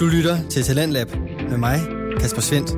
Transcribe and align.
Du 0.00 0.06
lytter 0.06 0.48
til 0.48 0.62
Talentlab 0.62 1.08
med 1.50 1.56
mig, 1.56 1.80
Kasper 2.20 2.40
Svendt. 2.40 2.70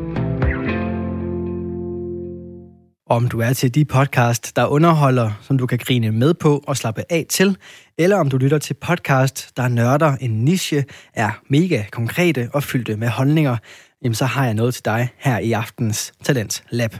Om 3.10 3.28
du 3.28 3.40
er 3.40 3.52
til 3.52 3.74
de 3.74 3.84
podcast, 3.84 4.56
der 4.56 4.66
underholder, 4.66 5.30
som 5.42 5.58
du 5.58 5.66
kan 5.66 5.78
grine 5.78 6.12
med 6.12 6.34
på 6.34 6.64
og 6.66 6.76
slappe 6.76 7.04
af 7.10 7.26
til, 7.28 7.56
eller 7.98 8.16
om 8.16 8.30
du 8.30 8.36
lytter 8.36 8.58
til 8.58 8.74
podcast, 8.74 9.56
der 9.56 9.68
nørder 9.68 10.16
en 10.20 10.30
niche, 10.30 10.84
er 11.14 11.30
mega 11.50 11.84
konkrete 11.92 12.50
og 12.52 12.62
fyldte 12.62 12.96
med 12.96 13.08
holdninger, 13.08 13.56
jamen 14.04 14.14
så 14.14 14.24
har 14.24 14.44
jeg 14.44 14.54
noget 14.54 14.74
til 14.74 14.84
dig 14.84 15.08
her 15.18 15.38
i 15.38 15.52
aftens 15.52 16.12
Talent 16.24 16.64
Lab. 16.70 16.94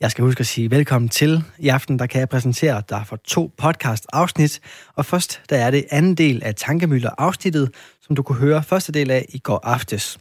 Jeg 0.00 0.10
skal 0.10 0.24
huske 0.24 0.40
at 0.40 0.46
sige 0.46 0.70
velkommen 0.70 1.08
til. 1.08 1.42
I 1.58 1.68
aften 1.68 1.98
der 1.98 2.06
kan 2.06 2.20
jeg 2.20 2.28
præsentere 2.28 2.82
dig 2.90 3.02
for 3.06 3.16
to 3.16 3.50
podcast-afsnit, 3.58 4.60
og 4.96 5.06
først 5.06 5.40
der 5.50 5.56
er 5.56 5.70
det 5.70 5.84
anden 5.90 6.14
del 6.14 6.42
af 6.44 6.54
Tankemøller-afsnittet, 6.54 7.70
som 8.08 8.16
du 8.16 8.22
kunne 8.22 8.38
høre 8.38 8.62
første 8.62 8.92
del 8.92 9.10
af 9.10 9.26
i 9.28 9.38
går 9.38 9.60
aftes. 9.64 10.18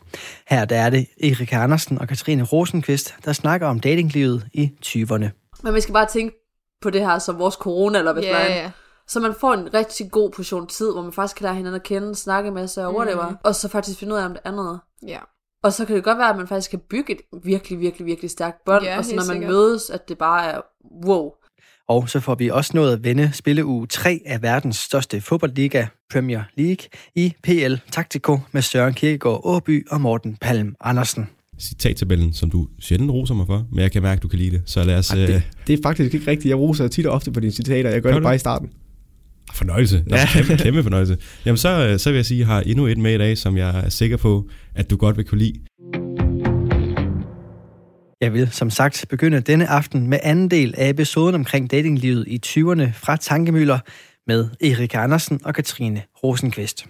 Her 0.47 0.65
der 0.65 0.75
er 0.77 0.89
det 0.89 1.07
Erik 1.23 1.53
Andersen 1.53 1.99
og 1.99 2.07
Katrine 2.07 2.43
Rosenqvist, 2.43 3.15
der 3.25 3.33
snakker 3.33 3.67
om 3.67 3.79
datinglivet 3.79 4.47
i 4.53 4.71
20'erne. 4.85 5.25
Men 5.63 5.73
vi 5.73 5.81
skal 5.81 5.93
bare 5.93 6.05
tænke 6.07 6.35
på 6.81 6.89
det 6.89 7.01
her 7.01 7.19
som 7.19 7.39
vores 7.39 7.55
corona, 7.55 7.99
eller 7.99 8.13
hvad 8.13 8.23
yeah, 8.23 8.49
ja. 8.49 8.71
Så 9.07 9.19
man 9.19 9.33
får 9.39 9.53
en 9.53 9.73
rigtig 9.73 10.11
god 10.11 10.31
portion 10.31 10.67
tid, 10.67 10.91
hvor 10.93 11.01
man 11.01 11.11
faktisk 11.13 11.35
kan 11.37 11.43
lære 11.43 11.55
hinanden 11.55 11.75
at 11.81 11.83
kende, 11.83 12.15
snakke 12.15 12.51
med 12.51 12.67
sig 12.67 12.85
og 12.87 12.95
whatever, 12.95 13.27
Mhm. 13.27 13.37
og 13.43 13.55
så 13.55 13.67
faktisk 13.67 13.99
finde 13.99 14.13
ud 14.13 14.19
af 14.19 14.25
om 14.25 14.31
det 14.31 14.41
andet. 14.45 14.79
Ja. 15.07 15.19
Og 15.63 15.73
så 15.73 15.85
kan 15.85 15.95
det 15.95 16.03
godt 16.03 16.17
være, 16.17 16.29
at 16.29 16.37
man 16.37 16.47
faktisk 16.47 16.69
kan 16.71 16.79
bygge 16.89 17.13
et 17.13 17.21
virkelig, 17.43 17.79
virkelig, 17.79 18.05
virkelig 18.05 18.29
stærkt 18.31 18.57
bånd, 18.65 18.83
Ja, 18.83 18.97
og 18.97 19.05
så 19.05 19.15
når 19.15 19.23
man 19.23 19.25
sikkert. 19.35 19.49
mødes, 19.51 19.89
at 19.89 20.09
det 20.09 20.17
bare 20.17 20.45
er 20.45 20.61
wow. 21.05 21.31
Og 21.89 22.09
så 22.09 22.19
får 22.19 22.35
vi 22.35 22.49
også 22.49 22.71
nået 22.75 22.93
at 22.93 23.03
vende 23.03 23.29
spilleuge 23.33 23.87
3 23.87 24.21
af 24.25 24.41
verdens 24.41 24.75
største 24.75 25.21
fodboldliga, 25.21 25.85
Premier 26.11 26.41
League, 26.57 26.77
i 27.15 27.33
PL 27.43 27.73
Taktiko 27.91 28.39
med 28.51 28.61
Søren 28.61 28.93
Kierkegaard 28.93 29.41
Åby 29.43 29.87
og 29.91 30.01
Morten 30.01 30.37
Palm 30.41 30.75
Andersen. 30.81 31.27
citattabellen, 31.59 32.33
som 32.33 32.49
du 32.51 32.67
sjældent 32.79 33.11
roser 33.11 33.33
mig 33.33 33.45
for, 33.47 33.65
men 33.71 33.79
jeg 33.79 33.91
kan 33.91 34.01
mærke, 34.01 34.19
at 34.19 34.23
du 34.23 34.27
kan 34.27 34.39
lide 34.39 34.51
det. 34.51 34.61
Så 34.65 34.83
lad 34.83 34.97
os... 34.97 35.11
Ej, 35.11 35.21
Øh, 35.21 35.27
det, 35.27 35.43
det 35.67 35.73
er 35.79 35.83
faktisk 35.83 36.13
ikke 36.13 36.31
rigtigt. 36.31 36.49
Jeg 36.49 36.57
roser 36.57 36.87
tit 36.87 37.05
og 37.05 37.13
ofte 37.13 37.31
på 37.31 37.39
dine 37.39 37.51
citater. 37.51 37.89
Jeg 37.89 38.01
gør 38.01 38.13
det 38.13 38.23
bare 38.23 38.35
i 38.35 38.37
starten. 38.37 38.69
fornøjelse. 39.53 40.03
Ja. 40.09 40.15
Altså, 40.15 40.37
kæmpe, 40.37 40.63
kæmpe 40.63 40.83
fornøjelse. 40.83 41.17
Jamen, 41.45 41.57
så, 41.57 41.87
øh, 41.87 41.99
så 41.99 42.09
vil 42.09 42.15
jeg 42.15 42.25
sige, 42.25 42.37
at 42.37 42.39
jeg 42.39 42.47
har 42.55 42.61
endnu 42.61 42.85
et 42.87 42.97
med 42.97 43.13
i 43.13 43.17
dag, 43.17 43.37
som 43.37 43.57
jeg 43.57 43.79
er 43.85 43.89
sikker 43.89 44.17
på, 44.17 44.49
at 44.75 44.89
du 44.89 44.97
godt 44.97 45.17
vil 45.17 45.25
kunne 45.25 45.39
lide. 45.39 45.53
Jeg 48.21 48.33
vil 48.33 48.51
som 48.51 48.69
sagt 48.69 49.05
begynde 49.09 49.39
denne 49.41 49.67
aften 49.67 50.07
med 50.07 50.19
anden 50.23 50.51
del 50.51 50.73
af 50.77 50.89
episoden 50.89 51.35
omkring 51.35 51.71
datinglivet 51.71 52.27
i 52.27 52.41
20'erne 52.45 52.91
fra 52.93 53.15
Tankemøller 53.17 53.79
med 54.27 54.49
Erik 54.61 54.95
Andersen 54.95 55.39
og 55.43 55.55
Katrine 55.55 56.03
Rosenqvist. 56.23 56.85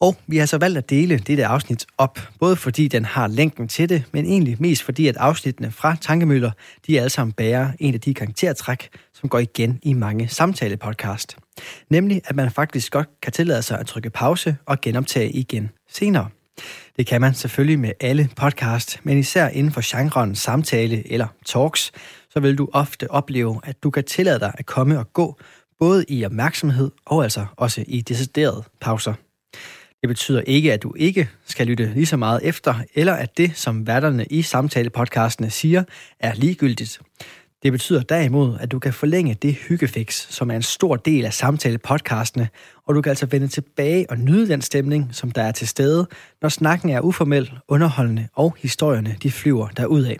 Og 0.00 0.16
vi 0.26 0.36
har 0.36 0.46
så 0.46 0.58
valgt 0.58 0.78
at 0.78 0.90
dele 0.90 1.18
dette 1.18 1.46
afsnit 1.46 1.86
op, 1.98 2.18
både 2.40 2.56
fordi 2.56 2.88
den 2.88 3.04
har 3.04 3.26
længden 3.26 3.68
til 3.68 3.88
det, 3.88 4.04
men 4.12 4.26
egentlig 4.26 4.56
mest 4.60 4.82
fordi, 4.82 5.06
at 5.06 5.16
afsnittene 5.16 5.70
fra 5.70 5.96
Tankemøller, 6.00 6.50
de 6.86 6.98
alle 6.98 7.10
sammen 7.10 7.32
bærer 7.32 7.72
en 7.78 7.94
af 7.94 8.00
de 8.00 8.14
karaktertræk, 8.14 8.88
som 9.14 9.28
går 9.28 9.38
igen 9.38 9.78
i 9.82 9.92
mange 9.92 10.28
samtalepodcast. 10.28 11.36
Nemlig, 11.90 12.22
at 12.24 12.36
man 12.36 12.50
faktisk 12.50 12.92
godt 12.92 13.08
kan 13.22 13.32
tillade 13.32 13.62
sig 13.62 13.78
at 13.78 13.86
trykke 13.86 14.10
pause 14.10 14.56
og 14.66 14.80
genoptage 14.80 15.30
igen 15.30 15.70
senere. 15.90 16.28
Det 16.96 17.06
kan 17.06 17.20
man 17.20 17.34
selvfølgelig 17.34 17.78
med 17.78 17.92
alle 18.00 18.28
podcast, 18.36 19.00
men 19.02 19.18
især 19.18 19.48
inden 19.48 19.72
for 19.72 19.98
genren 19.98 20.34
samtale 20.34 21.12
eller 21.12 21.26
talks, 21.46 21.92
så 22.30 22.40
vil 22.40 22.58
du 22.58 22.68
ofte 22.72 23.10
opleve, 23.10 23.60
at 23.64 23.82
du 23.82 23.90
kan 23.90 24.04
tillade 24.04 24.40
dig 24.40 24.52
at 24.58 24.66
komme 24.66 24.98
og 24.98 25.12
gå, 25.12 25.38
både 25.78 26.04
i 26.08 26.24
opmærksomhed 26.24 26.90
og 27.06 27.22
altså 27.22 27.46
også 27.56 27.84
i 27.86 28.00
deciderede 28.00 28.62
pauser. 28.80 29.14
Det 30.00 30.08
betyder 30.08 30.40
ikke, 30.40 30.72
at 30.72 30.82
du 30.82 30.94
ikke 30.96 31.28
skal 31.46 31.66
lytte 31.66 31.92
lige 31.94 32.06
så 32.06 32.16
meget 32.16 32.40
efter, 32.42 32.74
eller 32.94 33.12
at 33.14 33.36
det, 33.36 33.56
som 33.56 33.86
værterne 33.86 34.24
i 34.24 34.42
samtalepodcastene 34.42 35.50
siger, 35.50 35.84
er 36.20 36.34
ligegyldigt. 36.34 37.00
Det 37.62 37.72
betyder 37.72 38.02
derimod, 38.02 38.56
at 38.60 38.72
du 38.72 38.78
kan 38.78 38.92
forlænge 38.92 39.34
det 39.34 39.54
hyggefix, 39.54 40.26
som 40.32 40.50
er 40.50 40.56
en 40.56 40.62
stor 40.62 40.96
del 40.96 41.24
af 41.24 41.32
samtale-podcastene, 41.32 42.46
og 42.86 42.94
du 42.94 43.02
kan 43.02 43.10
altså 43.10 43.26
vende 43.26 43.48
tilbage 43.48 44.10
og 44.10 44.18
nyde 44.18 44.48
den 44.48 44.62
stemning, 44.62 45.08
som 45.12 45.30
der 45.30 45.42
er 45.42 45.52
til 45.52 45.68
stede, 45.68 46.06
når 46.42 46.48
snakken 46.48 46.90
er 46.90 47.00
uformel, 47.00 47.52
underholdende 47.68 48.28
og 48.34 48.56
historierne 48.58 49.16
de 49.22 49.30
flyver 49.30 49.68
derudad. 49.68 50.16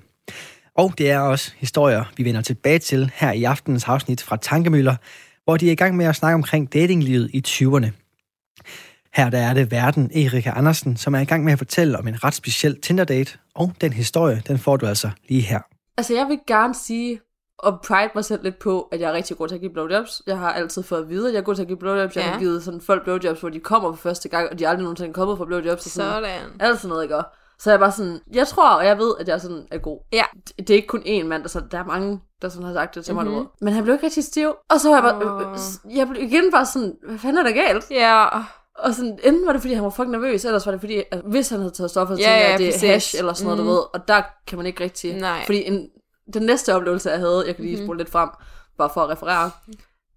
Og 0.75 0.95
det 0.99 1.11
er 1.11 1.19
også 1.19 1.53
historier, 1.56 2.05
vi 2.17 2.25
vender 2.25 2.41
tilbage 2.41 2.79
til 2.79 3.11
her 3.15 3.33
i 3.33 3.45
aftenens 3.45 3.84
afsnit 3.84 4.23
fra 4.23 4.37
Tankemøller, 4.37 4.97
hvor 5.45 5.56
de 5.56 5.69
er 5.69 5.73
i 5.73 5.75
gang 5.75 5.97
med 5.97 6.06
at 6.06 6.17
snakke 6.17 6.34
omkring 6.34 6.73
datinglivet 6.73 7.31
i 7.33 7.43
20'erne. 7.47 7.91
Her 9.15 9.31
der 9.31 9.39
er 9.39 9.55
det 9.55 9.71
verden 9.71 10.11
Erika 10.15 10.50
Andersen, 10.50 10.97
som 10.97 11.15
er 11.15 11.21
i 11.21 11.25
gang 11.25 11.45
med 11.45 11.53
at 11.53 11.59
fortælle 11.59 11.99
om 11.99 12.09
en 12.09 12.25
ret 12.25 12.34
speciel 12.34 12.81
Tinder-date, 12.81 13.39
og 13.55 13.73
den 13.81 13.93
historie, 13.93 14.43
den 14.49 14.59
får 14.59 14.77
du 14.77 14.87
altså 14.87 15.11
lige 15.29 15.43
her. 15.43 15.61
Altså, 15.97 16.15
jeg 16.15 16.27
vil 16.29 16.39
gerne 16.47 16.75
sige, 16.75 17.21
og 17.62 17.81
pride 17.88 18.10
mig 18.15 18.25
selv 18.25 18.43
lidt 18.43 18.59
på, 18.59 18.88
at 18.93 19.00
jeg 19.00 19.09
er 19.09 19.12
rigtig 19.12 19.37
god 19.37 19.48
til 19.48 19.54
at 19.54 19.60
give 19.60 19.72
blowjobs. 19.72 20.22
Jeg 20.26 20.38
har 20.38 20.53
altid 20.53 20.82
fået 20.82 21.00
at 21.03 21.09
vide, 21.09 21.28
at 21.28 21.34
jeg 21.34 21.41
er 21.41 21.44
god 21.44 21.54
til 21.54 21.62
at 21.62 21.69
give 21.69 21.78
blowjobs. 21.78 22.16
Jeg 22.16 22.25
Ja. 22.25 22.31
har 22.31 22.38
givet 22.38 22.62
sådan 22.65 22.81
folk 22.81 23.04
blowjobs, 23.04 23.41
hvor 23.41 23.48
de 23.48 23.60
kommer 23.60 23.93
for 23.93 23.97
første 24.03 24.28
gang, 24.28 24.48
og 24.50 24.59
de 24.59 24.65
er 24.65 24.69
aldrig 24.69 24.82
nogensinde 24.82 25.12
kommet 25.12 25.38
for 25.38 25.44
blowjobs. 25.44 25.87
Og 25.87 25.93
sådan, 25.93 26.10
Sådan. 26.12 26.41
alt 26.60 26.78
sådan 26.78 26.88
noget, 26.88 27.03
ikke? 27.03 27.16
også? 27.16 27.28
Så 27.59 27.70
jeg 27.70 27.75
er 27.75 27.78
bare 27.81 27.93
sådan, 27.93 28.20
jeg 28.32 28.47
tror, 28.47 28.69
og 28.70 28.87
jeg 28.87 28.99
ved, 28.99 29.15
at 29.20 29.28
jeg 29.28 29.41
sådan 29.41 29.66
er 29.70 29.78
god. 29.78 29.99
Ja. 30.12 30.25
Det, 30.49 30.59
det 30.59 30.70
er 30.70 30.75
ikke 30.75 30.88
kun 30.88 31.03
én 31.06 31.25
mand, 31.25 31.43
der, 31.43 31.49
så, 31.49 31.60
der 31.70 31.78
er 31.78 31.84
mange, 31.84 32.20
der 32.43 32.49
sådan 32.49 32.66
har 32.66 32.72
sagt 32.75 32.94
det 32.94 33.04
til 33.04 33.15
mig. 33.15 33.25
Mhm. 33.25 33.34
Mm-hmm. 33.34 33.49
Men 33.60 33.75
han 33.75 33.82
blev 33.82 33.94
ikke 33.94 34.06
rigtig 34.06 34.25
stiv. 34.25 34.54
Og 34.70 34.81
så 34.81 34.88
var 34.88 34.94
jeg 34.97 35.03
bare, 35.03 35.44
øh, 35.47 35.53
øh, 35.91 35.97
jeg 35.97 36.09
blev 36.09 36.22
igen 36.22 36.50
bare 36.53 36.66
sådan, 36.66 36.94
hvad 37.09 37.19
fanden 37.19 37.38
er 37.38 37.43
der 37.50 37.53
galt? 37.66 37.91
Ja. 37.91 38.26
Og 38.78 38.94
sådan, 38.94 39.19
enten 39.25 39.47
var 39.47 39.53
det, 39.53 39.60
fordi 39.60 39.75
han 39.75 39.84
var 39.84 39.91
fucking 39.91 40.10
nervøs, 40.10 40.44
ellers 40.44 40.66
var 40.66 40.72
det, 40.72 40.81
fordi, 40.81 41.03
at 41.10 41.20
hvis 41.25 41.49
han 41.49 41.59
havde 41.59 41.70
taget 41.72 41.91
stoffer, 41.91 42.15
så 42.16 42.20
Ja, 42.22 42.26
tænkte 42.26 42.41
jeg, 42.43 42.49
ja, 42.49 42.53
at 42.69 42.75
det 42.82 42.88
er 42.88 42.93
hash 42.93 43.15
eller 43.19 43.32
sådan 43.32 43.44
noget, 43.47 43.59
Mhm. 43.59 43.66
du 43.69 43.72
ved. 43.72 43.81
Og 43.94 44.09
der 44.09 44.22
kan 44.47 44.59
man 44.59 44.66
ikke 44.66 44.84
rigtig. 44.84 45.15
Nej. 45.20 45.43
Fordi 45.47 45.62
en, 45.66 45.88
den 46.35 46.43
næste 46.43 46.75
oplevelse, 46.75 47.11
jeg 47.11 47.19
havde, 47.19 47.45
jeg 47.47 47.57
kan 47.57 47.65
lige 47.65 47.77
Mhm. 47.77 47.87
spole 47.87 47.99
lidt 47.99 48.11
frem, 48.11 48.29
bare 48.79 48.91
for 48.95 49.01
at 49.01 49.09
referere, 49.11 49.51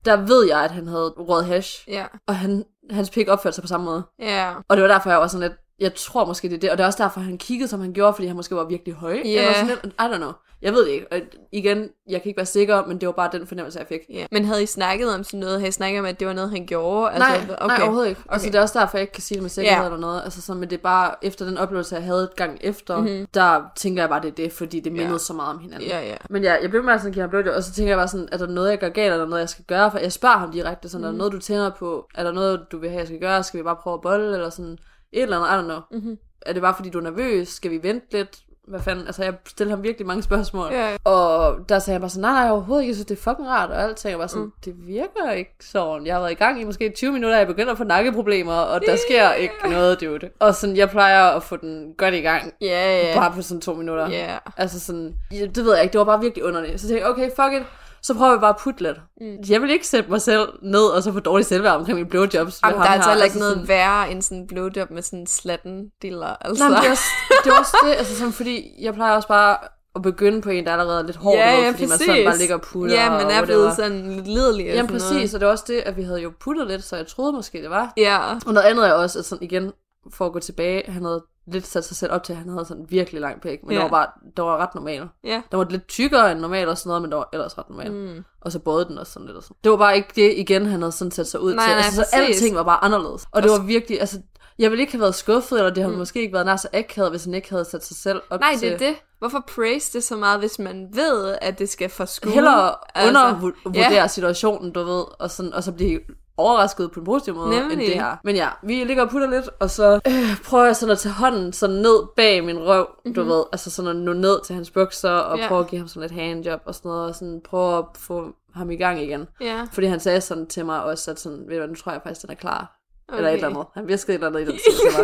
der 0.05 0.15
ved 0.15 0.47
jeg, 0.47 0.63
at 0.63 0.71
han 0.71 0.87
havde 0.87 1.09
røget 1.17 1.45
hash, 1.45 1.83
Ja. 1.87 2.05
og 2.27 2.35
han, 2.35 2.63
hans 2.91 3.09
pik 3.09 3.27
opførte 3.27 3.55
sig 3.55 3.61
på 3.61 3.67
samme 3.67 3.85
måde. 3.85 4.03
Ja. 4.19 4.53
Og 4.67 4.77
det 4.77 4.81
var 4.83 4.89
derfor, 4.89 5.09
jeg 5.09 5.19
var 5.19 5.27
sådan 5.27 5.47
lidt, 5.49 5.59
jeg 5.79 5.95
tror 5.95 6.25
måske, 6.25 6.49
det 6.49 6.55
er 6.55 6.59
det. 6.59 6.71
Og 6.71 6.77
det 6.77 6.83
er 6.83 6.87
også 6.87 7.03
derfor, 7.03 7.19
han 7.21 7.37
kiggede, 7.37 7.67
som 7.69 7.79
han 7.81 7.93
gjorde, 7.93 8.13
fordi 8.13 8.27
han 8.27 8.35
måske 8.35 8.55
var 8.55 8.63
virkelig 8.63 8.93
høj. 8.93 9.21
Ja. 9.25 9.41
Eller 9.41 9.53
sådan 9.53 9.67
lidt, 9.67 9.85
I 9.85 9.89
don't 10.13 10.17
know. 10.17 10.31
Jeg 10.63 10.73
ved 10.73 10.85
det 10.85 10.91
ikke. 10.91 11.05
Og 11.11 11.19
igen, 11.51 11.89
jeg 12.09 12.21
kan 12.21 12.29
ikke 12.29 12.37
være 12.37 12.45
sikker, 12.45 12.85
men 12.85 12.97
det 13.01 13.07
var 13.07 13.13
bare 13.13 13.29
den 13.31 13.47
fornemmelse, 13.47 13.79
jeg 13.79 13.87
fik. 13.87 13.99
ja. 14.09 14.25
Men 14.31 14.45
havde 14.45 14.63
I 14.63 14.65
snakket 14.65 15.15
om 15.15 15.23
sådan 15.23 15.39
noget? 15.39 15.55
Havde 15.59 15.67
I 15.67 15.71
snakket 15.71 15.99
om, 15.99 16.05
at 16.05 16.19
det 16.19 16.27
var 16.27 16.33
noget, 16.33 16.49
han 16.51 16.65
gjorde? 16.65 17.11
Altså, 17.11 17.29
nej, 17.29 17.55
okay. 17.59 17.67
nej, 17.67 17.77
overhovedet 17.81 18.09
ikke. 18.09 18.21
Okay. 18.25 18.33
Altså, 18.33 18.47
det 18.47 18.55
er 18.55 18.61
også 18.61 18.79
derfor, 18.79 18.97
jeg 18.97 19.01
ikke 19.01 19.13
kan 19.13 19.21
sige 19.23 19.35
det 19.35 19.41
med 19.41 19.49
sikkerhed 19.49 19.79
Ja. 19.79 19.85
eller 19.85 19.99
noget. 19.99 20.21
Altså, 20.23 20.41
så, 20.41 20.53
men 20.53 20.69
det 20.69 20.77
er 20.77 20.81
bare, 20.83 21.15
efter 21.21 21.45
den 21.45 21.57
oplevelse, 21.57 21.95
jeg 21.95 22.03
havde 22.03 22.23
et 22.23 22.35
gang 22.35 22.57
efter, 22.61 22.97
Mhm. 22.97 23.07
mm-hmm. 23.09 23.25
der 23.33 23.61
tænker 23.75 24.01
jeg 24.01 24.09
bare, 24.09 24.21
det 24.21 24.27
er 24.27 24.35
det, 24.35 24.51
fordi 24.51 24.79
det 24.79 24.91
mindede 24.91 25.11
Ja. 25.11 25.17
så 25.17 25.33
meget 25.33 25.49
om 25.55 25.59
hinanden. 25.59 25.89
Ja, 25.89 26.01
ja. 26.07 26.15
Men 26.29 26.43
ja, 26.43 26.53
jeg 26.61 26.69
blev 26.69 26.83
med 26.83 26.93
sådan 26.97 27.07
at 27.07 27.13
give 27.13 27.21
ham 27.21 27.29
blowjob, 27.29 27.55
og 27.55 27.63
så 27.63 27.73
tænker 27.73 27.89
jeg 27.91 27.97
bare 27.97 28.07
sådan, 28.07 28.29
er 28.31 28.37
der 28.37 28.47
noget, 28.47 28.69
jeg 28.69 28.79
gør 28.79 28.89
galt, 28.89 29.11
eller 29.13 29.25
er 29.25 29.29
noget, 29.29 29.41
jeg 29.41 29.49
skal 29.49 29.65
gøre? 29.65 29.91
For 29.91 29.97
jeg 29.97 30.11
spørger 30.11 30.37
ham 30.37 30.51
direkte, 30.51 30.89
sådan, 30.89 31.01
mm. 31.01 31.07
er 31.07 31.11
der 31.11 31.17
noget, 31.17 31.33
du 31.33 31.39
tænder 31.39 31.69
på? 31.79 32.07
Er 32.15 32.23
der 32.23 32.31
noget, 32.31 32.61
du 32.71 32.77
vil 32.77 32.89
have, 32.89 32.99
jeg 32.99 33.07
skal 33.07 33.19
gøre? 33.19 33.43
Skal 33.43 33.57
vi 33.57 33.63
bare 33.63 33.75
prøve 33.83 33.93
at 33.93 34.01
bolle, 34.01 34.33
eller 34.33 34.49
sådan 34.49 34.77
et 35.13 35.21
eller 35.23 35.37
andet, 35.39 35.49
I 35.49 35.61
don't 35.61 35.73
know. 35.91 35.99
Mhm. 36.01 36.17
Er 36.45 36.53
det 36.53 36.61
bare, 36.61 36.75
fordi 36.75 36.89
du 36.89 36.97
er 36.97 37.03
nervøs? 37.03 37.47
Skal 37.47 37.71
vi 37.71 37.83
vente 37.83 38.05
lidt? 38.11 38.37
Hvad 38.67 38.79
fanden? 38.79 39.05
Altså, 39.05 39.23
jeg 39.23 39.33
stillede 39.47 39.75
ham 39.75 39.83
virkelig 39.83 40.07
mange 40.07 40.23
spørgsmål. 40.23 40.71
Ja. 40.71 40.95
Og 41.03 41.55
der 41.69 41.79
sagde 41.79 41.93
jeg 41.93 42.01
bare 42.01 42.09
sådan, 42.09 42.21
nej, 42.21 42.43
nej, 42.43 42.51
overhovedet 42.51 42.83
ikke, 42.83 42.89
jeg 42.89 42.95
synes, 42.95 43.05
det 43.05 43.17
er 43.17 43.21
fucking 43.21 43.49
rart, 43.49 43.69
og 43.69 43.83
alt 43.83 44.05
jeg 44.05 44.17
bare 44.17 44.27
sådan, 44.27 44.43
mm. 44.43 44.51
det 44.65 44.73
virker 44.87 45.31
ikke 45.31 45.55
sådan. 45.61 46.05
Jeg 46.05 46.15
har 46.15 46.19
været 46.21 46.31
i 46.31 46.35
gang 46.35 46.61
i 46.61 46.63
måske 46.63 46.89
20 46.89 47.11
minutter, 47.11 47.35
og 47.35 47.39
jeg 47.39 47.47
begynder 47.47 47.71
at 47.71 47.77
få 47.77 47.83
nakkeproblemer, 47.83 48.53
og 48.53 48.81
der 48.87 48.95
sker 49.07 49.33
ikke 49.33 49.53
noget, 49.69 50.01
dude. 50.01 50.29
Og 50.39 50.55
sådan, 50.55 50.77
jeg 50.77 50.89
plejer 50.89 51.23
at 51.23 51.43
få 51.43 51.55
den 51.55 51.93
godt 51.97 52.13
i 52.13 52.21
gang, 52.21 52.53
Ja, 52.61 53.07
ja. 53.07 53.15
bare 53.15 53.31
på 53.31 53.41
sådan 53.41 53.61
to 53.61 53.73
minutter. 53.73 54.09
Ja. 54.09 54.37
Altså 54.57 54.79
sådan, 54.79 55.15
det 55.31 55.65
ved 55.65 55.73
jeg 55.73 55.83
ikke, 55.83 55.93
det 55.93 55.99
var 55.99 56.05
bare 56.05 56.21
virkelig 56.21 56.43
underligt. 56.45 56.81
Så 56.81 56.87
tænkte 56.87 57.05
jeg, 57.05 57.11
okay, 57.11 57.29
fuck 57.29 57.61
it, 57.61 57.67
så 58.03 58.13
prøver 58.13 58.33
vi 58.33 58.39
bare 58.39 58.49
at 58.49 58.57
putte 58.57 58.83
lidt. 58.83 58.97
Mm. 59.21 59.37
Jeg 59.49 59.61
vil 59.61 59.69
ikke 59.69 59.87
sætte 59.87 60.09
mig 60.09 60.21
selv 60.21 60.49
ned, 60.61 60.85
og 60.85 61.03
så 61.03 61.11
få 61.13 61.19
dårligt 61.19 61.49
selvværd 61.49 61.75
omkring 61.75 61.95
mine 61.97 62.09
blowjobs. 62.09 62.33
Jamen, 62.63 62.79
der 62.79 62.85
er 62.85 62.89
altså 62.89 63.09
heller 63.09 63.25
ikke 63.25 63.39
noget 63.39 63.53
sådan, 63.53 63.67
værre 63.67 64.11
end 64.11 64.21
sådan 64.21 64.37
en 64.37 64.47
blowjob 64.47 64.91
med 64.91 65.01
sådan 65.01 65.19
en 65.19 65.27
slatten 65.27 65.89
diller. 66.01 66.35
Altså. 66.41 66.69
Nej, 66.69 66.69
men 66.69 66.81
det 66.81 66.87
er 66.87 66.91
også 66.91 67.03
det, 67.43 67.51
er 67.51 67.59
også 67.59 67.77
det 67.85 67.93
altså 67.93 68.15
sådan, 68.15 68.33
fordi 68.33 68.75
jeg 68.79 68.93
plejer 68.93 69.15
også 69.15 69.27
bare 69.27 69.57
at 69.95 70.01
begynde 70.01 70.41
på 70.41 70.49
en, 70.49 70.65
der 70.65 70.71
er 70.71 70.77
allerede 70.77 71.05
lidt 71.05 71.17
hård, 71.17 71.35
ja, 71.35 71.55
ved, 71.55 71.63
ja, 71.63 71.69
fordi 71.69 71.83
man 71.83 71.89
præcis. 71.89 72.05
sådan 72.05 72.25
bare 72.25 72.37
ligger 72.37 72.55
og 72.55 72.61
putter. 72.61 72.95
Ja, 72.95 73.09
man 73.09 73.31
er 73.31 73.45
blevet 73.45 73.75
sådan 73.75 74.11
lidt 74.11 74.27
lidelig. 74.27 74.65
Jamen 74.65 74.91
præcis, 74.91 75.11
noget. 75.11 75.33
og 75.33 75.39
det 75.39 75.45
var 75.45 75.51
også 75.51 75.65
det, 75.67 75.77
at 75.77 75.97
vi 75.97 76.03
havde 76.03 76.21
jo 76.21 76.31
puttet 76.39 76.67
lidt, 76.67 76.83
så 76.83 76.95
jeg 76.95 77.07
troede 77.07 77.33
måske, 77.33 77.61
det 77.61 77.69
var. 77.69 77.93
Ja. 77.97 78.19
Og 78.45 78.53
noget 78.53 78.67
andet 78.67 78.87
er 78.87 78.93
også, 78.93 79.19
at 79.19 79.25
sådan 79.25 79.43
igen, 79.43 79.71
for 80.13 80.25
at 80.25 80.33
gå 80.33 80.39
tilbage, 80.39 80.91
han 80.91 81.03
havde 81.03 81.23
lidt 81.47 81.67
sat 81.67 81.85
sig 81.85 81.97
selv 81.97 82.11
op 82.11 82.23
til, 82.23 82.33
at 82.33 82.39
han 82.39 82.49
havde 82.49 82.65
sådan 82.65 82.85
virkelig 82.89 83.21
lang 83.21 83.41
pæk, 83.41 83.59
men 83.63 83.71
Ja. 83.71 83.75
det 83.75 83.83
var 83.83 83.89
bare, 83.89 84.07
det 84.37 84.43
var 84.43 84.57
ret 84.57 84.75
normal. 84.75 85.07
Ja. 85.23 85.41
Den 85.51 85.59
var 85.59 85.67
lidt 85.69 85.87
tykkere 85.87 86.31
end 86.31 86.39
normalt 86.39 86.69
og 86.69 86.77
sådan 86.77 86.87
noget, 86.89 87.01
men 87.01 87.11
det 87.11 87.17
var 87.17 87.29
ellers 87.33 87.57
ret 87.57 87.69
normal. 87.69 87.91
Mm. 87.91 88.23
Og 88.41 88.51
så 88.51 88.59
både 88.59 88.85
den 88.85 88.97
også 88.97 89.11
sådan 89.13 89.25
lidt 89.25 89.37
og 89.37 89.43
sådan. 89.43 89.57
Det 89.63 89.71
var 89.71 89.77
bare 89.77 89.95
ikke 89.95 90.09
det 90.15 90.33
igen, 90.37 90.65
han 90.65 90.81
havde 90.81 90.91
sådan 90.91 91.11
sat 91.11 91.27
sig 91.27 91.39
ud 91.39 91.53
Nej, 91.53 91.65
til. 91.65 91.69
nej, 91.71 91.77
altså, 91.85 91.91
så 92.03 92.07
præcis. 92.13 92.35
alting 92.41 92.55
var 92.55 92.63
bare 92.63 92.83
anderledes. 92.83 93.25
Og 93.31 93.43
det 93.43 93.51
var 93.51 93.59
virkelig, 93.63 93.99
altså, 93.99 94.19
jeg 94.59 94.71
ville 94.71 94.81
ikke 94.81 94.93
have 94.93 95.01
været 95.01 95.15
skuffet, 95.15 95.57
eller 95.57 95.69
det 95.73 95.83
havde 95.83 95.93
Mm. 95.93 95.99
måske 95.99 96.21
ikke 96.21 96.33
været 96.33 96.45
nær 96.45 96.55
så 96.55 96.67
akavet, 96.73 97.09
hvis 97.11 97.23
han 97.23 97.33
ikke 97.33 97.49
havde 97.49 97.65
sat 97.65 97.85
sig 97.85 97.97
selv 97.97 98.21
op 98.29 98.39
Nej, 98.39 98.55
til... 98.55 98.61
det 98.71 98.73
er 98.73 98.77
det. 98.87 98.95
Hvorfor 99.19 99.43
praise 99.55 99.93
det 99.93 100.03
så 100.03 100.15
meget, 100.15 100.39
hvis 100.39 100.59
man 100.59 100.87
ved, 100.93 101.37
at 101.41 101.59
det 101.59 101.69
skal 101.69 101.89
forskue? 101.89 102.31
Hellere 102.31 102.75
Altså, 102.95 103.09
undervurdere 103.09 103.91
ja. 103.93 104.07
situationen, 104.07 104.71
du 104.71 104.83
ved, 104.83 105.03
og, 105.19 105.31
sådan, 105.31 105.53
og 105.53 105.63
så 105.63 105.71
blive 105.71 105.99
overrasket 106.43 106.91
på 106.91 106.99
en 106.99 107.05
positiv 107.05 107.35
måde 107.35 107.49
Nemlig. 107.49 107.71
end 107.73 107.81
det 107.81 108.01
her. 108.01 108.15
Men 108.23 108.35
ja, 108.35 108.47
vi 108.63 108.73
ligger 108.83 109.03
og 109.03 109.09
putter 109.09 109.29
lidt, 109.29 109.49
og 109.59 109.69
så 109.69 109.99
øh, 110.07 110.37
prøver 110.45 110.65
jeg 110.65 110.75
sådan 110.75 110.91
at 110.91 110.99
tage 110.99 111.13
hånden 111.13 111.53
sådan 111.53 111.75
ned 111.75 112.03
bag 112.15 112.43
min 112.43 112.59
røv, 112.59 112.87
mm-hmm. 112.89 113.13
du 113.13 113.23
ved, 113.23 113.43
altså 113.51 113.71
sådan 113.71 113.89
at 113.89 113.95
nå 113.95 114.13
ned 114.13 114.45
til 114.45 114.55
hans 114.55 114.69
bukser, 114.71 115.09
og 115.11 115.37
Ja. 115.37 115.47
prøve 115.47 115.59
at 115.59 115.67
give 115.67 115.79
ham 115.79 115.87
sådan 115.87 116.01
lidt 116.01 116.11
handjob 116.21 116.59
og 116.65 116.75
sådan 116.75 116.89
noget, 116.89 117.09
og 117.09 117.15
sådan 117.15 117.41
prøve 117.49 117.77
at 117.77 117.85
få 117.99 118.27
ham 118.55 118.71
i 118.71 118.75
gang 118.75 119.01
igen. 119.01 119.27
Ja. 119.41 119.61
Fordi 119.71 119.87
han 119.87 119.99
sagde 119.99 120.21
sådan 120.21 120.47
til 120.47 120.65
mig 120.65 120.83
også, 120.83 121.11
at 121.11 121.19
sådan, 121.19 121.37
ved 121.47 121.53
du 121.55 121.57
hvad, 121.59 121.67
nu 121.67 121.75
tror 121.75 121.91
jeg 121.91 122.01
faktisk, 122.03 122.21
den 122.21 122.31
er 122.31 122.35
klar. 122.35 122.79
Okay. 123.07 123.17
Eller 123.17 123.29
et 123.29 123.33
eller 123.35 123.49
andet. 123.49 123.65
Han 123.73 123.87
viskede 123.87 124.15
et 124.17 124.23
eller 124.23 124.27
andet 124.39 124.41
i 124.41 124.45
den 124.51 124.59
til 124.81 124.97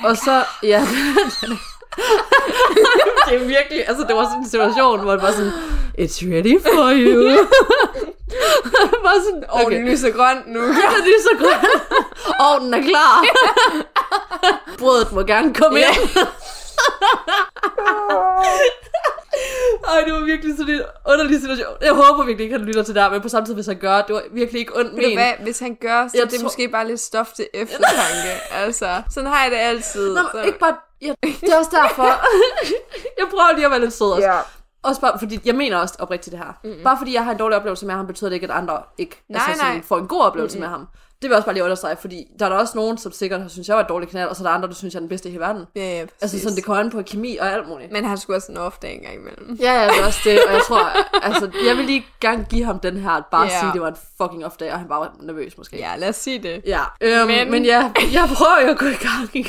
mig. 0.00 0.10
og 0.10 0.16
så, 0.16 0.44
ja, 0.62 0.80
det 3.28 3.34
er 3.34 3.38
virkelig, 3.46 3.88
altså 3.88 4.04
det 4.08 4.16
var 4.16 4.24
sådan 4.24 4.38
en 4.38 4.48
situation, 4.48 5.00
hvor 5.00 5.12
det 5.12 5.22
var 5.22 5.30
sådan, 5.30 5.52
it's 5.98 6.22
ready 6.34 6.60
for 6.62 6.92
you. 6.94 7.36
bare 9.06 9.20
sådan, 9.24 9.44
Åh, 9.52 9.60
okay. 9.60 9.76
den 9.76 9.88
lyser 9.88 10.10
grøn 10.10 10.42
nu. 10.46 10.60
Ja, 10.82 10.88
det 11.06 11.12
er 11.18 11.22
så 11.22 11.34
godt. 11.38 11.66
Og 12.40 12.60
den 12.62 12.74
er 12.74 12.82
klar. 12.82 13.24
Brødet 14.78 15.12
må 15.12 15.22
gerne 15.22 15.54
komme 15.54 15.78
Ja. 15.78 15.88
ind. 15.90 16.26
Ej, 19.88 20.00
det 20.04 20.12
var 20.14 20.20
virkelig 20.24 20.56
sådan 20.58 20.74
en 20.74 20.80
underlig 21.06 21.40
situation. 21.40 21.74
Jeg 21.82 21.92
håber 21.92 22.24
virkelig 22.24 22.44
ikke, 22.44 22.56
han 22.58 22.66
lytter 22.66 22.82
til 22.82 22.94
det 22.94 23.02
her, 23.02 23.10
men 23.10 23.20
på 23.20 23.28
samme 23.28 23.46
tid, 23.46 23.54
hvis 23.54 23.66
han 23.66 23.76
gør, 23.78 24.02
det 24.02 24.14
var 24.14 24.22
virkelig 24.32 24.60
ikke 24.60 24.76
ondt 24.78 24.94
men. 24.94 25.14
hvad, 25.14 25.32
hvis 25.42 25.58
han 25.58 25.76
gør, 25.80 26.08
så 26.08 26.10
Jeg 26.14 26.20
er 26.22 26.24
det 26.26 26.34
tror- 26.38 26.42
måske 26.42 26.68
bare 26.68 26.86
lidt 26.88 27.00
stof 27.00 27.32
til 27.36 27.46
eftertanke. 27.54 28.30
altså, 28.54 29.02
sådan 29.10 29.30
har 29.30 29.42
jeg 29.42 29.50
det 29.50 29.58
altid. 29.58 30.14
Nå, 30.14 30.20
så. 30.32 30.42
ikke 30.42 30.58
bare... 30.58 30.74
Ja, 31.02 31.12
det 31.22 31.52
er 31.52 31.58
også 31.58 31.70
derfor. 31.82 32.04
jeg 33.18 33.26
prøver 33.30 33.54
lige 33.54 33.64
at 33.64 33.70
være 33.70 33.80
lidt 33.80 33.92
sød 33.92 34.06
også. 34.10 34.22
Ja. 34.28 34.38
Også 34.86 35.00
bare, 35.00 35.18
fordi 35.18 35.40
jeg 35.44 35.54
mener 35.54 35.76
også 35.76 35.94
oprigtigt 35.98 36.32
det 36.32 36.38
her. 36.38 36.52
Mm-hmm. 36.64 36.82
Bare 36.84 36.98
fordi 36.98 37.14
jeg 37.14 37.24
har 37.24 37.32
en 37.32 37.38
dårlig 37.38 37.56
oplevelse 37.56 37.86
med 37.86 37.94
ham, 37.94 38.06
betyder 38.06 38.30
det 38.30 38.34
ikke, 38.34 38.44
at 38.44 38.50
andre 38.50 38.78
ikke 38.98 39.22
Nej, 39.28 39.42
altså, 39.48 39.60
sådan, 39.60 39.74
nej. 39.76 39.82
får 39.84 39.98
en 39.98 40.06
god 40.08 40.20
oplevelse 40.20 40.58
mm-hmm. 40.58 40.70
med 40.70 40.78
ham. 40.78 40.88
Det 41.22 41.22
vil 41.22 41.28
jeg 41.30 41.36
også 41.36 41.44
bare 41.46 41.54
lige 41.54 41.64
understrege, 41.64 41.96
fordi 41.96 42.24
der 42.38 42.44
er 42.44 42.48
der 42.48 42.56
også 42.56 42.72
nogen, 42.76 42.98
som 42.98 43.12
sikkert 43.12 43.40
har 43.42 43.48
synes, 43.48 43.68
jeg 43.68 43.76
var 43.76 43.82
et 43.82 43.88
dårligt 43.88 44.10
knald, 44.10 44.28
og 44.28 44.36
så 44.36 44.42
er 44.44 44.48
der 44.48 44.54
andre, 44.54 44.68
der 44.68 44.74
synes, 44.74 44.94
jeg 44.94 44.98
er 44.98 45.02
den 45.02 45.08
bedste 45.08 45.28
i 45.28 45.32
hele 45.32 45.40
verden. 45.44 45.64
Ja, 45.76 45.98
ja, 45.98 46.04
præcis. 46.04 46.22
Altså 46.22 46.38
sådan, 46.40 46.56
det 46.56 46.64
kommer 46.64 46.82
an 46.84 46.90
på 46.90 47.02
kemi 47.02 47.36
og 47.36 47.52
alt 47.52 47.68
muligt. 47.68 47.92
Men 47.92 48.04
han 48.04 48.18
skulle 48.18 48.36
også 48.36 48.52
en 48.52 48.58
off 48.58 48.76
dag 48.82 48.94
en 48.94 49.00
gang 49.00 49.14
imellem. 49.14 49.58
Ja, 49.60 49.72
ja, 49.82 49.88
det 49.88 50.00
er 50.02 50.06
også 50.06 50.20
det, 50.24 50.38
og 50.48 50.52
jeg 50.52 50.62
tror, 50.68 50.78
altså, 51.26 51.50
jeg 51.66 51.76
vil 51.76 51.84
lige 51.84 52.06
gerne 52.20 52.46
give 52.50 52.64
ham 52.64 52.78
den 52.78 52.96
her, 52.96 53.22
bare 53.30 53.42
Ja. 53.42 53.48
sige, 53.58 53.68
at 53.68 53.72
det 53.74 53.82
var 53.82 53.88
en 53.88 53.96
fucking 54.22 54.44
off 54.46 54.56
day, 54.56 54.70
og 54.70 54.78
han 54.78 54.88
bare 54.88 55.00
var 55.00 55.12
nervøs 55.20 55.58
måske. 55.58 55.76
Ja, 55.78 55.96
lad 55.96 56.08
os 56.08 56.16
sige 56.16 56.38
det. 56.42 56.62
Ja, 56.66 56.80
øhm, 57.00 57.26
men... 57.26 57.50
Men- 57.50 57.64
ja, 57.64 57.92
jeg 58.12 58.28
prøver 58.34 58.60
jo 58.64 58.68
at 58.70 58.78
gå 58.78 58.86
i 58.86 58.88
gang 58.90 59.48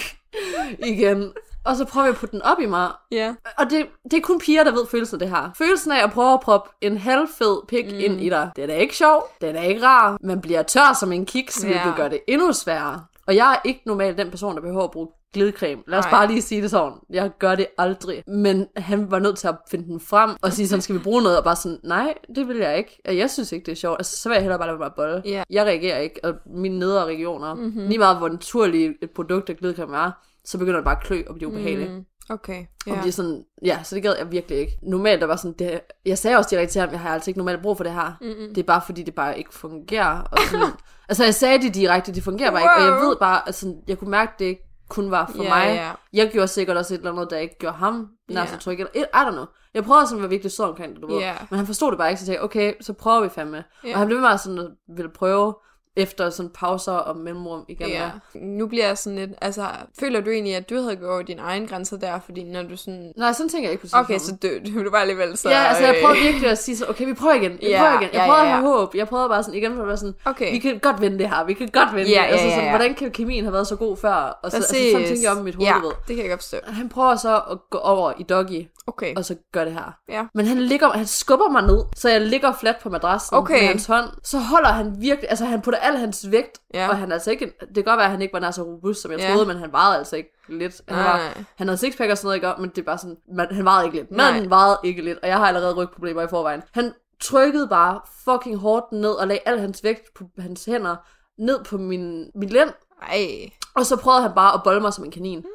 igen. 0.87 1.33
Og 1.67 1.75
så 1.75 1.85
prøver 1.85 2.05
jeg 2.05 2.13
at 2.13 2.19
putte 2.19 2.31
den 2.33 2.41
op 2.41 2.59
i 2.59 2.65
mig. 2.65 2.89
Ja. 3.11 3.35
Og 3.57 3.69
det, 3.69 3.85
det 4.11 4.17
er 4.17 4.21
kun 4.21 4.39
piger, 4.39 4.63
der 4.63 4.71
ved 4.71 4.85
følelsen 4.91 5.15
af 5.15 5.19
det 5.19 5.29
her. 5.29 5.51
Følelsen 5.57 5.91
af 5.91 6.03
at 6.03 6.11
prøve 6.11 6.33
at 6.33 6.39
proppe 6.39 6.69
en 6.81 6.97
halvfed 6.97 7.67
pik 7.67 7.85
mm. 7.85 7.99
ind 7.99 8.21
i 8.21 8.29
dig. 8.29 8.49
Den 8.55 8.69
er 8.69 8.75
ikke 8.75 8.95
sjov, 8.97 9.29
den 9.41 9.55
er 9.55 9.61
ikke 9.61 9.85
rar. 9.85 10.17
Man 10.21 10.41
bliver 10.41 10.63
tør 10.63 10.95
som 10.99 11.11
en 11.11 11.25
kiks, 11.25 11.63
Ja. 11.63 11.67
hvilket 11.69 11.93
gør 11.95 12.07
det 12.07 12.19
endnu 12.27 12.53
sværere. 12.53 13.03
Og 13.27 13.35
jeg 13.35 13.51
er 13.53 13.57
ikke 13.65 13.81
normalt 13.85 14.17
den 14.17 14.29
person, 14.29 14.55
der 14.55 14.61
behøver 14.61 14.83
at 14.83 14.91
bruge 14.91 15.07
glidecreme. 15.33 15.81
Lad 15.87 15.99
os 15.99 16.05
Nej. 16.05 16.11
bare 16.11 16.27
lige 16.27 16.41
sige 16.41 16.61
det 16.61 16.71
sådan. 16.71 16.91
Jeg 17.09 17.31
gør 17.39 17.55
det 17.55 17.67
aldrig. 17.77 18.23
Men 18.27 18.67
han 18.77 19.11
var 19.11 19.19
nødt 19.19 19.37
til 19.37 19.47
at 19.47 19.55
finde 19.71 19.85
den 19.85 19.99
frem 19.99 20.29
og 20.41 20.53
sige 20.53 20.67
sådan, 20.67 20.81
skal 20.81 20.95
vi 20.95 20.99
bruge 20.99 21.21
noget? 21.23 21.37
Og 21.37 21.43
bare 21.43 21.55
sådan, 21.55 21.79
nej, 21.83 22.13
det 22.35 22.47
vil 22.47 22.57
jeg 22.57 22.77
ikke. 22.77 23.01
Jeg 23.05 23.29
synes 23.29 23.51
ikke, 23.51 23.65
det 23.65 23.71
er 23.71 23.75
sjovt. 23.75 23.99
Altså, 23.99 24.17
så 24.17 24.29
vil 24.29 24.35
jeg 24.35 24.41
hellere 24.43 24.59
bare 24.59 24.67
lade 24.67 24.77
mig 24.79 24.91
bolle. 24.95 25.21
Ja. 25.25 25.43
Jeg 25.49 25.65
reagerer 25.65 25.97
ikke. 25.99 26.19
Og 26.23 26.33
mine 26.45 26.79
nedre 26.79 27.05
regioner, 27.05 27.53
Mhm. 27.53 27.63
mm-hmm. 27.63 27.87
lige 27.87 27.97
meget 27.97 28.17
hvor 28.17 28.29
naturligt 28.29 28.93
et 29.01 29.09
produkt 29.11 29.49
af 29.49 29.57
glidecreme 29.57 29.97
er, 29.97 30.11
så 30.47 30.57
begynder 30.57 30.77
det 30.77 30.83
bare 30.85 30.97
at 30.97 31.03
klø 31.03 31.23
og 31.27 31.35
blive 31.35 31.47
ubehageligt. 31.49 31.91
Mm, 31.91 32.05
okay. 32.29 32.65
Ja. 32.87 32.91
Og 32.91 32.97
det 32.97 33.07
er 33.07 33.11
sådan, 33.11 33.43
ja, 33.65 33.79
så 33.83 33.95
det 33.95 34.03
gad 34.03 34.15
jeg 34.19 34.31
virkelig 34.31 34.57
ikke. 34.57 34.77
Normalt 34.83 35.21
der 35.21 35.27
var 35.27 35.35
sådan, 35.35 35.55
det, 35.59 35.81
jeg 36.05 36.17
sagde 36.17 36.37
også 36.37 36.49
direkte 36.49 36.73
til 36.73 36.81
ham, 36.81 36.91
jeg 36.91 36.99
har 36.99 37.13
altså 37.13 37.29
ikke 37.29 37.37
normalt 37.37 37.61
brug 37.61 37.77
for 37.77 37.83
det 37.83 37.93
her. 37.93 38.11
Mm-mm. 38.21 38.47
Det 38.53 38.57
er 38.57 38.63
bare 38.63 38.81
fordi, 38.85 39.03
det 39.03 39.15
bare 39.15 39.37
ikke 39.37 39.53
fungerer. 39.53 40.21
Og 40.21 40.37
sådan, 40.51 40.69
altså 41.09 41.23
jeg 41.23 41.33
sagde 41.35 41.61
det 41.61 41.73
direkte, 41.75 42.13
det 42.13 42.23
fungerer 42.23 42.51
bare 42.51 42.61
ikke. 42.61 42.71
Og 42.77 42.83
jeg 42.83 42.91
Wow. 42.91 43.09
ved 43.09 43.15
bare, 43.15 43.41
altså, 43.45 43.75
jeg 43.87 43.97
kunne 43.97 44.11
mærke, 44.11 44.31
det 44.39 44.45
ikke 44.45 44.63
kun 44.89 45.11
var 45.11 45.31
for 45.35 45.43
Ja, 45.43 45.49
mig. 45.49 45.75
ja. 45.75 45.91
Jeg 46.13 46.29
gjorde 46.31 46.47
sikkert 46.47 46.77
også 46.77 46.93
et 46.93 46.97
eller 46.97 47.11
andet, 47.11 47.29
der 47.29 47.37
ikke 47.37 47.57
gjorde 47.59 47.75
ham 47.77 48.07
nær 48.29 48.45
så 48.45 48.53
Ja. 48.53 48.59
tryg. 48.59 48.73
Eller, 48.79 48.89
I 48.97 49.27
don't 49.27 49.31
know. 49.31 49.45
Jeg 49.73 49.83
prøvede 49.83 50.07
sådan 50.07 50.17
at 50.17 50.21
være 50.21 50.29
virkelig 50.29 50.51
sød 50.51 50.65
omkring 50.65 50.93
det, 50.93 51.01
du 51.01 51.07
ved. 51.07 51.19
Ja. 51.19 51.33
Men 51.49 51.57
han 51.57 51.65
forstod 51.67 51.91
det 51.91 51.97
bare 51.97 52.09
ikke, 52.09 52.21
så 52.21 52.25
jeg 52.31 52.37
tænkte, 52.39 52.43
okay, 52.43 52.73
så 52.81 52.93
prøver 52.93 53.21
vi 53.21 53.29
fandme. 53.29 53.63
Ja. 53.83 53.91
Og 53.93 53.97
han 53.97 54.07
blev 54.07 54.21
ved 54.21 54.29
med 54.29 54.37
sådan 54.37 54.59
at 54.59 54.67
ville 54.95 55.11
prøve 55.11 55.55
efter 55.97 56.29
sådan 56.29 56.49
pauser 56.49 56.91
og 56.91 57.17
mellemrum 57.17 57.65
igen. 57.67 57.89
Ja. 57.89 58.09
Nu 58.35 58.67
bliver 58.67 58.87
jeg 58.87 58.97
sådan 58.97 59.19
lidt, 59.19 59.31
altså, 59.41 59.65
føler 59.99 60.21
du 60.21 60.29
egentlig, 60.29 60.55
at 60.55 60.69
du 60.69 60.75
havde 60.81 60.95
gået 60.95 61.09
over 61.11 61.21
dine 61.21 61.41
egne 61.41 61.67
grænser 61.67 61.97
der, 61.97 62.19
fordi 62.25 62.43
når 62.43 62.63
du 62.63 62.77
sådan, 62.77 63.13
Nej, 63.17 63.33
sådan 63.33 63.49
tænker 63.49 63.69
jeg 63.69 63.71
ikke 63.71 63.87
på 63.87 63.97
okay, 63.97 64.17
situationen. 64.17 64.63
så 64.63 64.71
dø, 64.75 64.83
du 64.83 64.89
var 64.91 64.97
alligevel 64.97 65.37
så... 65.37 65.49
Ja, 65.49 65.63
altså 65.63 65.85
jeg 65.85 65.95
prøvede 66.03 66.19
virkelig 66.21 66.49
at 66.49 66.57
sige 66.57 66.77
så, 66.77 66.85
okay, 66.89 67.05
vi 67.05 67.13
prøver 67.13 67.33
igen, 67.35 67.51
vi 67.61 67.67
Ja, 67.67 67.77
prøver 67.79 67.93
igen. 68.01 68.09
Jeg 68.13 68.19
ja, 68.21 68.25
prøvede 68.25 68.41
ja, 68.43 68.47
at 68.55 68.61
have 68.61 68.69
ja. 68.71 68.77
håb. 68.79 68.95
Jeg 68.95 69.07
prøvede 69.07 69.29
bare 69.29 69.43
sådan 69.43 69.57
igen 69.57 69.75
for 69.75 69.81
at 69.81 69.87
være 69.87 69.97
sådan, 69.97 70.15
Okay. 70.25 70.51
vi 70.51 70.57
kan 70.59 70.79
godt 70.79 71.01
vinde 71.01 71.19
det 71.19 71.29
her, 71.29 71.43
vi 71.43 71.53
kan 71.53 71.67
godt 71.73 71.95
vinde 71.95 72.09
Ja, 72.11 72.21
det. 72.21 72.31
Altså 72.31 72.45
ja, 72.45 72.49
ja, 72.49 72.55
sådan, 72.55 72.63
ja. 72.69 72.77
hvordan 72.77 72.95
kan 72.95 73.11
kemien 73.11 73.43
have 73.43 73.53
været 73.53 73.67
så 73.67 73.75
god 73.75 73.97
før? 73.97 74.13
Og 74.15 74.51
så, 74.51 74.57
altså, 74.57 74.73
Præcis. 74.73 74.91
sådan 74.91 75.07
tænker 75.07 75.23
jeg 75.29 75.37
om 75.37 75.43
mit 75.43 75.55
hoved, 75.55 75.67
Ja, 75.67 75.75
ved. 75.75 75.91
det 76.07 76.15
kan 76.15 76.19
jeg 76.25 76.29
godt 76.29 76.41
forstå. 76.41 76.57
Han 76.67 76.89
prøver 76.89 77.15
så 77.15 77.35
at 77.51 77.57
gå 77.69 77.77
over 77.77 78.13
i 78.19 78.23
doggy, 78.23 78.67
Okay. 78.87 79.15
og 79.15 79.25
så 79.25 79.35
gør 79.53 79.63
det 79.63 79.73
her. 79.73 79.91
Ja. 80.09 80.25
Men 80.33 80.45
han 80.45 80.57
ligger, 80.59 80.89
han 80.89 81.05
skubber 81.05 81.49
mig 81.49 81.61
ned, 81.61 81.83
så 81.95 82.09
jeg 82.09 82.21
ligger 82.21 82.53
fladt 82.53 82.79
på 82.83 82.89
madrassen 82.89 83.35
Okay. 83.37 83.59
med 83.59 83.67
hans 83.67 83.85
hånd. 83.85 84.09
Så 84.23 84.37
holder 84.39 84.69
han 84.69 84.95
virkelig, 85.01 85.29
altså 85.29 85.45
han 85.45 85.61
putter 85.61 85.79
al 85.79 85.97
hans 85.97 86.31
vægt, 86.31 86.59
Ja. 86.73 86.89
og 86.89 86.97
han 86.97 87.09
er 87.09 87.13
altså 87.13 87.31
ikke, 87.31 87.45
det 87.45 87.73
kan 87.75 87.83
godt 87.83 87.97
være, 87.97 88.05
at 88.05 88.11
han 88.11 88.21
ikke 88.21 88.33
var 88.33 88.39
nær 88.39 88.51
så 88.51 88.61
robust, 88.63 89.01
som 89.01 89.11
jeg 89.11 89.19
Ja. 89.19 89.31
troede, 89.31 89.45
men 89.45 89.57
han 89.57 89.71
vejede 89.71 89.97
altså 89.97 90.15
ikke 90.15 90.29
lidt. 90.49 90.81
Han, 90.87 90.97
var, 90.97 91.17
nej. 91.17 91.43
han 91.57 91.67
havde 91.67 91.77
sixpack 91.77 92.11
og 92.11 92.17
sådan 92.17 92.25
noget, 92.27 92.35
ikke? 92.35 92.61
men 92.61 92.69
det 92.69 92.77
er 92.77 92.83
bare 92.85 92.97
sådan, 92.97 93.17
man, 93.35 93.47
han 93.51 93.65
vejede 93.65 93.85
ikke 93.85 93.97
lidt. 93.97 94.11
Nej. 94.11 94.31
Manden 94.31 94.49
vejede 94.49 94.77
ikke 94.83 95.01
lidt, 95.01 95.19
og 95.23 95.27
jeg 95.27 95.37
har 95.37 95.47
allerede 95.47 95.73
rygproblemer 95.73 96.21
i 96.21 96.27
forvejen. 96.27 96.61
Han 96.73 96.93
trykkede 97.21 97.67
bare 97.67 97.99
fucking 98.25 98.57
hårdt 98.57 98.91
ned 98.91 99.11
og 99.11 99.27
lagde 99.27 99.41
al 99.45 99.59
hans 99.59 99.83
vægt 99.83 100.13
på 100.15 100.23
hans 100.39 100.65
hænder 100.65 100.95
ned 101.39 101.63
på 101.63 101.77
min, 101.77 102.25
min 102.35 102.49
lænd, 102.49 102.69
Ej. 103.01 103.49
og 103.75 103.85
så 103.85 103.95
prøvede 103.95 104.21
han 104.21 104.31
bare 104.35 104.53
at 104.53 104.61
bolle 104.63 104.81
mig 104.81 104.93
som 104.93 105.05
en 105.05 105.11
kanin. 105.11 105.45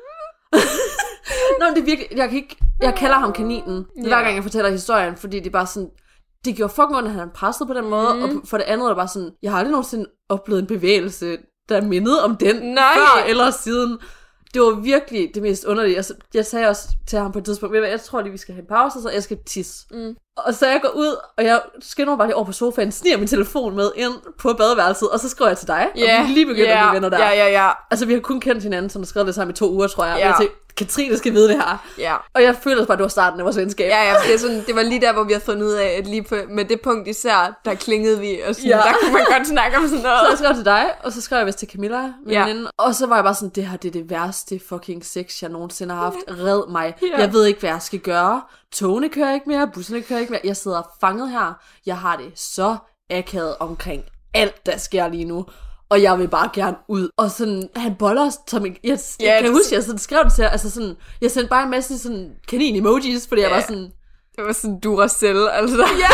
Nå, 1.60 1.66
men 1.66 1.74
det 1.74 1.80
er 1.80 1.84
virkelig, 1.84 2.08
jeg 2.19 2.28
kan 2.28 2.36
ikke, 2.36 2.56
jeg 2.82 2.94
kalder 2.94 3.16
ham 3.16 3.32
kaninen, 3.32 3.86
Ja. 3.96 4.02
hver 4.08 4.22
gang 4.22 4.34
jeg 4.34 4.42
fortæller 4.42 4.70
historien, 4.70 5.16
fordi 5.16 5.38
det 5.38 5.46
er 5.46 5.50
bare 5.50 5.66
sådan, 5.66 5.88
det 6.44 6.56
gjorde 6.56 6.72
fucking 6.74 6.96
ondt, 6.96 7.08
at 7.08 7.14
han 7.14 7.30
pressede 7.34 7.66
på 7.66 7.74
den 7.74 7.88
måde, 7.90 8.14
mm. 8.14 8.22
og 8.22 8.30
for 8.44 8.56
det 8.56 8.64
andet 8.64 8.84
er 8.84 8.88
det 8.88 8.96
bare 8.96 9.08
sådan, 9.08 9.30
jeg 9.42 9.50
har 9.50 9.58
aldrig 9.58 9.70
nogensinde 9.72 10.06
oplevet 10.28 10.60
en 10.60 10.66
bevægelse, 10.66 11.36
der 11.69 11.80
mindede 11.80 12.24
om 12.24 12.36
den, 12.36 12.56
Nej. 12.56 12.94
før 12.94 13.24
eller 13.28 13.50
siden. 13.50 13.98
Det 14.54 14.62
var 14.62 14.70
virkelig 14.80 15.30
det 15.34 15.42
mest 15.42 15.64
underlige. 15.64 15.96
Jeg, 15.96 16.04
jeg 16.34 16.46
sagde 16.46 16.69
også 16.69 16.88
til 17.08 17.19
ham 17.19 17.32
på 17.32 17.38
et 17.38 17.44
tidspunkt, 17.44 17.72
"Ved 17.72 17.78
du 17.78 17.82
hvad, 17.82 17.90
jeg 17.90 18.00
tror 18.00 18.20
lige, 18.20 18.32
vi 18.32 18.38
skal 18.38 18.54
have 18.54 18.60
en 18.62 18.68
pause, 18.68 19.02
så 19.02 19.10
jeg 19.10 19.22
skal 19.22 19.38
tisse. 19.46 19.86
Mm. 19.90 20.14
Og 20.36 20.54
så 20.54 20.66
jeg 20.66 20.80
går 20.82 20.88
ud, 20.88 21.16
og 21.38 21.44
jeg 21.44 21.60
skynder 21.80 22.10
mig 22.10 22.18
bare 22.18 22.28
lige 22.28 22.36
over 22.36 22.44
på 22.44 22.52
sofaen, 22.52 22.92
sniger 22.92 23.18
min 23.18 23.26
telefon 23.28 23.76
med 23.76 23.90
ind 23.96 24.12
på 24.38 24.52
badeværelset, 24.52 25.08
og 25.10 25.20
så 25.20 25.28
skriver 25.28 25.48
jeg 25.48 25.58
til 25.58 25.68
dig, 25.68 25.88
og 26.22 26.28
vi 26.28 26.32
lige 26.32 26.46
begyndt 26.46 26.68
at 26.68 26.78
blive 26.84 26.94
venner 26.94 27.08
der. 27.08 27.18
Ja, 27.18 27.30
ja, 27.30 27.48
ja. 27.64 27.70
Altså, 27.90 28.06
vi 28.06 28.12
har 28.12 28.20
kun 28.20 28.40
kendt 28.40 28.62
hinanden, 28.62 28.90
som 28.90 29.02
har 29.02 29.06
skrevet 29.06 29.26
det 29.26 29.34
sammen 29.34 29.52
i 29.52 29.56
to 29.56 29.70
uger, 29.73 29.87
tror 29.87 30.04
jeg. 30.04 30.14
Ja. 30.18 30.20
Ja. 30.20 30.26
Jeg 30.26 30.37
tænkte, 30.40 30.56
Katrine 30.76 31.19
skal 31.19 31.33
vide 31.33 31.49
det 31.49 31.57
her. 31.57 31.87
Ja. 31.99 32.17
Og 32.35 32.43
jeg 32.43 32.57
føler 32.57 32.87
bare, 32.87 32.93
at 32.93 32.99
det 32.99 33.02
var 33.02 33.09
starten 33.09 33.41
af 33.41 33.45
vores 33.45 33.57
venskab. 33.57 33.88
Ja, 33.91 34.02
ja, 34.09 34.14
det, 34.26 34.35
er 34.35 34.38
sådan, 34.38 34.64
det 34.67 34.76
var 34.76 34.83
lige 34.83 35.00
der, 35.00 35.12
hvor 35.12 35.25
vi 35.25 35.33
havde 35.33 35.45
fundet 35.45 35.67
ud 35.67 35.73
af, 35.73 35.87
at 35.99 36.07
lige 36.07 36.23
på, 36.23 36.37
med 36.50 36.64
det 36.64 36.81
punkt 36.81 37.09
især, 37.09 37.61
der 37.64 37.75
klingede 37.75 38.21
vi, 38.21 38.41
og 38.49 38.55
sådan, 38.55 38.69
Ja. 38.71 38.76
der 38.76 38.93
kunne 39.02 39.12
man 39.12 39.25
godt 39.37 39.47
snakke 39.49 39.76
om 39.76 39.83
sådan 39.88 40.02
Så 40.02 40.09
jeg 40.09 40.23
noget. 40.23 40.38
skrev 40.38 40.55
til 40.55 40.64
dig, 40.64 40.91
og 41.05 41.12
så 41.12 41.21
skrev 41.21 41.37
jeg 41.38 41.47
vist 41.47 41.59
til 41.59 41.69
Camilla, 41.69 42.02
min 42.02 42.33
ja. 42.33 42.47
veninde. 42.47 42.71
Og 42.79 42.95
så 42.95 43.07
var 43.07 43.14
jeg 43.14 43.25
bare 43.25 43.35
sådan, 43.35 43.49
det 43.49 43.67
her 43.67 43.76
det 43.76 43.88
er 43.88 43.93
det 43.93 44.11
værste 44.11 44.61
fucking 44.69 45.05
sex, 45.05 45.43
jeg 45.43 45.50
nogensinde 45.50 45.95
har 45.95 46.02
haft. 46.02 46.17
Red 46.29 46.71
mig. 46.73 46.95
Ja. 47.02 47.21
Jeg 47.21 47.33
ved 47.33 47.47
ikke, 47.47 47.61
hvad 47.61 47.71
jeg 47.71 47.83
skal 47.83 47.99
gøre. 47.99 48.43
Togene 48.73 49.09
kører 49.09 49.35
ikke 49.35 49.49
mere, 49.49 49.71
busserne 49.75 50.02
kører 50.02 50.21
ikke 50.21 50.33
mere. 50.33 50.41
Jeg 50.45 50.57
sidder 50.57 50.83
fanget 51.00 51.31
her. 51.31 51.61
Jeg 51.87 51.97
har 51.99 52.17
det 52.17 52.33
så 52.35 52.76
akavet 53.11 53.55
omkring 53.61 54.05
alt, 54.35 54.67
der 54.67 54.76
sker 54.79 55.09
lige 55.09 55.25
nu. 55.25 55.47
Og 55.92 56.02
jeg 56.02 56.18
vil 56.18 56.28
bare 56.28 56.50
gerne 56.54 56.76
ud. 56.88 57.08
Og 57.16 57.30
sådan, 57.30 57.68
han 57.76 57.94
boller 57.99 58.26
os 58.26 58.34
som 58.49 58.66
en... 58.66 58.76
Jeg, 58.84 58.99
Ja, 59.20 59.26
jeg 59.32 59.40
kan 59.42 59.44
det- 59.50 59.58
huske, 59.58 59.75
jeg 59.75 59.82
sådan 59.82 59.99
skrev 59.99 60.25
det 60.25 60.32
til 60.32 60.42
altså 60.42 60.70
sådan, 60.70 60.94
jeg 61.20 61.30
sendte 61.30 61.49
bare 61.49 61.62
en 61.64 61.70
masse 61.70 61.99
sådan 61.99 62.28
kanin-emojis, 62.49 63.28
fordi 63.28 63.40
jeg 63.42 63.50
Ja. 63.50 63.54
var 63.54 63.62
sådan, 63.62 63.90
Det 64.37 64.44
var 64.44 64.52
sådan 64.52 64.80
Duracell, 64.80 65.49
altså. 65.52 65.76
Ja. 66.04 66.08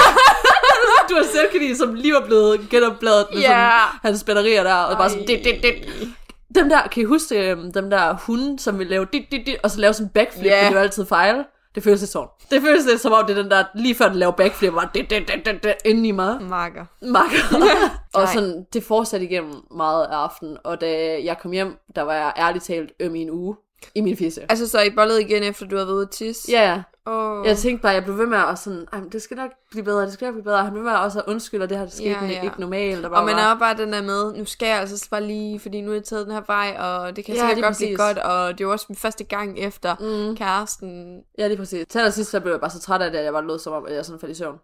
du 1.11 1.15
har 1.15 1.25
selvkanin, 1.33 1.77
som 1.77 1.95
lige 1.95 2.15
var 2.15 2.27
blevet 2.27 2.61
genopladet 2.71 3.27
med 3.33 3.41
Ja. 3.41 3.49
sådan, 3.49 3.71
hans 4.03 4.25
batterier 4.25 4.63
der, 4.63 4.75
og 4.75 4.97
bare 4.99 5.11
sådan, 5.11 5.25
Ej. 5.29 5.35
dit, 5.37 5.45
dit, 5.45 5.63
dit. 5.63 6.09
Dem 6.55 6.69
der, 6.69 6.83
kan 6.93 7.01
I 7.03 7.05
huske 7.05 7.51
øhm, 7.51 7.73
dem 7.73 7.91
der 7.91 8.17
hunde, 8.27 8.59
som 8.59 8.79
vil 8.79 8.87
lave 8.87 9.07
dit, 9.13 9.23
dit, 9.33 9.47
dit, 9.47 9.57
og 9.63 9.71
så 9.71 9.81
lave 9.81 9.93
sådan 9.93 10.07
en 10.07 10.11
backflip, 10.15 10.47
yeah. 10.47 10.67
det 10.69 10.75
jo 10.75 10.79
altid 10.81 11.07
fejl. 11.07 11.45
Det 11.79 11.85
føles 11.85 12.01
lidt 12.01 12.11
sådan. 12.11 12.29
Det 12.51 12.63
føles 12.63 12.87
lidt 12.87 13.01
som 13.01 13.13
om, 13.13 13.27
det 13.27 13.39
er 13.39 13.43
den 13.43 13.51
der, 13.51 13.65
lige 13.75 13.95
før 13.95 14.09
den 14.09 14.17
laver 14.17 14.33
backflip, 14.33 14.75
var 14.75 14.91
det, 14.95 15.11
det, 15.11 15.29
det, 15.29 15.47
det, 15.47 15.63
det, 15.63 15.75
inde 15.85 16.09
i 16.09 16.13
mig. 16.13 16.43
Marker. 16.43 16.85
Makker. 17.03 17.39
og 18.15 18.29
sådan, 18.29 18.67
det 18.73 18.85
fortsatte 18.85 19.27
igennem 19.27 19.55
meget 19.71 20.05
af 20.05 20.17
aftenen, 20.17 20.57
og 20.65 20.81
da 20.81 21.21
jeg 21.25 21.39
kom 21.39 21.53
hjem, 21.53 21.77
der 21.97 22.03
var 22.03 22.15
jeg 22.15 22.33
ærligt 22.37 22.65
talt 22.65 22.93
øm 23.01 23.15
i 23.15 23.23
en 23.23 23.31
uge. 23.31 23.57
I 23.95 24.01
min 24.01 24.17
fisse. 24.17 24.41
Altså, 24.49 24.69
så 24.69 24.81
I 24.81 24.91
bollede 24.91 25.23
igen, 25.23 25.43
efter 25.43 25.67
du 25.67 25.77
havde 25.77 25.87
været 25.87 25.97
ude 25.97 26.03
at 26.03 26.11
tisse? 26.11 26.53
Ja, 26.53 26.71
ja. 26.71 26.83
Oh. 27.07 27.47
Jeg 27.47 27.57
tænkte 27.57 27.83
bare, 27.83 27.93
jeg 27.93 28.05
blev 28.05 28.19
ved 28.19 28.27
med 28.27 28.39
at 28.39 28.59
sådan, 28.59 28.87
det 29.13 29.23
skal 29.23 29.37
nok 29.37 29.51
blive 29.71 29.85
bedre, 29.85 30.03
det 30.03 30.13
skal 30.13 30.27
nok 30.27 30.35
blive 30.35 30.45
bedre. 30.45 30.63
Han 30.63 30.73
blev 30.73 30.85
ved 30.85 30.91
med 30.91 30.99
at 30.99 31.05
også 31.05 31.19
at 31.19 31.25
undskylde, 31.29 31.63
og 31.63 31.69
det 31.69 31.79
her 31.79 31.85
det 31.85 31.95
skete 31.95 32.11
Ja, 32.11 32.27
ja, 32.27 32.43
ikke 32.43 32.61
normalt. 32.61 33.05
Og, 33.05 33.11
Og 33.11 33.25
man 33.25 33.37
er 33.37 33.59
bare 33.59 33.77
den 33.77 33.93
der 33.93 34.03
med, 34.03 34.35
nu 34.35 34.45
skal 34.45 34.67
jeg 34.67 34.79
altså 34.79 35.09
bare 35.11 35.23
lige, 35.23 35.61
fordi 35.61 35.81
nu 35.81 35.91
er 35.91 35.95
jeg 35.95 36.05
taget 36.05 36.27
den 36.27 36.35
her 36.35 36.43
vej, 36.47 36.77
og 36.79 37.17
det 37.17 37.25
kan 37.25 37.35
Ja, 37.35 37.49
sikkert 37.49 37.65
godt 37.65 37.77
blive 37.77 37.97
godt, 37.97 38.19
og 38.19 38.53
det 38.53 38.61
er 38.61 38.65
jo 38.65 38.73
også 38.73 38.87
min 38.89 38.97
første 38.97 39.25
gang 39.25 39.59
efter 39.59 39.97
mm. 40.01 40.37
kæresten. 40.37 41.21
Ja, 41.39 41.47
lige 41.47 41.57
præcis. 41.59 41.87
Til 41.89 41.99
allersidst, 41.99 42.31
så 42.31 42.41
blev 42.41 42.53
jeg 42.53 42.61
bare 42.61 42.71
så 42.71 42.81
træt 42.81 43.03
af 43.03 43.11
det, 43.11 43.19
at 43.19 43.25
jeg 43.25 43.33
bare 43.33 43.47
lød 43.47 43.59
som 43.59 43.73
om, 43.73 43.87
at 43.87 43.95
jeg 43.95 44.05
sådan 44.05 44.21
faldt 44.21 44.37
i 44.37 44.39
søvn. 44.39 44.57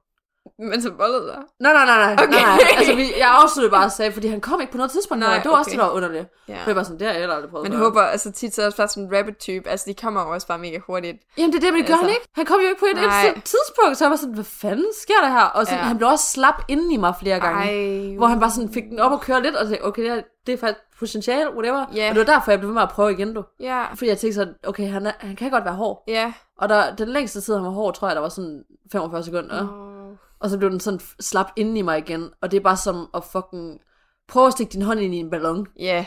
Men 0.58 0.82
så 0.82 0.90
bollede 0.90 1.26
der. 1.26 1.36
Nej, 1.60 1.72
nej, 1.72 1.84
nej, 1.86 1.98
nej. 2.14 2.24
Okay. 2.24 2.32
nej, 2.32 2.42
nej. 2.42 2.58
Altså, 2.78 2.94
vi, 2.94 3.02
jeg 3.18 3.28
afsluttede 3.42 3.70
bare 3.70 3.84
og 3.84 3.92
sagde, 3.92 4.12
fordi 4.12 4.28
han 4.28 4.40
kom 4.40 4.60
ikke 4.60 4.72
på 4.72 4.76
noget 4.76 4.90
tidspunkt. 4.90 5.20
Nej, 5.20 5.28
Nej, 5.34 5.42
det 5.42 5.50
var 5.50 5.58
også 5.58 5.68
okay. 5.70 5.76
det, 5.78 5.78
der 5.80 5.86
var 5.86 5.92
underligt. 5.94 6.26
Ja. 6.48 6.58
Jeg 6.66 6.76
var 6.76 6.82
sådan, 6.82 6.98
det 6.98 7.06
har 7.06 7.12
jeg 7.12 7.20
heller 7.20 7.34
aldrig 7.34 7.50
prøvet 7.50 7.68
før. 7.72 7.78
håber, 7.78 8.02
altså 8.02 8.32
tit 8.32 8.54
så 8.54 8.62
er 8.62 8.66
det 8.66 8.76
bare 8.76 8.88
sådan 8.88 9.02
en 9.04 9.16
rabbit-type. 9.18 9.68
Altså, 9.70 9.84
de 9.88 9.94
kommer 9.94 10.22
jo 10.22 10.30
også 10.30 10.46
bare 10.46 10.58
mega 10.58 10.78
hurtigt. 10.86 11.16
Jamen 11.38 11.52
det 11.52 11.56
er 11.56 11.60
det, 11.60 11.72
men 11.72 11.80
det 11.80 11.86
gør 11.88 11.94
Altså. 11.94 12.06
han 12.06 12.14
ikke. 12.14 12.28
Han 12.34 12.44
kom 12.46 12.60
jo 12.60 12.66
ikke 12.68 12.80
på 12.80 12.86
et 12.86 12.98
eneste 13.04 13.40
tidspunkt, 13.40 13.96
så 13.96 14.04
jeg 14.04 14.10
var 14.10 14.16
sådan, 14.16 14.34
hvad 14.34 14.44
fanden 14.44 14.90
sker 15.02 15.20
der 15.22 15.28
her? 15.30 15.40
Og 15.44 15.64
sådan, 15.66 15.78
Ja. 15.78 15.84
han 15.84 15.96
blev 15.98 16.08
også 16.08 16.26
slap 16.30 16.62
inden 16.68 16.90
i 16.90 16.96
mig 16.96 17.14
flere 17.20 17.40
gange. 17.40 17.62
Ej. 18.10 18.16
Hvor 18.16 18.26
han 18.26 18.40
bare 18.40 18.50
sådan 18.50 18.72
fik 18.72 18.84
den 18.84 18.98
op 18.98 19.12
og 19.12 19.20
køre 19.20 19.42
lidt, 19.42 19.56
og 19.56 19.66
sagde, 19.66 19.84
okay, 19.84 20.02
det, 20.02 20.10
her, 20.10 20.22
det 20.46 20.52
er 20.52 20.58
faktisk 20.58 20.80
potentiale, 20.98 21.54
whatever. 21.54 21.84
Ja. 21.94 22.08
Og 22.08 22.14
det 22.14 22.26
var 22.26 22.34
derfor, 22.34 22.50
jeg 22.52 22.58
blev 22.58 22.68
ved 22.68 22.74
med 22.74 22.82
at 22.82 22.90
prøve 22.90 23.12
igen, 23.12 23.34
du. 23.34 23.42
Ja. 23.60 23.84
Fordi 23.94 24.08
jeg 24.08 24.18
tænkte 24.18 24.34
sådan, 24.34 24.54
okay, 24.66 24.88
han, 24.88 25.06
er, 25.06 25.12
han 25.18 25.36
kan 25.36 25.50
godt 25.50 25.64
være 25.64 25.74
hård. 25.74 26.02
Ja. 26.08 26.32
Og 26.58 26.68
der, 26.68 26.94
den 26.96 27.08
længste 27.08 27.40
tid, 27.40 27.54
han 27.54 27.62
var 27.64 27.70
hård, 27.70 27.94
tror 27.94 28.08
jeg, 28.08 28.14
der 28.14 28.22
var 28.22 28.28
sådan 28.28 28.62
45 28.92 29.22
sekunder. 29.22 29.62
Oh. 29.62 29.93
Og 30.40 30.50
så 30.50 30.58
blev 30.58 30.70
den 30.70 30.80
sådan 30.80 31.00
slap 31.20 31.46
inden 31.56 31.76
i 31.76 31.82
mig 31.82 31.98
igen. 31.98 32.30
Og 32.40 32.50
det 32.50 32.56
er 32.56 32.60
bare 32.60 32.76
som 32.76 33.08
at 33.14 33.24
fucking 33.32 33.80
prøve 34.28 34.46
at 34.46 34.52
stikke 34.52 34.72
din 34.72 34.82
hånd 34.82 35.00
ind 35.00 35.14
i 35.14 35.18
en 35.18 35.30
ballon. 35.30 35.66
Ja. 35.78 36.06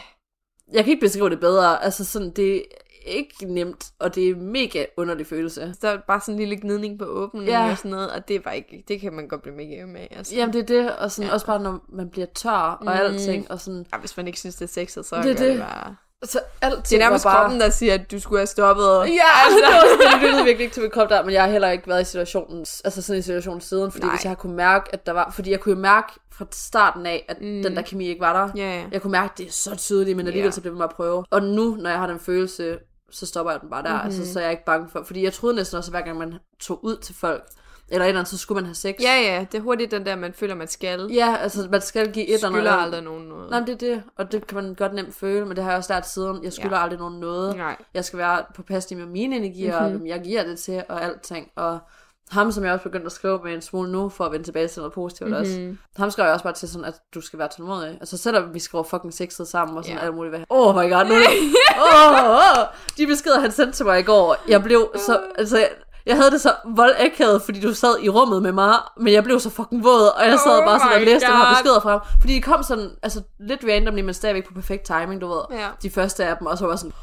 Jeg 0.74 0.84
kan 0.84 0.92
ikke 0.94 1.06
beskrive 1.06 1.30
det 1.30 1.40
bedre. 1.40 1.84
Altså 1.84 2.06
sådan, 2.06 2.32
det 2.32 2.56
er 2.56 2.62
ikke 3.06 3.54
nemt, 3.54 3.92
og 4.00 4.16
det 4.16 4.30
er 4.30 4.36
mega 4.36 4.86
underlig 4.98 5.28
følelse. 5.28 5.74
Så 5.74 5.80
der 5.82 5.90
er 5.90 5.98
bare 6.08 6.22
sådan 6.22 6.34
en 6.34 6.40
lille 6.40 6.62
gnidning 6.62 7.00
på 7.00 7.06
åbningen 7.06 7.50
Ja. 7.50 7.72
og 7.72 7.78
sådan 7.78 7.92
noget, 7.92 8.12
og 8.12 8.28
det 8.28 8.36
er 8.36 8.40
bare 8.40 8.58
ikke, 8.58 8.84
det 8.88 9.02
kan 9.02 9.14
man 9.14 9.28
godt 9.28 9.42
blive 9.42 9.56
mega 9.56 9.86
med. 9.86 10.08
Altså. 10.12 10.36
Jamen 10.36 10.54
det 10.54 10.62
er 10.62 10.66
det, 10.82 10.96
og 10.98 11.12
sådan, 11.12 11.28
ja. 11.28 11.34
også 11.34 11.46
bare 11.46 11.60
når 11.60 11.86
man 11.90 12.10
bliver 12.10 12.28
tør 12.36 12.52
og 12.52 12.78
Mm. 12.82 12.88
alting, 12.88 13.52
og 13.52 13.60
sådan, 13.62 13.86
Ja, 13.94 13.98
hvis 13.98 14.18
man 14.18 14.28
ikke 14.28 14.40
synes, 14.40 14.56
det 14.56 14.64
er 14.66 14.68
sexet, 14.86 15.06
så 15.06 15.16
Det 15.16 15.22
er 15.32 15.34
gør 15.34 15.34
det. 15.46 15.52
det. 15.54 15.60
bare... 15.60 15.96
så 16.26 16.40
alting 16.62 16.84
Det 16.90 16.94
er 16.96 17.00
nærmest 17.00 17.26
var 17.26 17.32
bare... 17.32 17.42
kroppen, 17.42 17.60
der 17.62 17.70
siger, 17.70 17.94
at 17.94 18.12
du 18.12 18.20
skulle 18.20 18.40
have 18.40 18.48
stoppet. 18.48 18.98
Og... 18.98 19.08
Ja, 19.08 19.22
altså, 19.46 19.58
det, 19.58 19.90
sådan, 20.02 20.14
det 20.14 20.22
lyttede 20.22 20.44
virkelig 20.46 20.64
ikke 20.64 20.74
til 20.74 20.82
min 20.82 20.92
krop 20.92 21.10
der, 21.10 21.24
men 21.24 21.34
jeg 21.34 21.44
har 21.44 21.50
heller 21.50 21.70
ikke 21.70 21.88
været 21.88 22.02
i 22.02 22.06
situationen, 22.06 22.60
altså 22.86 23.02
sådan 23.02 23.18
en 23.20 23.24
situation 23.24 23.62
siden, 23.62 23.92
fordi 23.92 24.06
Nej. 24.06 24.16
Hvis 24.16 24.24
jeg 24.24 24.30
har 24.30 24.36
kunne 24.36 24.56
mærke, 24.56 24.94
at 24.94 25.06
der 25.06 25.12
var, 25.12 25.32
fordi 25.36 25.52
jeg 25.52 25.60
kunne 25.60 25.76
jo 25.76 25.82
mærke 25.82 26.08
fra 26.32 26.46
starten 26.52 27.06
af, 27.06 27.26
at 27.30 27.38
Mm. 27.42 27.64
den 27.64 27.76
der 27.76 27.82
kemi 27.82 28.08
ikke 28.08 28.22
var 28.22 28.46
der. 28.46 28.52
Ja. 28.64 28.84
Jeg 28.92 29.02
kunne 29.02 29.12
mærke, 29.12 29.32
at 29.34 29.38
det 29.38 29.48
er 29.48 29.52
så 29.52 29.76
tydeligt, 29.76 30.18
men 30.18 30.28
alligevel 30.28 30.48
Ja. 30.48 30.52
så 30.52 30.62
blev 30.62 30.74
ved 30.74 30.78
med 30.78 30.86
at 30.86 30.96
prøve. 30.96 31.26
Og 31.32 31.42
nu, 31.44 31.76
når 31.80 31.90
jeg 31.90 32.00
har 32.00 32.08
den 32.08 32.20
følelse, 32.20 32.78
så 33.12 33.26
stopper 33.26 33.52
jeg 33.52 33.62
den 33.62 33.70
bare 33.70 33.84
der. 33.84 33.90
Mhm. 33.90 33.96
Mm-hmm. 34.06 34.20
Altså, 34.20 34.34
så 34.34 34.40
er 34.40 34.44
jeg 34.44 34.52
ikke 34.52 34.66
bange 34.66 34.90
for, 34.92 35.04
fordi 35.04 35.24
jeg 35.24 35.34
troede 35.34 35.56
næsten 35.56 35.78
også, 35.78 35.90
at 35.90 35.94
hver 35.94 36.02
gang 36.06 36.18
man 36.18 36.34
tog 36.60 36.86
ud 36.86 36.98
til 36.98 37.16
folk, 37.16 37.44
eller 37.90 38.06
et 38.06 38.10
eller 38.10 38.20
andet, 38.20 38.32
så 38.32 38.38
skulle 38.38 38.56
man 38.56 38.66
have 38.66 38.76
sex. 38.76 38.96
Ja, 39.02 39.22
ja, 39.22 39.46
det 39.52 39.58
er 39.58 39.62
hurtigt 39.62 39.92
den 39.92 40.06
der, 40.06 40.16
man 40.16 40.34
føler, 40.34 40.56
man 40.56 40.68
skal. 40.68 41.10
Ja, 41.14 41.36
altså 41.42 41.68
man 41.72 41.82
skal 41.82 42.12
give 42.12 42.28
et 42.28 42.34
eller 42.34 42.50
Skylder 42.50 42.72
andet. 42.72 42.84
aldrig 42.84 43.02
nogen 43.04 43.24
noget. 43.28 43.50
Nej, 43.50 43.60
men 43.60 43.68
det 43.68 43.74
er 43.84 43.94
det, 43.96 44.04
og 44.18 44.32
det 44.32 44.48
kan 44.48 44.56
man 44.64 44.76
godt 44.76 44.94
nemt 44.94 45.16
føle, 45.16 45.46
men 45.46 45.56
det 45.56 45.64
har 45.64 45.72
jeg 45.72 45.78
også 45.78 45.94
lært 45.94 46.10
siden. 46.10 46.44
Jeg 46.44 46.54
skylder 46.54 46.78
Ja. 46.78 46.84
aldrig 46.84 47.00
nogen 47.00 47.20
noget. 47.20 47.58
Nej. 47.58 47.76
Jeg 47.94 48.06
skal 48.06 48.20
være 48.20 48.44
påpasselig 48.56 48.98
med 49.00 49.06
mine 49.08 49.36
energier, 49.36 49.72
Mhm. 49.72 49.80
mm-hmm. 49.82 49.94
og 49.96 50.00
hvem 50.00 50.08
jeg 50.08 50.22
giver 50.24 50.44
det 50.44 50.60
til, 50.60 50.84
og 50.90 51.04
alting. 51.04 51.48
Og 51.56 51.80
ham, 52.32 52.52
som 52.52 52.64
jeg 52.64 52.74
også 52.74 52.84
begyndt 52.84 53.06
at 53.06 53.12
skrive 53.12 53.40
med 53.44 53.54
en 53.54 53.62
smule 53.62 53.92
nu, 53.92 54.10
for 54.10 54.26
at 54.26 54.32
vende 54.32 54.46
tilbage 54.46 54.68
til 54.68 54.80
noget 54.80 54.94
positivt 54.94 55.30
mm-hmm. 55.30 55.42
også. 55.42 55.60
Mhm. 55.60 55.78
Ham 55.98 56.12
skrev 56.12 56.24
jeg 56.26 56.34
også 56.34 56.44
bare 56.44 56.54
til 56.54 56.70
sådan, 56.70 56.86
at 56.86 56.96
du 57.16 57.22
skal 57.22 57.40
være 57.40 57.48
tålmodig. 57.58 57.90
Altså 58.00 58.18
selvom 58.18 58.54
vi 58.54 58.60
skriver 58.60 58.84
fucking 58.84 59.14
sexet 59.14 59.48
sammen 59.48 59.78
og 59.78 59.84
sådan 59.84 59.96
yeah. 59.98 60.06
alt 60.08 60.16
muligt. 60.16 60.36
Åh 60.50 60.68
oh 60.68 60.76
my 60.86 60.92
god, 60.92 61.06
nu 61.06 61.14
er 61.14 61.20
det... 61.20 61.28
oh, 61.94 62.30
oh, 62.30 62.66
de 62.98 63.08
beskeder, 63.08 63.40
han 63.40 63.52
sendte 63.52 63.74
til 63.78 63.86
mig 63.86 64.00
i 64.00 64.04
går, 64.04 64.36
jeg 64.48 64.64
blev 64.64 64.92
så... 64.96 65.20
Altså, 65.38 65.68
jeg, 66.08 66.16
havde 66.18 66.32
det 66.32 66.42
så 66.42 66.54
voldakavet, 66.76 67.42
fordi 67.42 67.60
du 67.60 67.74
sad 67.74 68.00
i 68.02 68.10
rummet 68.10 68.42
med 68.42 68.52
mig, 68.52 68.74
men 68.98 69.14
jeg 69.14 69.24
blev 69.24 69.40
så 69.40 69.50
fucking 69.50 69.84
våd, 69.84 70.08
og 70.18 70.26
jeg 70.26 70.40
sad 70.40 70.60
Oh 70.60 70.66
bare 70.66 70.80
sådan 70.80 70.94
og 70.96 71.02
læste 71.02 71.28
den 71.28 71.36
her 71.36 71.46
God. 71.46 71.56
beskeder 71.56 71.80
fra 71.80 71.90
ham. 71.92 72.00
Fordi 72.22 72.34
de 72.36 72.42
kom 72.42 72.64
sådan, 72.64 72.90
altså 73.04 73.22
lidt 73.40 73.64
randomly, 73.70 74.02
men 74.02 74.14
stadigvæk 74.14 74.48
på 74.48 74.54
perfekt 74.54 74.84
timing, 74.86 75.22
du 75.22 75.28
ved. 75.28 75.42
Ja. 75.52 75.68
De 75.84 75.90
første 75.90 76.26
af 76.26 76.38
dem, 76.38 76.48
og 76.48 76.58
så 76.58 76.66
var 76.66 76.76
sådan... 76.76 76.94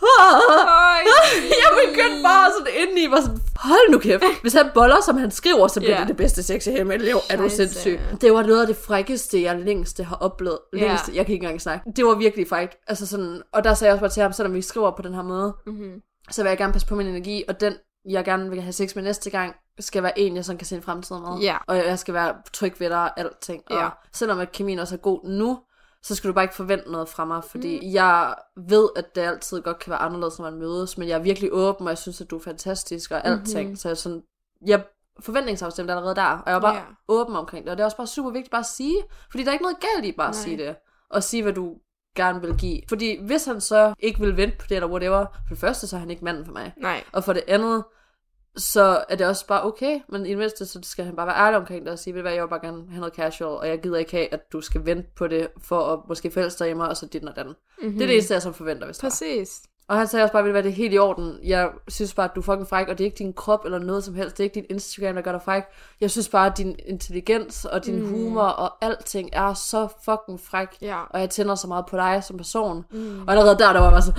jeg 1.62 1.70
begyndte 1.88 2.22
bare 2.22 2.50
sådan 2.58 2.72
indeni, 2.82 3.10
var 3.10 3.20
sådan, 3.20 3.38
hold 3.56 3.90
nu 3.90 3.98
kæft. 3.98 4.22
Hvis 4.42 4.52
han 4.52 4.70
boller, 4.74 5.00
som 5.02 5.16
han 5.16 5.30
skriver, 5.30 5.68
så 5.68 5.80
bliver 5.80 5.94
Ja. 5.94 6.00
det 6.00 6.08
det 6.08 6.16
bedste 6.16 6.42
sex 6.42 6.66
i 6.66 6.70
hele 6.70 6.84
mit 6.84 7.02
liv. 7.02 7.16
Er 7.30 7.36
du 7.36 7.48
sindssyg? 7.48 8.00
Det 8.20 8.32
var 8.32 8.42
noget 8.42 8.60
af 8.60 8.66
det 8.66 8.76
frækkeste, 8.76 9.42
jeg 9.42 9.58
længste 9.58 10.04
har 10.04 10.16
oplevet. 10.16 10.58
Længste, 10.72 11.12
jeg 11.14 11.26
kan 11.26 11.32
ikke 11.32 11.44
engang 11.44 11.60
snakke. 11.60 11.92
Det 11.96 12.04
var 12.04 12.14
virkelig 12.14 12.48
frækt. 12.48 12.76
Altså 12.88 13.06
sådan, 13.06 13.42
og 13.52 13.64
der 13.64 13.74
sagde 13.74 13.88
jeg 13.88 13.94
også 13.94 14.00
bare 14.00 14.10
til 14.10 14.22
ham, 14.22 14.32
selvom 14.32 14.54
vi 14.54 14.62
skriver 14.62 14.90
på 14.96 15.02
den 15.02 15.14
her 15.14 15.22
måde, 15.22 15.54
Mm-hmm. 15.66 15.92
Så 16.30 16.42
vil 16.42 16.48
jeg 16.48 16.58
gerne 16.58 16.72
passe 16.72 16.88
på 16.88 16.94
min 16.94 17.06
energi, 17.06 17.44
og 17.48 17.60
den, 17.60 17.74
jeg 18.08 18.24
gerne 18.24 18.50
vil 18.50 18.60
have 18.62 18.72
sex 18.72 18.94
med 18.94 19.02
næste 19.02 19.30
gang, 19.30 19.54
skal 19.78 20.02
være 20.02 20.18
en, 20.18 20.36
jeg 20.36 20.44
sådan 20.44 20.58
kan 20.58 20.66
se 20.66 20.76
en 20.76 20.82
fremtid 20.82 21.16
med. 21.18 21.38
Ja. 21.40 21.56
Og 21.66 21.76
jeg 21.76 21.98
skal 21.98 22.14
være 22.14 22.34
tryg 22.52 22.80
ved 22.80 22.88
dig 22.90 23.02
og 23.02 23.20
alting. 23.20 23.62
Og 23.70 23.76
Ja. 23.76 23.88
selvom 24.12 24.38
at 24.38 24.52
kemien 24.52 24.78
også 24.78 24.94
er 24.94 24.98
god 24.98 25.24
nu, 25.24 25.58
så 26.02 26.14
skal 26.14 26.28
du 26.28 26.34
bare 26.34 26.44
ikke 26.44 26.54
forvente 26.54 26.92
noget 26.92 27.08
fra 27.08 27.24
mig, 27.24 27.44
fordi 27.44 27.80
mm. 27.82 27.92
jeg 27.92 28.34
ved, 28.56 28.88
at 28.96 29.14
det 29.14 29.20
altid 29.20 29.60
godt 29.62 29.78
kan 29.78 29.90
være 29.90 30.00
anderledes, 30.00 30.38
når 30.38 30.50
man 30.50 30.58
mødes, 30.58 30.98
men 30.98 31.08
jeg 31.08 31.14
er 31.14 31.22
virkelig 31.22 31.50
åben, 31.52 31.86
og 31.86 31.90
jeg 31.90 31.98
synes, 31.98 32.20
at 32.20 32.30
du 32.30 32.36
er 32.36 32.42
fantastisk 32.42 33.10
og 33.10 33.26
alting. 33.26 33.46
Mhm. 33.58 33.62
Mm-hmm. 33.62 33.76
Så 33.76 33.88
jeg 33.88 33.92
er 33.92 33.96
sådan, 33.96 34.22
jeg 34.66 34.84
forventningsafstemt 35.20 35.90
allerede 35.90 36.14
der, 36.14 36.22
og 36.26 36.42
jeg 36.46 36.54
var 36.54 36.60
bare 36.60 36.74
Ja. 36.74 36.82
åben 37.08 37.36
omkring 37.36 37.64
det, 37.64 37.70
og 37.70 37.76
det 37.76 37.82
er 37.82 37.84
også 37.84 37.96
bare 37.96 38.06
super 38.06 38.30
vigtigt 38.30 38.50
bare 38.50 38.60
at 38.60 38.66
sige, 38.66 38.96
fordi 39.30 39.42
der 39.44 39.48
er 39.50 39.52
ikke 39.52 39.62
noget 39.62 39.76
galt 39.80 40.04
i 40.04 40.12
bare 40.12 40.28
at 40.28 40.34
Nej. 40.34 40.42
sige 40.42 40.56
det, 40.56 40.76
og 41.10 41.22
sige, 41.22 41.42
hvad 41.42 41.52
du 41.52 41.74
gerne 42.16 42.40
vil 42.40 42.54
give. 42.58 42.80
Fordi 42.88 43.20
hvis 43.22 43.44
han 43.44 43.60
så 43.60 43.94
ikke 43.98 44.20
vil 44.20 44.36
vente 44.36 44.56
på 44.58 44.66
det, 44.68 44.74
eller 44.74 44.88
whatever, 44.88 45.26
for 45.48 45.54
det 45.54 45.58
første, 45.58 45.86
så 45.86 45.96
er 45.96 46.00
han 46.00 46.10
ikke 46.10 46.24
manden 46.24 46.44
for 46.44 46.52
mig. 46.52 46.72
Nej. 46.76 47.04
Og 47.12 47.24
for 47.24 47.32
det 47.32 47.42
andet, 47.48 47.84
så 48.56 49.04
er 49.08 49.16
det 49.16 49.26
også 49.26 49.46
bare 49.46 49.64
okay, 49.64 50.00
men 50.08 50.26
i 50.26 50.30
det 50.30 50.38
mindste, 50.38 50.66
så 50.66 50.78
skal 50.82 51.04
han 51.04 51.16
bare 51.16 51.26
være 51.26 51.36
ærlig 51.36 51.58
omkring 51.58 51.84
det 51.84 51.92
og 51.92 51.98
sige, 51.98 52.14
ved 52.14 52.20
du 52.20 52.22
hvad, 52.22 52.32
jeg 52.32 52.42
vil 52.42 52.48
bare 52.48 52.60
gerne 52.60 52.84
have 52.88 53.00
noget 53.00 53.14
casual, 53.14 53.58
og 53.58 53.68
jeg 53.68 53.80
gider 53.82 53.98
ikke 53.98 54.10
have, 54.10 54.34
at 54.34 54.52
du 54.52 54.60
skal 54.60 54.86
vente 54.86 55.08
på 55.16 55.26
det, 55.26 55.48
for 55.62 55.92
at 55.92 56.00
måske 56.08 56.30
forelske 56.30 56.64
dig 56.64 56.70
i 56.70 56.74
mig, 56.74 56.88
og 56.88 56.96
så 56.96 57.06
dit 57.06 57.24
og 57.24 57.36
den. 57.36 57.46
Mm-hmm. 57.46 57.92
Det 57.92 58.02
er 58.02 58.06
det 58.06 58.14
eneste, 58.14 58.34
jeg 58.34 58.42
så 58.42 58.52
forventer, 58.52 58.86
hvis. 58.86 59.00
Præcis. 59.00 59.62
Og 59.90 59.96
han 59.96 60.06
sagde 60.06 60.24
også 60.24 60.32
bare, 60.32 60.42
hvad, 60.42 60.62
det 60.62 60.68
er 60.68 60.74
helt 60.74 60.94
i 60.94 60.98
orden. 60.98 61.38
Jeg 61.44 61.68
synes 61.88 62.14
bare, 62.14 62.24
at 62.24 62.34
du 62.34 62.40
er 62.40 62.44
fucking 62.44 62.68
fræk, 62.68 62.88
og 62.88 62.98
det 62.98 63.04
er 63.04 63.06
ikke 63.06 63.18
din 63.18 63.32
krop 63.32 63.64
eller 63.64 63.78
noget 63.78 64.04
som 64.04 64.14
helst. 64.14 64.38
Det 64.38 64.40
er 64.40 64.44
ikke 64.44 64.54
din 64.54 64.66
Instagram, 64.70 65.14
der 65.14 65.22
gør 65.22 65.32
dig 65.32 65.42
fræk. 65.42 65.62
Jeg 66.00 66.10
synes 66.10 66.28
bare, 66.28 66.46
at 66.46 66.58
din 66.58 66.76
intelligens 66.86 67.64
og 67.64 67.84
din 67.84 68.00
mm. 68.00 68.08
humor 68.08 68.42
og 68.42 68.84
alting 68.84 69.30
er 69.32 69.54
så 69.54 69.88
fucking 70.04 70.40
fræk. 70.40 70.68
Ja. 70.82 70.98
Og 71.10 71.20
jeg 71.20 71.30
tænder 71.30 71.54
så 71.54 71.66
meget 71.68 71.86
på 71.86 71.96
dig 71.96 72.24
som 72.24 72.36
person. 72.36 72.84
Mm. 72.90 73.22
Og 73.26 73.32
allerede 73.32 73.58
der, 73.58 73.72
der 73.72 73.80
var 73.80 73.86
jeg 73.86 73.92
bare 73.92 74.02
så, 74.02 74.12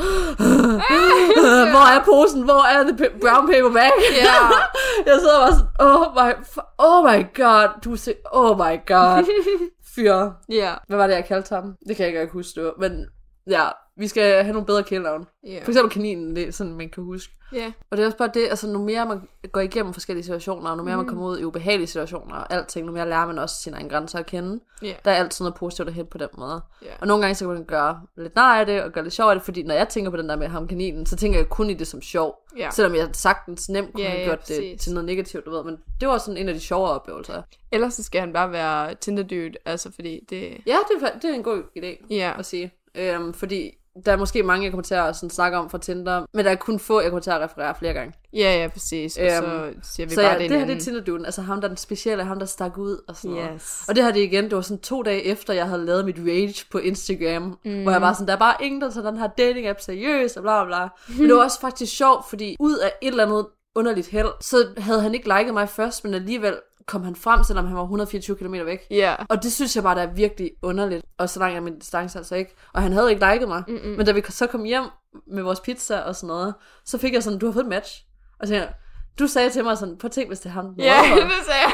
hvor 1.73 1.95
er 1.95 2.03
posen? 2.05 2.41
Hvor 2.43 2.63
er 2.77 2.83
the 2.83 3.09
brown 3.21 3.47
paper 3.47 3.73
bag? 3.73 3.91
Ja. 4.21 4.37
jeg 5.11 5.19
sidder 5.19 5.39
bare 5.39 5.53
sådan, 5.53 5.67
oh 5.79 6.05
my, 6.15 6.31
oh 6.77 7.03
my 7.03 7.25
god, 7.33 7.69
du 7.83 7.95
ser, 7.95 8.13
oh 8.31 8.57
my 8.57 8.79
god, 8.85 9.25
fyr. 9.95 10.29
Ja. 10.49 10.73
Hvad 10.87 10.97
var 10.97 11.07
det, 11.07 11.13
jeg 11.13 11.25
kaldte 11.25 11.55
ham? 11.55 11.75
Det 11.87 11.95
kan 11.95 12.13
jeg 12.13 12.21
ikke 12.21 12.33
huske, 12.33 12.55
det 12.55 12.63
var. 12.63 12.73
Men 12.79 13.05
ja, 13.47 13.67
vi 13.95 14.07
skal 14.07 14.43
have 14.43 14.53
nogle 14.53 14.65
bedre 14.65 14.83
kælenavn. 14.83 15.27
Ja. 15.47 15.59
For 15.63 15.71
eksempel 15.71 15.91
kaninen, 15.91 16.35
det 16.35 16.47
er 16.47 16.51
sådan, 16.51 16.73
man 16.73 16.89
kan 16.89 17.03
huske. 17.03 17.33
Ja. 17.53 17.71
Og 17.89 17.97
det 17.97 18.03
er 18.03 18.07
også 18.07 18.17
bare 18.17 18.31
det, 18.33 18.47
altså 18.49 18.67
nu 18.67 18.83
mere 18.83 19.05
man 19.05 19.21
går 19.51 19.61
igennem 19.61 19.93
forskellige 19.93 20.23
situationer, 20.23 20.69
og 20.69 20.77
nu 20.77 20.83
mere 20.83 20.95
mm. 20.95 20.99
man 20.99 21.07
kommer 21.07 21.25
ud 21.27 21.39
i 21.39 21.43
ubehagelige 21.43 21.87
situationer 21.87 22.35
og 22.35 22.53
alting, 22.53 22.85
nu 22.85 22.91
mere 22.91 23.09
lærer 23.09 23.25
man 23.25 23.39
også 23.39 23.55
sine 23.55 23.75
egne 23.75 23.89
grænser 23.89 24.19
at 24.19 24.25
kende. 24.25 24.59
Ja. 24.81 24.93
Der 25.05 25.11
er 25.11 25.15
altid 25.15 25.43
noget 25.43 25.55
positivt 25.55 25.87
at 25.87 25.93
hente 25.93 26.09
på 26.09 26.17
den 26.17 26.27
måde. 26.37 26.61
Ja. 26.81 26.87
Og 27.01 27.07
nogle 27.07 27.23
gange 27.23 27.35
så 27.35 27.45
kan 27.45 27.53
man 27.53 27.65
gøre 27.65 28.01
lidt 28.17 28.35
nar 28.35 28.59
af 28.59 28.65
det, 28.65 28.83
og 28.83 28.91
gøre 28.91 29.03
lidt 29.03 29.13
sjov 29.13 29.29
af 29.29 29.35
det, 29.35 29.43
fordi 29.43 29.63
når 29.63 29.73
jeg 29.75 29.89
tænker 29.89 30.11
på 30.11 30.17
den 30.17 30.29
der 30.29 30.35
med 30.35 30.47
ham 30.47 30.67
kaninen, 30.67 31.05
så 31.05 31.15
tænker 31.15 31.39
jeg 31.39 31.49
kun 31.49 31.69
i 31.69 31.73
det 31.73 31.87
som 31.87 32.01
sjov. 32.01 32.35
Ja. 32.57 32.69
Selvom 32.71 32.95
jeg 32.95 33.09
sagtens 33.13 33.69
nemt 33.69 33.93
kunne 33.93 34.03
Ja, 34.03 34.09
have 34.09 34.23
gjort 34.23 34.47
det 34.47 34.57
præcis. 34.57 34.81
til 34.81 34.93
noget 34.93 35.05
negativt, 35.05 35.45
du 35.45 35.51
ved. 35.51 35.63
Men 35.63 35.77
det 36.01 36.07
var 36.07 36.17
sådan 36.17 36.37
en 36.37 36.47
af 36.47 36.53
de 36.53 36.59
sjovere 36.59 36.91
oplevelser. 36.91 37.41
Ellers 37.71 37.93
så 37.93 38.03
skal 38.03 38.21
han 38.21 38.33
bare 38.33 38.51
være 38.51 38.95
Tinder 38.95 39.23
dude, 39.23 39.51
altså 39.65 39.91
fordi 39.95 40.19
det... 40.29 40.57
Ja, 40.67 40.77
det 40.89 41.03
er, 41.03 41.19
det 41.19 41.29
er 41.29 41.33
en 41.33 41.43
god 41.43 41.63
idé 41.77 42.05
Ja. 42.09 42.33
at 42.39 42.45
sige. 42.45 42.71
Øhm, 42.95 43.33
fordi 43.33 43.71
der 44.05 44.11
er 44.11 44.17
måske 44.17 44.43
mange, 44.43 44.63
jeg 44.63 44.71
kommer 44.71 44.83
til 44.83 44.95
at 44.95 45.15
sådan, 45.15 45.29
snakke 45.29 45.57
om 45.57 45.69
fra 45.69 45.77
Tinder, 45.77 46.25
men 46.33 46.45
der 46.45 46.51
er 46.51 46.55
kun 46.55 46.79
få, 46.79 46.99
jeg 47.01 47.09
kommer 47.09 47.21
til 47.21 47.29
at 47.31 47.41
referere 47.41 47.75
flere 47.79 47.93
gange. 47.93 48.13
Ja, 48.33 48.61
ja, 48.61 48.67
præcis. 48.67 49.17
Og 49.17 49.23
Øhm, 49.23 49.31
så 49.31 49.73
siger 49.83 50.07
vi 50.07 50.13
Så 50.13 50.21
bare 50.21 50.31
ja, 50.31 50.39
det 50.39 50.49
det 50.49 50.59
her 50.59 50.65
det 50.65 50.75
er. 50.75 50.79
Tinder-duden, 50.79 51.25
altså 51.25 51.41
ham 51.41 51.61
der 51.61 51.63
er 51.67 51.69
den 51.69 51.77
specielle, 51.77 52.23
ham 52.23 52.39
der 52.39 52.45
stak 52.45 52.77
ud 52.77 52.97
og 53.07 53.15
sådan 53.15 53.31
noget. 53.31 53.49
Yes. 53.55 53.85
Og 53.87 53.95
det 53.95 54.03
her 54.03 54.11
det 54.11 54.19
igen, 54.19 54.43
det 54.43 54.55
var 54.55 54.61
sådan 54.61 54.81
to 54.81 55.01
dage 55.03 55.23
efter, 55.23 55.53
jeg 55.53 55.67
havde 55.67 55.85
lavet 55.85 56.05
mit 56.05 56.17
rage 56.19 56.65
på 56.71 56.77
Instagram, 56.77 57.57
mm. 57.65 57.83
hvor 57.83 57.91
jeg 57.91 58.01
var 58.01 58.13
sådan, 58.13 58.27
der 58.27 58.33
er 58.33 58.39
bare 58.39 58.55
ingen, 58.61 58.81
der 58.81 58.91
tager 58.91 59.09
den 59.09 59.19
her 59.19 59.27
dating 59.37 59.67
app 59.67 59.79
seriøst, 59.81 60.37
og 60.37 60.43
bla 60.43 60.63
bla 60.63 60.67
bla. 60.67 60.87
Men 61.17 61.27
det 61.29 61.35
var 61.35 61.43
også 61.43 61.59
faktisk 61.59 61.97
sjovt, 61.97 62.29
fordi 62.29 62.55
ud 62.59 62.77
af 62.77 62.91
et 63.01 63.07
eller 63.07 63.25
andet 63.25 63.45
underligt 63.75 64.07
held, 64.07 64.27
så 64.41 64.67
havde 64.77 65.01
han 65.01 65.13
ikke 65.13 65.29
liket 65.37 65.53
mig 65.53 65.69
først, 65.69 66.03
men 66.03 66.13
alligevel 66.13 66.55
kom 66.87 67.03
han 67.03 67.15
frem, 67.15 67.43
selvom 67.43 67.65
han 67.65 67.75
var 67.75 67.81
124 67.81 68.37
km 68.37 68.53
væk. 68.65 68.87
Ja. 68.91 69.15
Og 69.29 69.43
det 69.43 69.53
synes 69.53 69.75
jeg 69.75 69.83
bare, 69.83 69.95
der 69.95 70.01
er 70.01 70.13
virkelig 70.13 70.51
underligt. 70.61 71.05
Og 71.17 71.29
så 71.29 71.39
langt 71.39 71.57
er 71.57 71.61
min 71.61 71.79
distance 71.79 72.17
altså 72.17 72.35
ikke. 72.35 72.55
Og 72.73 72.81
han 72.81 72.93
havde 72.93 73.11
ikke 73.11 73.31
liket 73.31 73.47
mig. 73.47 73.63
Mm-mm. 73.67 73.89
Men 73.97 74.05
da 74.05 74.11
vi 74.11 74.21
så 74.29 74.47
kom 74.47 74.63
hjem 74.63 74.83
med 75.27 75.43
vores 75.43 75.59
pizza 75.59 75.99
og 75.99 76.15
sådan 76.15 76.27
noget, 76.27 76.53
så 76.85 76.97
fik 76.97 77.13
jeg 77.13 77.23
sådan, 77.23 77.39
du 77.39 77.45
har 77.45 77.53
fået 77.53 77.63
et 77.63 77.69
match. 77.69 78.05
Og 78.39 78.47
så 78.47 78.53
tænkte 78.53 78.67
jeg, 78.67 78.75
du 79.21 79.27
sagde 79.27 79.49
til 79.49 79.63
mig 79.63 79.77
sådan, 79.77 79.97
på 79.97 80.07
tænk, 80.09 80.27
hvis 80.27 80.39
det 80.39 80.45
er 80.49 80.53
ham. 80.53 80.65
Ja, 80.77 81.01
rødhårede." 81.01 81.23
det 81.37 81.45
sagde 81.45 81.59
jeg. 81.61 81.71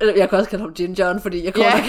Eller 0.00 0.14
jeg 0.14 0.28
kan 0.30 0.38
også 0.38 0.50
kalde 0.50 0.62
ham 0.64 0.74
Gin 0.74 0.92
John, 0.92 1.20
fordi 1.20 1.44
jeg 1.44 1.54
kommer 1.54 1.70
Ja. 1.70 1.76
nok 1.76 1.84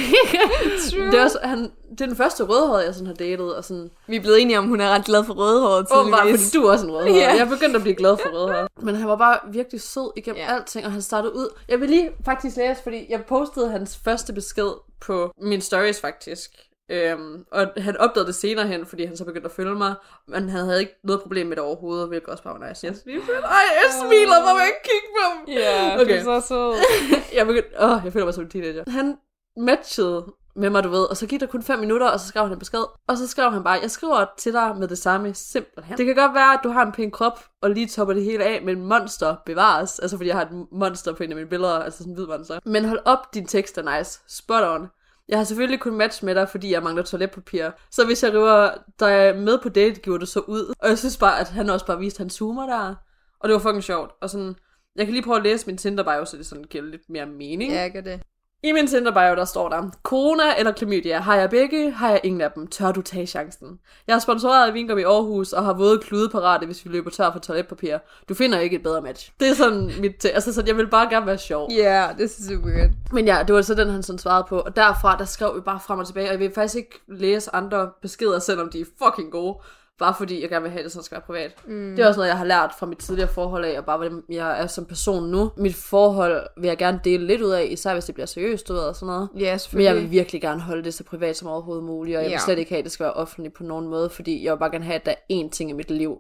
det, 1.12 1.20
er 1.20 1.24
også, 1.24 1.40
han, 1.44 1.60
det 1.92 2.02
er 2.02 2.06
den 2.06 2.16
første 2.16 2.44
rødhårede, 2.44 2.86
jeg 2.86 2.94
sådan 2.94 3.08
har 3.08 3.14
datet. 3.14 3.56
Og 3.56 3.64
sådan, 3.64 3.90
Vi 4.08 4.16
er 4.16 4.20
blevet 4.22 4.42
enige 4.42 4.60
om, 4.60 4.68
hun 4.68 4.82
er 4.82 4.90
ret 4.90 5.06
glad 5.06 5.24
for 5.24 5.34
rødhåret 5.34 5.88
åbenbart, 5.96 6.22
fordi 6.30 6.44
du 6.54 6.64
er 6.66 6.72
også 6.72 6.86
en 6.86 6.92
rødhåret. 6.92 7.16
Ja. 7.16 7.30
Jeg 7.30 7.38
er 7.40 7.50
begyndt 7.50 7.76
at 7.76 7.82
blive 7.82 7.96
glad 7.96 8.18
for 8.18 8.30
rødhåret. 8.30 8.68
Men 8.86 8.96
han 8.96 9.08
var 9.08 9.16
bare 9.16 9.38
virkelig 9.52 9.82
sød 9.82 10.12
igennem 10.16 10.42
Ja. 10.42 10.56
alting, 10.56 10.86
og 10.86 10.92
han 10.92 11.02
startede 11.02 11.36
ud. 11.36 11.48
Jeg 11.70 11.82
vil 11.82 11.90
lige 11.90 12.10
faktisk 12.26 12.58
læse, 12.58 12.84
fordi 12.84 13.06
jeg 13.10 13.26
postede 13.26 13.70
hans 13.70 14.00
første 14.04 14.34
besked 14.34 14.70
på 15.02 15.32
min 15.42 15.62
stories 15.62 16.02
faktisk. 16.02 16.52
Øhm, 16.92 17.46
og 17.52 17.68
han 17.78 17.98
opdagede 17.98 18.28
det 18.28 18.36
senere 18.36 18.68
hen, 18.68 18.86
fordi 18.86 19.06
han 19.06 19.18
så 19.18 19.26
begyndte 19.26 19.46
at 19.46 19.52
følge 19.52 19.76
mig, 19.76 19.96
men 20.28 20.50
han 20.50 20.66
havde 20.66 20.80
ikke 20.80 20.94
noget 21.04 21.22
problem 21.22 21.48
med 21.48 21.56
det 21.56 21.64
overhovedet, 21.64 22.08
hvilket 22.08 22.30
også 22.30 22.44
bare 22.44 22.60
var 22.60 22.68
nice. 22.70 22.88
Jeg, 22.88 22.96
Ej, 23.44 23.62
jeg 23.84 23.92
smiler, 24.02 24.42
hvor 24.42 24.60
jeg 24.60 24.68
ikke 24.68 24.84
kigge 24.84 25.08
på 25.16 25.22
ham. 25.30 25.38
Ja, 25.48 26.02
Okay. 26.02 26.24
du 26.26 26.30
er 26.30 26.40
så 26.42 26.48
sød. 26.48 26.74
jeg, 27.38 27.46
begyndte, 27.48 27.70
åh, 27.84 28.02
jeg 28.04 28.14
føler 28.14 28.26
mig 28.26 28.34
som 28.34 28.44
en 28.44 28.50
teenager. 28.50 28.84
Han 28.88 29.18
matchede 29.58 30.26
med 30.56 30.70
mig, 30.70 30.84
du 30.84 30.90
ved, 30.90 31.04
og 31.10 31.18
så 31.18 31.28
gik 31.28 31.40
der 31.40 31.46
kun 31.48 31.64
5 31.64 31.80
minutter, 31.80 32.08
og 32.08 32.20
så 32.20 32.28
skrev 32.28 32.44
han 32.44 32.52
en 32.54 32.60
besked. 32.60 32.84
Og 33.08 33.18
så 33.18 33.28
skrev 33.28 33.52
han 33.52 33.64
bare, 33.64 33.80
jeg 33.82 33.92
skriver 33.92 34.26
til 34.38 34.54
dig 34.54 34.76
med 34.80 34.88
det 34.88 34.98
samme, 34.98 35.34
simpelthen. 35.34 35.98
Det 35.98 36.06
kan 36.06 36.16
godt 36.16 36.34
være, 36.34 36.54
at 36.54 36.60
du 36.64 36.70
har 36.70 36.86
en 36.86 36.92
pæn 36.92 37.12
krop, 37.12 37.40
og 37.62 37.70
lige 37.70 37.88
topper 37.88 38.14
det 38.14 38.24
hele 38.24 38.44
af, 38.44 38.62
men 38.64 38.86
monster 38.86 39.36
bevares. 39.46 40.00
Altså 40.00 40.18
fordi 40.18 40.28
jeg 40.30 40.36
har 40.38 40.44
et 40.46 40.66
monster 40.72 41.14
på 41.14 41.24
en 41.24 41.30
af 41.30 41.36
mine 41.36 41.50
billeder, 41.50 41.80
altså 41.80 41.98
sådan 41.98 42.12
en 42.12 42.16
hvid 42.16 42.28
monster. 42.28 42.60
Men 42.66 42.86
hold 42.86 43.00
op, 43.06 43.34
din 43.34 43.46
tekst 43.48 43.78
er 43.78 43.98
nice. 43.98 44.20
Spot 44.28 44.64
on. 44.64 44.88
Jeg 45.30 45.38
har 45.38 45.44
selvfølgelig 45.44 45.80
kun 45.80 45.96
match 45.96 46.26
med 46.26 46.36
dig, 46.36 46.50
fordi 46.50 46.72
jeg 46.72 46.84
mangler 46.84 47.04
toiletpapir. 47.04 47.70
Så 47.92 48.06
hvis 48.06 48.24
jeg 48.24 48.34
river 48.34 48.70
dig 49.00 49.38
med 49.38 49.60
på 49.64 49.70
date, 49.70 50.02
gjorde 50.02 50.20
det 50.20 50.28
så 50.28 50.40
ud. 50.40 50.74
Og 50.80 50.90
jeg 50.90 50.98
synes 50.98 51.18
bare, 51.18 51.40
at 51.40 51.50
han 51.50 51.70
også 51.70 51.86
bare 51.86 52.00
viste, 52.00 52.18
at 52.18 52.24
han 52.24 52.30
zoomer 52.30 52.66
der. 52.66 52.96
Og 53.40 53.50
det 53.50 53.54
var 53.54 53.60
fucking 53.60 53.84
sjovt. 53.84 54.12
Og 54.22 54.30
sådan, 54.30 54.56
jeg 54.96 55.06
kan 55.06 55.14
lige 55.14 55.24
prøve 55.24 55.38
at 55.38 55.44
læse 55.44 55.68
min 55.68 55.78
Tinder 55.78 56.04
bio, 56.04 56.26
så 56.26 56.38
det 56.38 56.46
sådan 56.46 56.64
giver 56.64 56.84
lidt 56.84 57.10
mere 57.10 57.26
mening. 57.26 57.72
Ja, 57.72 57.82
jeg 57.82 57.92
gør 57.92 58.02
det. 58.02 58.22
I 58.66 58.72
min 58.72 58.88
Tinder 58.88 59.12
bio, 59.12 59.36
der 59.36 59.46
står 59.46 59.70
der, 59.70 59.90
Corona 60.04 60.44
eller 60.58 60.72
klamydia, 60.72 61.20
har 61.20 61.36
jeg 61.36 61.50
begge, 61.50 61.92
har 61.92 62.10
jeg 62.10 62.22
ingen 62.24 62.42
af 62.42 62.52
dem. 62.52 62.68
Tør 62.68 62.92
du 62.92 63.02
tage 63.02 63.28
chancen? 63.28 63.80
Jeg 64.08 64.16
er 64.16 64.20
sponsoreret 64.20 64.68
af 64.68 64.74
Vingum 64.74 64.98
i 64.98 65.04
Aarhus 65.04 65.54
og 65.54 65.66
har 65.66 65.74
våde 65.74 66.00
klude 66.00 66.30
parate, 66.30 66.66
hvis 66.66 66.86
vi 66.86 66.90
løber 66.90 67.10
tør 67.10 67.32
for 67.32 67.40
toiletpapir. 67.40 67.98
Du 68.30 68.34
finder 68.34 68.60
ikke 68.60 68.76
et 68.76 68.84
bedre 68.84 69.02
match. 69.02 69.32
Det 69.40 69.50
er 69.50 69.54
sådan 69.54 69.92
mit, 70.00 70.26
altså 70.26 70.54
sådan, 70.54 70.68
jeg 70.68 70.78
vil 70.78 70.88
bare 70.88 71.10
gerne 71.10 71.26
være 71.26 71.38
sjov. 71.38 71.72
Ja, 71.72 71.84
yeah, 71.84 72.18
det 72.18 72.24
er 72.24 72.44
super 72.48 72.80
godt. 72.80 72.92
Men 73.12 73.26
ja, 73.26 73.44
det 73.48 73.56
var 73.56 73.62
så 73.62 73.74
den, 73.74 73.90
han 73.90 74.04
sådan 74.04 74.20
svarede 74.20 74.46
på. 74.50 74.60
Og 74.60 74.76
derfra, 74.76 75.18
der 75.18 75.26
skrev 75.26 75.56
vi 75.56 75.62
bare 75.62 75.80
frem 75.88 76.00
og 76.00 76.08
tilbage. 76.08 76.28
Og 76.28 76.32
jeg 76.32 76.40
vil 76.40 76.52
faktisk 76.56 76.76
ikke 76.76 77.02
læse 77.08 77.56
andre 77.56 77.90
beskeder, 78.02 78.40
selvom 78.40 78.70
de 78.70 78.82
er 78.82 78.86
fucking 79.04 79.32
gode. 79.32 79.58
Bare 80.00 80.14
fordi 80.18 80.42
jeg 80.42 80.50
gerne 80.50 80.64
vil 80.64 80.72
have 80.72 80.84
det, 80.84 80.92
så 80.92 80.98
det 80.98 81.06
skal 81.06 81.16
være 81.16 81.26
privat. 81.26 81.56
Mm. 81.68 81.96
Det 81.96 82.00
er 82.04 82.08
også 82.08 82.18
noget, 82.18 82.30
jeg 82.30 82.38
har 82.38 82.46
lært 82.46 82.72
fra 82.80 82.86
mit 82.86 82.98
tidligere 82.98 83.30
forhold 83.30 83.66
af, 83.66 83.78
og 83.78 83.86
bare 83.86 83.98
hvordan 83.98 84.22
jeg 84.30 84.62
er 84.62 84.68
som 84.68 84.86
person 84.86 85.24
nu. 85.32 85.52
Mit 85.58 85.76
forhold 85.76 86.48
vil 86.62 86.68
jeg 86.68 86.78
gerne 86.78 87.00
dele 87.04 87.28
lidt 87.28 87.42
ud 87.42 87.52
af, 87.52 87.68
især 87.72 87.94
hvis 87.94 88.06
det 88.06 88.16
bliver 88.16 88.26
seriøst, 88.28 88.68
du 88.68 88.74
ved, 88.74 88.82
og 88.82 88.96
sådan 88.96 89.08
noget. 89.08 89.30
Ja, 89.40 89.52
Men 89.52 89.60
selvfølgelig. 89.60 89.86
jeg 89.94 89.96
vil 90.02 90.12
virkelig 90.12 90.42
gerne 90.42 90.62
holde 90.62 90.84
det 90.84 90.94
så 90.94 91.04
privat 91.04 91.38
som 91.38 91.48
overhovedet 91.48 91.84
muligt, 91.84 92.18
og 92.18 92.24
jeg 92.24 92.30
vil 92.30 92.34
Ja. 92.34 92.40
slet 92.46 92.60
ikke 92.60 92.70
have, 92.72 92.80
at 92.80 92.84
det 92.86 92.92
skal 92.92 93.04
være 93.04 93.14
offentligt 93.14 93.56
på 93.56 93.64
nogen 93.64 93.88
måde, 93.88 94.10
fordi 94.10 94.44
jeg 94.46 94.54
vil 94.54 94.60
bare 94.60 94.72
gerne 94.72 94.86
have, 94.86 94.96
at 94.96 95.06
der 95.06 95.12
er 95.12 95.34
én 95.46 95.50
ting 95.50 95.70
i 95.70 95.74
mit 95.74 95.92
liv, 95.92 96.18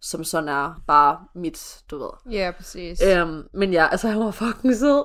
som 0.00 0.24
sådan 0.24 0.48
er 0.48 0.74
bare 0.86 1.18
mit, 1.34 1.78
du 1.90 1.98
ved. 1.98 2.32
Ja, 2.32 2.50
præcis. 2.56 3.02
Øhm, 3.06 3.42
men 3.54 3.72
ja, 3.72 3.86
altså 3.90 4.08
han 4.08 4.20
var 4.20 4.30
fucking 4.30 4.74
sød. 4.76 5.04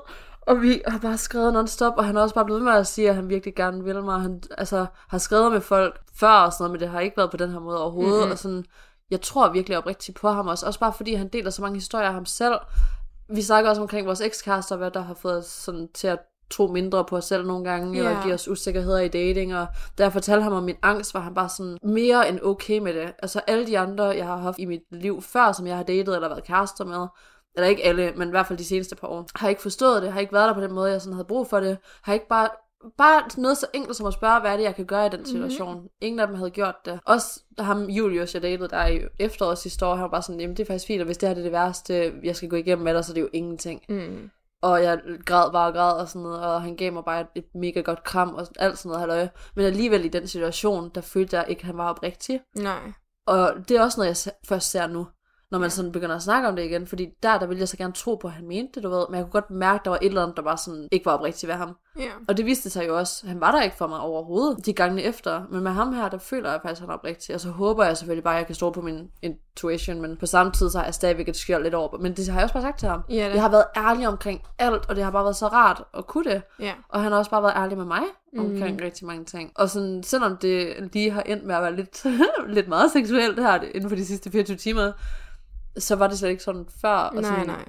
Og 0.49 0.61
vi 0.61 0.81
har 0.87 0.99
bare 0.99 1.17
skrevet 1.17 1.53
non-stop, 1.53 1.93
og 1.97 2.05
han 2.05 2.15
har 2.15 2.21
også 2.21 2.35
bare 2.35 2.45
blevet 2.45 2.61
med 2.61 2.71
at 2.71 2.87
sige, 2.87 3.09
at 3.09 3.15
han 3.15 3.29
virkelig 3.29 3.55
gerne 3.55 3.83
vil 3.83 4.03
mig. 4.03 4.21
Han 4.21 4.41
altså, 4.57 4.85
har 5.07 5.17
skrevet 5.17 5.51
med 5.51 5.61
folk 5.61 5.99
før 6.15 6.31
og 6.31 6.53
sådan 6.53 6.63
noget, 6.63 6.71
men 6.71 6.79
det 6.79 6.89
har 6.89 6.99
ikke 6.99 7.17
været 7.17 7.31
på 7.31 7.37
den 7.37 7.51
her 7.51 7.59
måde 7.59 7.81
overhovedet. 7.81 8.17
Mm-hmm. 8.17 8.31
Og 8.31 8.37
sådan, 8.37 8.65
jeg 9.11 9.21
tror 9.21 9.51
virkelig 9.51 9.77
oprigtigt 9.77 10.19
på 10.19 10.29
ham 10.29 10.47
også. 10.47 10.65
Også 10.65 10.79
bare 10.79 10.93
fordi 10.93 11.13
han 11.13 11.27
deler 11.27 11.49
så 11.49 11.61
mange 11.61 11.75
historier 11.75 12.07
af 12.07 12.13
ham 12.13 12.25
selv. 12.25 12.55
Vi 13.29 13.41
snakker 13.41 13.69
også 13.69 13.81
omkring 13.81 14.07
vores 14.07 14.21
ekskærester, 14.21 14.75
hvad 14.75 14.91
der 14.91 15.01
har 15.01 15.13
fået 15.13 15.37
os 15.37 15.45
sådan 15.45 15.87
til 15.93 16.07
at 16.07 16.19
tro 16.49 16.67
mindre 16.67 17.05
på 17.05 17.17
os 17.17 17.25
selv 17.25 17.47
nogle 17.47 17.69
gange, 17.69 17.93
Ja. 17.93 17.99
eller 17.99 18.23
give 18.23 18.33
os 18.33 18.47
usikkerheder 18.47 18.99
i 18.99 19.07
dating, 19.07 19.55
og 19.55 19.67
da 19.97 20.03
jeg 20.03 20.13
fortalte 20.13 20.43
ham 20.43 20.53
om 20.53 20.63
min 20.63 20.75
angst, 20.81 21.13
var 21.13 21.19
han 21.19 21.33
bare 21.33 21.49
sådan 21.49 21.77
mere 21.83 22.29
end 22.29 22.39
okay 22.43 22.79
med 22.79 22.93
det. 22.93 23.13
Altså 23.19 23.41
alle 23.47 23.67
de 23.67 23.79
andre, 23.79 24.03
jeg 24.05 24.25
har 24.25 24.37
haft 24.37 24.59
i 24.59 24.65
mit 24.65 24.81
liv 24.91 25.21
før, 25.21 25.51
som 25.51 25.67
jeg 25.67 25.75
har 25.75 25.83
datet 25.83 26.15
eller 26.15 26.27
været 26.27 26.43
kærester 26.43 26.85
med, 26.85 27.07
eller 27.59 27.69
ikke 27.69 27.85
alle, 27.85 28.13
men 28.15 28.27
i 28.27 28.31
hvert 28.31 28.47
fald 28.47 28.59
de 28.59 28.65
seneste 28.65 28.95
par 28.95 29.07
år, 29.07 29.25
har 29.35 29.49
ikke 29.49 29.61
forstået 29.61 30.01
det, 30.01 30.11
har 30.11 30.19
ikke 30.19 30.33
været 30.33 30.47
der 30.47 30.53
på 30.53 30.61
den 30.61 30.73
måde, 30.73 30.91
jeg 30.91 31.01
sådan 31.01 31.13
havde 31.13 31.27
brug 31.27 31.47
for 31.47 31.59
det, 31.59 31.77
har 32.01 32.13
ikke 32.13 32.27
bare 32.27 32.49
Bare 32.97 33.23
noget 33.37 33.57
så 33.57 33.67
enkelt 33.73 33.97
som 33.97 34.05
at 34.05 34.13
spørge, 34.13 34.39
hvad 34.39 34.51
er 34.51 34.57
det, 34.57 34.63
jeg 34.63 34.75
kan 34.75 34.85
gøre 34.85 35.05
i 35.05 35.09
den 35.09 35.25
situation. 35.25 35.73
Mm-hmm. 35.73 35.89
Ingen 36.01 36.19
af 36.19 36.27
dem 36.27 36.35
havde 36.35 36.49
gjort 36.49 36.75
det. 36.85 36.99
Også 37.05 37.41
ham 37.59 37.83
Julius, 37.83 38.33
jeg 38.33 38.41
datede 38.41 38.69
der 38.69 38.87
i 38.87 39.01
efteråret 39.19 39.57
sidste 39.57 39.85
år, 39.85 39.95
han 39.95 40.03
var 40.03 40.09
bare 40.09 40.21
sådan, 40.21 40.41
jamen 40.41 40.57
det 40.57 40.63
er 40.63 40.67
faktisk 40.67 40.87
fint, 40.87 41.01
og 41.01 41.05
hvis 41.05 41.17
det 41.17 41.29
her 41.29 41.33
det 41.33 41.41
er 41.41 41.43
det 41.43 41.51
værste, 41.51 42.13
jeg 42.23 42.35
skal 42.35 42.49
gå 42.49 42.55
igennem 42.55 42.83
med 42.83 42.93
dig, 42.93 43.05
så 43.05 43.11
er 43.11 43.13
det 43.13 43.21
jo 43.21 43.29
ingenting. 43.33 43.81
Mm. 43.89 44.29
Og 44.61 44.83
jeg 44.83 45.01
græd 45.25 45.51
bare 45.51 45.67
og 45.67 45.73
græd 45.73 46.01
og 46.01 46.09
sådan 46.09 46.21
noget, 46.21 46.39
og 46.39 46.61
han 46.61 46.75
gav 46.75 46.93
mig 46.93 47.03
bare 47.05 47.21
et, 47.21 47.27
et 47.35 47.45
mega 47.55 47.81
godt 47.81 48.03
kram 48.03 48.35
og 48.35 48.47
alt 48.59 48.77
sådan 48.77 48.89
noget 48.89 48.99
halløj. 48.99 49.27
Men 49.55 49.65
alligevel 49.65 50.05
i 50.05 50.09
den 50.09 50.27
situation, 50.27 50.91
der 50.95 51.01
følte 51.01 51.37
jeg 51.37 51.45
ikke, 51.49 51.59
at 51.59 51.65
han 51.65 51.77
var 51.77 51.89
oprigtig. 51.89 52.41
Nej. 52.55 52.91
Og 53.27 53.53
det 53.69 53.77
er 53.77 53.83
også 53.83 53.99
noget, 53.99 54.25
jeg 54.25 54.33
først 54.47 54.71
ser 54.71 54.87
nu, 54.87 55.07
når 55.51 55.59
man 55.59 55.69
sådan 55.69 55.91
begynder 55.91 56.15
at 56.15 56.21
snakke 56.21 56.47
om 56.47 56.55
det 56.55 56.63
igen. 56.63 56.87
Fordi 56.87 57.09
der, 57.23 57.39
der 57.39 57.45
ville 57.45 57.59
jeg 57.59 57.67
så 57.67 57.77
gerne 57.77 57.93
tro 57.93 58.15
på, 58.15 58.27
at 58.27 58.33
han 58.33 58.47
mente 58.47 58.71
det, 58.75 58.83
du 58.83 58.89
ved. 58.89 59.05
Men 59.09 59.15
jeg 59.15 59.23
kunne 59.23 59.41
godt 59.41 59.51
mærke, 59.51 59.79
at 59.79 59.85
der 59.85 59.89
var 59.89 59.97
et 60.01 60.05
eller 60.05 60.21
andet, 60.21 60.37
der 60.37 60.43
bare 60.43 60.57
sådan 60.57 60.87
ikke 60.91 61.05
var 61.05 61.11
oprigtigt 61.11 61.47
ved 61.47 61.55
ham. 61.55 61.75
Ja. 61.99 62.09
Og 62.27 62.37
det 62.37 62.45
viste 62.45 62.69
sig 62.69 62.87
jo 62.87 62.97
også, 62.97 63.27
han 63.27 63.41
var 63.41 63.51
der 63.51 63.61
ikke 63.61 63.75
for 63.75 63.87
mig 63.87 63.99
overhovedet 63.99 64.65
de 64.65 64.73
gange 64.73 65.03
efter. 65.03 65.41
Men 65.51 65.63
med 65.63 65.71
ham 65.71 65.93
her, 65.93 66.09
der 66.09 66.17
føler 66.17 66.51
jeg 66.51 66.59
faktisk, 66.61 66.81
at 66.81 66.87
han 66.87 66.89
er 66.89 66.93
oprigtig. 66.93 67.35
Og 67.35 67.41
så 67.41 67.49
håber 67.49 67.85
jeg 67.85 67.97
selvfølgelig 67.97 68.23
bare, 68.23 68.33
at 68.33 68.37
jeg 68.37 68.45
kan 68.45 68.55
stå 68.55 68.71
på 68.71 68.81
min 68.81 69.09
intuition. 69.21 70.01
Men 70.01 70.17
på 70.17 70.25
samme 70.25 70.51
tid, 70.51 70.69
så 70.69 70.77
har 70.77 70.85
jeg 70.85 70.93
stadigvæk 70.93 71.29
et 71.29 71.35
skjold 71.35 71.63
lidt 71.63 71.73
over. 71.73 71.97
Men 71.97 72.13
det 72.13 72.29
har 72.29 72.39
jeg 72.39 72.43
også 72.43 72.53
bare 72.53 72.63
sagt 72.63 72.79
til 72.79 72.89
ham. 72.89 73.01
Ja, 73.09 73.13
det. 73.13 73.33
Jeg 73.33 73.41
har 73.41 73.49
været 73.49 73.65
ærlig 73.77 74.07
omkring 74.07 74.41
alt, 74.59 74.89
og 74.89 74.95
det 74.95 75.03
har 75.03 75.11
bare 75.11 75.23
været 75.23 75.35
så 75.35 75.47
rart 75.47 75.83
at 75.93 76.07
kunne 76.07 76.31
det. 76.31 76.41
Ja. 76.59 76.73
Og 76.89 77.03
han 77.03 77.11
har 77.11 77.19
også 77.19 77.31
bare 77.31 77.43
været 77.43 77.55
ærlig 77.55 77.77
med 77.77 77.85
mig 77.85 78.01
omkring 78.37 78.75
mm. 78.75 78.83
rigtig 78.83 79.07
mange 79.07 79.25
ting. 79.25 79.51
Og 79.55 79.69
sådan, 79.69 80.03
selvom 80.03 80.37
det 80.37 80.73
lige 80.93 81.11
har 81.11 81.21
endt 81.21 81.45
med 81.45 81.55
at 81.55 81.61
være 81.61 81.75
lidt, 81.75 82.05
lidt 82.55 82.67
meget 82.67 82.91
seksuelt 82.91 83.39
her 83.39 83.61
inden 83.61 83.89
for 83.89 83.95
de 83.95 84.05
sidste 84.05 84.31
24 84.31 84.57
timer, 84.57 84.91
så 85.77 85.95
var 85.95 86.07
det 86.07 86.19
slet 86.19 86.29
ikke 86.29 86.43
sådan 86.43 86.65
før. 86.81 86.95
Og 86.95 87.15
Nej, 87.15 87.23
sådan, 87.23 87.47
nej. 87.47 87.65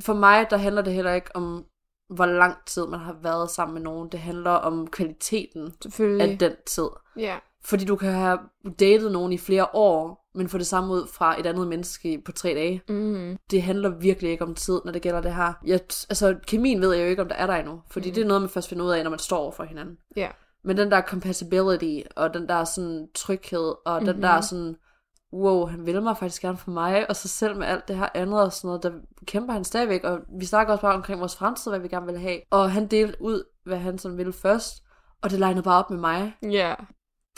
For 0.00 0.14
mig, 0.14 0.46
der 0.50 0.56
handler 0.56 0.82
det 0.82 0.92
heller 0.92 1.12
ikke 1.12 1.36
om, 1.36 1.64
hvor 2.10 2.26
lang 2.26 2.56
tid 2.66 2.86
man 2.86 3.00
har 3.00 3.16
været 3.22 3.50
sammen 3.50 3.74
med 3.74 3.82
nogen. 3.82 4.08
Det 4.08 4.20
handler 4.20 4.50
om 4.50 4.86
kvaliteten 4.86 5.74
af 5.98 6.38
den 6.40 6.52
tid. 6.66 6.88
Ja. 7.18 7.36
Fordi 7.64 7.84
du 7.84 7.96
kan 7.96 8.12
have 8.12 8.38
datet 8.80 9.12
nogen 9.12 9.32
i 9.32 9.38
flere 9.38 9.66
år, 9.74 10.28
men 10.34 10.48
få 10.48 10.58
det 10.58 10.66
samme 10.66 10.92
ud 10.92 11.06
fra 11.06 11.40
et 11.40 11.46
andet 11.46 11.66
menneske 11.66 12.22
på 12.24 12.32
tre 12.32 12.48
dage. 12.48 12.82
Mm. 12.88 13.38
Det 13.50 13.62
handler 13.62 13.88
virkelig 13.88 14.30
ikke 14.30 14.44
om 14.44 14.54
tid, 14.54 14.80
når 14.84 14.92
det 14.92 15.02
gælder 15.02 15.20
det 15.20 15.34
her. 15.34 15.52
Jeg, 15.66 15.80
altså, 16.08 16.36
kemien 16.46 16.80
ved 16.80 16.92
jeg 16.92 17.04
jo 17.04 17.08
ikke, 17.08 17.22
om 17.22 17.28
der 17.28 17.34
er 17.34 17.46
der 17.46 17.54
endnu. 17.54 17.80
Fordi 17.90 18.08
mm. 18.08 18.14
det 18.14 18.22
er 18.22 18.26
noget, 18.26 18.42
man 18.42 18.50
først 18.50 18.68
finder 18.68 18.84
ud 18.84 18.90
af, 18.90 19.02
når 19.02 19.10
man 19.10 19.18
står 19.18 19.38
over 19.38 19.52
for 19.52 19.64
hinanden. 19.64 19.96
Ja. 20.16 20.28
Men 20.64 20.76
den 20.76 20.90
der 20.90 21.02
compatibility, 21.02 22.08
og 22.16 22.34
den 22.34 22.48
der 22.48 22.64
sådan 22.64 23.08
tryghed, 23.14 23.74
og 23.86 24.02
mm-hmm. 24.02 24.14
den 24.14 24.22
der 24.22 24.40
sådan, 24.40 24.76
wow, 25.32 25.66
han 25.66 25.86
vil 25.86 26.02
mig 26.02 26.16
faktisk 26.16 26.42
gerne 26.42 26.58
for 26.58 26.70
mig, 26.70 27.10
og 27.10 27.16
så 27.16 27.28
selv 27.28 27.56
med 27.56 27.66
alt 27.66 27.88
det 27.88 27.96
her 27.96 28.08
andet 28.14 28.42
og 28.42 28.52
sådan 28.52 28.68
noget, 28.68 28.82
der 28.82 28.90
kæmper 29.26 29.52
han 29.52 29.64
stadigvæk, 29.64 30.04
og 30.04 30.18
vi 30.38 30.44
snakker 30.44 30.72
også 30.72 30.82
bare 30.82 30.94
omkring 30.94 31.20
vores 31.20 31.36
fremtid, 31.36 31.70
hvad 31.70 31.80
vi 31.80 31.88
gerne 31.88 32.06
vil 32.06 32.18
have. 32.18 32.40
Og 32.50 32.72
han 32.72 32.86
delte 32.86 33.22
ud, 33.22 33.44
hvad 33.64 33.78
han 33.78 33.98
sådan 33.98 34.18
ville 34.18 34.32
først, 34.32 34.82
og 35.22 35.30
det 35.30 35.38
legnede 35.38 35.62
bare 35.62 35.78
op 35.84 35.90
med 35.90 35.98
mig. 35.98 36.34
Ja. 36.42 36.74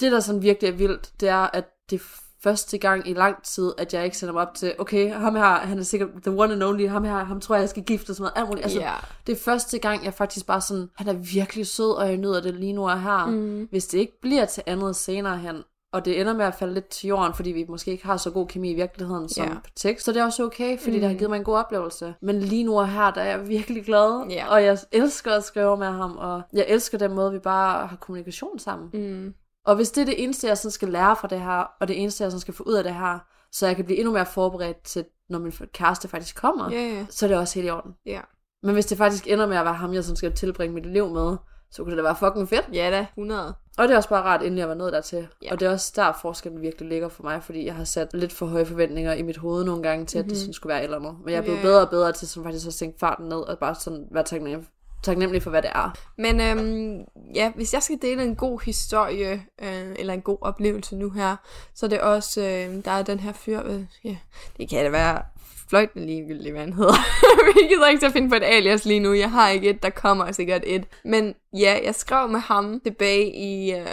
Det, 0.01 0.13
der 0.13 0.21
sådan 0.21 0.43
virkelig 0.43 0.69
er 0.69 0.77
vildt, 0.77 1.13
det 1.21 1.29
er, 1.29 1.51
at 1.57 1.65
det 1.91 2.01
er 2.01 2.05
første 2.43 2.79
gang 2.79 3.09
i 3.09 3.13
lang 3.15 3.43
tid, 3.43 3.73
at 3.79 3.95
jeg 3.95 4.05
ikke 4.05 4.19
sender 4.19 4.33
mig 4.33 4.43
op 4.43 4.55
til, 4.55 4.75
okay, 4.79 5.13
ham 5.13 5.35
her, 5.35 5.45
han 5.45 5.79
er 5.79 5.83
sikkert 5.83 6.09
the 6.23 6.31
one 6.31 6.53
and 6.53 6.63
only, 6.63 6.89
ham 6.89 7.05
her, 7.05 7.25
ham 7.25 7.41
tror 7.41 7.55
jeg, 7.55 7.61
jeg 7.61 7.69
skal 7.69 7.83
gifte 7.83 8.11
og 8.11 8.17
sådan 8.17 8.23
noget, 8.23 8.33
alt 8.37 8.49
muligt. 8.49 8.65
Altså, 8.65 8.81
Ja. 8.81 8.93
det 9.27 9.33
er 9.33 9.37
første 9.45 9.79
gang, 9.79 10.05
jeg 10.05 10.15
faktisk 10.15 10.47
bare 10.47 10.61
sådan, 10.61 10.89
han 10.97 11.09
er 11.09 11.13
virkelig 11.13 11.67
sød, 11.67 11.91
og 11.91 12.09
jeg 12.09 12.17
nyder 12.17 12.41
det 12.41 12.55
lige 12.55 12.73
nu 12.73 12.89
og 12.91 13.03
her. 13.03 13.27
Mm. 13.27 13.69
Hvis 13.71 13.87
det 13.87 13.99
ikke 13.99 14.21
bliver 14.21 14.45
til 14.45 14.63
andet 14.67 14.97
senere 14.97 15.39
hen, 15.39 15.57
og 15.95 16.05
det 16.05 16.21
ender 16.21 16.35
med 16.35 16.45
at 16.45 16.55
falde 16.55 16.75
lidt 16.75 16.89
til 16.89 17.09
jorden, 17.09 17.35
fordi 17.35 17.51
vi 17.53 17.65
måske 17.69 17.91
ikke 17.91 18.07
har 18.07 18.17
så 18.17 18.31
god 18.31 18.47
kemi 18.47 18.71
i 18.71 18.75
virkeligheden 18.75 19.29
som 19.29 19.47
Ja. 19.49 19.55
på 19.55 19.71
tekst, 19.77 20.05
så 20.05 20.13
det 20.13 20.21
er 20.21 20.25
også 20.25 20.45
okay, 20.45 20.79
fordi 20.79 20.97
mm. 20.97 21.01
det 21.01 21.09
har 21.11 21.17
givet 21.17 21.31
mig 21.31 21.37
en 21.37 21.45
god 21.45 21.57
oplevelse. 21.57 22.15
Men 22.23 22.41
lige 22.41 22.65
nu 22.65 22.79
og 22.79 22.89
her, 22.89 23.11
der 23.11 23.21
er 23.21 23.37
jeg 23.39 23.49
virkelig 23.49 23.85
glad, 23.85 24.27
Ja. 24.31 24.47
og 24.53 24.65
jeg 24.65 24.79
elsker 24.93 25.33
at 25.33 25.45
skrive 25.45 25.77
med 25.77 25.87
ham, 25.87 26.17
og 26.17 26.43
jeg 26.53 26.65
elsker 26.69 26.99
den 26.99 27.15
måde, 27.15 27.33
vi 27.33 27.39
bare 27.39 27.87
har 27.87 27.97
kommunikation 27.97 28.59
sammen. 28.59 28.91
Mm. 28.95 29.35
Og 29.67 29.77
hvis 29.77 29.91
det 29.91 30.01
er 30.01 30.05
det 30.07 30.23
eneste, 30.23 30.47
jeg 30.47 30.59
sådan 30.59 30.71
skal 30.71 30.89
lære 30.89 31.17
fra 31.17 31.29
det 31.29 31.41
her, 31.41 31.65
og 31.81 31.89
det 31.89 32.01
eneste, 32.03 32.25
jeg 32.25 32.31
sådan 32.31 32.41
skal 32.41 32.55
få 32.55 32.63
ud 32.63 32.75
af 32.75 32.85
det 32.85 32.95
her, 32.95 33.19
så 33.53 33.67
jeg 33.67 33.77
kan 33.77 33.85
blive 33.85 33.99
endnu 33.99 34.13
mere 34.13 34.27
forberedt 34.27 34.83
til, 34.85 35.05
når 35.29 35.39
min 35.39 35.53
kæreste 35.75 36.09
faktisk 36.09 36.37
kommer, 36.37 36.71
Ja, 36.71 36.81
ja. 36.81 37.07
så 37.11 37.27
er 37.27 37.29
det 37.29 37.39
også 37.39 37.55
helt 37.55 37.67
i 37.67 37.71
orden. 37.71 37.93
Ja. 38.07 38.21
Men 38.63 38.75
hvis 38.75 38.87
det 38.87 38.99
faktisk 38.99 39.29
ender 39.29 39.47
med 39.47 39.57
at 39.57 39.65
være 39.65 39.75
ham, 39.75 39.95
jeg 39.95 40.05
sådan 40.05 40.17
skal 40.17 40.33
tilbringe 40.33 40.75
mit 40.75 40.87
liv 40.87 41.09
med, 41.09 41.37
så 41.75 41.83
kunne 41.83 41.91
det 41.91 41.99
da 41.99 42.03
være 42.03 42.17
fucking 42.17 42.49
fedt. 42.49 42.65
Ja 42.73 42.91
da, 42.91 43.07
100. 43.17 43.55
Og 43.79 43.89
det 43.89 43.93
er 43.93 43.97
også 43.97 44.09
bare 44.09 44.23
rart, 44.23 44.43
inden 44.43 44.59
jeg 44.59 44.69
var 44.69 44.75
nået 44.75 44.93
dertil. 44.93 45.27
Ja. 45.43 45.53
Og 45.53 45.61
det 45.61 45.67
er 45.69 45.73
også 45.73 45.93
der, 45.97 46.13
forskellen 46.23 46.63
virkelig 46.63 46.89
ligger 46.89 47.09
for 47.09 47.23
mig, 47.23 47.43
fordi 47.43 47.67
jeg 47.67 47.75
har 47.75 47.85
sat 47.85 48.09
lidt 48.15 48.33
for 48.33 48.47
høje 48.47 48.67
forventninger 48.67 49.13
i 49.13 49.23
mit 49.23 49.37
hoved 49.37 49.65
nogle 49.65 49.83
gange 49.83 50.07
til, 50.07 50.19
at 50.19 50.25
det 50.25 50.37
sådan 50.39 50.53
skulle 50.53 50.71
være 50.71 50.79
et 50.81 50.85
eller 50.85 50.99
andet. 50.99 51.15
Men 51.25 51.31
jeg 51.33 51.39
er 51.39 51.43
blevet 51.43 51.59
Mhm. 51.59 51.67
Ja. 51.67 51.71
bedre 51.73 51.81
og 51.83 51.91
bedre 51.91 52.13
til 52.13 52.29
sådan 52.29 52.45
faktisk 52.45 52.67
at 52.67 52.75
sænke 52.75 52.99
farten 53.01 53.27
ned, 53.29 53.37
og 53.39 53.59
bare 53.59 53.75
sådan 53.75 54.07
være 54.11 54.25
taknemmelig, 54.25 54.69
taknemmelig 55.03 55.43
for, 55.43 55.51
hvad 55.51 55.63
det 55.63 55.71
er. 55.75 55.95
Men 56.19 56.41
øhm, 56.41 57.05
ja, 57.35 57.53
hvis 57.55 57.75
jeg 57.75 57.83
skal 57.83 57.99
dele 58.03 58.23
en 58.23 58.37
god 58.37 58.61
historie, 58.65 59.33
øh, 59.63 59.95
eller 59.99 60.15
en 60.15 60.21
god 60.23 60.39
oplevelse 60.41 60.97
nu 60.97 61.11
her, 61.11 61.37
så 61.75 61.87
er 61.87 61.91
det 61.91 62.01
også, 62.01 62.41
øh, 62.41 62.85
der 62.85 62.91
er 62.91 63.03
den 63.03 63.21
her 63.21 63.33
fyr, 63.33 63.61
øh, 63.65 63.85
ja, 64.05 64.17
det 64.57 64.69
kan 64.69 64.85
da 64.85 64.91
være 64.91 65.23
fløjtende 65.69 66.07
ligegyldigt, 66.07 66.53
hvad 66.53 66.61
han 66.61 66.73
hedder. 66.73 66.95
Vi 67.55 67.69
gider 67.69 67.89
ikke 67.89 68.01
til 68.01 68.07
at 68.07 68.13
finde 68.13 68.29
på 68.29 68.35
et 68.35 68.43
alias 68.43 68.85
lige 68.85 69.01
nu. 69.01 69.13
Jeg 69.13 69.31
har 69.31 69.49
ikke 69.49 69.71
et, 69.71 69.83
der 69.83 69.91
kommer 69.91 70.33
sikkert 70.33 70.63
et. 70.67 70.87
Men 71.05 71.35
ja, 71.53 71.79
jeg 71.85 71.95
skrev 71.95 72.29
med 72.29 72.41
ham 72.41 72.81
tilbage 72.81 73.35
i 73.35 73.73
øh, 73.73 73.87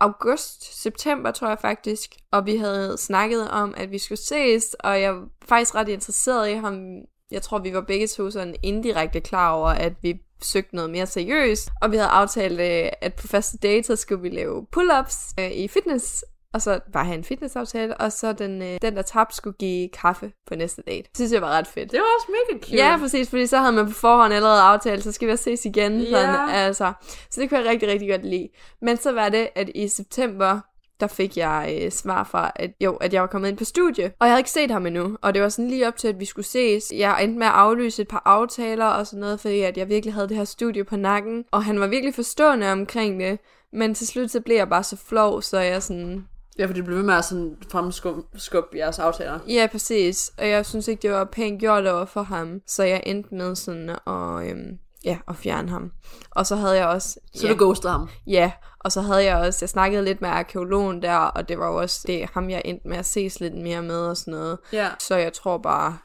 august, 0.00 0.82
september 0.82 1.30
tror 1.30 1.48
jeg 1.48 1.58
faktisk, 1.60 2.16
og 2.32 2.46
vi 2.46 2.56
havde 2.56 2.96
snakket 2.98 3.50
om, 3.50 3.74
at 3.76 3.90
vi 3.90 3.98
skulle 3.98 4.18
ses, 4.18 4.74
og 4.74 5.00
jeg 5.00 5.14
var 5.14 5.28
faktisk 5.48 5.74
ret 5.74 5.88
interesseret 5.88 6.50
i 6.50 6.54
ham. 6.54 6.98
Jeg 7.30 7.42
tror, 7.42 7.58
vi 7.58 7.74
var 7.74 7.80
begge 7.80 8.06
to 8.06 8.30
sådan 8.30 8.54
indirekte 8.62 9.20
klar 9.20 9.52
over, 9.52 9.68
at 9.68 9.92
vi 10.02 10.20
søgte 10.42 10.74
noget 10.74 10.90
mere 10.90 11.06
seriøst. 11.06 11.70
Og 11.82 11.90
vi 11.92 11.96
havde 11.96 12.08
aftalt, 12.08 12.60
øh, 12.60 12.88
at 13.00 13.14
på 13.14 13.26
første 13.26 13.58
date, 13.58 13.86
så 13.86 13.96
skulle 13.96 14.22
vi 14.22 14.28
lave 14.28 14.66
pull-ups 14.76 15.34
øh, 15.38 15.50
i 15.50 15.68
fitness 15.68 16.24
og 16.54 16.62
så 16.62 16.80
bare 16.92 17.04
have 17.04 17.18
en 17.18 17.24
fitnessaftale, 17.24 17.96
og 17.96 18.12
så 18.12 18.32
den, 18.32 18.62
øh, 18.62 18.78
den 18.82 18.96
der 18.96 19.02
tabte 19.02 19.36
skulle 19.36 19.56
give 19.58 19.88
kaffe 19.88 20.32
på 20.46 20.54
næste 20.54 20.82
date. 20.86 21.02
Det 21.08 21.16
synes 21.16 21.32
jeg 21.32 21.42
var 21.42 21.48
ret 21.48 21.66
fedt. 21.66 21.92
Det 21.92 21.98
var 21.98 22.06
også 22.18 22.26
mega 22.28 22.64
cute. 22.64 22.76
Ja, 22.76 22.96
præcis, 22.98 23.30
fordi 23.30 23.46
så 23.46 23.58
havde 23.58 23.72
man 23.72 23.86
på 23.86 23.92
forhånd 23.92 24.34
allerede 24.34 24.60
aftalt, 24.60 25.04
så 25.04 25.12
skal 25.12 25.28
vi 25.28 25.32
også 25.32 25.44
ses 25.44 25.64
igen. 25.64 26.00
Ja. 26.00 26.10
Sådan, 26.10 26.48
altså. 26.48 26.92
Så 27.30 27.40
det 27.40 27.48
kunne 27.48 27.60
jeg 27.60 27.68
rigtig, 27.68 27.88
rigtig 27.88 28.10
godt 28.10 28.24
lide. 28.26 28.48
Men 28.82 28.96
så 28.96 29.12
var 29.12 29.28
det, 29.28 29.48
at 29.54 29.70
i 29.74 29.88
september, 29.88 30.60
der 31.00 31.06
fik 31.06 31.36
jeg 31.36 31.80
øh, 31.82 31.90
svar 31.90 32.24
fra, 32.24 32.52
at 32.56 32.70
jo, 32.80 32.96
at 32.96 33.12
jeg 33.14 33.20
var 33.22 33.28
kommet 33.28 33.48
ind 33.48 33.58
på 33.58 33.64
studie, 33.64 34.04
og 34.04 34.26
jeg 34.26 34.28
havde 34.28 34.40
ikke 34.40 34.50
set 34.50 34.70
ham 34.70 34.86
endnu, 34.86 35.16
og 35.22 35.34
det 35.34 35.42
var 35.42 35.48
sådan 35.48 35.68
lige 35.68 35.88
op 35.88 35.96
til, 35.96 36.08
at 36.08 36.20
vi 36.20 36.24
skulle 36.24 36.46
ses. 36.46 36.92
Jeg 36.96 37.24
endte 37.24 37.38
med 37.38 37.46
at 37.46 37.52
aflyse 37.52 38.02
et 38.02 38.08
par 38.08 38.22
aftaler 38.24 38.86
og 38.86 39.06
sådan 39.06 39.20
noget, 39.20 39.40
fordi 39.40 39.60
at 39.60 39.76
jeg 39.76 39.88
virkelig 39.88 40.14
havde 40.14 40.28
det 40.28 40.36
her 40.36 40.44
studie 40.44 40.84
på 40.84 40.96
nakken, 40.96 41.44
og 41.52 41.64
han 41.64 41.80
var 41.80 41.86
virkelig 41.86 42.14
forstående 42.14 42.72
omkring 42.72 43.20
det, 43.20 43.38
men 43.72 43.94
til 43.94 44.06
slut 44.06 44.30
så 44.30 44.40
blev 44.40 44.56
jeg 44.56 44.68
bare 44.68 44.82
så 44.82 44.96
flov, 44.96 45.42
så 45.42 45.58
jeg 45.58 45.82
sådan, 45.82 46.26
Ja, 46.60 46.66
for 46.66 46.72
det 46.72 46.84
blev 46.84 46.96
ved 46.96 47.04
med 47.04 47.14
at 47.14 47.24
sådan 47.24 47.56
fremskubbe 47.72 48.76
jeres 48.76 48.98
aftaler. 48.98 49.38
Ja, 49.48 49.68
præcis. 49.70 50.32
Og 50.38 50.48
jeg 50.48 50.66
synes 50.66 50.88
ikke, 50.88 51.02
det 51.02 51.10
var 51.10 51.24
pænt 51.24 51.60
gjort 51.60 51.86
over 51.86 52.04
for 52.04 52.22
ham. 52.22 52.60
Så 52.66 52.82
jeg 52.82 53.02
endte 53.06 53.34
med 53.34 53.56
sådan 53.56 53.88
at, 53.88 54.48
øhm, 54.50 54.78
ja, 55.04 55.18
at 55.28 55.36
fjerne 55.36 55.68
ham. 55.68 55.90
Og 56.30 56.46
så 56.46 56.56
havde 56.56 56.76
jeg 56.76 56.86
også... 56.86 57.18
Så 57.34 57.46
ja, 57.46 57.52
du 57.52 57.64
ghostede 57.64 57.92
ham. 57.92 58.08
Ja, 58.26 58.52
og 58.80 58.92
så 58.92 59.00
havde 59.00 59.24
jeg 59.24 59.36
også... 59.36 59.58
Jeg 59.62 59.68
snakkede 59.68 60.04
lidt 60.04 60.20
med 60.20 60.28
arkeologen 60.28 61.02
der, 61.02 61.16
og 61.16 61.48
det 61.48 61.58
var 61.58 61.66
jo 61.66 61.76
også 61.76 62.04
det, 62.06 62.28
ham, 62.34 62.50
jeg 62.50 62.62
endte 62.64 62.88
med 62.88 62.96
at 62.96 63.06
ses 63.06 63.40
lidt 63.40 63.54
mere 63.54 63.82
med 63.82 63.98
og 63.98 64.16
sådan 64.16 64.34
noget. 64.34 64.58
Ja. 64.72 64.88
Så 64.98 65.16
jeg 65.16 65.32
tror 65.32 65.58
bare... 65.58 65.98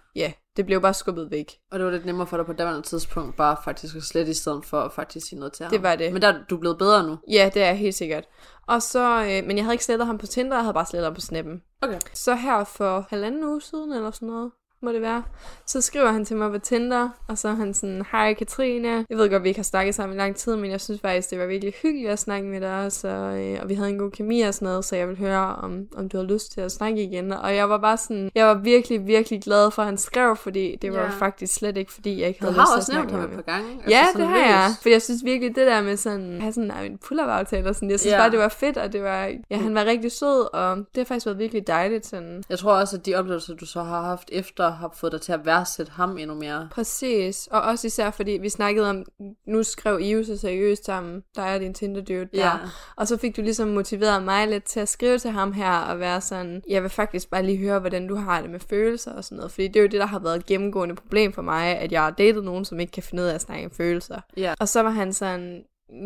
Det 0.58 0.66
blev 0.66 0.82
bare 0.82 0.94
skubbet 0.94 1.32
væk. 1.32 1.58
Og 1.72 1.80
det 1.80 1.86
var 1.86 1.92
lidt 1.92 2.06
nemmere 2.06 2.28
for 2.28 2.38
dig 2.38 2.46
på 2.46 2.54
daværende 2.54 2.82
tidspunkt, 2.82 3.36
bare 3.36 3.58
faktisk 3.64 3.96
at 3.96 4.04
slette 4.04 4.32
i 4.32 4.34
stedet 4.34 4.66
for 4.66 4.82
at 4.82 4.92
faktisk 4.92 5.28
sige 5.28 5.40
noget 5.40 5.54
til 5.54 5.64
ham. 5.64 5.72
Det 5.72 5.84
var 5.84 5.96
det. 5.96 6.14
Men 6.14 6.22
der 6.22 6.28
er 6.28 6.38
du 6.50 6.58
blevet 6.58 6.78
bedre 6.78 7.08
nu. 7.08 7.18
Ja, 7.32 7.50
det 7.54 7.64
er 7.64 7.74
helt 7.74 7.96
sikkert. 7.96 8.24
Og 8.68 8.82
så... 8.82 9.22
Øh, 9.22 9.48
men 9.48 9.58
jeg 9.58 9.66
havde 9.66 9.74
ikke 9.74 9.86
slettet 9.86 10.08
ham 10.08 10.18
på 10.18 10.28
Tinder, 10.28 10.56
jeg 10.58 10.64
havde 10.64 10.74
bare 10.74 10.86
slettet 10.86 11.06
ham 11.06 11.14
på 11.14 11.22
Snappen. 11.22 11.62
Okay. 11.82 12.00
Så 12.14 12.36
her 12.36 12.64
for 12.64 13.06
halvanden 13.10 13.44
uge 13.44 13.62
siden, 13.62 13.94
eller 13.94 14.12
sådan 14.12 14.28
noget, 14.28 14.52
må 14.86 14.92
det 14.92 15.02
være, 15.02 15.24
så 15.66 15.82
skriver 15.82 16.12
han 16.12 16.26
til 16.26 16.38
mig 16.38 16.52
på 16.52 16.60
Tinder, 16.60 17.10
og 17.28 17.38
så 17.38 17.48
er 17.48 17.54
han 17.54 17.74
sådan, 17.74 18.04
hej 18.12 18.34
Katrine, 18.34 19.06
jeg 19.10 19.18
ved 19.18 19.30
godt, 19.30 19.44
vi 19.44 19.48
ikke 19.48 19.58
har 19.58 19.64
snakket 19.64 19.96
sammen 19.96 20.18
i 20.18 20.20
lang 20.20 20.36
tid, 20.36 20.56
men 20.56 20.72
jeg 20.72 20.82
synes 20.82 21.02
faktisk, 21.02 21.30
det 21.30 21.40
var 21.40 21.46
virkelig 21.46 21.74
hyggeligt 21.82 22.10
at 22.12 22.20
snakke 22.20 22.48
med 22.48 22.62
dig, 22.62 22.92
så, 22.92 23.08
øh, 23.08 23.60
og 23.62 23.70
vi 23.70 23.74
havde 23.74 23.90
en 23.90 23.98
god 24.00 24.12
kemi 24.12 24.42
og 24.42 24.54
sådan 24.54 24.66
noget, 24.66 24.86
så 24.86 24.96
jeg 24.96 25.08
vil 25.08 25.18
høre, 25.18 25.56
om, 25.56 25.88
om 25.98 26.10
du 26.10 26.18
har 26.18 26.24
lyst 26.24 26.52
til 26.52 26.62
at 26.62 26.72
snakke 26.72 27.04
igen. 27.04 27.32
Og 27.32 27.56
jeg 27.56 27.70
var 27.70 27.78
bare 27.78 27.98
sådan, 27.98 28.32
jeg 28.36 28.48
var 28.48 28.54
virkelig, 28.54 29.08
virkelig 29.08 29.42
glad 29.42 29.72
for, 29.72 29.82
at 29.82 29.86
han 29.86 29.98
skrev, 29.98 30.36
fordi 30.36 30.76
det 30.82 30.94
var 30.94 31.00
Ja. 31.02 31.10
faktisk 31.10 31.54
slet 31.54 31.78
ikke, 31.78 31.92
fordi 31.94 32.20
jeg 32.22 32.28
ikke 32.28 32.40
Du 32.40 32.46
havde 32.46 32.60
har 32.60 32.78
lyst 32.78 32.88
til 32.88 32.94
at 32.94 33.00
også 33.00 33.10
nævnt 33.10 33.10
snakke 33.10 33.22
ham 33.22 33.30
med 33.30 33.40
et 33.40 33.46
par 33.46 33.52
gange. 33.54 33.70
Ja, 33.90 34.06
det 34.18 34.28
har 34.28 34.38
jeg. 34.38 34.70
For 34.82 34.90
jeg 34.90 35.02
synes 35.02 35.24
virkelig, 35.26 35.56
det 35.56 35.68
der 35.68 35.82
med 35.82 35.98
sådan, 35.98 36.36
at 36.36 36.42
have 36.42 36.54
sådan 36.54 36.72
en 36.86 36.98
pull-up 36.98 37.28
aftale 37.30 37.70
og 37.70 37.76
sådan, 37.76 37.90
jeg 37.92 38.00
synes 38.00 38.14
Ja. 38.14 38.18
bare, 38.20 38.32
det 38.32 38.40
var 38.40 38.48
fedt, 38.50 38.78
og 38.78 38.94
det 38.94 39.04
var, 39.04 39.32
ja, 39.50 39.58
han 39.58 39.76
var 39.76 39.86
rigtig 39.86 40.12
sød, 40.12 40.54
og 40.56 40.78
det 40.78 40.86
har 40.98 41.04
faktisk 41.04 41.26
været 41.26 41.40
virkelig 41.40 41.68
dejligt 41.68 42.06
sådan. 42.06 42.44
Jeg 42.50 42.60
tror 42.60 42.74
også, 42.74 42.98
at 42.98 43.06
de 43.06 43.16
oplevelser, 43.16 43.54
du 43.54 43.66
så 43.66 43.84
har 43.84 44.02
haft 44.02 44.30
efter, 44.32 44.72
har 44.76 44.92
fået 44.96 45.12
dig 45.12 45.22
til 45.22 45.32
at 45.32 45.46
værdsætte 45.46 45.92
ham 45.92 46.18
endnu 46.18 46.36
mere. 46.36 46.68
Præcis, 46.72 47.48
og 47.52 47.62
også 47.62 47.88
især 47.88 48.12
fordi 48.12 48.32
vi 48.32 48.50
snakkede 48.50 48.90
om, 48.90 49.06
nu 49.48 49.64
skrev 49.64 50.00
I 50.02 50.12
jo 50.12 50.24
så 50.24 50.38
seriøst 50.38 50.86
sammen, 50.86 51.24
der 51.36 51.42
er 51.42 51.58
din 51.60 51.74
Tinder 51.74 52.02
dude 52.02 52.20
der, 52.20 52.28
Ja. 52.34 52.52
og 52.96 53.08
så 53.08 53.18
fik 53.18 53.38
du 53.38 53.42
ligesom 53.42 53.68
motiveret 53.68 54.24
mig 54.24 54.48
lidt 54.48 54.64
til 54.64 54.80
at 54.80 54.90
skrive 54.90 55.18
til 55.18 55.32
ham 55.32 55.52
her, 55.54 55.72
og 55.78 56.00
være 56.00 56.22
sådan, 56.22 56.62
jeg 56.70 56.82
vil 56.82 56.90
faktisk 56.90 57.30
bare 57.30 57.44
lige 57.44 57.58
høre, 57.58 57.80
hvordan 57.80 58.08
du 58.08 58.16
har 58.16 58.42
det 58.42 58.50
med 58.50 58.60
følelser 58.60 59.12
og 59.14 59.24
sådan 59.24 59.36
noget, 59.36 59.52
fordi 59.52 59.68
det 59.68 59.76
er 59.76 59.82
jo 59.82 59.88
det, 59.88 60.00
der 60.00 60.06
har 60.06 60.20
været 60.20 60.36
et 60.36 60.46
gennemgående 60.46 60.96
problem 60.96 61.34
for 61.34 61.42
mig, 61.42 61.66
at 61.78 61.92
jeg 61.92 62.02
har 62.04 62.12
datet 62.12 62.44
nogen, 62.44 62.66
som 62.66 62.80
ikke 62.80 62.92
kan 62.92 63.04
finde 63.04 63.24
ud 63.24 63.28
af 63.28 63.34
at 63.36 63.42
snakke 63.42 63.66
om 63.66 63.72
følelser. 63.72 64.20
Ja. 64.38 64.54
Og 64.60 64.68
så 64.70 64.82
var 64.82 64.90
han 64.90 65.14
sådan, 65.14 65.64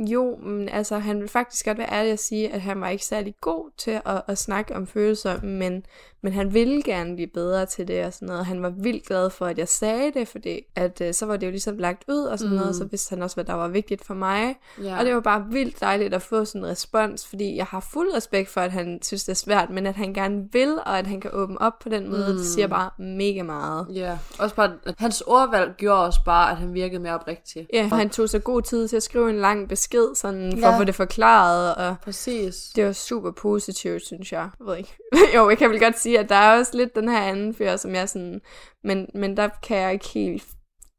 jo, 0.10 0.36
men 0.44 0.70
altså, 0.70 0.98
han 0.98 1.16
ville 1.16 1.30
faktisk 1.30 1.66
godt 1.66 1.78
være 1.78 1.92
ærlig 1.94 2.12
at 2.12 2.20
sige, 2.20 2.54
at 2.54 2.62
han 2.62 2.82
var 2.82 2.90
ikke 2.90 3.06
særlig 3.06 3.34
god 3.42 3.70
til 3.78 4.02
at, 4.06 4.22
at 4.28 4.38
snakke 4.38 4.76
om 4.76 4.88
følelser, 4.88 5.42
men, 5.42 5.86
men 6.22 6.34
han 6.34 6.54
ville 6.54 6.84
gerne 6.84 7.16
blive 7.16 7.28
bedre 7.34 7.66
til 7.66 7.88
det 7.88 8.06
og 8.06 8.14
sådan 8.14 8.28
noget. 8.28 8.46
Han 8.46 8.62
var 8.62 8.70
vildt 8.70 9.06
glad 9.08 9.30
for, 9.30 9.46
at 9.46 9.58
jeg 9.58 9.68
sagde 9.68 10.12
det, 10.14 10.28
fordi 10.28 10.62
at, 10.76 11.02
øh, 11.02 11.14
så 11.14 11.26
var 11.26 11.38
det 11.38 11.46
jo 11.48 11.52
ligesom 11.52 11.78
lagt 11.78 12.04
ud 12.08 12.24
og 12.24 12.40
sådan 12.40 12.54
mm. 12.54 12.60
noget, 12.60 12.76
så 12.76 12.86
vidste 12.86 13.10
han 13.10 13.24
også, 13.24 13.36
hvad 13.36 13.46
der 13.46 13.54
var 13.54 13.68
vigtigt 13.68 14.06
for 14.06 14.14
mig. 14.14 14.56
Ja. 14.84 15.00
Og 15.00 15.06
det 15.06 15.14
var 15.14 15.20
bare 15.22 15.46
vildt 15.52 15.82
dejligt 15.82 16.14
at 16.14 16.22
få 16.22 16.46
sådan 16.46 16.62
en 16.62 16.68
respons, 16.68 17.28
fordi 17.28 17.56
jeg 17.56 17.66
har 17.66 17.88
fuld 17.94 18.16
respekt 18.16 18.50
for, 18.50 18.62
at 18.62 18.72
han 18.72 19.00
synes, 19.02 19.24
det 19.24 19.32
er 19.32 19.36
svært, 19.36 19.70
men 19.70 19.86
at 19.88 19.96
han 19.96 20.14
gerne 20.14 20.48
vil, 20.52 20.76
og 20.86 21.00
at 21.00 21.08
han 21.08 21.22
kan 21.22 21.32
åbne 21.34 21.62
op 21.62 21.80
på 21.80 21.90
den 21.90 22.10
måde, 22.10 22.26
mm. 22.32 22.38
det 22.38 22.46
siger 22.46 22.68
bare 22.68 22.90
mega 22.98 23.44
meget. 23.44 23.88
Ja, 23.94 24.18
også 24.40 24.56
bare, 24.56 24.72
at 24.86 24.96
hans 24.98 25.22
ordvalg 25.22 25.74
gjorde 25.78 26.06
også 26.06 26.20
bare, 26.26 26.52
at 26.52 26.58
han 26.58 26.74
virkede 26.74 27.00
mere 27.02 27.14
oprigtig. 27.14 27.68
Ja, 27.74 27.88
han 27.88 28.10
tog 28.10 28.30
sig 28.30 28.44
god 28.44 28.62
tid 28.62 28.88
til 28.88 28.96
at 28.96 29.04
skrive 29.04 29.30
en 29.30 29.40
lang 29.40 29.70
besked, 29.70 30.16
sådan 30.16 30.52
for 30.52 30.68
Ja. 30.68 30.72
at 30.72 30.78
få 30.78 30.84
det 30.84 30.96
forklaret, 30.96 31.76
og 31.76 31.96
Præcis. 32.04 32.56
det 32.76 32.86
var 32.86 32.92
super 32.92 33.32
positivt, 33.32 34.06
synes 34.06 34.32
jeg. 34.32 34.50
Jeg 34.60 34.68
ved 34.68 34.78
ikke. 34.78 34.98
jo, 35.36 35.50
jeg 35.50 35.58
kan 35.58 35.70
vel 35.70 35.80
godt 35.80 36.00
sige, 36.00 36.09
at 36.16 36.30
der 36.30 36.36
er 36.36 36.58
også 36.58 36.78
lidt 36.78 36.96
den 36.96 37.10
her 37.10 37.22
anden 37.22 37.54
fyr, 37.54 37.76
som 37.76 37.96
jeg 37.96 38.10
sådan... 38.10 38.42
Men, 38.84 39.08
men 39.14 39.38
der 39.38 39.50
kan 39.64 39.78
jeg 39.78 39.94
ikke 39.94 40.08
helt 40.08 40.48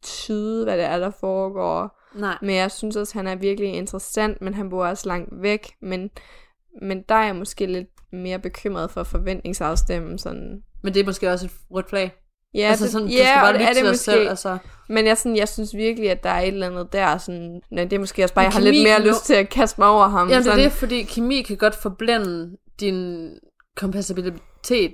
tyde, 0.03 0.65
hvad 0.65 0.77
det 0.77 0.85
er, 0.85 0.99
der 0.99 1.11
foregår. 1.21 2.01
Nej. 2.15 2.39
Men 2.43 2.55
jeg 2.55 2.71
synes 2.71 2.97
også, 2.97 3.19
han 3.19 3.27
er 3.27 3.35
virkelig 3.35 3.75
interessant, 3.75 4.41
men 4.41 4.55
han 4.55 4.71
bor 4.71 4.87
også 4.87 5.09
langt 5.09 5.29
væk. 5.43 5.73
Men, 5.83 6.11
men 6.83 7.03
der 7.09 7.15
er 7.15 7.25
jeg 7.25 7.37
måske 7.37 7.67
lidt 7.67 7.89
mere 8.13 8.39
bekymret 8.39 8.91
for 8.91 9.03
forventningsafstemmen. 9.03 10.19
Sådan. 10.19 10.63
Men 10.83 10.95
det 10.95 11.01
er 11.01 11.05
måske 11.05 11.31
også 11.31 11.47
et 11.47 11.53
rødt 11.71 11.89
flag. 11.89 12.13
Ja, 12.55 12.61
altså 12.61 12.85
det, 12.85 12.93
sådan, 12.93 13.09
du 13.09 13.13
ja, 13.13 13.25
skal 13.25 13.41
bare 13.41 13.53
det 13.53 13.61
lytte 13.61 13.65
er 13.65 13.69
det 13.69 13.77
til 13.77 13.87
måske. 13.87 13.99
selv. 13.99 14.29
Altså. 14.29 14.59
Men 14.89 15.07
jeg, 15.07 15.19
sådan, 15.19 15.37
jeg 15.37 15.49
synes 15.49 15.77
virkelig, 15.77 16.11
at 16.11 16.23
der 16.23 16.31
er 16.31 16.41
et 16.41 16.49
eller 16.49 16.67
andet 16.67 16.93
der. 16.93 17.19
Sådan, 17.19 17.61
nej, 17.71 17.85
det 17.85 17.93
er 17.93 18.01
måske 18.01 18.25
også 18.25 18.35
bare, 18.35 18.45
jeg 18.45 18.53
har 18.53 18.61
lidt 18.61 18.83
mere 18.83 19.03
lyst 19.03 19.25
til 19.25 19.35
at 19.35 19.49
kaste 19.49 19.81
mig 19.81 19.89
over 19.89 20.09
ham. 20.09 20.29
Jamen 20.29 20.43
det 20.43 20.51
er 20.51 20.53
sådan. 20.53 20.65
det, 20.65 20.73
fordi 20.73 21.03
kemi 21.03 21.43
kan 21.43 21.57
godt 21.57 21.75
forblænde 21.75 22.57
din 22.81 23.31
kompatibilitet. 23.77 24.43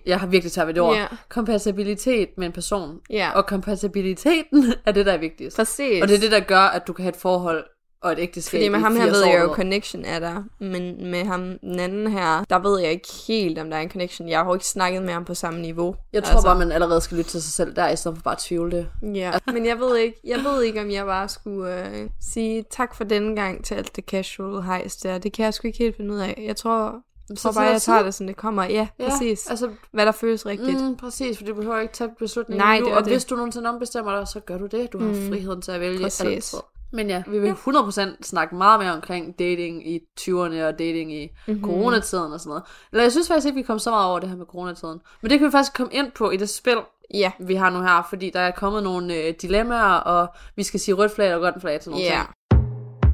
Jeg 0.06 0.20
har 0.20 0.26
virkelig 0.26 0.52
taget 0.52 0.66
ved 0.66 0.74
det 0.74 0.82
ord. 0.82 0.96
Ja. 0.96 1.06
Kompatibilitet 1.28 2.28
med 2.36 2.46
en 2.46 2.52
person. 2.52 3.00
Ja. 3.10 3.30
Og 3.30 3.46
kompatibiliteten 3.46 4.74
er 4.86 4.92
det, 4.92 5.06
der 5.06 5.12
er 5.12 5.18
vigtigst. 5.18 5.56
Præcis. 5.56 6.02
Og 6.02 6.08
det 6.08 6.16
er 6.16 6.20
det, 6.20 6.32
der 6.32 6.40
gør, 6.40 6.60
at 6.60 6.86
du 6.86 6.92
kan 6.92 7.02
have 7.02 7.10
et 7.10 7.16
forhold 7.16 7.64
og 8.06 8.12
et 8.12 8.18
ægteskab 8.18 8.58
Fordi 8.58 8.68
med 8.68 8.78
ham 8.78 8.96
her 8.96 9.04
80 9.04 9.16
ved 9.16 9.26
jeg 9.26 9.40
jo, 9.42 9.54
connection 9.54 10.04
er 10.04 10.18
der. 10.18 10.42
Men 10.58 11.10
med 11.10 11.24
ham 11.24 11.58
den 11.58 11.80
anden 11.80 12.06
her, 12.06 12.44
der 12.50 12.58
ved 12.58 12.80
jeg 12.80 12.90
ikke 12.90 13.08
helt, 13.28 13.58
om 13.58 13.70
der 13.70 13.76
er 13.76 13.80
en 13.80 13.90
connection. 13.90 14.28
Jeg 14.28 14.38
har 14.38 14.46
jo 14.46 14.54
ikke 14.54 14.66
snakket 14.66 15.02
med 15.02 15.12
ham 15.12 15.24
på 15.24 15.34
samme 15.34 15.60
niveau. 15.60 15.96
Jeg 16.12 16.24
tror 16.24 16.32
altså. 16.32 16.46
bare, 16.46 16.58
man 16.58 16.72
allerede 16.72 17.00
skal 17.00 17.16
lytte 17.16 17.30
til 17.30 17.42
sig 17.42 17.52
selv 17.52 17.76
der, 17.76 17.88
i 17.88 17.96
stedet 17.96 18.16
for 18.16 18.22
bare 18.22 18.34
at 18.34 18.38
tvivle 18.38 18.76
det. 18.76 18.88
Ja, 19.14 19.32
men 19.46 19.66
jeg 19.66 19.78
ved 19.78 19.96
ikke, 19.96 20.20
jeg 20.24 20.38
ved 20.38 20.62
ikke, 20.62 20.80
om 20.80 20.90
jeg 20.90 21.04
bare 21.04 21.28
skulle 21.28 21.88
øh, 21.88 22.08
sige 22.20 22.64
tak 22.70 22.94
for 22.94 23.04
denne 23.04 23.36
gang 23.36 23.64
til 23.64 23.74
alt 23.74 23.96
det 23.96 24.04
casual 24.04 24.62
hejs 24.62 24.96
der. 24.96 25.18
Det 25.18 25.32
kan 25.32 25.44
jeg 25.44 25.54
sgu 25.54 25.66
ikke 25.66 25.78
helt 25.78 25.96
finde 25.96 26.14
ud 26.14 26.18
af. 26.18 26.42
Jeg 26.46 26.56
tror, 26.56 26.94
jeg 27.30 27.38
tror 27.38 27.52
Så 27.52 27.58
bare, 27.58 27.66
jeg 27.68 27.82
tager 27.82 28.02
det, 28.02 28.14
som 28.14 28.26
det 28.26 28.36
kommer. 28.36 28.64
Ja, 28.64 28.86
ja 28.98 29.08
præcis. 29.10 29.46
Altså, 29.50 29.70
Hvad 29.92 30.06
der 30.06 30.12
føles 30.12 30.46
rigtigt. 30.46 30.80
mm, 30.84 30.96
præcis, 30.96 31.38
for 31.38 31.44
du 31.44 31.54
behøver 31.54 31.78
ikke 31.80 31.94
tage 31.94 32.10
beslutningen 32.18 32.66
Nej, 32.66 32.78
nu, 32.80 32.86
det 32.86 32.94
og 32.94 33.04
det. 33.04 33.12
hvis 33.12 33.24
du 33.24 33.36
nogensinde 33.36 33.68
ombestemmer 33.68 34.18
dig, 34.18 34.28
så 34.28 34.40
gør 34.40 34.58
du 34.58 34.66
det. 34.66 34.92
Du 34.92 34.98
har 34.98 35.06
Mm. 35.08 35.28
friheden 35.28 35.62
til 35.62 35.72
at 35.72 35.80
vælge 35.80 36.02
Præcis. 36.02 36.20
altid. 36.20 36.58
Men 36.92 37.08
ja, 37.08 37.22
vi 37.26 37.38
vil 37.38 37.50
100% 37.54 38.22
snakke 38.22 38.54
meget 38.54 38.80
mere 38.80 38.92
omkring 38.92 39.38
dating 39.38 39.88
i 39.88 40.00
20'erne 40.20 40.62
og 40.64 40.78
dating 40.78 41.12
i 41.14 41.26
Mhm. 41.26 41.54
mm-hmm. 41.56 41.64
coronatiden 41.70 42.32
og 42.32 42.40
sådan 42.40 42.48
noget. 42.48 42.62
Eller 42.92 43.02
jeg 43.02 43.12
synes 43.12 43.28
faktisk 43.28 43.46
ikke, 43.46 43.56
vi 43.56 43.62
kom 43.62 43.78
så 43.78 43.90
meget 43.90 44.06
over 44.06 44.18
det 44.18 44.28
her 44.28 44.36
med 44.36 44.46
coronatiden. 44.46 45.00
Men 45.22 45.30
det 45.30 45.38
kan 45.38 45.46
vi 45.46 45.50
faktisk 45.50 45.74
komme 45.76 45.92
ind 45.92 46.12
på 46.12 46.30
i 46.30 46.36
det 46.36 46.48
spil, 46.48 46.76
Ja, 47.14 47.32
vi 47.40 47.54
har 47.54 47.70
nu 47.70 47.80
her, 47.82 48.06
fordi 48.10 48.30
der 48.30 48.40
er 48.40 48.50
kommet 48.50 48.82
nogle 48.82 49.14
øh, 49.14 49.34
dilemmaer, 49.42 49.94
og 49.94 50.28
vi 50.56 50.62
skal 50.62 50.80
sige 50.80 50.94
rødt 50.94 51.12
flag 51.12 51.34
og 51.34 51.40
grønt 51.40 51.60
flag 51.60 51.80
til 51.80 51.90
nogle 51.90 52.04
ja. 52.04 52.22
ting. 52.52 52.66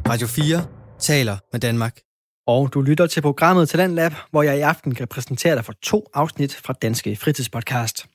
Radio 0.08 0.26
4 0.26 0.64
taler 0.98 1.36
med 1.52 1.60
Danmark. 1.60 1.98
Og 2.46 2.74
du 2.74 2.80
lytter 2.80 3.06
til 3.06 3.20
programmet 3.20 3.68
Talent 3.68 3.94
Lab, 3.94 4.12
hvor 4.30 4.42
jeg 4.42 4.58
i 4.58 4.60
aften 4.60 4.94
kan 4.94 5.08
præsentere 5.08 5.56
dig 5.56 5.64
for 5.64 5.72
to 5.82 6.06
afsnit 6.14 6.56
fra 6.56 6.72
Danske 6.72 7.16
Fritidspodcast. 7.16 8.06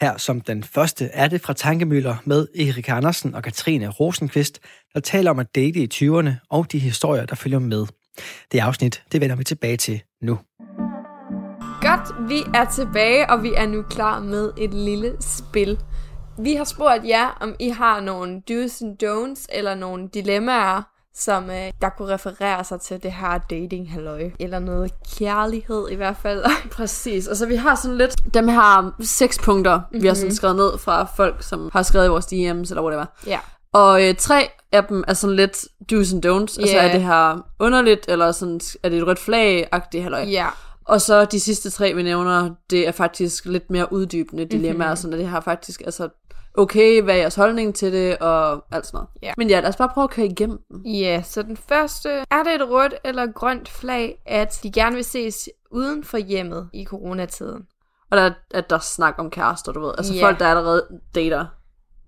Her 0.00 0.16
som 0.16 0.40
den 0.40 0.64
første 0.64 1.04
er 1.04 1.28
det 1.28 1.40
fra 1.40 1.52
Tankemøller 1.52 2.16
med 2.24 2.46
Erik 2.54 2.88
Andersen 2.88 3.34
og 3.34 3.42
Katrine 3.42 3.88
Rosenqvist, 3.88 4.60
der 4.94 5.00
taler 5.00 5.30
om 5.30 5.38
at 5.38 5.54
date 5.54 5.80
i 5.80 5.88
20'erne 5.94 6.30
og 6.50 6.72
de 6.72 6.78
historier, 6.78 7.26
der 7.26 7.34
følger 7.34 7.58
med. 7.58 7.86
Det 8.52 8.58
afsnit, 8.58 9.02
det 9.12 9.20
vender 9.20 9.36
vi 9.36 9.44
tilbage 9.44 9.76
til 9.76 10.02
nu. 10.22 10.38
Godt, 11.80 12.28
vi 12.28 12.42
er 12.54 12.64
tilbage, 12.74 13.30
og 13.30 13.42
vi 13.42 13.52
er 13.56 13.66
nu 13.66 13.82
klar 13.82 14.20
med 14.20 14.52
et 14.58 14.74
lille 14.74 15.16
spil. 15.20 15.78
Vi 16.38 16.54
har 16.54 16.64
spurgt 16.64 17.08
jer, 17.08 17.38
om 17.40 17.54
I 17.60 17.68
har 17.68 18.00
nogle 18.00 18.42
do's 18.50 18.84
and 18.84 19.02
don'ts, 19.02 19.46
eller 19.52 19.74
nogle 19.74 20.08
dilemmaer, 20.14 20.82
som 21.14 21.50
øh, 21.50 21.70
der 21.82 21.88
kunne 21.88 22.14
referere 22.14 22.64
sig 22.64 22.80
til 22.80 23.02
det 23.02 23.12
her 23.12 23.38
dating 23.50 23.92
halløj 23.92 24.30
eller 24.38 24.58
noget 24.58 24.92
kærlighed 25.18 25.88
i 25.90 25.94
hvert 25.94 26.16
fald. 26.16 26.44
Præcis, 26.76 27.26
og 27.26 27.36
så 27.36 27.46
vi 27.46 27.56
har 27.56 27.74
sådan 27.74 27.98
lidt 27.98 28.34
dem 28.34 28.48
her 28.48 28.90
seks 29.00 29.38
punkter, 29.38 29.76
mm-hmm. 29.78 30.02
vi 30.02 30.06
har 30.06 30.14
sådan 30.14 30.34
skrevet 30.34 30.56
ned 30.56 30.78
fra 30.78 31.04
folk, 31.16 31.42
som 31.42 31.70
har 31.72 31.82
skrevet 31.82 32.06
i 32.06 32.08
vores 32.08 32.26
DM's, 32.26 32.70
eller 32.70 32.80
hvor 32.80 32.90
det 32.90 32.98
var. 32.98 33.20
ja. 33.26 33.38
Og 33.72 34.08
øh, 34.08 34.14
tre 34.14 34.48
af 34.72 34.84
dem 34.84 35.04
er 35.08 35.14
sådan 35.14 35.36
lidt 35.36 35.56
do's 35.92 36.14
and 36.14 36.26
don'ts. 36.26 36.60
Altså 36.60 36.76
Ja. 36.76 36.88
er 36.88 36.92
det 36.92 37.02
her 37.02 37.46
underligt, 37.58 38.04
eller 38.08 38.32
sådan, 38.32 38.60
er 38.82 38.88
det 38.88 38.98
et 38.98 39.06
rødt 39.06 39.18
flag-agtigt 39.18 40.02
halløj. 40.02 40.20
Ja. 40.22 40.46
Og 40.84 41.00
så 41.00 41.24
de 41.24 41.40
sidste 41.40 41.70
tre, 41.70 41.94
vi 41.94 42.02
nævner, 42.02 42.50
det 42.70 42.88
er 42.88 42.92
faktisk 42.92 43.44
lidt 43.44 43.70
mere 43.70 43.92
uddybende 43.92 44.44
dilemmaer, 44.44 44.88
mm-hmm. 44.88 44.96
sådan 44.96 45.12
at 45.12 45.18
det 45.18 45.28
har 45.28 45.40
faktisk, 45.40 45.82
altså, 45.84 46.08
okay, 46.54 47.02
hvad 47.02 47.14
er 47.14 47.18
jeres 47.18 47.34
holdning 47.34 47.74
til 47.74 47.92
det, 47.92 48.18
og 48.18 48.64
alt 48.72 48.86
sådan 48.86 48.96
noget. 48.96 49.08
Ja. 49.22 49.32
Men 49.36 49.48
ja, 49.50 49.60
lad 49.60 49.68
os 49.68 49.76
bare 49.76 49.90
prøve 49.94 50.04
at 50.04 50.10
køre 50.10 50.26
igennem 50.26 50.58
dem. 50.70 50.82
Ja, 50.84 51.22
så 51.22 51.42
den 51.42 51.56
første, 51.56 52.10
er 52.10 52.42
det 52.42 52.54
et 52.54 52.68
rødt 52.70 52.94
eller 53.04 53.26
grønt 53.32 53.68
flag, 53.68 54.22
at 54.26 54.58
de 54.62 54.72
gerne 54.72 54.94
vil 54.94 55.04
ses 55.04 55.48
uden 55.70 56.04
for 56.04 56.18
hjemmet 56.18 56.68
i 56.72 56.84
coronatiden? 56.84 57.62
Og 58.10 58.16
der, 58.16 58.30
at 58.54 58.70
der 58.70 58.76
er 58.76 58.80
snak 58.80 59.14
om 59.18 59.30
kærester, 59.30 59.72
du 59.72 59.80
ved. 59.80 59.92
Altså 59.98 60.14
Ja. 60.14 60.24
folk, 60.26 60.38
der 60.38 60.46
allerede 60.48 60.86
dater, 61.14 61.46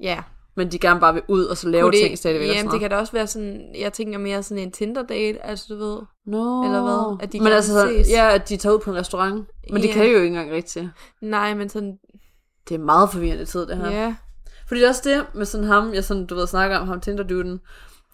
Ja. 0.00 0.22
men 0.56 0.72
de 0.72 0.78
gerne 0.78 1.00
bare 1.00 1.14
vil 1.14 1.22
ud 1.28 1.44
og 1.44 1.56
så 1.56 1.68
lave 1.68 1.82
Kunne 1.82 2.00
ting 2.02 2.18
stadigvæk. 2.18 2.48
Jamen, 2.48 2.72
det 2.72 2.80
kan 2.80 2.90
da 2.90 2.96
også 2.96 3.12
være 3.12 3.26
sådan, 3.26 3.74
jeg 3.78 3.92
tænker 3.92 4.18
mere 4.18 4.42
sådan 4.42 4.62
en 4.62 4.72
Tinder-date, 4.72 5.46
altså 5.46 5.64
du 5.68 5.76
ved. 5.76 5.98
Nå. 6.26 6.64
Eller 6.64 6.82
hvad? 6.82 7.16
At 7.22 7.32
de 7.32 7.38
men 7.40 7.52
altså, 7.52 7.88
ses. 7.88 8.10
ja, 8.10 8.34
at 8.34 8.48
de 8.48 8.56
tager 8.56 8.74
ud 8.74 8.78
på 8.80 8.90
en 8.90 8.96
restaurant. 8.96 9.46
Men 9.70 9.82
det 9.82 9.88
Ja. 9.88 9.92
kan 9.92 10.02
jo 10.06 10.14
ikke 10.16 10.26
engang 10.26 10.50
rigtigt. 10.52 10.86
Nej, 11.20 11.54
men 11.54 11.68
sådan, 11.68 11.98
Det 12.68 12.74
er 12.74 12.78
meget 12.78 13.10
forvirrende 13.10 13.44
tid, 13.44 13.66
det 13.66 13.76
her. 13.76 13.90
ja. 13.90 14.14
Fordi 14.72 14.80
det 14.80 14.84
er 14.86 14.90
også 14.90 15.02
det 15.04 15.24
med 15.34 15.46
sådan 15.46 15.66
ham, 15.66 15.94
jeg 15.94 16.04
sådan, 16.04 16.26
du 16.26 16.34
ved, 16.34 16.46
snakker 16.46 16.76
om 16.78 16.88
ham, 16.88 17.00
Tinder-duden. 17.00 17.60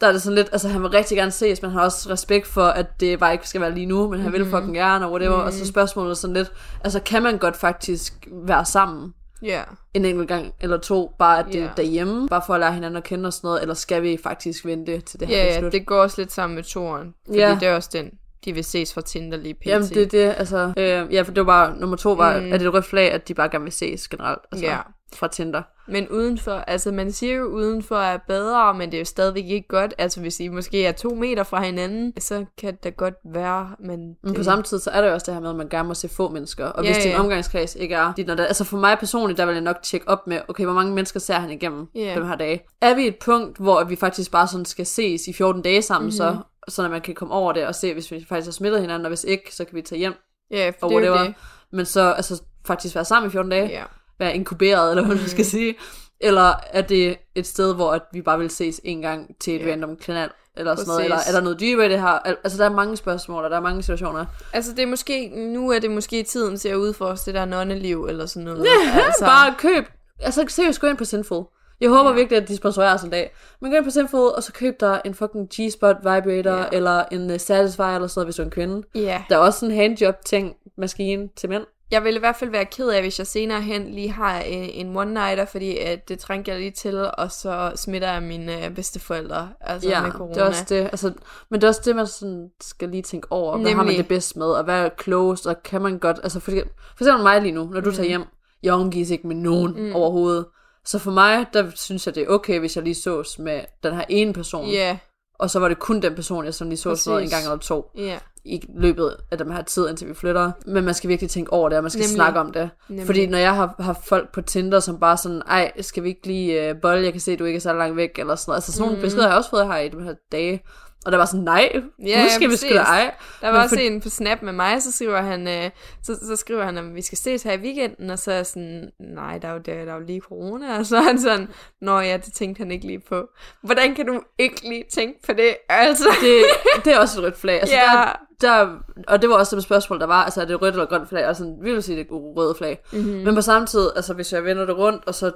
Der 0.01 0.07
er 0.09 0.13
det 0.13 0.23
sådan 0.23 0.35
lidt, 0.35 0.49
altså 0.53 0.69
han 0.69 0.83
vil 0.83 0.91
rigtig 0.91 1.17
gerne 1.17 1.31
ses, 1.31 1.63
men 1.63 1.71
han 1.71 1.79
har 1.79 1.85
også 1.85 2.11
respekt 2.11 2.47
for, 2.47 2.63
at 2.65 3.01
det 3.01 3.19
bare 3.19 3.33
ikke 3.33 3.49
skal 3.49 3.61
være 3.61 3.75
lige 3.75 3.87
nu, 3.87 4.09
men 4.11 4.21
han 4.21 4.33
vil 4.33 4.45
fucking 4.51 4.75
gerne, 4.75 5.07
og 5.07 5.13
whatever. 5.13 5.35
Og 5.37 5.53
så 5.53 5.67
spørgsmålet 5.67 6.11
er 6.11 6.15
sådan 6.15 6.35
lidt, 6.37 6.53
altså 6.85 7.01
kan 7.01 7.23
man 7.23 7.39
godt 7.39 7.57
faktisk 7.57 8.29
være 8.33 8.65
sammen 8.65 9.15
Ja. 9.43 9.63
en 9.95 10.05
enkelt 10.05 10.29
gang 10.29 10.53
eller 10.61 10.77
to, 10.77 11.15
bare 11.19 11.39
at 11.39 11.47
det 11.53 11.63
er 11.63 11.75
derhjemme, 11.77 12.29
bare 12.29 12.43
for 12.47 12.55
at 12.55 12.61
lære 12.61 12.73
hinanden 12.73 12.97
at 12.97 13.05
kende 13.05 13.27
og 13.27 13.33
sådan 13.33 13.49
noget, 13.49 13.63
eller 13.63 13.75
skal 13.75 14.03
vi 14.03 14.19
faktisk 14.23 14.65
vente 14.67 15.01
til 15.01 15.21
det 15.21 15.29
her 15.29 15.37
Ja, 15.39 15.45
bliver 15.45 15.65
ja, 15.65 15.71
det 15.71 15.87
går 15.87 15.97
også 16.03 16.21
lidt 16.21 16.33
sammen 16.33 16.55
med 16.55 16.63
toren. 16.65 17.15
Fordi 17.27 17.39
Ja. 17.39 17.57
det 17.61 17.69
er 17.69 17.75
også 17.75 17.91
den, 17.93 18.11
de 18.45 18.53
vil 18.53 18.65
ses 18.65 18.95
fra 18.95 19.01
Tinder 19.01 19.39
lige 19.39 19.55
pt. 19.55 19.67
Jamen 19.67 19.89
det 19.89 20.03
er 20.03 20.07
det, 20.07 20.35
altså, 20.39 20.73
øh, 20.77 21.15
ja, 21.15 21.23
for 21.23 21.33
det 21.33 21.47
var 21.47 21.67
bare, 21.67 21.77
nummer 21.77 21.97
to 21.97 22.13
var, 22.13 22.39
Mm. 22.41 22.47
mm. 22.47 22.53
at 22.53 22.61
det 22.61 22.67
er 22.67 22.71
et 22.71 22.75
rødt 22.75 22.85
flag, 22.85 23.13
at 23.13 23.29
de 23.29 23.35
bare 23.35 23.49
gerne 23.49 23.65
vil 23.65 23.73
ses 23.73 24.09
generelt, 24.09 24.39
altså 24.53 24.67
Ja. 24.67 24.77
Fra 25.15 25.29
Tinder. 25.29 25.63
Men 25.91 26.09
udenfor, 26.09 26.53
altså 26.53 26.93
man 26.93 27.13
siger 27.13 27.35
jo 27.35 27.45
udenfor 27.45 27.97
er 27.97 28.19
bedre, 28.29 28.75
men 28.75 28.91
det 28.91 28.97
er 28.97 28.99
jo 29.01 29.05
stadigvæk 29.05 29.45
ikke 29.45 29.69
godt. 29.69 29.95
Altså 29.99 30.21
hvis 30.21 30.41
I 30.41 30.49
måske 30.49 30.87
er 30.87 30.93
to 30.93 31.15
meter 31.15 31.43
fra 31.43 31.63
hinanden, 31.63 32.21
så 32.21 32.45
kan 32.59 32.79
det 32.83 32.97
godt 32.97 33.15
være, 33.25 33.71
men... 33.81 34.17
Men 34.23 34.35
på 34.35 34.43
samme 34.43 34.63
tid, 34.65 34.79
så 34.79 34.91
er 34.91 35.01
der 35.01 35.09
jo 35.09 35.15
også 35.15 35.25
det 35.27 35.35
her 35.35 35.41
med, 35.41 35.51
at 35.51 35.57
man 35.57 35.69
gerne 35.69 35.89
må 35.89 35.95
se 35.95 36.09
få 36.09 36.29
mennesker. 36.29 36.67
Og 36.67 36.85
Ja, 36.85 36.93
hvis 36.93 37.03
din 37.05 37.13
ja. 37.13 37.21
omgangskreds 37.21 37.75
ikke 37.75 37.95
er 37.95 38.13
dit, 38.17 38.27
når 38.27 38.35
der, 38.35 38.45
altså 38.45 38.65
for 38.65 38.77
mig 38.77 38.99
personligt, 38.99 39.39
der 39.39 39.47
vil 39.47 39.53
jeg 39.53 39.63
nok 39.63 39.77
tjekke 39.83 40.09
op 40.09 40.27
med, 40.27 40.41
okay, 40.49 40.65
hvor 40.65 40.75
mange 40.75 40.93
mennesker 40.95 41.21
ser 41.21 41.35
han 41.35 41.51
igennem 41.51 41.87
Ja. 41.95 42.15
den 42.15 42.27
her 42.27 42.37
dag. 42.37 42.67
Er 42.81 42.95
vi 42.95 43.07
et 43.07 43.17
punkt, 43.25 43.59
hvor 43.59 43.85
vi 43.85 43.97
faktisk 43.97 44.31
bare 44.31 44.49
sådan 44.49 44.65
skal 44.65 44.87
ses 44.87 45.29
i 45.29 45.33
14 45.33 45.63
dage 45.63 45.83
sammen, 45.83 46.07
Mhm. 46.07 46.25
mm-hmm. 46.29 46.43
så, 46.69 46.83
så 46.83 46.89
man 46.89 47.01
kan 47.01 47.15
komme 47.15 47.35
over 47.35 47.53
det 47.53 47.67
og 47.67 47.75
se, 47.75 47.93
hvis 47.93 48.11
vi 48.11 48.27
faktisk 48.29 48.47
har 48.47 48.53
smittet 48.53 48.81
hinanden, 48.81 49.07
og 49.07 49.11
hvis 49.11 49.25
ikke, 49.25 49.55
så 49.55 49.65
kan 49.65 49.77
vi 49.77 49.83
tage 49.83 49.99
hjem 49.99 50.15
Ja, 50.51 50.73
for 50.81 50.87
og 50.87 51.01
det 51.03 51.09
er 51.09 51.23
det. 51.25 51.35
Men 51.73 51.87
så 51.87 52.01
altså, 52.13 52.43
faktisk 52.67 52.95
være 52.95 53.05
sammen 53.05 53.29
i 53.29 53.33
14 53.33 53.51
dage, 53.51 53.69
Ja. 53.69 53.83
Være 54.19 54.35
inkuberet, 54.35 54.91
eller 54.91 55.03
hvad 55.03 55.15
man 55.15 55.23
Mhm. 55.23 55.29
skal 55.29 55.45
sige. 55.45 55.75
Eller 56.21 56.53
er 56.73 56.81
det 56.83 57.17
et 57.35 57.47
sted, 57.47 57.75
hvor 57.75 57.93
at 57.93 58.03
vi 58.13 58.23
bare 58.23 58.39
vil 58.39 58.51
ses 58.51 58.81
en 58.85 59.03
gang 59.03 59.37
til 59.41 59.57
et 59.57 59.67
Ja. 59.67 59.71
random 59.73 59.97
knald, 59.97 60.31
eller 60.57 60.75
sådan 60.75 60.87
noget, 60.89 61.05
eller 61.05 61.17
er 61.29 61.33
der 61.33 61.41
noget 61.41 61.61
dybere 61.61 61.87
i 61.87 61.89
det 61.89 62.01
her? 62.01 62.07
Al- 62.09 62.37
Altså, 62.45 62.59
der 62.59 62.65
er 62.65 62.73
mange 62.75 62.97
spørgsmål, 62.97 63.45
og 63.45 63.51
der 63.51 63.57
er 63.57 63.61
mange 63.61 63.83
situationer. 63.83 64.25
Altså 64.53 64.73
det 64.73 64.83
er 64.83 64.87
måske, 64.87 65.29
nu 65.29 65.71
er 65.71 65.79
det 65.79 65.91
måske 65.91 66.23
tiden 66.23 66.57
til 66.57 66.69
at 66.69 66.75
udforske 66.75 67.27
det 67.27 67.35
der 67.35 67.45
nonneliv 67.45 68.05
eller 68.09 68.27
sådan 68.27 68.45
noget. 68.45 68.65
Ja, 68.65 69.01
altså, 69.07 69.25
Bare 69.35 69.55
køb. 69.59 69.85
Altså, 70.21 70.45
seriøst, 70.49 70.81
gå 70.81 70.87
ind 70.87 70.97
på 70.97 71.05
Sinful. 71.05 71.45
Jeg 71.81 71.91
håber 71.91 72.11
Ja. 72.11 72.17
virkelig, 72.17 72.43
at 72.43 72.49
de 72.49 72.57
sponsorerer 72.57 72.95
os 72.95 73.03
en 73.03 73.11
dag. 73.11 73.35
Men 73.61 73.71
gå 73.71 73.77
ind 73.77 73.85
på 73.85 73.91
Sinful, 73.91 74.21
og 74.37 74.43
så 74.43 74.53
køb 74.53 74.81
dig 74.81 75.01
en 75.05 75.15
fucking 75.15 75.49
G-spot 75.55 75.97
vibrator, 75.99 76.51
Ja. 76.51 76.57
ja. 76.59 76.65
eller 76.73 77.05
en 77.13 77.31
uh, 77.31 77.37
Satisfyer, 77.39 77.87
eller 77.95 78.09
sådan 78.09 78.21
noget, 78.21 78.27
hvis 78.27 78.37
du 78.37 78.43
er 78.43 78.47
en 78.47 78.51
kvinde. 78.51 78.83
ja. 78.95 79.23
Der 79.29 79.35
er 79.37 79.41
også 79.41 79.67
en 79.67 79.73
handjob-ting, 79.73 80.55
maskine 80.79 81.29
til 81.37 81.49
mænd. 81.49 81.65
Jeg 81.91 82.05
ville 82.05 82.17
i 82.17 82.21
hvert 82.21 82.37
fald 82.37 82.51
være 82.51 82.65
ked 82.65 82.89
af, 82.89 83.03
hvis 83.03 83.19
jeg 83.19 83.27
senere 83.27 83.63
hen 83.63 83.91
lige 83.91 84.11
har 84.11 84.41
en, 84.41 84.87
en 84.87 84.97
one-nighter, 84.97 85.45
fordi 85.45 85.79
at 85.79 86.09
det 86.09 86.19
trænger 86.19 86.53
jeg 86.53 86.61
lige 86.61 86.71
til, 86.71 87.11
og 87.19 87.33
så 87.33 87.73
smitter 87.77 88.13
jeg 88.13 88.23
mine 88.23 88.65
øh, 88.65 88.75
bedsteforældre 88.75 89.49
altså 89.61 89.89
ja, 89.89 90.03
med 90.03 90.11
corona. 90.11 90.35
det 90.35 90.41
er 90.43 90.47
også 90.47 90.65
det. 90.69 90.81
Altså, 90.83 91.13
men 91.51 91.61
det 91.61 91.67
er 91.67 91.69
også 91.69 91.83
det, 91.85 91.97
man 91.97 92.07
sådan 92.07 92.51
skal 92.61 92.89
lige 92.89 93.03
tænke 93.03 93.33
over. 93.33 93.59
Hvad 93.59 93.71
har 93.71 93.77
man 93.77 93.87
Nemlig. 93.87 93.99
det 93.99 94.09
bedst 94.09 94.37
med, 94.37 94.47
og 94.47 94.65
hvad 94.65 94.85
er 94.85 94.91
closed, 95.03 95.47
og 95.47 95.63
kan 95.63 95.83
man 95.83 95.99
godt... 95.99 96.21
Altså, 96.23 96.41
for, 96.41 96.51
for 96.97 97.05
eksempel 97.05 97.23
mig 97.23 97.43
lige 97.43 97.53
nu, 97.53 97.65
når 97.65 97.81
du 97.81 97.91
mm. 97.91 97.97
tager 97.97 98.09
hjem, 98.09 98.25
jeg 98.63 98.73
omgives 98.73 99.11
ikke 99.11 99.27
med 99.27 99.37
nogen 99.37 99.75
mm. 99.77 99.95
overhovedet. 99.95 100.47
Så 100.85 100.99
for 100.99 101.11
mig, 101.11 101.47
der 101.53 101.71
synes 101.75 102.07
jeg, 102.07 102.15
det 102.15 102.23
er 102.23 102.29
okay, 102.29 102.59
hvis 102.59 102.77
jeg 102.77 102.85
lige 102.85 102.95
sås 102.95 103.39
med 103.39 103.61
den 103.83 103.95
her 103.95 104.05
ene 104.09 104.33
person. 104.33 104.69
Ja, 104.69 104.99
Og 105.39 105.51
så 105.51 105.59
var 105.59 105.69
det 105.69 105.79
kun 105.79 106.03
den 106.03 106.15
person, 106.15 106.45
jeg 106.45 106.55
sådan 106.55 106.69
lige 106.69 106.79
sås 106.79 107.07
med 107.07 107.15
en 107.23 107.29
gang 107.29 107.45
eller 107.45 107.57
to 107.57 107.91
ja. 107.97 108.19
i 108.45 108.63
løbet 108.75 109.17
af 109.31 109.39
den 109.39 109.53
her 109.53 109.63
tid, 109.63 109.89
indtil 109.89 110.09
vi 110.09 110.15
flytter. 110.15 110.53
Men 110.67 110.85
man 110.85 110.95
skal 110.95 111.09
virkelig 111.11 111.31
tænke 111.31 111.53
over 111.53 111.69
det, 111.69 111.79
og 111.79 111.85
man 111.85 111.91
skal 111.91 112.01
Nemlig. 112.01 112.15
Snakke 112.15 112.41
om 112.41 112.53
det. 112.53 112.71
Nemlig. 112.89 113.07
Fordi 113.07 113.27
når 113.27 113.39
jeg 113.39 113.55
har 113.55 113.75
haft 113.79 114.07
folk 114.09 114.33
på 114.33 114.41
Tinder, 114.41 114.81
som 114.81 114.99
bare 115.01 115.17
sådan, 115.17 115.43
ej, 115.49 115.73
skal 115.81 116.03
vi 116.03 116.09
ikke 116.09 116.27
lige 116.27 116.71
uh, 116.75 116.81
bolle, 116.81 117.05
jeg 117.05 117.13
kan 117.13 117.21
se, 117.21 117.33
at 117.33 117.39
du 117.39 117.45
ikke 117.45 117.57
er 117.57 117.61
så 117.61 117.73
langt 117.73 117.97
væk, 117.97 118.19
eller 118.19 118.35
sådan 118.35 118.51
noget. 118.51 118.57
Altså 118.57 118.73
sådan 118.73 118.81
nogle 118.83 118.97
Mhm. 118.97 119.03
beskeder 119.03 119.23
har 119.23 119.31
jeg 119.31 119.39
også 119.39 119.51
fået 119.51 119.67
her 119.67 119.77
i 119.77 119.89
de 119.89 120.03
her 120.03 120.15
dage. 120.33 120.63
Og 121.07 121.13
der 121.13 121.19
var 121.19 121.25
sådan, 121.25 121.45
nej, 121.45 121.73
Ja, 122.07 122.23
nu 122.23 122.29
skal 122.31 122.43
ja, 122.45 122.49
vi 122.49 122.57
sgu 122.57 122.69
da 122.75 122.79
ej. 122.79 123.15
Der 123.41 123.47
var 123.47 123.53
Men 123.53 123.63
også 123.63 123.75
for- 123.77 123.81
en 123.81 124.01
på 124.01 124.09
Snap 124.09 124.43
med 124.43 124.53
mig, 124.53 124.83
så 124.83 124.93
skriver 124.93 125.21
han, 125.23 125.49
øh, 125.49 125.71
så, 126.03 126.19
så 126.27 126.37
skriver 126.37 126.65
han, 126.65 126.79
at 126.79 126.95
vi 126.95 127.03
skal 127.03 127.19
ses 127.19 127.43
her 127.43 127.53
i 127.53 127.59
weekenden, 127.59 128.11
og 128.11 128.19
så 128.19 128.31
er 128.31 128.37
jeg 128.37 128.47
sådan, 128.47 128.91
nej, 129.15 129.39
der 129.39 129.49
er 129.49 129.53
jo, 129.53 129.59
der, 129.59 129.85
der 129.85 129.93
er 129.93 129.97
jo 129.97 130.05
lige 130.07 130.21
corona, 130.21 130.67
og 130.79 130.87
så 130.87 130.97
er 130.97 131.01
han 131.03 131.21
sådan, 131.21 131.49
nå 131.81 132.01
ja, 132.01 132.17
det 132.17 132.33
tænkte 132.33 132.59
han 132.59 132.71
ikke 132.71 132.87
lige 132.87 133.01
på. 133.09 133.29
Hvordan 133.63 133.95
kan 133.95 134.07
du 134.07 134.21
ikke 134.39 134.69
lige 134.69 134.85
tænke 134.95 135.23
på 135.27 135.33
det? 135.33 135.57
Altså, 135.69 136.09
Det, 136.21 136.45
det 136.85 136.93
er 136.93 136.99
også 136.99 137.21
et 137.21 137.25
rødt 137.27 137.39
flag. 137.39 137.61
Altså, 137.61 137.75
Ja. 137.75 137.83
der, 137.93 138.13
der, 138.41 138.79
og 139.09 139.23
det 139.23 139.31
var 139.31 139.37
også 139.37 139.57
det 139.57 139.65
spørgsmål, 139.65 140.01
der 140.01 140.07
var, 140.07 140.25
altså 140.25 140.41
er 140.41 140.45
det 140.45 140.63
rødt 140.63 140.75
eller 140.75 140.87
grønt 140.87 141.09
flag? 141.09 141.27
Og 141.27 141.37
sådan, 141.37 141.57
vi 141.63 141.73
vil 141.73 141.83
sige, 141.83 141.97
det 141.99 142.01
er 142.11 142.15
et 142.17 142.37
rødt 142.37 142.59
flag. 142.59 142.79
mm-hmm. 142.93 143.11
Men 143.13 143.35
på 143.35 143.41
samme 143.41 143.67
tid, 143.67 143.91
altså 143.97 144.15
hvis 144.15 144.33
jeg 144.33 144.45
vender 144.45 144.67
det 144.67 144.77
rundt, 144.79 145.03
og 145.07 145.15
så 145.15 145.33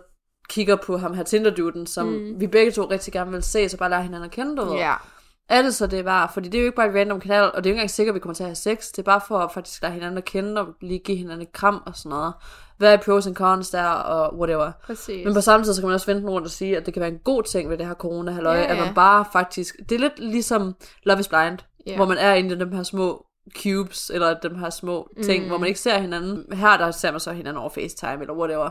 kigger 0.49 0.77
på 0.77 0.97
ham 0.97 1.15
her 1.15 1.23
Tinder-duden, 1.23 1.87
som 1.87 2.07
Mm. 2.07 2.41
vi 2.41 2.47
begge 2.47 2.73
to 2.73 2.85
rigtig 2.91 3.13
gerne 3.13 3.31
vil 3.31 3.43
se, 3.43 3.69
så 3.69 3.77
bare 3.77 3.91
lære 3.91 4.03
hinanden 4.03 4.25
at 4.25 4.31
kende, 4.31 4.57
du 4.57 4.65
ved. 4.65 4.73
ja, 4.77 4.95
Er 5.49 5.63
det 5.63 5.75
så 5.75 5.87
det 5.87 6.05
værd? 6.05 6.33
Fordi 6.33 6.49
det 6.49 6.59
er 6.59 6.63
jo 6.63 6.67
ikke 6.67 6.77
bare 6.77 6.89
et 6.89 6.95
random 6.95 7.21
kanal, 7.21 7.43
og 7.43 7.51
det 7.57 7.57
er 7.57 7.57
jo 7.57 7.59
ikke 7.61 7.71
engang 7.71 7.91
sikkert, 7.91 8.13
at 8.13 8.15
vi 8.15 8.21
kommer 8.21 8.35
til 8.35 8.43
at 8.43 8.49
have 8.49 8.55
sex. 8.55 8.87
Det 8.91 8.99
er 8.99 9.03
bare 9.03 9.21
for 9.29 9.39
at 9.39 9.53
faktisk 9.53 9.83
lære 9.83 9.93
hinanden 9.93 10.19
at 10.19 10.25
kende, 10.25 10.61
og 10.61 10.67
lige 10.81 10.99
give 10.99 11.17
hinanden 11.17 11.43
et 11.43 11.53
kram 11.53 11.83
og 11.87 11.97
sådan 11.97 12.11
noget. 12.11 12.33
Hvad 12.79 12.93
er 12.93 12.97
pros 12.97 13.27
and 13.27 13.35
cons 13.35 13.71
der, 13.71 13.85
og 13.85 14.39
whatever. 14.39 14.73
præcis. 14.85 15.25
Men 15.25 15.35
på 15.35 15.41
samme 15.41 15.67
tid, 15.67 15.75
så 15.75 15.81
kan 15.81 15.89
man 15.89 15.95
også 15.95 16.07
vente 16.13 16.29
rundt 16.29 16.45
og 16.47 16.51
sige, 16.51 16.77
at 16.77 16.87
det 16.87 16.95
kan 16.95 17.01
være 17.01 17.11
en 17.11 17.19
god 17.25 17.43
ting 17.43 17.71
ved 17.71 17.79
det 17.79 17.87
her 17.87 17.95
corona 17.95 18.31
halløj, 18.33 18.57
Ja, 18.57 18.65
at 18.67 18.79
man 18.79 18.95
bare 18.95 19.25
faktisk, 19.33 19.77
det 19.89 19.93
er 19.95 19.99
lidt 19.99 20.19
ligesom 20.19 20.75
Love 21.03 21.21
is 21.21 21.29
Blind, 21.29 21.59
Ja. 21.87 21.97
hvor 21.97 22.05
man 22.07 22.19
er 22.19 22.35
inde 22.35 22.55
i 22.55 22.59
de 22.59 22.77
her 22.77 22.83
små 22.83 23.27
cubes, 23.63 24.11
eller 24.15 24.35
de 24.35 24.59
her 24.59 24.71
små 24.71 25.09
ting, 25.25 25.43
Mm. 25.43 25.49
hvor 25.49 25.59
man 25.59 25.69
ikke 25.69 25.81
ser 25.81 25.99
hinanden. 25.99 26.53
Her, 26.57 26.77
der 26.77 26.91
ser 26.91 27.11
man 27.11 27.21
så 27.21 27.33
hinanden 27.33 27.61
over 27.61 27.71
FaceTime, 27.71 28.21
eller 28.21 28.35
whatever. 28.35 28.71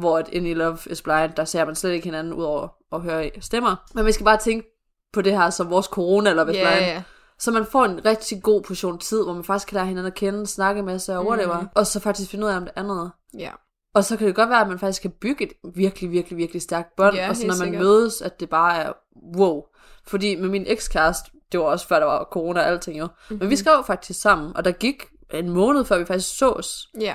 Hvor 0.00 0.18
at 0.18 0.28
inde 0.28 0.50
i 0.50 0.54
Love 0.54 0.78
is 0.90 1.02
Blind, 1.02 1.32
der 1.36 1.44
ser 1.44 1.64
man 1.64 1.74
slet 1.74 1.90
ikke 1.92 2.04
hinanden, 2.04 2.32
udover 2.32 2.68
at 2.92 3.00
høre 3.00 3.30
stemmer. 3.40 3.76
Men 3.94 4.06
vi 4.06 4.12
skal 4.12 4.24
bare 4.24 4.36
tænke 4.36 4.68
på 5.12 5.22
det 5.22 5.32
her 5.32 5.50
som 5.50 5.70
vores 5.70 5.86
corona 5.86 6.30
is 6.30 6.36
ja, 6.36 6.42
Blind. 6.42 6.56
ja. 6.64 7.02
Så 7.38 7.50
man 7.50 7.66
får 7.66 7.84
en 7.84 8.04
rigtig 8.04 8.42
god 8.42 8.62
portion 8.62 8.98
tid, 8.98 9.24
hvor 9.24 9.32
man 9.32 9.44
faktisk 9.44 9.68
kan 9.68 9.74
lære 9.74 9.86
hinanden 9.86 10.06
at 10.06 10.14
kende, 10.14 10.46
snakke 10.46 10.82
med 10.82 10.98
sig 10.98 11.18
og 11.18 11.26
whatever. 11.26 11.58
Mhm. 11.60 11.68
Og 11.74 11.86
så 11.86 12.00
faktisk 12.00 12.30
finde 12.30 12.44
ud 12.46 12.50
af, 12.50 12.56
om 12.56 12.62
det 12.62 12.72
er 12.76 12.82
noget. 12.82 13.10
ja. 13.38 13.50
Og 13.94 14.04
så 14.04 14.16
kan 14.16 14.26
det 14.26 14.34
godt 14.34 14.50
være, 14.50 14.60
at 14.60 14.68
man 14.68 14.78
faktisk 14.78 15.02
kan 15.02 15.10
bygge 15.20 15.44
et 15.44 15.52
virkelig, 15.74 16.10
virkelig, 16.10 16.36
virkelig 16.38 16.62
stærkt 16.62 16.96
bånd. 16.96 17.16
Ja, 17.16 17.28
og 17.28 17.36
så 17.36 17.42
når 17.46 17.54
man 17.54 17.56
sikkert. 17.56 17.82
mødes, 17.82 18.22
at 18.22 18.40
det 18.40 18.50
bare 18.50 18.76
er 18.76 18.92
wow. 19.36 19.62
Fordi 20.06 20.36
med 20.36 20.48
min 20.48 20.64
ekskæreste, 20.66 21.30
det 21.52 21.60
var 21.60 21.66
også 21.66 21.88
før 21.88 21.98
der 21.98 22.06
var 22.06 22.28
corona 22.32 22.60
og 22.60 22.66
alting 22.66 22.98
jo. 22.98 23.06
Mm-hmm. 23.06 23.38
Men 23.38 23.50
vi 23.50 23.56
skrev 23.56 23.84
faktisk 23.86 24.20
sammen, 24.20 24.56
og 24.56 24.64
der 24.64 24.72
gik 24.72 25.04
en 25.34 25.50
måned 25.50 25.84
før 25.84 25.98
vi 25.98 26.04
faktisk 26.04 26.36
sås. 26.38 26.88
Ja, 27.00 27.14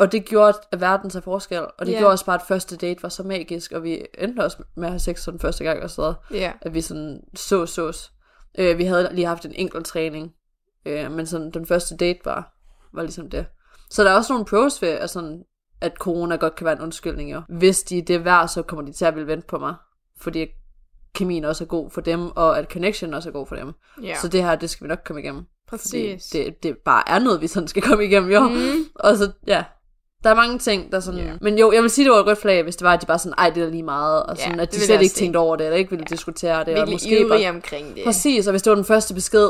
Og 0.00 0.12
det 0.12 0.24
gjorde, 0.24 0.58
at 0.72 0.80
verden 0.80 1.10
sig 1.10 1.22
forskel. 1.22 1.60
Og 1.78 1.86
det 1.86 1.92
Ja. 1.92 1.98
gjorde 1.98 2.12
også 2.12 2.24
bare, 2.26 2.34
at 2.40 2.46
første 2.48 2.76
date 2.76 3.02
var 3.02 3.08
så 3.08 3.22
magisk, 3.22 3.72
og 3.72 3.82
vi 3.82 4.02
endte 4.18 4.44
også 4.44 4.62
med 4.76 4.84
at 4.84 4.90
have 4.90 4.98
sex 5.00 5.20
sådan 5.20 5.40
første 5.40 5.64
gang 5.64 5.82
og 5.82 5.90
så 5.90 6.14
ja. 6.30 6.52
at 6.60 6.74
vi 6.74 6.80
sådan 6.80 7.20
så 7.34 7.66
sås. 7.66 8.12
Øh, 8.58 8.78
vi 8.78 8.84
havde 8.84 9.08
lige 9.12 9.26
haft 9.26 9.44
en 9.44 9.52
enkelt 9.54 9.86
træning, 9.86 10.32
øh, 10.86 11.12
men 11.12 11.26
sådan 11.26 11.50
den 11.50 11.66
første 11.66 11.96
date 11.96 12.18
var, 12.24 12.54
var 12.92 13.02
ligesom 13.02 13.30
det. 13.30 13.46
Så 13.90 14.04
der 14.04 14.10
er 14.10 14.14
også 14.16 14.32
nogle 14.32 14.44
pros 14.44 14.82
ved, 14.82 14.88
at, 14.88 15.10
sådan, 15.10 15.42
at 15.80 15.92
corona 15.98 16.36
godt 16.36 16.54
kan 16.54 16.64
være 16.64 16.76
en 16.76 16.80
undskyldning 16.82 17.32
jo. 17.32 17.42
Hvis 17.48 17.82
de 17.82 17.98
er 17.98 18.02
det 18.02 18.24
værd, 18.24 18.48
så 18.48 18.62
kommer 18.62 18.84
de 18.84 18.92
til 18.92 19.04
at 19.04 19.14
ville 19.14 19.26
vente 19.26 19.46
på 19.46 19.58
mig. 19.58 19.74
Fordi 20.20 20.46
kemien 21.14 21.44
også 21.44 21.64
er 21.64 21.68
god 21.68 21.90
for 21.90 22.00
dem, 22.00 22.30
og 22.30 22.58
at 22.58 22.72
connection 22.72 23.14
også 23.14 23.28
er 23.28 23.32
god 23.32 23.46
for 23.46 23.56
dem. 23.56 23.72
ja. 24.02 24.14
Så 24.22 24.28
det 24.28 24.42
her, 24.44 24.56
det 24.56 24.70
skal 24.70 24.84
vi 24.84 24.88
nok 24.88 24.98
komme 25.04 25.22
igennem. 25.22 25.44
Præcis. 25.68 26.24
Det, 26.26 26.62
det 26.62 26.76
bare 26.84 27.08
er 27.08 27.18
noget, 27.18 27.40
vi 27.40 27.46
sådan 27.46 27.68
skal 27.68 27.82
komme 27.82 28.04
igennem, 28.04 28.30
jo. 28.30 28.48
Mm. 28.48 28.84
Og 28.94 29.16
så, 29.16 29.32
ja, 29.46 29.64
der 30.24 30.30
er 30.30 30.34
mange 30.34 30.58
ting, 30.58 30.92
der 30.92 31.00
sådan... 31.00 31.20
Ja. 31.20 31.32
Men 31.40 31.58
jo, 31.58 31.72
jeg 31.72 31.82
vil 31.82 31.90
sige, 31.90 32.04
det 32.04 32.12
var 32.12 32.18
et 32.18 32.26
rødt 32.26 32.38
flag, 32.38 32.62
hvis 32.62 32.76
det 32.76 32.84
var, 32.84 32.92
at 32.92 33.00
de 33.00 33.06
bare 33.06 33.18
sådan, 33.18 33.34
ej, 33.38 33.50
det 33.50 33.62
er 33.62 33.70
lige 33.70 33.82
meget, 33.82 34.22
og 34.22 34.36
sådan, 34.36 34.54
det 34.54 34.60
at 34.62 34.72
de 34.72 34.80
slet 34.80 35.02
ikke 35.02 35.14
tænkte 35.14 35.38
over 35.38 35.56
det, 35.56 35.66
eller 35.66 35.76
ikke 35.76 35.90
ville 35.90 36.04
Ja. 36.10 36.14
diskutere 36.14 36.58
det, 36.58 36.68
og 36.68 36.74
Virkelig 36.74 36.94
måske 36.94 37.26
bare... 37.28 37.48
omkring 37.48 37.94
det. 37.94 38.04
Præcis, 38.04 38.46
og 38.46 38.50
hvis 38.50 38.62
det 38.62 38.70
var 38.70 38.74
den 38.74 38.84
første 38.84 39.14
besked, 39.14 39.48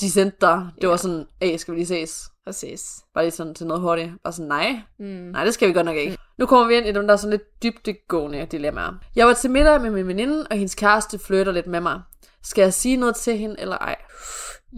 de 0.00 0.10
sendte 0.10 0.36
dig, 0.40 0.66
det 0.74 0.82
Ja. 0.82 0.88
var 0.88 0.96
sådan, 0.96 1.26
hey, 1.42 1.56
skal 1.56 1.74
vi 1.74 1.78
lige 1.78 1.86
ses? 1.86 2.22
Præcis. 2.46 2.82
Bare 3.14 3.24
lige 3.24 3.32
sådan 3.32 3.54
til 3.54 3.66
noget 3.66 3.80
hurtigt. 3.82 4.10
Og 4.24 4.34
sådan, 4.34 4.48
nej, 4.48 4.76
Mm. 4.98 5.06
nej, 5.06 5.44
det 5.44 5.54
skal 5.54 5.68
vi 5.68 5.72
godt 5.72 5.86
nok 5.86 5.96
ikke. 5.96 6.18
Nu 6.38 6.46
kommer 6.46 6.66
vi 6.68 6.76
ind 6.76 6.86
i 6.86 6.92
dem, 6.92 7.06
der 7.06 7.12
er 7.12 7.16
sådan 7.16 7.30
lidt 7.30 7.62
dybdegående 7.62 8.46
dilemmaer. 8.52 8.92
Jeg 9.16 9.26
var 9.26 9.32
til 9.32 9.50
middag 9.50 9.80
med 9.80 9.90
min 9.90 10.06
veninde, 10.08 10.46
og 10.50 10.56
hendes 10.56 10.74
kæreste 10.74 11.18
flytter 11.18 11.52
lidt 11.52 11.66
med 11.66 11.80
mig. 11.80 12.00
Skal 12.42 12.62
jeg 12.62 12.74
sige 12.74 12.96
noget 12.96 13.16
til 13.16 13.38
hende, 13.38 13.56
eller 13.58 13.76
ej? 13.76 13.96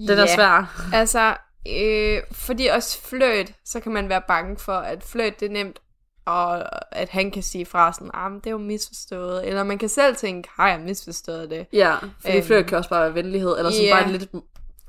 Den 0.09 0.19
er 0.19 0.21
Ja. 0.23 0.35
svær. 0.35 0.81
Altså, 0.95 1.35
øh, 1.69 2.23
fordi 2.33 2.67
også 2.67 3.03
fløjt, 3.03 3.53
så 3.65 3.81
kan 3.81 3.93
man 3.93 4.09
være 4.09 4.23
bange 4.29 4.57
for, 4.57 4.73
at 4.73 5.03
fløjt 5.05 5.41
det 5.41 5.47
er 5.47 5.53
nemt 5.53 5.79
og 6.27 6.67
at 6.97 7.09
han 7.09 7.31
kan 7.31 7.43
sige 7.43 7.67
fra 7.67 7.93
sådan, 7.93 8.11
ah, 8.15 8.31
men 8.31 8.41
det 8.41 8.47
er 8.47 8.51
jo 8.51 8.59
misforstået. 8.59 9.47
Eller 9.49 9.63
man 9.63 9.79
kan 9.79 9.89
selv 9.89 10.17
tænke, 10.17 10.49
har 10.57 10.69
jeg 10.71 10.81
misforstået 10.81 11.51
det? 11.51 11.67
Ja, 11.73 11.97
fordi 12.21 12.37
Øhm. 12.37 12.47
flirt 12.47 12.67
kan 12.67 12.79
også 12.79 12.91
bare 12.91 13.03
være 13.05 13.15
venlighed, 13.15 13.59
eller 13.59 13.71
sådan 13.71 13.87
Ja. 13.87 14.01
bare 14.03 14.13
lidt... 14.13 14.31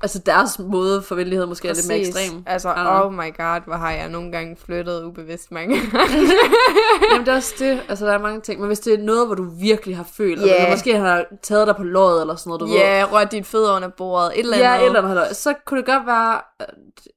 Altså 0.02 0.18
deres 0.18 0.58
måde 0.58 1.02
for 1.02 1.14
venlighed 1.14 1.46
måske 1.46 1.68
er 1.68 1.74
lidt 1.74 1.88
mere 1.88 1.98
ekstrem. 1.98 2.42
Altså, 2.46 2.68
oh 2.68 3.12
my 3.12 3.36
god, 3.36 3.60
hvor 3.66 3.74
har 3.76 3.90
jeg 3.92 4.08
nogle 4.08 4.32
gange 4.32 4.56
flyttet 4.64 5.04
ubevidst 5.04 5.52
mange 5.52 5.76
Jamen 7.12 7.26
det 7.26 7.32
er 7.32 7.36
også 7.36 7.54
det, 7.58 7.80
altså 7.88 8.06
der 8.06 8.12
er 8.12 8.18
mange 8.18 8.40
ting. 8.40 8.60
Men 8.60 8.66
hvis 8.66 8.80
det 8.80 8.94
er 8.94 8.98
noget, 9.04 9.26
hvor 9.26 9.34
du 9.34 9.44
virkelig 9.60 9.96
har 9.96 10.06
følt, 10.16 10.46
Ja. 10.46 10.54
eller 10.56 10.70
måske 10.70 10.98
har 10.98 11.24
taget 11.42 11.66
dig 11.66 11.76
på 11.76 11.82
låret 11.82 12.20
eller 12.20 12.34
sådan 12.36 12.48
noget, 12.50 12.60
du 12.60 12.66
ved. 12.66 12.74
Ja, 12.74 13.04
rørt 13.12 13.32
dit 13.32 13.46
fødder 13.46 13.76
under 13.76 13.88
bordet, 13.88 14.32
et 14.34 14.38
eller 14.40 14.56
andet. 14.56 14.66
Ja, 14.68 14.80
et 14.80 14.86
eller 14.86 15.02
andet. 15.22 15.36
Så 15.36 15.54
kunne 15.66 15.78
det 15.80 15.86
godt 15.86 16.06
være, 16.06 16.40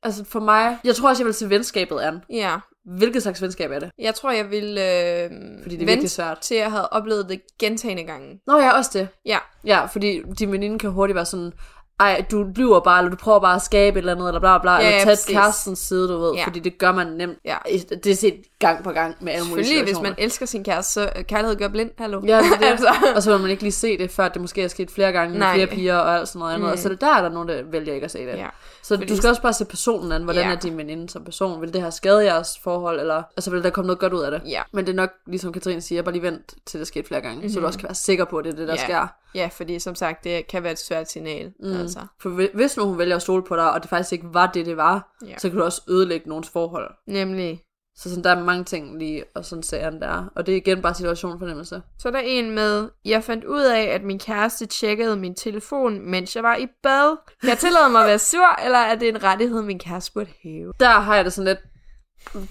altså 0.03 0.23
for 0.29 0.39
mig, 0.39 0.77
jeg 0.83 0.95
tror 0.95 1.09
også, 1.09 1.23
jeg 1.23 1.25
vil 1.25 1.33
se 1.33 1.49
venskabet 1.49 1.99
an. 1.99 2.21
Ja, 2.29 2.55
Hvilket 2.97 3.23
slags 3.23 3.41
venskab 3.41 3.71
er 3.71 3.79
det? 3.79 3.91
jeg 3.99 4.15
tror, 4.15 4.31
jeg 4.31 4.49
vil 4.51 4.63
øh, 4.77 5.29
Fordi 5.63 5.75
det 5.75 5.81
er 5.81 5.85
virkelig 5.85 6.09
svært. 6.11 6.39
til 6.39 6.57
jeg 6.57 6.71
havde 6.71 6.89
oplevet 6.89 7.29
det 7.29 7.41
gentagende 7.59 8.03
gange. 8.03 8.39
Nå 8.47 8.57
ja, 8.59 8.77
også 8.77 8.89
det. 8.93 9.07
Ja, 9.25 9.37
Ja, 9.65 9.85
fordi 9.85 10.21
din 10.39 10.51
veninde 10.51 10.79
kan 10.79 10.89
hurtigt 10.89 11.15
være 11.15 11.25
sådan, 11.25 11.53
ej, 11.99 12.25
du 12.31 12.43
lyver 12.55 12.79
bare, 12.79 12.99
eller 12.99 13.09
du 13.09 13.15
prøver 13.17 13.39
bare 13.39 13.55
at 13.55 13.61
skabe 13.61 13.93
et 13.99 14.01
eller 14.01 14.11
andet, 14.15 14.27
eller 14.27 14.39
bla 14.39 14.57
bla, 14.57 14.71
Ja, 14.71 14.77
eller 14.79 14.91
ja, 14.91 14.97
tage 14.97 15.05
præcis. 15.11 15.25
kærestens 15.35 15.79
side, 15.79 16.07
du 16.09 16.17
ved, 16.19 16.33
Ja. 16.33 16.45
fordi 16.45 16.59
det 16.59 16.77
gør 16.77 16.91
man 16.91 17.07
nemt. 17.07 17.37
Ja. 17.45 17.55
Det 18.03 18.07
er 18.07 18.15
set 18.15 18.35
gang 18.59 18.83
på 18.83 18.91
gang 18.91 19.15
med 19.19 19.33
alle 19.33 19.47
mulige 19.49 19.65
selvfølgelig, 19.65 19.93
hvis 19.93 20.03
man 20.03 20.13
elsker 20.17 20.45
sin 20.45 20.63
kæreste, 20.63 20.93
så 20.93 21.09
øh, 21.15 21.23
kærlighed 21.23 21.55
gør 21.57 21.67
blind, 21.67 21.89
hallo. 21.97 22.21
Ja, 22.27 22.37
det 22.37 22.45
er 22.51 22.57
det. 22.59 22.65
altså. 22.65 22.87
Og 23.15 23.23
så 23.23 23.31
vil 23.31 23.39
man 23.41 23.49
ikke 23.49 23.63
lige 23.63 23.71
se 23.71 23.97
det, 23.97 24.11
før 24.11 24.27
det 24.27 24.41
måske 24.41 24.63
er 24.63 24.67
sket 24.67 24.91
flere 24.91 25.11
gange 25.11 25.31
med 25.31 25.39
Nej. 25.39 25.53
flere 25.53 25.67
piger 25.67 25.95
og 25.97 26.15
alt 26.15 26.27
sådan 26.27 26.39
noget 26.39 26.53
andet. 26.53 26.65
Mm. 26.67 26.71
Mm. 26.71 26.77
Så 26.77 26.89
det 26.89 27.01
der 27.01 27.15
er 27.15 27.21
der 27.21 27.29
nogen, 27.29 27.49
der 27.49 27.61
vælger 27.71 27.93
ikke 27.93 28.05
at 28.05 28.11
se 28.11 28.19
det. 28.19 28.37
Ja. 28.37 28.47
Så 28.85 28.95
Fordi- 28.95 29.07
du 29.07 29.15
skal 29.17 29.29
også 29.29 29.41
bare 29.41 29.53
se 29.53 29.65
personen 29.65 30.11
an. 30.11 30.23
Hvordan 30.23 30.43
Ja. 30.45 30.51
er 30.55 30.59
din 30.59 30.77
veninde 30.77 31.09
som 31.09 31.23
person? 31.23 31.61
Vil 31.61 31.73
det 31.73 31.81
her 31.81 31.89
skade 31.89 32.23
jeres 32.25 32.59
forhold? 32.63 32.99
Eller 32.99 33.23
altså, 33.37 33.51
vil 33.51 33.63
der 33.63 33.69
komme 33.69 33.87
noget 33.87 33.99
godt 33.99 34.13
ud 34.13 34.21
af 34.21 34.31
det? 34.31 34.41
Ja. 34.47 34.61
Men 34.73 34.85
det 34.85 34.91
er 34.91 34.95
nok, 34.95 35.09
ligesom 35.27 35.53
Katrine 35.53 35.81
siger, 35.81 36.01
bare 36.01 36.13
lige 36.13 36.21
vent 36.23 36.53
til 36.65 36.79
det 36.79 36.87
sker 36.87 37.03
flere 37.03 37.21
gange. 37.21 37.35
Mm-hmm. 37.35 37.49
Så 37.49 37.55
du 37.55 37.59
Mhm. 37.59 37.65
også 37.65 37.79
kan 37.79 37.87
være 37.87 37.95
sikker 37.95 38.25
på, 38.25 38.37
at 38.37 38.45
det 38.45 38.53
er 38.53 38.57
det, 38.57 38.67
der 38.67 38.73
Ja. 38.73 38.83
sker. 38.83 39.07
Ja, 39.35 39.49
fordi 39.53 39.79
som 39.79 39.95
sagt, 39.95 40.23
det 40.23 40.47
kan 40.47 40.63
være 40.63 40.71
et 40.71 40.79
svært 40.79 41.11
signal. 41.11 41.51
Mm. 41.59 41.79
Altså. 41.79 41.99
For 42.21 42.29
hvi- 42.29 42.49
hvis 42.53 42.77
nu 42.77 42.83
hun 42.85 42.97
vælger 42.97 43.15
at 43.15 43.21
stole 43.21 43.43
på 43.43 43.55
dig, 43.55 43.71
og 43.71 43.81
det 43.81 43.89
faktisk 43.89 44.13
ikke 44.13 44.25
var 44.33 44.51
det, 44.53 44.65
det 44.65 44.77
var, 44.77 45.15
Ja. 45.27 45.37
så 45.37 45.49
kan 45.49 45.57
du 45.57 45.63
også 45.63 45.81
ødelægge 45.89 46.29
nogens 46.29 46.49
forhold. 46.49 46.91
Nemlig. 47.07 47.61
Så 47.97 48.09
sådan, 48.09 48.23
der 48.23 48.29
er 48.29 48.43
mange 48.43 48.63
ting 48.63 48.99
lige, 48.99 49.23
og 49.35 49.45
sådan 49.45 49.63
ser 49.63 49.89
den 49.89 50.01
der. 50.01 50.25
Og 50.35 50.45
det 50.45 50.51
er 50.51 50.55
igen 50.57 50.81
bare 50.81 50.93
situationfornemmelse. 50.93 51.81
Så 51.99 52.07
er 52.07 52.11
der 52.11 52.19
en 52.19 52.51
med, 52.51 52.89
jeg 53.05 53.23
fandt 53.23 53.43
ud 53.43 53.61
af, 53.63 53.81
at 53.83 54.03
min 54.03 54.19
kæreste 54.19 54.65
tjekkede 54.65 55.15
min 55.15 55.35
telefon, 55.35 55.99
mens 56.11 56.35
jeg 56.35 56.43
var 56.43 56.55
i 56.55 56.67
bad. 56.83 57.17
Jeg 57.43 57.57
tillade 57.57 57.89
mig 57.89 58.01
at 58.01 58.07
være 58.07 58.19
sur, 58.19 58.63
eller 58.65 58.79
er 58.79 58.95
det 58.95 59.09
en 59.09 59.23
rettighed, 59.23 59.61
min 59.61 59.79
kæreste 59.79 60.11
burde 60.13 60.29
hæve? 60.43 60.73
Der 60.79 60.89
har 60.89 61.15
jeg 61.15 61.25
det 61.25 61.33
sådan 61.33 61.45
lidt, 61.47 61.59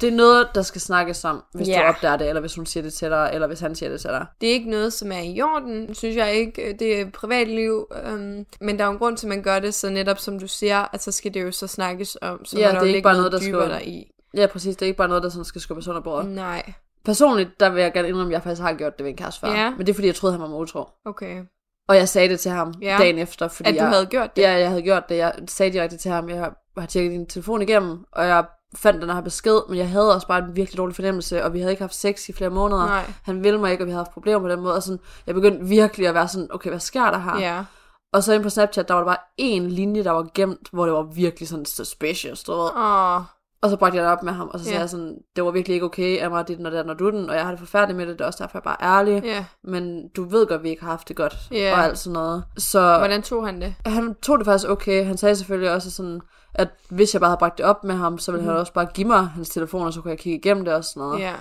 det 0.00 0.08
er 0.08 0.16
noget, 0.16 0.48
der 0.54 0.62
skal 0.62 0.80
snakkes 0.80 1.24
om, 1.24 1.42
hvis 1.54 1.68
Ja. 1.68 1.78
du 1.82 1.88
opdager 1.88 2.16
det, 2.16 2.28
eller 2.28 2.40
hvis 2.40 2.54
hun 2.54 2.66
siger 2.66 2.82
det 2.82 2.92
til 2.94 3.10
dig, 3.10 3.30
eller 3.34 3.46
hvis 3.46 3.60
han 3.60 3.74
siger 3.74 3.90
det 3.90 4.00
til 4.00 4.10
dig. 4.10 4.26
Det 4.40 4.48
er 4.48 4.52
ikke 4.52 4.70
noget, 4.70 4.92
som 4.92 5.12
er 5.12 5.20
i 5.20 5.40
orden, 5.42 5.94
synes 5.94 6.16
jeg 6.16 6.34
ikke. 6.34 6.76
Det 6.78 7.00
er 7.00 7.10
privatliv, 7.10 7.86
øhm, 8.06 8.44
men 8.60 8.78
der 8.78 8.82
er 8.84 8.86
jo 8.86 8.92
en 8.92 8.98
grund 8.98 9.16
til, 9.16 9.26
at 9.26 9.28
man 9.28 9.42
gør 9.42 9.58
det, 9.58 9.74
så 9.74 9.90
netop 9.90 10.18
som 10.18 10.38
du 10.38 10.48
siger, 10.48 10.94
at 10.94 11.02
så 11.02 11.12
skal 11.12 11.34
det 11.34 11.42
jo 11.42 11.52
så 11.52 11.66
snakkes 11.66 12.16
om, 12.22 12.44
så 12.44 12.58
Ja, 12.58 12.68
det 12.70 12.76
er 12.76 12.82
ikke 12.82 13.02
bare 13.02 13.16
noget, 13.16 13.32
der 13.32 13.38
skal- 13.40 13.82
i. 13.88 14.10
Ja, 14.36 14.46
præcis. 14.46 14.76
Det 14.76 14.82
er 14.82 14.86
ikke 14.86 14.96
bare 14.98 15.08
noget, 15.08 15.22
der 15.22 15.28
sådan 15.28 15.44
skal 15.44 15.60
skubbes 15.60 15.88
under 15.88 16.00
bordet. 16.00 16.30
Nej, 16.30 16.72
Personligt, 17.04 17.60
der 17.60 17.68
vil 17.70 17.82
jeg 17.82 17.92
gerne 17.92 18.08
indrømme, 18.08 18.30
at 18.30 18.32
jeg 18.32 18.42
faktisk 18.42 18.62
har 18.62 18.72
gjort 18.72 18.98
det 18.98 19.04
ved 19.04 19.10
en 19.10 19.16
kæreste 19.16 19.40
før. 19.40 19.48
Ja. 19.52 19.70
Men 19.70 19.78
det 19.80 19.88
er, 19.88 19.94
fordi 19.94 20.06
jeg 20.06 20.14
troede, 20.14 20.38
han 20.38 20.42
var 20.52 20.56
utro. 20.56 20.88
okay. 21.04 21.42
Og 21.88 21.96
jeg 21.96 22.08
sagde 22.08 22.28
det 22.28 22.40
til 22.40 22.50
ham 22.50 22.74
Ja. 22.82 22.96
dagen 23.00 23.18
efter, 23.18 23.48
fordi 23.48 23.68
At 23.68 23.74
du 23.74 23.78
jeg, 23.80 23.88
havde 23.88 24.06
gjort 24.06 24.36
det? 24.36 24.42
Ja, 24.42 24.52
jeg 24.52 24.68
havde 24.68 24.82
gjort 24.82 25.08
det. 25.08 25.16
Jeg 25.16 25.34
sagde 25.48 25.72
direkte 25.72 25.96
til 25.96 26.10
ham, 26.10 26.28
jeg 26.28 26.38
har, 26.38 26.54
har 26.78 26.86
tjekket 26.86 27.12
din 27.12 27.26
telefon 27.26 27.62
igennem, 27.62 28.04
og 28.12 28.26
jeg 28.26 28.44
fandt 28.76 29.02
den 29.02 29.10
her 29.10 29.20
besked, 29.20 29.58
men 29.68 29.78
jeg 29.78 29.88
havde 29.88 30.14
også 30.14 30.26
bare 30.26 30.38
en 30.44 30.56
virkelig 30.56 30.78
dårlig 30.78 30.96
fornemmelse, 30.96 31.44
og 31.44 31.52
vi 31.52 31.58
havde 31.58 31.72
ikke 31.72 31.82
haft 31.82 31.94
sex 31.94 32.28
i 32.28 32.32
flere 32.32 32.50
måneder. 32.50 32.86
Nej. 32.86 33.04
Han 33.22 33.44
ville 33.44 33.60
mig 33.60 33.72
ikke, 33.72 33.82
og 33.84 33.86
vi 33.86 33.90
havde 33.90 34.04
haft 34.04 34.12
problemer 34.14 34.40
på 34.40 34.48
den 34.48 34.60
måde. 34.60 34.74
Og 34.74 34.82
sådan, 34.82 35.00
jeg 35.26 35.34
begyndte 35.34 35.66
virkelig 35.66 36.08
at 36.08 36.14
være 36.14 36.28
sådan, 36.28 36.48
okay, 36.50 36.70
hvad 36.70 36.80
sker 36.80 37.10
der 37.10 37.18
her? 37.18 37.38
Ja. 37.38 37.64
Og 38.12 38.22
så 38.22 38.32
ind 38.32 38.42
på 38.42 38.50
Snapchat, 38.50 38.88
der 38.88 38.94
var 38.94 39.00
der 39.00 39.06
bare 39.06 39.16
en 39.36 39.68
linje, 39.68 40.04
der 40.04 40.10
var 40.10 40.26
gemt, 40.34 40.68
hvor 40.72 40.84
det 40.84 40.94
var 40.94 41.02
virkelig 41.02 41.48
sådan 41.48 41.64
suspicious, 41.64 42.42
du 42.42 42.52
ved. 42.52 42.70
Åh, 42.76 43.20
Og 43.64 43.70
så 43.70 43.76
bragte 43.76 43.96
jeg 43.96 44.04
det 44.04 44.12
op 44.12 44.22
med 44.22 44.32
ham, 44.32 44.48
og 44.52 44.58
så 44.58 44.64
sagde 44.64 44.76
Ja. 44.76 44.80
jeg 44.80 44.90
sådan, 44.90 45.16
det 45.36 45.44
var 45.44 45.50
virkelig 45.50 45.74
ikke 45.74 45.86
okay 45.86 46.18
af 46.18 46.30
mig, 46.30 46.48
dit 46.48 46.66
og 46.66 46.72
den 46.72 46.90
og 46.90 46.98
du 46.98 47.10
den, 47.10 47.30
og 47.30 47.34
jeg 47.36 47.44
har 47.44 47.50
det 47.50 47.58
forfærdeligt 47.60 47.96
med 47.96 48.06
det, 48.06 48.18
det 48.18 48.20
er 48.20 48.26
også 48.26 48.42
derfor, 48.44 48.58
jeg 48.58 48.62
bare 48.62 48.76
er 48.82 48.98
ærlig. 48.98 49.22
ja. 49.24 49.44
Men 49.64 50.08
du 50.16 50.24
ved 50.24 50.46
godt, 50.46 50.62
vi 50.62 50.68
ikke 50.68 50.82
har 50.82 50.90
haft 50.90 51.08
det 51.08 51.16
godt, 51.16 51.36
Ja. 51.52 51.72
og 51.78 51.84
alt 51.84 51.98
sådan 51.98 52.12
noget. 52.12 52.44
Så 52.58 52.80
Hvordan 52.98 53.22
tog 53.22 53.46
han 53.46 53.60
det? 53.60 53.74
han 53.86 54.14
tog 54.22 54.38
det 54.38 54.44
faktisk 54.46 54.70
okay. 54.70 55.04
Han 55.04 55.16
sagde 55.16 55.36
selvfølgelig 55.36 55.70
også 55.72 55.90
sådan, 55.90 56.20
at 56.54 56.68
hvis 56.90 57.14
jeg 57.14 57.20
bare 57.20 57.30
havde 57.30 57.38
bragt 57.38 57.58
det 57.58 57.66
op 57.66 57.84
med 57.84 57.94
ham, 57.94 58.18
så 58.18 58.32
ville 58.32 58.42
mm. 58.42 58.48
han 58.50 58.58
også 58.58 58.72
bare 58.72 58.86
give 58.94 59.06
mig 59.06 59.26
hans 59.26 59.48
telefon, 59.48 59.86
og 59.86 59.92
så 59.92 60.00
kunne 60.00 60.10
jeg 60.10 60.18
kigge 60.18 60.38
igennem 60.38 60.64
det 60.64 60.74
og 60.74 60.84
sådan 60.84 61.00
noget. 61.00 61.20
Ja. 61.20 61.32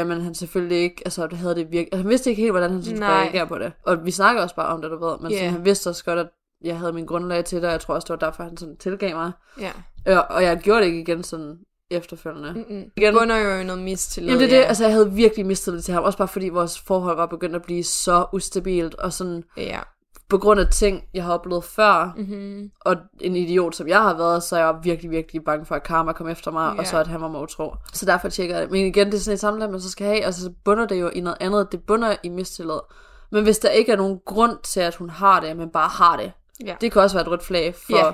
Øh, 0.00 0.06
men 0.06 0.20
han 0.20 0.34
selvfølgelig 0.34 0.78
ikke, 0.78 1.02
altså 1.04 1.26
det 1.26 1.38
havde 1.38 1.54
det 1.54 1.64
virkelig, 1.64 1.88
altså, 1.92 2.02
han 2.02 2.08
vidste 2.10 2.30
ikke 2.30 2.42
helt, 2.42 2.52
hvordan 2.52 2.70
han 2.70 2.84
skulle 2.84 3.06
reagere 3.06 3.46
på 3.46 3.58
det. 3.58 3.72
Og 3.86 4.04
vi 4.04 4.10
snakker 4.10 4.42
også 4.42 4.54
bare 4.54 4.66
om 4.68 4.82
det, 4.82 4.90
du 4.90 5.04
ved, 5.06 5.16
men 5.20 5.30
Ja. 5.30 5.36
sådan, 5.38 5.52
han 5.52 5.64
vidste 5.64 5.88
også 5.90 6.04
godt, 6.04 6.18
at 6.18 6.28
jeg 6.64 6.78
havde 6.78 6.92
min 6.92 7.06
grundlag 7.06 7.44
til 7.44 7.58
det, 7.58 7.64
og 7.66 7.72
jeg 7.72 7.80
tror 7.80 7.94
også, 7.94 8.04
det 8.14 8.20
var 8.20 8.28
derfor, 8.28 8.42
han 8.42 8.56
sådan 8.56 8.76
tilgav 8.76 9.16
mig. 9.16 9.32
Ja. 9.60 9.72
Øh, 10.06 10.18
og 10.30 10.42
jeg 10.42 10.58
gjorde 10.58 10.80
det 10.80 10.86
ikke 10.86 11.00
igen 11.00 11.22
sådan 11.22 11.58
efterfølgende. 11.90 12.52
Mm. 12.52 12.58
Mm-mm. 12.58 12.90
Igen. 12.96 13.14
Det 13.14 13.20
bunder 13.20 13.36
jo 13.36 13.60
i 13.60 13.64
noget 13.64 13.82
mistillid. 13.82 14.30
Jamen 14.30 14.40
det 14.40 14.52
er 14.52 14.56
det, 14.56 14.62
ja. 14.62 14.68
altså 14.68 14.84
jeg 14.84 14.92
havde 14.92 15.12
virkelig 15.12 15.46
det 15.66 15.84
til 15.84 15.94
ham, 15.94 16.04
også 16.04 16.18
bare 16.18 16.28
fordi 16.28 16.48
vores 16.48 16.78
forhold 16.80 17.16
var 17.16 17.26
begyndt 17.26 17.56
at 17.56 17.62
blive 17.62 17.84
så 17.84 18.26
ustabilt, 18.32 18.94
og 18.94 19.12
sådan 19.12 19.42
Ja. 19.56 19.80
på 20.28 20.38
grund 20.38 20.60
af 20.60 20.66
ting, 20.70 21.04
jeg 21.14 21.24
har 21.24 21.34
oplevet 21.34 21.64
før, 21.64 22.12
Mm-hmm. 22.16 22.70
og 22.80 22.96
en 23.20 23.36
idiot, 23.36 23.74
som 23.74 23.88
jeg 23.88 24.02
har 24.02 24.16
været, 24.16 24.42
så 24.42 24.56
er 24.56 24.60
jeg 24.60 24.74
virkelig, 24.82 25.10
virkelig 25.10 25.44
bange 25.44 25.66
for, 25.66 25.74
at 25.74 25.82
karma 25.82 26.12
kom 26.12 26.28
efter 26.28 26.50
mig, 26.50 26.72
Ja. 26.74 26.80
og 26.80 26.86
så 26.86 26.98
at 26.98 27.06
han 27.06 27.20
var 27.20 27.28
mig 27.28 27.40
utro. 27.42 27.74
Så 27.92 28.06
derfor 28.06 28.28
tjekker 28.28 28.54
jeg 28.54 28.62
det. 28.62 28.70
Men 28.72 28.86
igen, 28.86 29.06
det 29.06 29.14
er 29.14 29.18
sådan 29.18 29.34
et 29.34 29.40
sammenlag, 29.40 29.70
man 29.70 29.80
så 29.80 29.90
skal 29.90 30.06
have, 30.06 30.26
og 30.26 30.34
så 30.34 30.52
bunder 30.64 30.86
det 30.86 31.00
jo 31.00 31.08
i 31.08 31.20
noget 31.20 31.36
andet. 31.40 31.72
Det 31.72 31.82
bunder 31.86 32.16
i 32.22 32.28
mistillid. 32.28 32.78
Men 33.32 33.42
hvis 33.44 33.58
der 33.58 33.68
ikke 33.68 33.92
er 33.92 33.96
nogen 33.96 34.20
grund 34.24 34.56
til, 34.62 34.80
at 34.80 34.94
hun 34.94 35.10
har 35.10 35.40
det, 35.40 35.56
men 35.56 35.70
bare 35.70 35.88
har 35.88 36.16
det, 36.16 36.32
Ja. 36.64 36.76
det 36.80 36.92
kan 36.92 37.02
også 37.02 37.16
være 37.16 37.22
et 37.26 37.30
rødt 37.30 37.42
flag 37.42 37.74
for 37.74 37.96
Ja. 38.06 38.12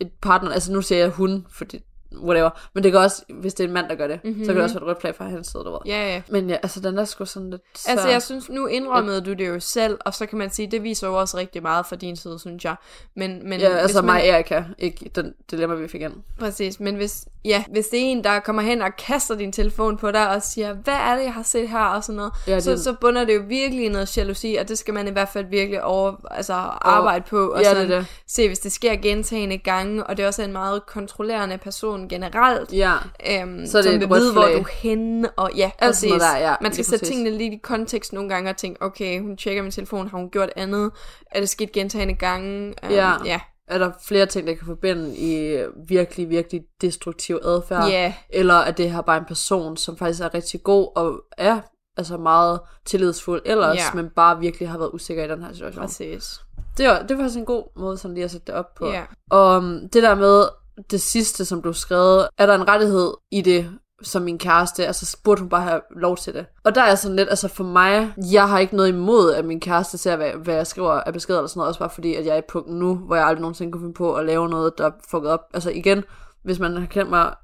et 0.00 0.10
partner. 0.22 0.50
Altså 0.50 0.72
nu 0.72 0.82
siger 0.82 0.98
jeg 0.98 1.08
hun, 1.08 1.46
fordi 1.50 1.80
whatever. 2.22 2.50
Men 2.74 2.84
det 2.84 2.92
kan 2.92 3.00
også, 3.00 3.22
hvis 3.40 3.54
det 3.54 3.64
er 3.64 3.68
en 3.68 3.74
mand, 3.74 3.88
der 3.88 3.94
gør 3.94 4.06
det, 4.06 4.20
mm-hmm. 4.24 4.44
så 4.44 4.46
kan 4.48 4.54
det 4.56 4.62
også 4.62 4.74
være 4.74 4.82
et 4.84 4.88
rødt 4.88 5.00
flag 5.00 5.14
fra 5.14 5.24
hans 5.28 5.46
side, 5.46 5.64
du 5.64 5.70
ved. 5.70 5.78
Ja, 5.86 6.12
ja. 6.14 6.22
Men 6.28 6.50
ja, 6.50 6.56
altså 6.62 6.80
den 6.80 6.98
er 6.98 7.04
sgu 7.04 7.24
sådan 7.24 7.50
lidt 7.50 7.62
så... 7.74 7.90
Altså, 7.90 8.08
jeg 8.08 8.22
synes, 8.22 8.48
nu 8.50 8.66
indrømmede 8.66 9.20
du 9.20 9.32
det 9.32 9.48
jo 9.48 9.60
selv, 9.60 9.98
og 10.00 10.14
så 10.14 10.26
kan 10.26 10.38
man 10.38 10.50
sige, 10.50 10.70
det 10.70 10.82
viser 10.82 11.06
jo 11.08 11.14
også 11.20 11.36
rigtig 11.36 11.62
meget 11.62 11.86
fra 11.86 11.96
din 11.96 12.16
side, 12.16 12.38
synes 12.38 12.64
jeg. 12.64 12.76
Men, 13.16 13.48
men 13.48 13.60
Ja, 13.60 13.68
altså 13.68 14.02
man, 14.02 14.04
mig 14.04 14.22
og 14.22 14.28
Erika, 14.28 14.62
ikke 14.78 15.10
den 15.14 15.34
dilemma, 15.50 15.74
vi 15.74 15.88
fik 15.88 16.00
ind. 16.00 16.12
Præcis, 16.38 16.80
men 16.80 16.94
hvis, 16.94 17.24
ja, 17.44 17.64
hvis 17.70 17.86
det 17.86 17.98
er 18.00 18.04
en, 18.04 18.24
der 18.24 18.40
kommer 18.40 18.62
hen 18.62 18.82
og 18.82 18.90
kaster 18.98 19.34
din 19.34 19.52
telefon 19.52 19.96
på 19.96 20.10
dig 20.10 20.28
og 20.30 20.42
siger, 20.42 20.72
hvad 20.72 20.94
er 20.94 21.14
det, 21.16 21.24
jeg 21.24 21.32
har 21.34 21.42
set 21.42 21.68
her, 21.68 21.78
og 21.84 22.04
sådan 22.04 22.16
noget, 22.16 22.32
Ja, 22.46 22.54
det- 22.54 22.62
så, 22.64 22.82
så 22.82 22.94
bunder 23.00 23.24
det 23.24 23.34
jo 23.34 23.42
virkelig 23.48 23.88
noget 23.90 24.16
jalousi, 24.18 24.54
og 24.60 24.68
det 24.68 24.78
skal 24.78 24.94
man 24.94 25.08
i 25.08 25.10
hvert 25.10 25.28
fald 25.28 25.46
virkelig 25.46 25.82
over, 25.84 26.14
altså, 26.30 26.52
arbejde 26.80 27.24
på, 27.30 27.48
og 27.48 27.60
ja, 27.62 27.68
sådan, 27.68 27.88
det 27.88 27.94
er 27.96 27.98
det. 27.98 28.06
se, 28.26 28.46
hvis 28.48 28.58
det 28.58 28.72
sker 28.72 28.96
gentagende 28.96 29.58
gange, 29.58 30.04
og 30.06 30.16
det 30.16 30.22
er 30.22 30.26
også 30.26 30.42
en 30.42 30.52
meget 30.52 30.86
kontrollerende 30.86 31.58
person 31.58 32.03
generelt, 32.08 32.72
Ja, 32.72 32.92
Øhm, 33.30 33.66
Så 33.66 33.78
det 33.78 33.84
som 33.84 34.00
vil 34.00 34.08
vide, 34.08 34.32
hvor 34.32 34.42
du 34.42 34.48
er 34.48 34.68
henne, 34.82 35.30
og 35.30 35.50
ja, 35.56 35.70
præcis. 35.82 36.08
noget 36.08 36.20
der, 36.22 36.36
ja, 36.38 36.54
Man 36.60 36.72
skal 36.72 36.84
sætte 36.84 37.02
præcis. 37.02 37.08
tingene 37.16 37.38
lidt 37.38 37.52
i 37.54 37.60
kontekst 37.62 38.12
nogle 38.12 38.28
gange 38.28 38.50
og 38.50 38.56
tænke, 38.56 38.82
okay, 38.82 39.20
hun 39.20 39.36
tjekker 39.36 39.62
min 39.62 39.72
telefon, 39.72 40.08
har 40.08 40.18
hun 40.18 40.30
gjort 40.30 40.50
andet? 40.56 40.90
Er 41.30 41.40
det 41.40 41.48
sket 41.48 41.72
gentagende 41.72 42.14
gange? 42.14 42.74
Um, 42.82 42.90
Ja. 42.90 43.12
ja. 43.24 43.40
er 43.68 43.78
der 43.78 43.90
flere 44.06 44.26
ting, 44.26 44.46
der 44.46 44.54
kan 44.54 44.66
forbinde 44.66 45.16
i 45.16 45.58
virkelig, 45.88 46.30
virkelig 46.30 46.62
destruktiv 46.80 47.38
adfærd. 47.44 47.88
Ja. 47.88 48.14
Eller 48.30 48.54
at 48.54 48.78
det 48.78 48.90
her 48.90 49.00
bare 49.00 49.18
en 49.18 49.24
person, 49.28 49.76
som 49.76 49.96
faktisk 49.96 50.20
er 50.22 50.34
rigtig 50.34 50.62
god 50.62 50.88
og 50.96 51.20
er 51.38 51.60
altså 51.96 52.16
meget 52.16 52.60
tillidsfuld 52.84 53.42
ellers, 53.44 53.76
Ja. 53.76 53.82
men 53.94 54.10
bare 54.16 54.38
virkelig 54.40 54.68
har 54.68 54.78
været 54.78 54.90
usikker 54.94 55.24
i 55.24 55.28
den 55.28 55.42
her 55.42 55.52
situation. 55.52 55.80
Præcis. 55.84 56.40
Det 56.78 56.88
var, 56.88 57.02
det 57.02 57.16
var 57.16 57.22
faktisk 57.24 57.38
en 57.38 57.44
god 57.44 57.64
måde 57.76 57.98
sådan 57.98 58.14
lige 58.14 58.24
at 58.24 58.30
sætte 58.30 58.46
det 58.46 58.54
op 58.54 58.74
på. 58.74 58.86
Ja. 58.90 59.02
Og 59.30 59.56
um, 59.56 59.88
det 59.92 60.02
der 60.02 60.14
med 60.14 60.44
det 60.90 61.00
sidste, 61.00 61.44
som 61.44 61.62
du 61.62 61.72
skrev, 61.72 62.28
er 62.38 62.46
der 62.46 62.54
en 62.54 62.68
rettighed 62.68 63.14
i 63.30 63.40
det, 63.40 63.70
som 64.02 64.22
min 64.22 64.38
kæreste, 64.38 64.86
altså 64.86 65.18
burde 65.24 65.40
hun 65.40 65.48
bare 65.48 65.62
have 65.62 65.80
lov 65.96 66.16
til 66.16 66.34
det. 66.34 66.46
Og 66.64 66.74
der 66.74 66.82
er 66.82 66.94
sådan 66.94 67.16
lidt, 67.16 67.28
altså 67.28 67.48
for 67.48 67.64
mig, 67.64 68.14
jeg 68.32 68.48
har 68.48 68.58
ikke 68.58 68.76
noget 68.76 68.88
imod, 68.88 69.32
at 69.32 69.44
min 69.44 69.60
kæreste 69.60 69.98
ser, 69.98 70.16
hvad, 70.16 70.30
hvad 70.30 70.54
jeg 70.54 70.66
skriver 70.66 70.92
af 70.92 71.12
beskeder 71.12 71.38
eller 71.38 71.48
sådan 71.48 71.58
noget, 71.58 71.68
også 71.68 71.80
bare 71.80 71.90
fordi, 71.90 72.14
at 72.14 72.26
jeg 72.26 72.34
er 72.34 72.38
i 72.38 72.48
punkten 72.48 72.78
nu, 72.78 72.94
hvor 72.94 73.16
jeg 73.16 73.26
aldrig 73.26 73.40
nogensinde 73.40 73.72
kunne 73.72 73.82
finde 73.82 73.94
på 73.94 74.14
at 74.14 74.26
lave 74.26 74.48
noget, 74.48 74.78
der 74.78 74.90
fucket 75.10 75.30
op. 75.30 75.40
Altså 75.54 75.70
igen, 75.70 76.04
hvis 76.44 76.58
man 76.58 76.76
har 76.76 76.86
kendt 76.86 77.10
mig 77.10 77.34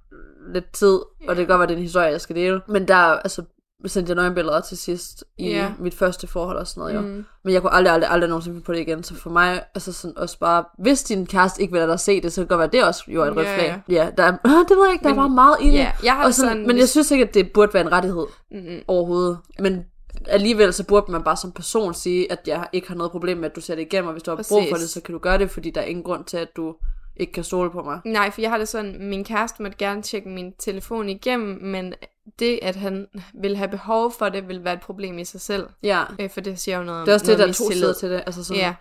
lidt 0.53 0.73
tid, 0.73 0.99
og 1.29 1.37
det 1.37 1.37
kan 1.37 1.47
godt 1.47 1.59
være, 1.59 1.67
det 1.67 1.75
er 1.75 1.79
en 1.79 1.83
historie, 1.83 2.07
jeg 2.07 2.21
skal 2.21 2.37
dele, 2.37 2.61
men 2.69 2.89
der 2.89 2.97
altså, 2.97 3.43
sendte 3.87 4.11
jeg 4.11 4.17
nøgenbilleder 4.17 4.61
til 4.61 4.77
sidst 4.79 5.25
i 5.39 5.49
Ja. 5.49 5.73
mit 5.79 5.95
første 5.95 6.27
forhold 6.27 6.57
og 6.57 6.67
sådan 6.67 6.81
noget, 6.81 6.95
jo. 6.95 7.01
Mm. 7.01 7.25
Men 7.45 7.55
jeg 7.55 7.61
kunne 7.63 7.73
aldrig, 7.75 7.95
aldrig, 7.95 8.11
aldrig 8.11 8.29
nogensinde 8.29 8.55
finde 8.55 8.65
på 8.65 8.73
det 8.73 8.79
igen. 8.81 9.03
Så 9.05 9.15
for 9.15 9.31
mig, 9.31 9.63
altså 9.75 9.93
sådan 9.93 10.19
også 10.19 10.39
bare, 10.39 10.65
hvis 10.79 11.03
din 11.03 11.27
kæreste 11.27 11.63
ikke 11.63 11.73
vil 11.73 11.79
lade 11.79 11.91
dig 11.91 12.01
se 12.01 12.21
det, 12.21 12.33
så 12.33 12.37
kan 12.37 12.43
det 12.43 12.49
godt 12.49 12.59
være, 12.59 12.69
det 12.73 12.85
også 12.85 13.05
jo 13.09 13.23
er 13.23 13.27
et 13.27 13.37
rødt 13.37 13.47
Ja, 13.47 13.55
flag. 13.57 13.83
Ja, 13.89 14.11
der 14.17 14.23
er, 14.23 14.33
ah, 14.45 14.51
det 14.69 14.77
ved 14.77 14.85
jeg 14.85 14.93
ikke, 14.93 15.03
der 15.03 15.09
Men- 15.09 15.19
er 15.19 15.23
bare 15.23 15.29
meget 15.31 15.57
i 15.61 15.67
det. 15.67 15.73
Ja, 15.75 15.93
jeg 16.05 16.13
har 16.15 16.25
og 16.25 16.35
sådan, 16.35 16.51
sådan, 16.51 16.67
men 16.67 16.79
jeg 16.79 16.89
synes 16.89 17.11
ikke, 17.11 17.25
at 17.25 17.35
det 17.35 17.53
burde 17.53 17.75
være 17.75 17.83
en 17.87 17.93
rettighed 17.93 18.27
Mm-mm. 18.51 18.81
overhovedet. 18.89 19.39
Men 19.59 19.85
alligevel 20.27 20.73
så 20.73 20.85
burde 20.87 21.13
man 21.13 21.23
bare 21.23 21.37
som 21.37 21.53
person 21.53 21.95
sige, 21.95 22.33
at 22.33 22.39
jeg 22.47 22.67
ikke 22.73 22.89
har 22.89 22.95
noget 22.95 23.11
problem 23.13 23.37
med, 23.39 23.51
at 23.51 23.57
du 23.57 23.61
ser 23.61 23.75
det 23.75 23.83
igennem, 23.83 24.07
og 24.09 24.13
hvis 24.13 24.23
du 24.23 24.31
har 24.31 24.37
brug 24.37 24.47
for 24.47 24.57
Præcis. 24.75 24.79
det, 24.81 24.91
så 24.91 25.01
kan 25.01 25.13
du 25.13 25.19
gøre 25.19 25.39
det, 25.39 25.51
fordi 25.51 25.71
der 25.71 25.81
er 25.81 25.85
ingen 25.85 26.05
grund 26.05 26.25
til, 26.25 26.37
at 26.37 26.57
du 26.57 26.75
ikke 27.17 27.33
kan 27.33 27.45
stole 27.45 27.71
på 27.71 27.83
mig. 27.83 28.01
Nej, 28.05 28.31
for 28.31 28.41
jeg 28.41 28.51
har 28.51 28.59
det 28.59 28.69
sådan, 28.69 28.97
min 29.09 29.25
kæreste 29.25 29.63
måtte 29.63 29.79
gerne 29.79 30.03
tjekke 30.03 30.29
min 30.29 30.53
telefon 30.59 31.09
igennem, 31.09 31.59
men 31.63 31.95
det, 32.39 32.59
at 32.63 32.77
han 32.77 33.07
vil 33.35 33.57
have 33.57 33.69
behov 33.69 34.13
for 34.13 34.29
det, 34.29 34.49
vil 34.49 34.65
være 34.65 34.75
et 34.75 34.81
problem 34.81 35.19
i 35.19 35.25
sig 35.25 35.41
selv. 35.41 35.67
Ja. 35.83 36.05
Øh, 36.21 36.31
for 36.31 36.41
det 36.41 36.59
siger 36.61 36.79
jo 36.79 36.85
noget 36.85 37.01
om 37.01 37.05
Det 37.07 37.13
er 37.13 37.15
også 37.15 37.27
det, 37.27 37.39
der 37.39 37.47
er 37.47 37.53
to 37.53 37.71
sider 37.73 37.93
til 37.95 38.11
det. 38.11 38.23
Altså 38.27 38.45
sådan, 38.45 38.61
Ja, 38.63 38.75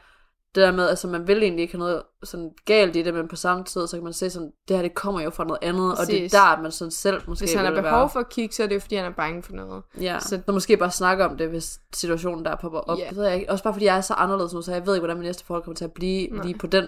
det 0.55 0.61
der 0.63 0.71
med, 0.71 0.89
altså 0.89 1.07
man 1.07 1.27
vil 1.27 1.43
egentlig 1.43 1.61
ikke 1.61 1.73
have 1.73 1.79
noget 1.79 2.03
sådan 2.23 2.51
galt 2.65 2.95
i 2.95 3.01
det, 3.01 3.13
men 3.13 3.27
på 3.27 3.35
samme 3.35 3.63
tid, 3.63 3.87
så 3.87 3.97
kan 3.97 4.03
man 4.03 4.13
se 4.13 4.29
sådan, 4.29 4.51
det 4.67 4.75
her 4.75 4.83
det 4.83 4.93
kommer 4.95 5.21
jo 5.21 5.29
fra 5.29 5.43
noget 5.43 5.59
andet, 5.61 5.91
og 5.91 5.97
det 5.97 6.05
Præcis. 6.07 6.33
er 6.33 6.37
der, 6.39 6.45
at 6.45 6.61
man 6.61 6.71
sådan 6.71 6.91
selv 6.91 7.21
måske 7.27 7.41
hvis 7.43 7.53
han 7.53 7.65
har 7.65 7.71
behov 7.81 7.99
være. 7.99 8.09
for 8.09 8.19
at 8.19 8.29
kigge, 8.29 8.55
så 8.55 8.63
er 8.63 8.67
det 8.67 8.75
jo, 8.75 8.79
fordi 8.79 8.95
han 8.95 9.05
er 9.05 9.15
bange 9.15 9.43
for 9.43 9.53
noget. 9.53 9.83
Ja, 10.01 10.19
Så- 10.19 10.41
så 10.45 10.51
måske 10.51 10.77
bare 10.77 10.91
snakke 10.91 11.25
om 11.25 11.37
det, 11.37 11.49
hvis 11.49 11.79
situationen 11.93 12.45
der 12.45 12.55
popper 12.61 12.79
op. 12.79 12.97
Yeah. 12.99 13.09
Det 13.09 13.17
ved 13.17 13.25
jeg 13.25 13.35
ikke. 13.35 13.51
Også 13.51 13.63
bare 13.63 13.73
fordi 13.73 13.85
jeg 13.85 13.97
er 13.97 14.01
så 14.01 14.13
anderledes 14.13 14.53
nu, 14.53 14.61
så 14.61 14.71
jeg 14.73 14.85
ved 14.85 14.95
ikke, 14.95 15.01
hvordan 15.01 15.17
min 15.17 15.25
næste 15.25 15.45
forhold 15.45 15.63
kommer 15.63 15.75
til 15.75 15.85
at 15.85 15.93
blive 15.93 16.27
Nej. 16.27 16.45
lige 16.45 16.57
på 16.57 16.67
den, 16.67 16.87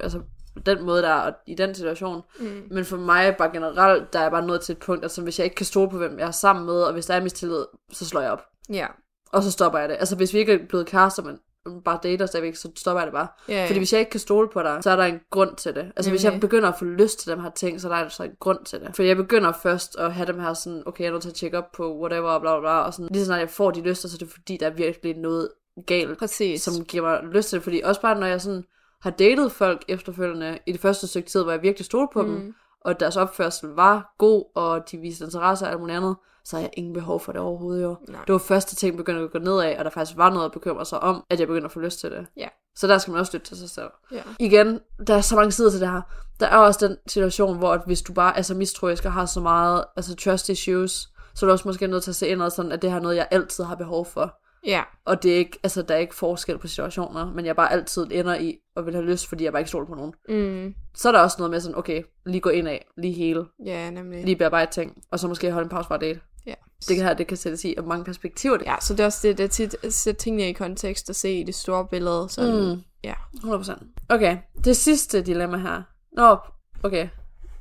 altså 0.00 0.20
den 0.66 0.84
måde 0.84 1.02
der, 1.02 1.14
og 1.14 1.32
i 1.46 1.54
den 1.54 1.74
situation. 1.74 2.22
Mm. 2.40 2.62
Men 2.70 2.84
for 2.84 2.96
mig 2.96 3.36
bare 3.36 3.50
generelt, 3.52 4.12
der 4.12 4.18
er 4.18 4.22
jeg 4.22 4.30
bare 4.30 4.46
nået 4.46 4.60
til 4.60 4.72
et 4.72 4.78
punkt, 4.78 5.04
altså 5.04 5.22
hvis 5.22 5.38
jeg 5.38 5.44
ikke 5.44 5.56
kan 5.56 5.66
stole 5.66 5.90
på, 5.90 5.98
hvem 5.98 6.18
jeg 6.18 6.26
er 6.26 6.30
sammen 6.30 6.66
med, 6.66 6.74
og 6.74 6.92
hvis 6.92 7.06
der 7.06 7.14
er 7.14 7.22
mistillid, 7.22 7.64
så 7.92 8.04
slår 8.04 8.20
jeg 8.20 8.30
op. 8.30 8.42
Ja. 8.72 8.86
Og 9.32 9.42
så 9.42 9.50
stopper 9.50 9.78
jeg 9.78 9.88
det. 9.88 9.96
Altså 9.98 10.16
hvis 10.16 10.34
vi 10.34 10.38
ikke 10.38 10.52
er 10.52 10.66
blevet 10.68 10.86
kærester, 10.86 11.22
men 11.22 11.38
bare 11.84 11.98
dater 12.02 12.26
stadigvæk, 12.26 12.56
så 12.56 12.70
stopper 12.76 13.00
jeg 13.00 13.06
det 13.06 13.12
bare. 13.12 13.28
Ja, 13.48 13.54
ja. 13.54 13.66
Fordi 13.66 13.78
hvis 13.78 13.92
jeg 13.92 14.00
ikke 14.00 14.10
kan 14.10 14.20
stole 14.20 14.48
på 14.48 14.62
dig, 14.62 14.78
så 14.80 14.90
er 14.90 14.96
der 14.96 15.04
en 15.04 15.20
grund 15.30 15.56
til 15.56 15.74
det. 15.74 15.92
Altså 15.96 16.10
hvis 16.10 16.24
jeg 16.24 16.30
Nemlig. 16.30 16.40
begynder 16.40 16.68
at 16.68 16.78
få 16.78 16.84
lyst 16.84 17.18
til 17.18 17.30
dem 17.30 17.40
her 17.40 17.50
ting, 17.50 17.80
så 17.80 17.88
er 17.88 17.92
der 17.92 18.02
altså 18.02 18.22
en 18.22 18.30
grund 18.40 18.64
til 18.64 18.80
det. 18.80 18.96
For 18.96 19.02
jeg 19.02 19.16
begynder 19.16 19.52
først 19.62 19.96
at 19.98 20.12
have 20.12 20.26
dem 20.26 20.40
her 20.40 20.54
sådan, 20.54 20.82
okay, 20.86 21.00
jeg 21.00 21.08
er 21.08 21.12
nødt 21.12 21.22
til 21.22 21.30
at 21.30 21.34
tjekke 21.34 21.58
op 21.58 21.72
på 21.72 21.98
whatever, 22.00 22.28
og 22.30 22.40
bla 22.40 22.52
bla 22.52 22.60
bla, 22.60 22.78
og 22.80 22.94
sådan, 22.94 23.08
lige 23.10 23.20
så 23.20 23.26
snart 23.26 23.40
jeg 23.40 23.50
får 23.50 23.70
de 23.70 23.80
lyster, 23.80 24.08
så 24.08 24.16
er 24.16 24.18
det 24.18 24.32
fordi, 24.32 24.56
der 24.56 24.66
er 24.66 24.70
virkelig 24.70 25.16
noget 25.16 25.48
galt, 25.86 26.18
Præcis. 26.18 26.62
som 26.62 26.84
giver 26.84 27.02
mig 27.02 27.32
lyst 27.32 27.48
til 27.48 27.56
det. 27.56 27.64
Fordi 27.64 27.80
også 27.84 28.00
bare, 28.00 28.20
når 28.20 28.26
jeg 28.26 28.40
sådan 28.40 28.64
har 29.00 29.10
datet 29.10 29.52
folk 29.52 29.84
efterfølgende 29.88 30.58
i 30.66 30.72
det 30.72 30.80
første 30.80 31.06
stykke 31.06 31.28
tid, 31.28 31.42
hvor 31.42 31.52
jeg 31.52 31.62
virkelig 31.62 31.86
stolede 31.86 32.10
på 32.12 32.22
mm. 32.22 32.28
dem, 32.28 32.54
og 32.80 33.00
deres 33.00 33.16
opførsel 33.16 33.68
var 33.68 34.14
god, 34.18 34.44
og 34.54 34.90
de 34.90 34.98
viste 34.98 35.24
interesse 35.24 35.64
og 35.64 35.70
alt 35.70 35.80
muligt 35.80 35.96
andet, 35.96 36.16
så 36.44 36.56
har 36.56 36.60
jeg 36.60 36.70
ingen 36.72 36.94
behov 36.94 37.20
for 37.20 37.32
det 37.32 37.40
overhovedet 37.40 37.82
jo. 37.82 37.96
Nej. 38.08 38.24
Det 38.26 38.32
var 38.32 38.38
første 38.38 38.76
ting, 38.76 38.96
begyndte 38.96 39.22
at 39.22 39.30
gå 39.30 39.38
nedad, 39.38 39.76
og 39.78 39.84
der 39.84 39.90
faktisk 39.90 40.18
var 40.18 40.30
noget 40.30 40.44
at 40.44 40.52
bekymre 40.52 40.84
sig 40.84 41.00
om, 41.00 41.24
at 41.30 41.40
jeg 41.40 41.48
begyndte 41.48 41.64
at 41.64 41.72
få 41.72 41.80
lyst 41.80 42.00
til 42.00 42.10
det. 42.10 42.26
Ja. 42.36 42.48
Så 42.76 42.86
der 42.86 42.98
skal 42.98 43.10
man 43.12 43.20
også 43.20 43.32
lytte 43.36 43.46
til 43.46 43.56
sig 43.56 43.70
selv. 43.70 43.90
Ja. 44.12 44.22
Igen, 44.38 44.80
der 45.06 45.14
er 45.14 45.20
så 45.20 45.36
mange 45.36 45.52
sider 45.52 45.70
til 45.70 45.80
det 45.80 45.90
her. 45.90 46.00
Der 46.40 46.46
er 46.46 46.56
også 46.56 46.88
den 46.88 46.96
situation, 47.06 47.58
hvor 47.58 47.72
at 47.72 47.80
hvis 47.86 48.02
du 48.02 48.12
bare 48.12 48.38
er 48.38 48.42
så 48.42 48.54
mistroisk 48.54 49.04
og 49.04 49.12
har 49.12 49.26
så 49.26 49.40
meget 49.40 49.84
altså 49.96 50.16
trust 50.16 50.48
issues, 50.48 51.08
så 51.34 51.46
er 51.46 51.48
du 51.48 51.52
også 51.52 51.68
måske 51.68 51.86
nødt 51.86 52.02
til 52.02 52.10
at 52.10 52.16
se 52.16 52.28
ind 52.28 52.42
og 52.42 52.52
sådan, 52.52 52.72
at 52.72 52.82
det 52.82 52.90
her 52.90 52.98
er 52.98 53.02
noget, 53.02 53.16
jeg 53.16 53.28
altid 53.30 53.64
har 53.64 53.74
behov 53.74 54.06
for. 54.06 54.38
Ja. 54.66 54.82
Og 55.04 55.22
det 55.22 55.32
er 55.32 55.36
ikke, 55.36 55.58
altså, 55.62 55.82
der 55.82 55.94
er 55.94 55.98
ikke 55.98 56.14
forskel 56.14 56.58
på 56.58 56.66
situationer, 56.66 57.32
men 57.32 57.46
jeg 57.46 57.56
bare 57.56 57.72
altid 57.72 58.06
ender 58.10 58.34
i 58.34 58.58
og 58.76 58.86
vil 58.86 58.94
have 58.94 59.06
lyst, 59.06 59.28
fordi 59.28 59.44
jeg 59.44 59.52
bare 59.52 59.60
ikke 59.60 59.68
stoler 59.68 59.86
på 59.86 59.94
nogen. 59.94 60.12
Mm. 60.28 60.74
Så 60.94 61.08
er 61.08 61.12
der 61.12 61.20
også 61.20 61.36
noget 61.38 61.50
med 61.50 61.60
sådan, 61.60 61.78
okay, 61.78 62.02
lige 62.26 62.40
gå 62.40 62.48
ind 62.50 62.68
af, 62.68 62.86
lige 62.98 63.14
hele, 63.14 63.44
Ja, 63.64 63.90
nemlig. 63.90 64.24
lige 64.24 64.36
bearbejde 64.36 64.70
ting, 64.72 65.02
og 65.10 65.18
så 65.18 65.28
måske 65.28 65.50
holde 65.52 65.64
en 65.66 65.70
pause 65.70 65.86
fra 65.86 65.94
at 65.94 66.00
date. 66.00 66.20
Ja. 66.46 66.54
Det 66.88 66.96
kan 66.96 67.04
her, 67.06 67.14
det 67.14 67.26
kan 67.26 67.36
sættes 67.36 67.64
i, 67.64 67.74
og 67.78 67.84
mange 67.84 68.04
perspektiver 68.04 68.56
det. 68.56 68.66
Ja, 68.66 68.74
så 68.80 68.94
det 68.94 69.00
er 69.00 69.04
også 69.04 69.28
det, 69.28 69.38
det 69.38 69.44
er 69.44 69.48
tit 69.48 69.76
at 69.82 69.92
sætte 69.92 70.20
tingene 70.20 70.48
i 70.48 70.52
kontekst 70.52 71.08
og 71.10 71.14
se 71.16 71.32
i 71.32 71.42
det 71.42 71.54
store 71.54 71.86
billede. 71.90 72.26
Sådan, 72.28 72.74
Mm. 72.74 72.82
Ja. 73.04 73.14
100%. 73.36 74.04
Okay, 74.08 74.38
det 74.64 74.76
sidste 74.76 75.22
dilemma 75.22 75.56
her. 75.56 75.82
Nå, 76.12 76.36
okay. 76.82 77.08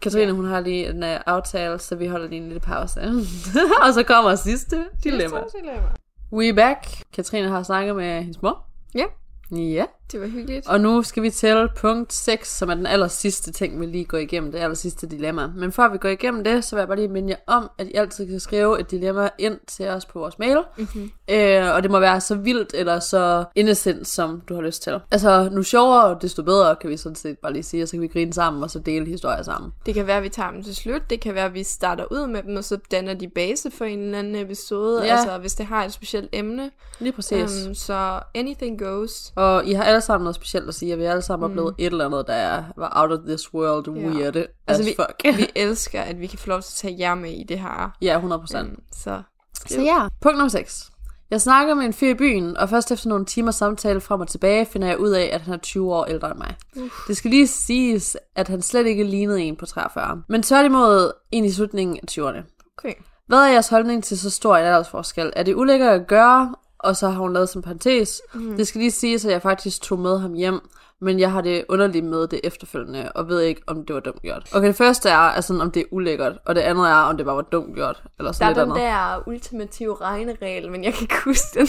Katrine, 0.01 0.31
hun 0.31 0.45
har 0.45 0.59
lige 0.59 0.89
en 0.89 1.03
uh, 1.03 1.09
aftale, 1.25 1.79
så 1.79 1.95
vi 1.95 2.07
holder 2.07 2.27
lige 2.27 2.41
en 2.41 2.45
lille 2.47 2.59
pause. 2.59 3.01
og 3.87 3.93
så 3.93 4.03
kommer 4.07 4.35
sidste 4.35 4.85
dilemma. 5.03 5.43
dilemma. 5.61 5.89
We 6.31 6.53
back. 6.53 7.03
Katrine 7.13 7.47
har 7.47 7.63
snakket 7.63 7.95
med 7.95 8.19
hendes 8.23 8.41
mor. 8.41 8.65
Ja. 8.93 9.05
Ja. 9.51 9.85
Det 10.11 10.21
var 10.21 10.27
hyggeligt. 10.27 10.67
Og 10.67 10.81
nu 10.81 11.03
skal 11.03 11.23
vi 11.23 11.29
tælle 11.29 11.69
punkt 11.77 12.13
6, 12.13 12.57
som 12.57 12.69
er 12.69 12.73
den 12.73 12.85
aller 12.85 13.07
sidste 13.07 13.51
ting, 13.51 13.79
vi 13.79 13.85
lige 13.85 14.05
går 14.05 14.17
igennem, 14.17 14.51
det 14.51 14.59
aller 14.59 14.75
sidste 14.75 15.07
dilemma. 15.07 15.47
Men 15.47 15.71
før 15.71 15.89
vi 15.89 15.97
går 15.97 16.09
igennem 16.09 16.43
det, 16.43 16.63
så 16.63 16.75
vil 16.75 16.81
jeg 16.81 16.87
bare 16.87 16.97
lige 16.97 17.07
minde 17.07 17.29
jer 17.29 17.53
om, 17.55 17.69
at 17.77 17.87
I 17.87 17.93
altid 17.93 18.27
kan 18.27 18.39
skrive 18.39 18.79
et 18.79 18.91
dilemma 18.91 19.29
ind 19.37 19.59
til 19.67 19.87
os 19.87 20.05
på 20.05 20.19
vores 20.19 20.39
mail. 20.39 20.57
Mm-hmm. 20.77 21.11
Øh, 21.29 21.75
og 21.75 21.83
det 21.83 21.91
må 21.91 21.99
være 21.99 22.21
så 22.21 22.35
vildt 22.35 22.73
eller 22.73 22.99
så 22.99 23.45
innocent, 23.55 24.07
som 24.07 24.41
du 24.49 24.55
har 24.55 24.61
lyst 24.61 24.83
til. 24.83 24.99
Altså, 25.11 25.49
nu 25.51 25.63
sjovere, 25.63 26.17
desto 26.21 26.43
bedre, 26.43 26.75
kan 26.75 26.89
vi 26.89 26.97
sådan 26.97 27.15
set 27.15 27.37
bare 27.37 27.53
lige 27.53 27.63
sige, 27.63 27.83
og 27.83 27.87
så 27.87 27.91
kan 27.91 28.01
vi 28.01 28.07
grine 28.07 28.33
sammen, 28.33 28.63
og 28.63 28.71
så 28.71 28.79
dele 28.79 29.05
historier 29.05 29.43
sammen. 29.43 29.71
Det 29.85 29.93
kan 29.93 30.07
være, 30.07 30.17
at 30.17 30.23
vi 30.23 30.29
tager 30.29 30.51
dem 30.51 30.63
til 30.63 30.75
slut. 30.75 31.01
Det 31.09 31.19
kan 31.19 31.35
være, 31.35 31.45
at 31.45 31.53
vi 31.53 31.63
starter 31.63 32.05
ud 32.11 32.27
med 32.27 32.43
dem, 32.43 32.55
og 32.55 32.63
så 32.63 32.77
danner 32.91 33.13
de 33.13 33.27
base 33.27 33.71
for 33.71 33.85
en 33.85 33.99
eller 33.99 34.19
anden 34.19 34.35
episode. 34.35 35.05
Ja. 35.05 35.15
Altså, 35.15 35.37
hvis 35.37 35.53
det 35.55 35.65
har 35.65 35.85
et 35.85 35.93
specielt 35.93 36.29
emne. 36.33 36.71
Lige 36.99 37.11
præcis. 37.11 37.67
Um, 37.67 37.75
så 37.75 38.19
anything 38.35 38.79
goes. 38.79 39.33
og 39.35 39.65
I 39.65 39.73
har 39.73 39.83
alle 39.97 40.05
sammen 40.05 40.23
noget 40.23 40.35
specielt 40.35 40.67
at 40.67 40.75
sige, 40.75 40.93
og 40.93 40.99
vi 40.99 41.03
alle 41.03 41.21
sammen 41.21 41.47
mm. 41.47 41.51
oplevet 41.51 41.75
et 41.77 41.85
eller 41.85 42.05
andet, 42.05 42.27
der 42.27 42.33
er, 42.33 42.63
var 42.77 42.91
out 42.95 43.11
of 43.11 43.19
this 43.27 43.53
world 43.53 43.87
Ja. 43.87 44.07
weird 44.07 44.35
as 44.35 44.45
Altså, 44.67 44.83
vi, 44.83 44.95
fuck. 44.95 45.37
vi 45.37 45.47
elsker, 45.55 46.01
at 46.01 46.19
vi 46.19 46.27
kan 46.27 46.39
få 46.39 46.49
lov 46.49 46.61
til 46.61 46.71
at 46.71 46.75
tage 46.75 46.95
jer 46.99 47.15
med 47.15 47.31
i 47.31 47.43
det 47.43 47.59
her. 47.59 47.91
ja, 48.01 48.15
100 48.15 48.39
procent. 48.39 48.69
Um, 48.69 48.83
så 48.93 49.21
Så 49.67 49.81
ja. 49.81 50.07
Punkt 50.21 50.37
nummer 50.37 50.49
6. 50.49 50.89
Jeg 51.31 51.41
snakker 51.41 51.73
med 51.73 51.85
en 51.85 51.93
fyr 51.93 52.09
i 52.09 52.13
byen, 52.13 52.57
og 52.57 52.69
først 52.69 52.91
efter 52.91 53.09
nogle 53.09 53.25
timer 53.25 53.51
samtale 53.51 54.01
frem 54.01 54.21
og 54.21 54.27
tilbage, 54.27 54.65
finder 54.65 54.87
jeg 54.87 54.99
ud 54.99 55.09
af, 55.09 55.29
at 55.33 55.41
han 55.41 55.53
er 55.53 55.57
20 55.57 55.93
år 55.95 56.05
ældre 56.05 56.31
end 56.31 56.37
mig. 56.37 56.55
Uh. 56.75 56.89
Det 57.07 57.17
skal 57.17 57.31
lige 57.31 57.47
siges, 57.47 58.17
at 58.35 58.47
han 58.47 58.61
slet 58.61 58.85
ikke 58.87 59.03
lignede 59.03 59.41
en 59.41 59.55
på 59.55 59.65
43, 59.65 60.21
men 60.29 60.43
tværtimod 60.43 61.11
en 61.31 61.45
i 61.45 61.51
slutningen 61.51 61.97
af 61.97 62.11
20'erne. 62.11 62.71
okay. 62.77 62.93
Hvad 63.27 63.37
er 63.37 63.47
jeres 63.51 63.69
holdning 63.69 64.03
til 64.03 64.19
så 64.19 64.29
stor 64.29 64.57
en 64.57 64.65
aldersforskel? 64.65 65.33
Er 65.35 65.43
det 65.43 65.55
ulækkert 65.55 66.01
at 66.01 66.07
gøre? 66.07 66.55
Og 66.79 66.95
så 66.95 67.09
har 67.09 67.19
hun 67.19 67.33
lavet 67.33 67.49
som 67.49 67.61
parentes. 67.61 68.21
Mm. 68.33 68.57
Det 68.57 68.67
skal 68.67 68.79
lige 68.79 68.91
siges, 68.91 69.25
at 69.25 69.31
jeg 69.31 69.41
faktisk 69.41 69.81
tog 69.81 69.99
med 69.99 70.19
ham 70.19 70.33
hjem, 70.33 70.59
men 71.01 71.19
jeg 71.19 71.31
har 71.31 71.41
det 71.41 71.65
underligt 71.69 72.05
med 72.05 72.27
det 72.27 72.39
efterfølgende, 72.43 73.11
og 73.15 73.27
ved 73.27 73.41
ikke, 73.41 73.61
om 73.67 73.85
det 73.85 73.93
var 73.93 73.99
dumt 73.99 74.21
gjort. 74.21 74.49
Okay, 74.53 74.67
det 74.67 74.75
første 74.75 75.09
er, 75.09 75.15
altså, 75.17 75.59
om 75.61 75.71
det 75.71 75.79
er 75.79 75.85
ulækkert, 75.91 76.33
og 76.45 76.55
det 76.55 76.61
andet 76.61 76.89
er, 76.89 76.93
om 76.93 77.17
det 77.17 77.25
bare 77.25 77.35
var 77.35 77.41
dumt 77.41 77.75
gjort, 77.75 78.03
eller 78.19 78.31
Der 78.31 78.37
sådan 78.37 78.45
er 78.51 78.65
lidt 78.65 78.75
den 78.75 78.83
andet. 78.83 78.83
der 79.25 79.27
ultimative 79.27 79.95
regneregel, 80.01 80.71
men 80.71 80.83
jeg 80.83 80.93
kan 80.93 81.01
ikke 81.01 81.15
huske 81.25 81.59
den. 81.59 81.67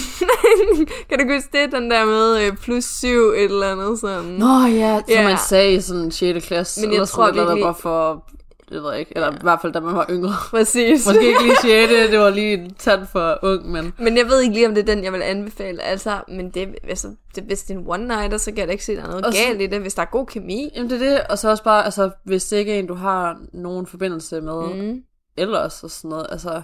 kan 1.09 1.19
du 1.29 1.35
huske 1.35 1.49
det, 1.53 1.73
den 1.73 1.91
der 1.91 2.05
med 2.05 2.41
øh, 2.47 2.57
plus 2.57 2.85
syv 2.85 3.21
et 3.37 3.45
eller 3.45 3.73
andet 3.73 3.99
sådan? 4.01 4.25
Nå 4.25 4.47
ja, 4.67 4.97
som 4.99 5.05
Ja. 5.09 5.29
man 5.29 5.39
sagde 5.49 5.75
i 5.75 5.81
sådan 5.81 6.11
6. 6.11 6.47
klasse. 6.47 6.87
Men 6.87 6.95
jeg 6.95 7.09
tror 7.09 7.27
sådan 7.27 7.35
virkelig- 7.35 7.61
Der 7.61 7.67
var 7.67 7.73
for, 7.73 8.25
det 8.69 8.83
ved 8.83 8.91
jeg 8.91 9.01
ikke, 9.01 9.13
eller 9.15 9.33
i 9.33 9.37
hvert 9.43 9.59
fald 9.63 9.73
da 9.73 9.81
man 9.81 9.95
var 9.95 10.07
yngre. 10.11 10.35
Præcis. 10.51 11.07
Måske 11.07 11.27
ikke 11.29 11.43
lige 11.43 11.57
6. 11.63 12.11
det 12.11 12.19
var 12.19 12.31
lige 12.31 12.53
en 12.55 12.75
tand 12.75 13.07
for 13.07 13.39
ung, 13.43 13.71
men... 13.71 13.93
Men 13.99 14.17
jeg 14.17 14.27
ved 14.27 14.41
ikke 14.41 14.55
lige, 14.55 14.67
om 14.67 14.75
det 14.75 14.89
er 14.89 14.95
den, 14.95 15.05
jeg 15.05 15.13
vil 15.13 15.23
anbefale. 15.23 15.83
Altså, 15.83 16.21
men 16.29 16.51
det, 16.51 16.69
altså, 16.89 17.09
det, 17.35 17.45
hvis 17.45 17.63
det 17.63 17.77
er 17.77 17.79
en 17.79 17.87
one-nighter, 17.87 18.37
så 18.39 18.51
kan 18.51 18.59
jeg 18.59 18.67
da 18.67 18.73
ikke 18.73 18.85
se, 18.85 18.97
der 18.97 19.03
er 19.03 19.07
noget 19.07 19.25
Og 19.27 19.33
så- 19.35 19.39
galt 19.47 19.61
i 19.61 19.67
det, 19.67 19.81
hvis 19.81 19.95
der 19.95 20.03
er 20.03 20.07
god 20.07 20.27
kemi. 20.27 20.73
Jamen 20.77 20.91
det 20.91 21.03
er 21.03 21.11
det, 21.11 21.21
og 21.31 21.39
så 21.39 21.51
også 21.51 21.65
bare, 21.65 21.85
altså, 21.85 22.11
hvis 22.25 22.45
det 22.45 22.57
ikke 22.57 22.75
er 22.75 22.79
en, 22.79 22.87
du 22.87 22.95
har 22.95 23.39
nogen 23.53 23.87
forbindelse 23.87 24.41
med 24.41 24.75
mm. 24.75 25.01
ellers 25.37 25.85
og 25.85 25.91
sådan 25.91 26.09
noget, 26.09 26.27
altså... 26.31 26.63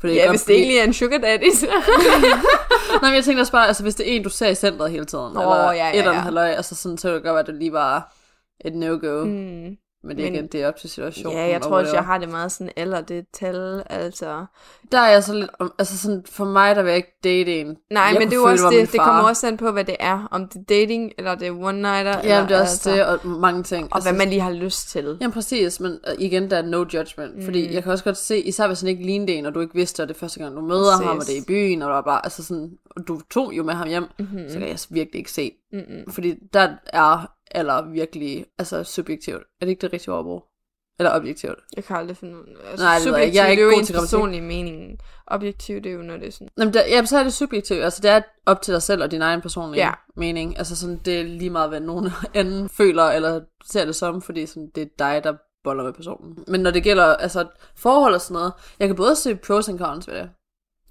For 0.00 0.08
det 0.08 0.16
Ja, 0.16 0.30
hvis 0.30 0.42
det 0.42 0.56
egentlig 0.56 0.78
er 0.78 0.84
en 0.84 0.92
sugar 0.92 1.18
daddy, 1.18 1.50
så... 1.54 1.66
Nej, 3.02 3.10
men 3.10 3.14
jeg 3.14 3.24
tænker 3.24 3.40
også 3.42 3.52
bare, 3.52 3.66
altså 3.68 3.82
hvis 3.82 3.94
det 3.94 4.12
er 4.12 4.16
en, 4.16 4.22
du 4.22 4.28
ser 4.28 4.48
i 4.48 4.54
centret 4.54 4.90
hele 4.90 5.04
tiden, 5.04 5.32
Nå, 5.34 5.40
eller 5.40 5.56
ja, 5.64 5.72
ja, 5.72 5.90
et 5.90 5.98
eller 5.98 6.10
andet 6.10 6.20
ja. 6.20 6.24
halløj, 6.24 6.48
altså 6.48 6.74
sådan, 6.74 6.98
så 6.98 7.08
kan 7.08 7.14
det 7.14 7.22
godt 7.22 7.32
være, 7.32 7.40
at 7.40 7.46
det 7.46 7.54
lige 7.54 7.72
var 7.72 8.14
et 8.64 8.74
no-go. 8.74 9.24
Mm. 9.24 9.76
Men 10.04 10.16
det 10.16 10.22
er 10.26 10.30
Men- 10.30 10.34
igen, 10.34 10.46
det 10.46 10.62
er 10.62 10.68
op 10.68 10.76
til 10.76 10.90
situationen. 10.90 11.38
Ja, 11.38 11.46
jeg 11.46 11.56
og 11.56 11.62
tror 11.62 11.78
også, 11.78 11.94
jeg 11.94 12.04
har 12.04 12.18
det 12.18 12.28
meget 12.28 12.52
sådan, 12.52 12.72
eller 12.76 13.00
det 13.00 13.18
et 13.18 13.26
tal, 13.32 13.82
altså... 13.90 14.44
Der 14.92 14.98
er 14.98 15.10
jeg 15.10 15.24
så 15.24 15.34
lidt, 15.34 15.50
altså 15.78 15.98
sådan, 15.98 16.24
for 16.30 16.44
mig, 16.44 16.76
der 16.76 16.82
vil 16.82 16.88
jeg 16.88 16.96
ikke 16.96 17.18
date 17.24 17.60
en. 17.60 17.76
Nej, 17.90 18.02
jeg 18.02 18.16
men 18.18 18.30
det 18.30 18.36
er 18.36 18.40
også 18.40 18.70
det, 18.70 18.92
det 18.92 19.00
kommer 19.00 19.22
også 19.22 19.46
an 19.46 19.56
på, 19.56 19.70
hvad 19.70 19.84
det 19.84 19.96
er. 20.00 20.28
Om 20.30 20.48
det 20.48 20.56
er 20.60 20.64
dating, 20.68 21.12
eller 21.18 21.34
det 21.34 21.48
er 21.48 21.52
one-nighter, 21.52 22.26
Ja, 22.28 22.40
men 22.40 22.48
det 22.48 22.56
er 22.56 22.60
også 22.60 22.90
altså, 22.90 22.90
det, 22.90 23.06
og 23.06 23.26
mange 23.28 23.62
ting. 23.62 23.88
Og 23.94 24.02
hvad 24.02 24.12
man 24.12 24.28
lige 24.28 24.40
har 24.40 24.50
lyst 24.50 24.88
til. 24.88 25.18
Jamen 25.20 25.32
præcis, 25.32 25.80
men 25.80 25.92
øh, 25.92 26.14
igen, 26.18 26.50
der 26.50 26.56
er 26.56 26.62
no 26.62 26.78
judgment. 26.78 27.36
Mm. 27.36 27.44
Fordi 27.44 27.74
jeg 27.74 27.82
kan 27.82 27.92
også 27.92 28.04
godt 28.04 28.16
se, 28.16 28.40
især 28.40 28.66
hvis 28.66 28.80
han 28.80 28.88
ikke 28.88 29.02
lignede 29.06 29.32
en, 29.32 29.46
og 29.46 29.54
du 29.54 29.60
ikke 29.60 29.74
vidste, 29.74 30.02
at 30.02 30.08
det 30.08 30.14
er 30.14 30.18
første 30.18 30.40
gang, 30.40 30.56
du 30.56 30.60
møder 30.60 30.90
Præcis. 30.92 31.06
ham, 31.06 31.18
og 31.18 31.26
det 31.26 31.36
er 31.36 31.40
i 31.40 31.44
byen, 31.46 31.82
og 31.82 31.88
bla, 31.88 32.00
bla, 32.00 32.20
altså 32.24 32.44
sådan, 32.44 32.70
og 32.96 33.08
du 33.08 33.20
tog 33.30 33.52
jo 33.52 33.62
med 33.62 33.74
ham 33.74 33.88
hjem, 33.88 34.06
mm-hmm. 34.18 34.48
så 34.48 34.58
kan 34.58 34.68
jeg 34.68 34.78
virkelig 34.90 35.18
ikke 35.18 35.32
se. 35.32 35.52
Mm-mm. 35.72 36.12
Fordi 36.12 36.34
der 36.52 36.68
er 36.86 37.26
alder 37.54 37.82
virkelig, 37.90 38.46
altså 38.58 38.84
subjektivt. 38.84 39.42
Er 39.60 39.64
det 39.64 39.68
ikke 39.68 39.80
det 39.80 39.92
rigtige 39.92 40.12
ord 40.14 40.18
at 40.18 40.24
bruge? 40.24 40.42
Eller 40.98 41.16
objektivt? 41.16 41.58
Jeg 41.76 41.84
kan 41.84 41.96
aldrig 41.96 42.16
finde 42.16 42.36
ud 42.36 42.56
altså, 42.70 42.84
Nej, 42.86 42.98
det 42.98 43.06
ved 43.06 43.18
jeg 43.18 43.26
er 43.26 43.30
subjektivt, 43.30 43.50
ikke 43.50 43.60
det 43.60 43.60
er 43.60 43.64
jo 43.64 43.70
god 43.70 43.78
ens 43.78 43.92
personlige 43.92 44.40
mening. 44.40 44.98
Objektivt, 45.26 45.84
det 45.84 45.90
er 45.92 45.96
jo, 45.96 46.02
når 46.02 46.16
det 46.16 46.26
er 46.26 46.32
sådan... 46.32 46.48
Jamen, 46.58 46.74
der, 46.74 46.86
jamen, 46.86 47.06
så 47.06 47.18
er 47.18 47.22
det 47.22 47.32
subjektivt. 47.32 47.82
Altså, 47.84 48.00
det 48.02 48.10
er 48.10 48.20
op 48.46 48.62
til 48.62 48.74
dig 48.74 48.82
selv 48.82 49.02
og 49.02 49.10
din 49.10 49.22
egen 49.22 49.40
personlige 49.40 49.84
Ja. 49.84 49.92
mening. 50.16 50.58
Altså, 50.58 50.76
sådan, 50.76 51.00
det 51.04 51.20
er 51.20 51.24
lige 51.24 51.50
meget, 51.50 51.68
hvad 51.68 51.80
nogen 51.80 52.10
anden 52.34 52.68
føler 52.68 53.04
eller 53.04 53.40
ser 53.66 53.84
det 53.84 53.96
som, 53.96 54.22
fordi 54.22 54.46
sådan, 54.46 54.70
det 54.74 54.82
er 54.82 54.86
dig, 54.98 55.20
der 55.24 55.34
boller 55.64 55.84
med 55.84 55.92
personen. 55.92 56.44
Men 56.48 56.60
når 56.60 56.70
det 56.70 56.82
gælder 56.82 57.04
altså, 57.04 57.46
forhold 57.76 58.14
og 58.14 58.20
sådan 58.20 58.34
noget, 58.34 58.52
jeg 58.78 58.88
kan 58.88 58.96
både 58.96 59.16
se 59.16 59.36
pros 59.36 59.68
and 59.68 59.78
cons 59.78 60.08
ved 60.08 60.14
det, 60.14 60.30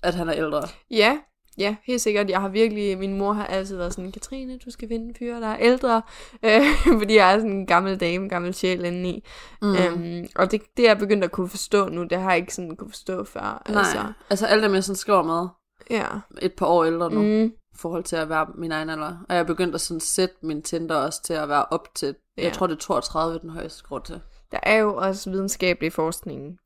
at 0.04 0.16
han 0.16 0.30
er 0.30 0.34
ældre. 0.36 0.62
Ja, 0.92 1.20
ja, 1.58 1.76
helt 1.84 2.02
sikkert. 2.02 2.30
Jeg 2.30 2.42
har 2.42 2.50
virkelig, 2.50 2.98
min 2.98 3.18
mor 3.18 3.34
har 3.34 3.46
altid 3.46 3.78
været 3.78 3.94
sådan, 3.94 4.12
Katrine, 4.12 4.58
du 4.58 4.72
skal 4.72 4.88
finde 4.88 5.06
en 5.10 5.16
fyr, 5.20 5.40
der 5.40 5.48
er 5.48 5.58
ældre. 5.60 6.02
Øh, 6.46 6.62
fordi 7.00 7.16
jeg 7.16 7.34
er 7.34 7.38
sådan 7.38 7.52
en 7.52 7.68
gammel 7.68 8.00
dame, 8.00 8.30
gammel 8.30 8.54
sjæl 8.54 8.86
indeni. 8.86 9.26
Mm. 9.62 9.76
Øhm, 9.76 10.28
og 10.36 10.52
det, 10.52 10.62
det 10.78 10.86
er 10.86 10.90
jeg 10.90 10.98
begyndt 10.98 11.24
at 11.24 11.32
kunne 11.32 11.50
forstå 11.50 11.90
nu. 11.90 12.04
Det 12.04 12.18
har 12.20 12.30
jeg 12.30 12.40
ikke 12.40 12.56
sådan 12.56 12.76
kunne 12.76 12.90
forstå 12.90 13.24
før. 13.24 13.64
Nej, 13.70 13.80
Altså, 13.80 14.14
altså, 14.30 14.46
alle 14.46 14.64
dem, 14.64 14.74
jeg 14.74 14.84
sådan 14.84 14.96
skriver 14.96 15.24
med, 15.24 15.48
ja. 15.90 16.06
et 16.42 16.54
par 16.54 16.66
år 16.66 16.86
ældre 16.86 17.12
nu, 17.12 17.22
mm. 17.22 17.46
I 17.46 17.78
forhold 17.78 18.04
til 18.04 18.16
at 18.16 18.30
være 18.30 18.48
min 18.56 18.72
egen 18.72 18.90
alder. 18.90 19.26
Og 19.30 19.36
jeg 19.36 19.40
er 19.40 19.44
begyndt 19.44 19.76
at 19.76 19.82
sådan 19.82 20.00
sætte 20.00 20.36
min 20.44 20.62
Tinder 20.62 20.96
også 20.96 21.24
til 21.24 21.34
at 21.34 21.50
være 21.50 21.66
op 21.66 21.88
til, 21.96 22.16
ja. 22.38 22.44
Jeg 22.44 22.54
tror 22.54 22.68
det 22.68 22.76
er 22.76 22.80
32 22.80 23.40
den 23.40 23.50
højeste 23.50 23.84
grund 23.84 24.04
til. 24.04 24.22
der 24.52 24.60
er 24.64 24.78
jo 24.78 24.96
også 24.96 25.30
videnskabelig 25.30 25.94
forskning, 25.94 26.58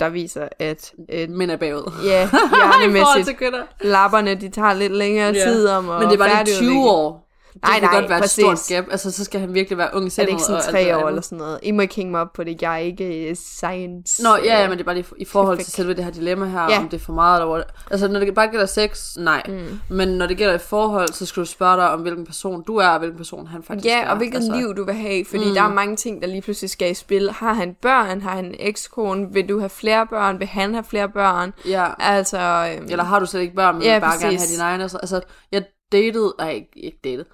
der 0.00 0.08
viser, 0.08 0.48
at 0.58 0.92
øh, 1.12 1.28
Mænd 1.30 1.50
er 1.50 1.56
bagud. 1.56 1.92
ja, 2.04 2.28
hjernemæssigt, 2.56 3.38
lapperne, 3.80 4.34
de 4.34 4.48
tager 4.48 4.72
lidt 4.72 4.92
længere 4.92 5.32
tid 5.32 5.68
om 5.68 5.90
at 5.90 6.00
Men 6.00 6.08
det 6.08 6.14
er 6.14 6.18
bare 6.18 6.44
lige 6.44 6.44
20 6.44 6.54
færdigudvikle. 6.56 6.90
år. 6.90 7.29
Det 7.54 7.62
Nej, 7.62 7.72
kan 7.80 7.82
nej, 7.88 8.00
godt 8.00 8.10
være 8.10 8.20
præcis. 8.20 8.44
et 8.44 8.58
stort 8.58 8.76
gap. 8.76 8.84
Altså, 8.90 9.10
så 9.10 9.24
skal 9.24 9.40
han 9.40 9.54
virkelig 9.54 9.78
være 9.78 9.90
ung 9.94 10.04
i 10.04 10.06
Er 10.06 10.10
sindet. 10.10 10.26
det 10.28 10.32
ikke 10.32 10.42
sådan 10.42 10.62
tre 10.70 10.96
år 10.96 10.98
andet. 10.98 11.08
eller 11.08 11.22
sådan 11.22 11.38
noget? 11.38 11.58
I 11.62 11.70
må 11.70 11.82
ikke 11.82 11.94
hænge 11.94 12.10
mig 12.10 12.20
op 12.20 12.32
på 12.32 12.44
det. 12.44 12.62
Jeg 12.62 12.74
er 12.74 12.78
ikke 12.78 13.28
øh, 13.30 13.36
science. 13.36 14.22
Nå, 14.22 14.36
ja, 14.44 14.60
ja, 14.60 14.68
men 14.68 14.78
det 14.78 14.80
er 14.80 14.84
bare 14.84 14.94
lige 14.94 15.06
i 15.18 15.24
forhold 15.24 15.58
til 15.58 15.72
selve 15.72 15.94
det 15.94 16.04
her 16.04 16.10
dilemma 16.10 16.46
her, 16.46 16.62
Ja. 16.70 16.78
om 16.78 16.88
det 16.88 17.00
er 17.00 17.04
for 17.04 17.12
meget 17.12 17.40
eller 17.42 17.62
Altså, 17.90 18.08
når 18.08 18.20
det 18.20 18.34
bare 18.34 18.48
gælder 18.48 18.66
sex, 18.66 19.16
nej. 19.16 19.42
Mm. 19.48 19.80
Men 19.96 20.08
når 20.08 20.26
det 20.26 20.36
gælder 20.36 20.54
et 20.54 20.60
forhold, 20.60 21.08
så 21.12 21.26
skal 21.26 21.40
du 21.40 21.46
spørge 21.46 21.76
dig 21.76 21.90
om, 21.90 22.00
hvilken 22.00 22.26
person 22.26 22.62
du 22.66 22.76
er, 22.76 22.88
og 22.88 22.98
hvilken 22.98 23.16
person 23.16 23.46
han 23.46 23.62
faktisk 23.62 23.86
er. 23.86 23.98
Ja, 23.98 24.10
og 24.10 24.16
hvilket 24.16 24.36
altså, 24.36 24.56
liv 24.56 24.76
du 24.76 24.84
vil 24.84 24.94
have, 24.94 25.24
fordi 25.24 25.48
mm. 25.48 25.54
der 25.54 25.62
er 25.62 25.68
mange 25.72 25.96
ting, 25.96 26.22
der 26.22 26.28
lige 26.28 26.42
pludselig 26.42 26.70
skal 26.70 26.90
i 26.90 26.94
spil. 26.94 27.30
Har 27.30 27.52
han 27.52 27.74
børn? 27.82 28.20
Har 28.20 28.30
han 28.36 28.44
en 28.44 28.54
ekskone? 28.58 29.26
Vil 29.32 29.48
du 29.48 29.58
have 29.58 29.70
flere 29.70 30.06
børn? 30.06 30.38
Vil 30.38 30.46
han 30.48 30.74
have 30.74 30.84
flere 30.84 31.08
børn? 31.08 31.52
Ja. 31.68 31.86
Altså, 31.98 32.38
øhm, 32.76 32.86
Eller 32.90 33.04
har 33.04 33.18
du 33.18 33.26
slet 33.26 33.40
ikke 33.40 33.54
børn, 33.54 33.74
men 33.74 33.82
Ja, 33.84 33.92
ja, 33.92 33.98
bare 33.98 34.10
gerne 34.12 34.22
have 34.22 34.34
præcis. 34.36 34.50
dine 34.50 34.62
egne? 34.62 34.82
Altså, 34.82 34.98
altså, 34.98 35.20
jeg 35.52 35.64
datede, 35.92 36.34
nej, 36.38 36.50
ikke, 36.50 36.68
ikke 36.76 36.98
dated. 37.04 37.24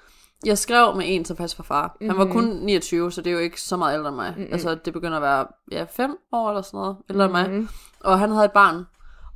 Jeg 0.44 0.58
skrev 0.58 0.96
med 0.96 1.04
en, 1.08 1.24
faktisk 1.24 1.58
var 1.58 1.62
far. 1.62 1.96
Han 2.00 2.18
var 2.18 2.24
kun 2.32 2.44
29, 2.44 3.12
så 3.12 3.22
det 3.22 3.30
er 3.30 3.34
jo 3.34 3.38
ikke 3.40 3.60
så 3.60 3.76
meget 3.76 3.94
ældre 3.94 4.08
end 4.08 4.16
mig. 4.16 4.34
Mm-hmm. 4.36 4.52
Altså, 4.52 4.74
det 4.74 4.92
begynder 4.92 5.16
at 5.16 5.22
være, 5.22 5.46
ja, 5.72 5.86
fem 5.90 6.16
år 6.32 6.48
eller 6.48 6.62
sådan 6.62 6.78
noget, 6.78 6.96
ældre 7.10 7.28
mm-hmm. 7.28 7.52
end 7.54 7.60
mig. 7.62 7.68
Og 8.00 8.18
han 8.18 8.30
havde 8.30 8.44
et 8.44 8.52
barn. 8.52 8.84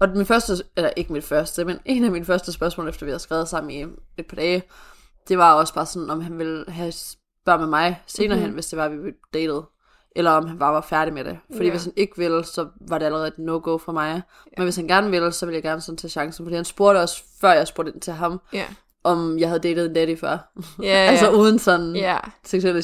Og 0.01 0.09
min 0.09 0.27
første, 0.27 0.53
eller 0.77 0.91
ikke 0.97 1.13
mit 1.13 1.25
første, 1.25 1.65
men 1.65 1.79
en 1.85 2.05
af 2.05 2.11
mine 2.11 2.25
første 2.25 2.53
spørgsmål, 2.53 2.89
efter 2.89 3.07
vi 3.07 3.11
havde 3.11 3.23
skrevet 3.23 3.49
sammen 3.49 3.71
i 3.71 3.83
et 4.19 4.27
par 4.29 4.37
dage, 4.37 4.63
det 5.29 5.39
var 5.39 5.55
også 5.55 5.75
bare 5.75 5.87
sådan, 5.87 6.11
om 6.11 6.21
han 6.21 6.39
ville 6.39 6.65
have 6.69 6.93
børn 7.45 7.61
med 7.61 7.69
mig 7.69 8.03
senere 8.07 8.37
mm-hmm. 8.37 8.47
hen, 8.47 8.55
hvis 8.55 8.67
det 8.67 8.79
var, 8.79 8.89
vi 8.89 9.13
datede. 9.35 9.67
Eller 10.17 10.31
om 10.31 10.47
han 10.47 10.59
bare 10.59 10.73
var 10.75 10.81
færdig 10.81 11.15
med 11.15 11.25
det. 11.25 11.39
Fordi 11.53 11.65
Ja. 11.65 11.71
hvis 11.71 11.85
han 11.85 11.93
ikke 11.97 12.17
ville, 12.17 12.45
så 12.45 12.69
var 12.89 12.99
det 12.99 13.07
allerede 13.07 13.29
et 13.29 13.39
no-go 13.39 13.79
for 13.79 13.93
mig. 13.93 14.23
Men 14.57 14.65
hvis 14.65 14.77
han 14.77 14.89
gerne 14.89 15.11
ville, 15.11 15.33
så 15.33 15.47
ville 15.47 15.55
jeg 15.55 15.63
gerne 15.63 15.81
sådan 15.81 15.97
tage 15.97 16.11
chancen. 16.11 16.47
Fordi 16.47 16.57
han 16.57 16.65
spurgte 16.65 16.99
også, 16.99 17.23
før 17.41 17.53
jeg 17.53 17.67
spurgte 17.67 17.93
ind 17.93 18.01
til 18.01 18.13
ham, 18.13 18.41
ja. 18.53 18.65
Om 19.05 19.39
jeg 19.39 19.49
havde 19.49 19.61
datet 19.61 19.87
en 19.87 19.95
daddy 19.95 20.19
før. 20.19 20.39
Ja, 20.83 20.87
altså 21.11 21.27
ja. 21.27 21.33
uden 21.33 21.59
sådan 21.59 21.97
Ja, 21.97 22.19
seksuelle 22.45 22.83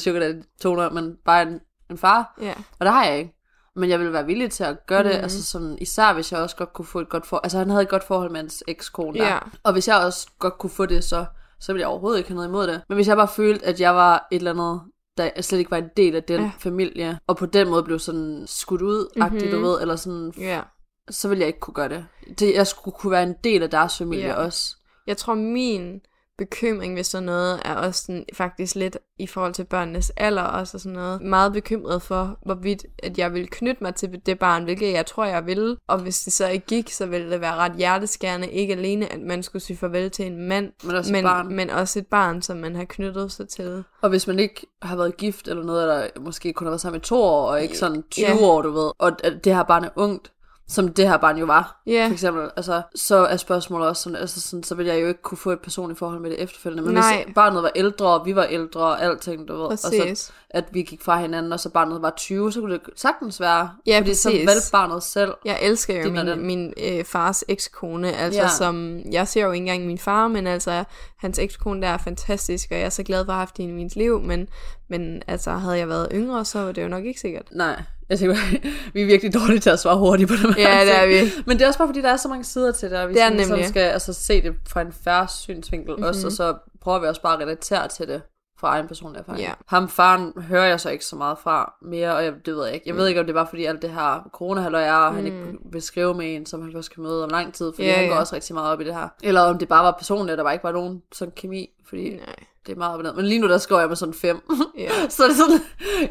sugar 0.61 0.89
men 0.89 1.15
bare 1.25 1.41
en, 1.41 1.59
en 1.91 1.97
far. 1.97 2.37
ja. 2.41 2.53
Og 2.79 2.85
det 2.85 2.93
har 2.93 3.05
jeg 3.05 3.17
ikke. 3.19 3.33
Men 3.75 3.89
jeg 3.89 3.99
ville 3.99 4.13
være 4.13 4.25
villig 4.25 4.51
til 4.51 4.63
at 4.63 4.85
gøre 4.87 5.03
det, 5.03 5.11
Mhm. 5.11 5.17
mm. 5.17 5.23
altså 5.23 5.43
sådan, 5.43 5.77
især 5.81 6.13
hvis 6.13 6.31
jeg 6.31 6.39
også 6.39 6.55
godt 6.55 6.73
kunne 6.73 6.85
få 6.85 6.99
et 6.99 7.09
godt 7.09 7.25
forhold. 7.25 7.45
Altså 7.45 7.57
han 7.57 7.69
havde 7.69 7.83
et 7.83 7.89
godt 7.89 8.03
forhold 8.03 8.31
med 8.31 8.39
hans 8.39 8.63
ekskone 8.67 9.19
der. 9.19 9.25
Ja. 9.27 9.37
Og 9.63 9.73
hvis 9.73 9.87
jeg 9.87 9.97
også 9.97 10.27
godt 10.39 10.57
kunne 10.57 10.69
få 10.69 10.85
det, 10.85 11.03
så, 11.03 11.25
så 11.59 11.73
ville 11.73 11.81
jeg 11.81 11.87
overhovedet 11.87 12.17
ikke 12.17 12.29
have 12.29 12.35
noget 12.35 12.47
imod 12.47 12.67
det. 12.67 12.81
Men 12.89 12.95
hvis 12.95 13.07
jeg 13.07 13.17
bare 13.17 13.27
følte, 13.27 13.65
at 13.65 13.81
jeg 13.81 13.95
var 13.95 14.27
et 14.31 14.35
eller 14.35 14.51
andet, 14.51 14.81
der 15.17 15.41
slet 15.41 15.59
ikke 15.59 15.71
var 15.71 15.77
en 15.77 15.89
del 15.97 16.15
af 16.15 16.23
den 16.23 16.41
Ja. 16.41 16.51
familie, 16.59 17.19
og 17.27 17.37
på 17.37 17.45
den 17.45 17.69
måde 17.69 17.83
blev 17.83 17.99
sådan 17.99 18.43
skudt 18.47 18.81
ud, 18.81 19.07
mm-hmm. 19.15 19.33
Mhm. 19.35 19.51
du 19.51 19.59
ved, 19.61 19.81
eller 19.81 19.95
sådan, 19.95 20.33
ja. 20.37 20.61
så 21.09 21.27
ville 21.27 21.39
jeg 21.39 21.47
ikke 21.47 21.59
kunne 21.59 21.73
gøre 21.73 21.89
det. 21.89 22.05
det. 22.39 22.53
Jeg 22.55 22.67
skulle 22.67 22.95
kunne 22.95 23.11
være 23.11 23.23
en 23.23 23.35
del 23.43 23.63
af 23.63 23.69
deres 23.69 23.97
familie 23.97 24.25
Ja. 24.27 24.33
også. 24.33 24.76
Jeg 25.07 25.17
tror, 25.17 25.33
min 25.33 26.01
bekymring 26.37 26.95
ved 26.95 27.03
sådan 27.03 27.23
noget 27.25 27.61
er 27.65 27.75
også 27.75 28.03
sådan, 28.05 28.25
faktisk 28.33 28.75
lidt 28.75 28.97
i 29.19 29.27
forhold 29.27 29.53
til 29.53 29.63
børnenes 29.63 30.09
alder 30.17 30.41
også 30.41 30.77
og 30.77 30.81
sådan 30.81 30.95
noget. 30.95 31.21
Meget 31.21 31.53
bekymret 31.53 32.01
for, 32.01 32.39
hvorvidt 32.45 32.85
at 33.03 33.17
jeg 33.17 33.33
vil 33.33 33.47
knytte 33.51 33.83
mig 33.83 33.95
til 33.95 34.21
det 34.25 34.39
barn, 34.39 34.63
hvilket 34.63 34.91
jeg 34.93 35.05
tror, 35.05 35.25
jeg 35.25 35.45
vil. 35.45 35.77
Og 35.87 35.99
hvis 35.99 36.19
det 36.21 36.33
så 36.33 36.47
ikke 36.47 36.65
gik, 36.65 36.91
så 36.91 37.05
ville 37.05 37.31
det 37.31 37.41
være 37.41 37.55
ret 37.55 37.71
hjerteskærende. 37.77 38.51
Ikke 38.51 38.73
alene, 38.73 39.13
at 39.13 39.19
man 39.21 39.43
skulle 39.43 39.63
sige 39.63 39.77
farvel 39.77 40.11
til 40.11 40.25
en 40.25 40.47
mand, 40.47 40.71
Men 40.83 40.95
også 40.95 41.09
et 41.09 41.13
men, 41.13 41.23
barn. 41.23 41.55
men 41.55 41.69
også 41.69 41.99
et 41.99 42.07
barn, 42.07 42.41
som 42.41 42.57
man 42.57 42.75
har 42.75 42.85
knyttet 42.85 43.31
sig 43.31 43.49
til. 43.49 43.83
Og 44.01 44.09
hvis 44.09 44.27
man 44.27 44.39
ikke 44.39 44.67
har 44.81 44.95
været 44.95 45.17
gift 45.17 45.47
eller 45.47 45.63
noget, 45.63 45.81
eller 45.83 46.07
måske 46.21 46.53
kun 46.53 46.65
har 46.67 46.71
været 46.71 46.81
sammen 46.81 47.01
i 47.01 47.03
to 47.03 47.21
år, 47.21 47.47
og 47.49 47.61
ikke 47.63 47.77
sådan 47.77 48.03
20 48.11 48.25
Ja. 48.25 48.35
år, 48.41 48.61
du 48.61 48.71
ved, 48.71 48.91
og 48.99 49.11
at 49.23 49.33
det 49.43 49.55
her 49.55 49.63
barn 49.63 49.83
er 49.83 49.89
ungt, 49.95 50.31
som 50.69 50.87
det 50.93 51.07
her 51.07 51.17
barn 51.17 51.37
jo 51.37 51.45
var, 51.45 51.81
Ja. 51.87 52.05
for 52.07 52.13
eksempel, 52.13 52.49
altså, 52.55 52.81
så 52.95 53.15
er 53.15 53.37
spørgsmålet 53.37 53.87
også 53.87 54.03
sådan, 54.03 54.15
altså 54.15 54.41
sådan, 54.41 54.63
så 54.63 54.75
vil 54.75 54.85
jeg 54.85 55.01
jo 55.01 55.07
ikke 55.07 55.21
kunne 55.21 55.37
få 55.37 55.51
et 55.51 55.59
personligt 55.59 55.99
forhold 55.99 56.19
med 56.21 56.29
det 56.29 56.41
efterfølgende. 56.41 56.83
Men 56.83 56.93
Nej. 56.93 57.23
hvis 57.25 57.33
barnet 57.35 57.63
var 57.63 57.71
ældre, 57.75 58.07
og 58.19 58.25
vi 58.25 58.35
var 58.35 58.43
ældre, 58.43 58.81
og 58.81 59.03
alting, 59.03 59.47
du 59.47 59.53
ved, 59.53 59.61
og 59.63 59.69
Præcis. 59.69 60.19
så, 60.19 60.31
at 60.49 60.63
vi 60.71 60.81
gik 60.81 61.01
fra 61.03 61.19
hinanden, 61.21 61.53
og 61.53 61.59
så 61.59 61.69
barnet 61.69 62.01
var 62.01 62.13
20, 62.17 62.51
så 62.51 62.59
kunne 62.59 62.73
det 62.73 62.81
sagtens 62.95 63.41
være, 63.41 63.69
Ja, 63.87 63.99
fordi 63.99 64.13
så 64.13 64.29
præcis. 64.29 64.47
valgte 64.47 64.71
barnet 64.71 65.03
selv. 65.03 65.33
Jeg 65.45 65.59
elsker 65.61 65.95
jo 66.01 66.05
og 66.07 66.11
min, 66.11 66.27
den. 66.27 66.45
min 66.47 66.73
øh, 66.83 67.05
fars 67.05 67.43
ekskone, 67.47 68.13
altså 68.13 68.41
Ja. 68.41 68.47
som, 68.47 68.99
jeg 69.11 69.27
ser 69.27 69.41
jo 69.45 69.51
ikke 69.51 69.61
engang 69.63 69.85
min 69.85 69.97
far, 69.97 70.27
men 70.27 70.47
altså, 70.47 70.83
hans 71.17 71.39
ekskone 71.39 71.81
der 71.81 71.87
er 71.87 71.97
fantastisk, 71.97 72.67
og 72.71 72.77
jeg 72.77 72.85
er 72.85 72.89
så 72.89 73.03
glad 73.03 73.25
for 73.25 73.31
at 73.31 73.35
have 73.35 73.39
haft 73.41 73.57
hende 73.57 73.73
i 73.73 73.83
mit 73.83 73.95
liv, 73.95 74.21
men, 74.21 74.47
men 74.87 75.21
altså, 75.27 75.51
havde 75.51 75.77
jeg 75.77 75.89
været 75.89 76.07
yngre, 76.13 76.45
så 76.45 76.59
var 76.63 76.71
det 76.71 76.83
jo 76.83 76.87
nok 76.87 77.05
ikke 77.05 77.19
sikkert. 77.19 77.47
Nej, 77.51 77.81
jeg 78.09 78.19
tænker, 78.19 78.35
vi 78.93 79.01
er 79.01 79.05
virkelig 79.05 79.33
dårlige 79.33 79.59
til 79.59 79.69
at 79.69 79.79
svare 79.79 79.97
hurtigt 79.97 80.29
på 80.29 80.35
det 80.35 80.57
Ja, 80.57 80.85
det 80.85 80.95
er 80.95 81.07
vi. 81.07 81.31
Men 81.45 81.57
det 81.57 81.63
er 81.63 81.67
også 81.67 81.79
bare 81.79 81.87
fordi, 81.87 82.01
der 82.01 82.09
er 82.09 82.17
så 82.17 82.27
mange 82.27 82.43
sider 82.43 82.71
til 82.71 82.91
det, 82.91 82.97
og 82.99 83.09
vi 83.09 83.13
Det 83.13 83.21
er 83.21 83.25
sådan, 83.25 83.37
ligesom 83.37 83.57
nemlig. 83.57 83.69
skal 83.69 83.81
altså, 83.81 84.13
se 84.13 84.41
det 84.41 84.55
fra 84.67 84.81
en 84.81 84.93
færre 85.03 85.27
synsvinkel 85.27 85.91
mm-hmm. 85.91 86.03
også, 86.03 86.27
og 86.27 86.31
så 86.31 86.55
prøver 86.81 86.99
vi 86.99 87.07
også 87.07 87.21
bare 87.21 87.33
at 87.33 87.39
relatere 87.39 87.87
til 87.87 88.07
det 88.07 88.21
fra 88.59 88.67
egen 88.67 88.87
personlig 88.87 89.19
erfaring. 89.19 89.41
Ja. 89.41 89.51
Ham 89.67 89.89
faren 89.89 90.33
hører 90.37 90.65
jeg 90.65 90.79
så 90.79 90.89
ikke 90.89 91.05
så 91.05 91.15
meget 91.15 91.37
fra 91.37 91.73
mere, 91.81 92.15
og 92.15 92.23
jeg, 92.23 92.33
det 92.45 92.55
ved 92.55 92.65
jeg 92.65 92.73
ikke. 92.73 92.89
Jeg 92.89 92.95
ved 92.95 93.07
ikke, 93.07 93.19
om 93.19 93.25
det 93.25 93.35
var 93.35 93.45
fordi 93.45 93.65
alt 93.65 93.81
det 93.81 93.89
her 93.89 94.29
corona 94.33 94.61
er, 94.61 94.93
og 94.93 95.15
han 95.15 95.25
ikke 95.25 95.53
vil 95.71 95.81
skrive 95.81 96.13
med 96.13 96.35
en, 96.35 96.45
som 96.45 96.61
han 96.61 96.71
først 96.71 96.93
kan 96.93 97.03
møde 97.03 97.23
om 97.23 97.29
lang 97.29 97.53
tid, 97.53 97.71
fordi 97.75 97.87
Ja, 97.87 97.93
han 97.93 98.07
går 98.07 98.13
ja. 98.13 98.19
også 98.19 98.35
rigtig 98.35 98.53
meget 98.53 98.71
op 98.71 98.81
i 98.81 98.83
det 98.83 98.93
her. 98.93 99.07
Eller 99.23 99.41
om 99.41 99.57
det 99.57 99.67
bare 99.67 99.83
var 99.85 99.95
personligt, 99.99 100.31
at 100.31 100.37
der 100.37 100.43
bare 100.43 100.53
ikke 100.53 100.63
var 100.63 100.71
nogen 100.71 101.01
sådan 101.11 101.33
kemi, 101.35 101.69
fordi 101.89 102.09
Nej. 102.09 102.35
Det 102.67 102.73
er 102.73 102.77
meget 102.77 102.93
op 102.93 102.99
og 102.99 103.03
ned. 103.03 103.13
Men 103.13 103.25
lige 103.25 103.39
nu, 103.39 103.47
der 103.47 103.57
skriver 103.57 103.81
jeg 103.81 103.87
med 103.87 103.95
sådan 103.95 104.13
fem. 104.13 104.41
Ja. 104.77 104.89
så 105.09 105.23
er 105.23 105.27
det 105.27 105.37
sådan, 105.37 105.59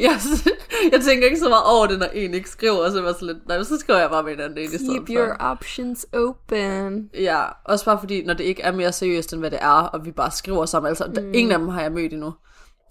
jeg, 0.01 0.21
jeg 0.93 1.01
tænker 1.01 1.27
ikke 1.27 1.39
så 1.39 1.49
meget 1.49 1.65
over 1.67 1.87
det, 1.87 1.99
når 1.99 2.07
en 2.07 2.35
ikke 2.35 2.51
skriver, 2.51 2.77
og 2.77 2.91
så 2.91 2.99
er 2.99 3.05
jeg 3.05 3.15
sådan 3.15 3.35
lidt, 3.35 3.49
nej, 3.49 3.63
så 3.63 3.79
skriver 3.79 4.01
jeg 4.01 4.11
bare 4.11 4.23
med 4.23 4.33
en 4.33 4.41
anden 4.41 4.59
en 4.59 4.65
i 4.65 4.69
stedet 4.69 5.07
Keep 5.07 5.07
for. 5.07 5.15
your 5.15 5.37
options 5.41 6.07
open. 6.13 7.11
Ja, 7.15 7.45
også 7.65 7.85
bare 7.85 7.99
fordi, 7.99 8.25
når 8.25 8.35
det 8.35 8.45
ikke 8.45 8.63
er 8.63 8.73
mere 8.73 8.93
seriøst, 8.93 9.33
end 9.33 9.41
hvad 9.41 9.51
det 9.51 9.59
er, 9.63 9.69
og 9.69 10.05
vi 10.05 10.11
bare 10.11 10.31
skriver 10.31 10.67
sammen, 10.67 10.89
altså, 10.89 11.05
mm. 11.07 11.35
ingen 11.35 11.53
af 11.53 11.59
dem 11.59 11.69
har 11.69 11.83
jeg 11.83 11.93
mødt 11.93 12.13
endnu. 12.13 12.33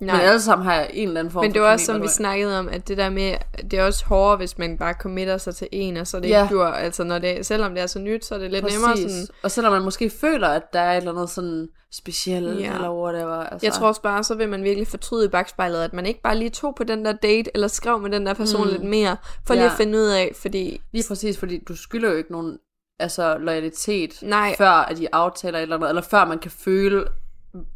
Nej. 0.01 0.15
Men 0.15 0.25
alle 0.25 0.41
sammen 0.41 0.65
har 0.65 0.75
jeg 0.75 0.89
en 0.93 1.07
eller 1.07 1.19
anden 1.19 1.31
form 1.31 1.43
Men 1.43 1.51
det 1.53 1.59
for 1.59 1.63
var 1.65 1.71
også, 1.73 1.85
kemi 1.85 1.95
som 1.95 2.01
vi 2.03 2.07
snakkede 2.07 2.59
om, 2.59 2.69
at 2.69 2.87
det 2.87 2.97
der 2.97 3.09
med, 3.09 3.35
det 3.71 3.79
er 3.79 3.83
også 3.85 4.05
hårdere, 4.05 4.37
hvis 4.37 4.57
man 4.57 4.77
bare 4.77 4.93
committer 4.93 5.37
sig 5.37 5.55
til 5.55 5.67
en, 5.71 5.97
og 5.97 6.07
så 6.07 6.19
det 6.19 6.29
Ja. 6.29 6.43
ikke 6.43 6.55
dur, 6.55 6.65
altså 6.65 7.03
når 7.03 7.19
det, 7.19 7.45
selvom 7.45 7.73
det 7.73 7.83
er 7.83 7.87
så 7.87 7.99
nyt, 7.99 8.25
så 8.25 8.35
er 8.35 8.39
det 8.39 8.51
lidt 8.51 8.65
nemmere 8.71 8.91
Præcis. 8.91 9.11
sådan, 9.11 9.27
Og 9.43 9.51
selvom 9.51 9.73
man 9.73 9.81
måske 9.81 10.09
føler, 10.09 10.47
at 10.47 10.73
der 10.73 10.79
er 10.79 10.91
et 10.93 10.97
eller 10.97 11.11
andet 11.11 11.29
sådan 11.29 11.67
specielt, 11.93 12.59
Ja. 12.59 12.73
eller 12.75 12.93
whatever. 12.93 13.33
Altså. 13.35 13.65
Jeg 13.65 13.73
tror 13.73 13.87
også 13.87 14.01
bare, 14.01 14.23
så 14.23 14.35
vil 14.35 14.49
man 14.49 14.63
virkelig 14.63 14.87
fortryde 14.87 15.25
i 15.25 15.29
bagspejlet, 15.29 15.83
at 15.83 15.93
man 15.93 16.05
ikke 16.05 16.21
bare 16.21 16.37
lige 16.37 16.49
tog 16.49 16.75
på 16.75 16.83
den 16.83 17.05
der 17.05 17.11
date, 17.13 17.51
eller 17.53 17.67
skrev 17.67 17.99
med 17.99 18.09
den 18.11 18.25
der 18.25 18.33
person 18.33 18.63
mm. 18.63 18.71
lidt 18.71 18.83
mere, 18.83 19.17
for 19.47 19.53
lige 19.53 19.63
Ja. 19.65 19.71
at 19.71 19.77
finde 19.77 19.97
ud 19.97 20.05
af, 20.07 20.31
fordi... 20.35 20.81
Lige 20.93 21.05
præcis, 21.07 21.37
fordi 21.37 21.63
du 21.67 21.75
skylder 21.75 22.09
jo 22.11 22.15
ikke 22.17 22.31
nogen 22.31 22.57
altså, 22.99 23.37
loyalitet, 23.37 24.19
Nej. 24.21 24.55
før 24.57 24.69
at 24.69 24.99
I 24.99 25.07
aftaler 25.11 25.57
et 25.57 25.61
eller 25.63 25.75
andet, 25.75 25.89
eller 25.89 26.01
før 26.01 26.25
man 26.25 26.39
kan 26.39 26.51
føle, 26.51 27.05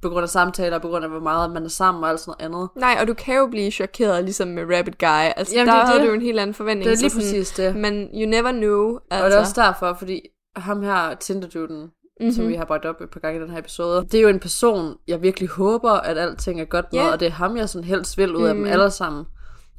på 0.02 0.10
grund 0.10 0.24
af 0.24 0.30
samtaler, 0.30 0.80
på 0.80 0.88
grund 0.88 1.04
af 1.04 1.10
hvor 1.12 1.20
meget 1.20 1.52
man 1.52 1.64
er 1.66 1.70
sammen 1.70 2.04
og 2.04 2.10
alt 2.10 2.20
sådan 2.20 2.34
noget 2.40 2.56
andet. 2.56 2.70
Nej, 2.76 2.98
og 3.02 3.08
du 3.08 3.14
kan 3.14 3.36
jo 3.38 3.48
blive 3.48 3.72
chokeret, 3.72 4.24
ligesom 4.24 4.48
med 4.48 4.78
Rabbit 4.78 4.98
Guy. 4.98 5.06
Altså, 5.38 5.56
Jamen, 5.56 5.68
der 5.68 5.74
det 5.74 5.82
er 5.82 5.86
havde 5.86 6.00
det. 6.00 6.06
du 6.06 6.10
jo 6.10 6.16
en 6.16 6.22
helt 6.22 6.40
anden 6.40 6.54
forventning. 6.54 6.86
Det 6.90 6.94
er 6.98 7.02
lige 7.02 7.10
så 7.10 7.16
sådan- 7.16 7.26
præcis 7.42 7.52
det. 7.52 7.76
Men 7.76 7.94
you 8.14 8.30
never 8.30 8.52
knew, 8.52 8.98
altså. 9.12 9.24
Og 9.26 9.30
det 9.32 9.36
er 9.38 9.42
også 9.42 9.62
derfor, 9.62 9.94
fordi 10.00 10.22
ham 10.56 10.84
her, 10.84 11.14
Tinder-duden, 11.16 11.82
mm-hmm. 11.82 12.32
som 12.32 12.48
vi 12.48 12.56
har 12.56 12.66
bragt 12.66 12.86
op 12.86 13.02
et 13.02 13.10
par 13.10 13.20
gange 13.20 13.40
i 13.40 13.44
den 13.44 13.50
her 13.52 13.60
episode, 13.60 14.04
det 14.12 14.14
er 14.14 14.22
jo 14.22 14.28
en 14.30 14.40
person, 14.40 14.96
jeg 15.08 15.22
virkelig 15.22 15.50
håber, 15.50 15.92
at 15.92 16.18
alting 16.18 16.62
er 16.62 16.66
godt 16.66 16.86
med, 16.94 17.02
Ja. 17.02 17.12
og 17.12 17.20
det 17.20 17.26
er 17.26 17.32
ham, 17.32 17.58
jeg 17.58 17.70
sådan 17.70 17.86
helst 17.88 18.18
vil 18.18 18.36
ud 18.36 18.48
af 18.48 18.54
dem 18.56 18.66
alle 18.66 18.92
sammen. 18.92 19.26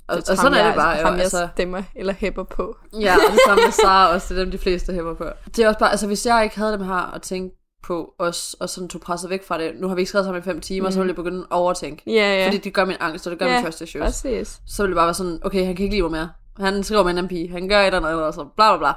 Og, 0.09 0.17
og 0.17 0.37
sådan 0.37 0.55
er 0.55 0.67
det 0.67 0.75
bare. 0.75 0.97
Ham, 0.97 1.07
jo, 1.07 1.13
jeg 1.13 1.21
altså, 1.23 1.49
stemmer 1.55 1.83
eller 1.97 2.13
hæpper 2.13 2.43
på. 2.43 2.77
ja, 3.01 3.15
og 3.15 3.33
det 3.33 3.41
samme 3.47 3.65
med 3.65 3.73
Sara 3.83 4.15
også, 4.15 4.35
det 4.35 4.41
er 4.41 4.45
dem, 4.45 4.51
de 4.51 4.59
fleste 4.59 4.93
hæpper 4.93 5.15
på. 5.15 5.25
Det 5.57 5.65
er 5.65 5.69
også 5.69 5.79
bare, 5.79 5.91
altså 5.91 6.07
hvis 6.07 6.27
jeg 6.27 6.45
ikke 6.45 6.59
havde 6.59 6.73
dem 6.73 6.83
her 6.83 7.15
at 7.15 7.23
tænke 7.23 7.57
på 7.83 8.15
os, 8.19 8.57
og 8.61 8.69
sådan 8.69 8.89
tog 8.89 9.01
presset 9.01 9.31
væk 9.31 9.47
fra 9.47 9.59
det, 9.59 9.73
nu 9.81 9.89
har 9.89 9.95
vi 9.95 10.01
ikke 10.01 10.09
skrevet 10.09 10.25
sammen 10.27 10.43
i 10.43 10.45
fem 10.45 10.61
timer, 10.61 10.89
mm. 10.89 10.93
så 10.93 10.99
ville 10.99 11.09
jeg 11.09 11.17
begynde 11.17 11.39
at 11.39 11.47
overtænke. 11.51 12.03
Ja, 12.07 12.13
ja. 12.39 12.47
Fordi 12.47 12.59
det 12.59 12.75
gør 12.75 12.85
min 12.85 12.97
angst, 13.01 13.27
og 13.27 13.31
det 13.31 13.39
gør 13.39 13.47
ja, 13.47 13.55
min 13.55 13.65
trust 13.65 13.81
issues. 13.81 14.05
præcis. 14.05 14.61
så 14.67 14.83
ville 14.83 14.91
det 14.91 14.97
bare 14.97 15.07
være 15.07 15.15
sådan, 15.15 15.39
okay, 15.45 15.67
han 15.67 15.77
kan 15.77 15.83
ikke 15.83 15.95
lide 15.97 16.03
mig 16.03 16.11
mere. 16.11 16.31
Han 16.61 16.83
skriver 16.83 17.03
med 17.03 17.11
en 17.11 17.19
anden 17.19 17.29
pige, 17.29 17.51
han 17.51 17.69
gør 17.69 17.81
et 17.81 17.87
eller 17.87 17.99
andet, 18.09 18.25
og 18.25 18.35
så 18.35 18.45
bla 18.57 18.77
bla 18.77 18.79
bla. 18.79 18.93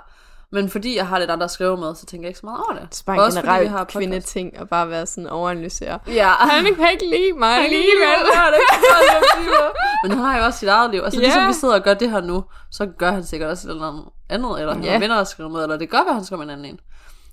Men 0.52 0.70
fordi 0.70 0.98
jeg 0.98 1.08
har 1.08 1.20
lidt 1.20 1.32
andre 1.32 1.44
at 1.44 1.52
skrive 1.52 1.78
med, 1.78 1.96
så 1.96 2.06
tænker 2.06 2.26
jeg 2.26 2.30
ikke 2.30 2.40
så 2.40 2.46
meget 2.46 2.60
over 2.60 2.80
det. 2.80 2.88
Det 2.90 3.00
er 3.00 3.04
bare 3.06 3.16
en 3.16 3.22
Også 3.22 3.42
vi 3.62 3.66
har 3.68 3.84
kvindeting, 3.84 4.60
og 4.60 4.70
bare 4.70 4.90
være 4.90 5.06
sådan 5.06 5.28
overanalysere. 5.30 6.00
Ja. 6.08 6.30
Han 6.30 6.76
kan 6.76 6.92
ikke 6.92 7.06
lide 7.06 7.34
mig 7.40 7.58
alligevel. 7.58 8.20
Men 10.04 10.12
han 10.12 10.20
har 10.20 10.38
jo 10.38 10.46
også 10.46 10.60
sit 10.60 10.70
eget 10.70 10.92
liv. 10.92 11.02
Altså 11.04 11.20
Ja. 11.20 11.26
ligesom 11.26 11.48
vi 11.48 11.54
sidder 11.54 11.76
og 11.76 11.84
gør 11.84 11.94
det 11.94 12.12
her 12.12 12.22
nu, 12.22 12.44
så 12.72 12.86
gør 12.86 13.12
han 13.12 13.24
sikkert 13.24 13.50
også 13.50 13.68
et 13.68 13.72
eller 13.74 14.04
andet 14.30 14.60
eller 14.60 14.74
han 14.74 14.84
Ja. 14.84 14.92
har 14.92 15.00
venner 15.00 15.16
at 15.16 15.28
skrive 15.28 15.50
med, 15.50 15.64
eller 15.64 15.78
det 15.78 15.90
godt 15.90 16.06
være, 16.06 16.16
han 16.16 16.26
skriver 16.26 16.38
med 16.46 16.54
en 16.54 16.60
anden 16.60 16.66
en. 16.74 16.80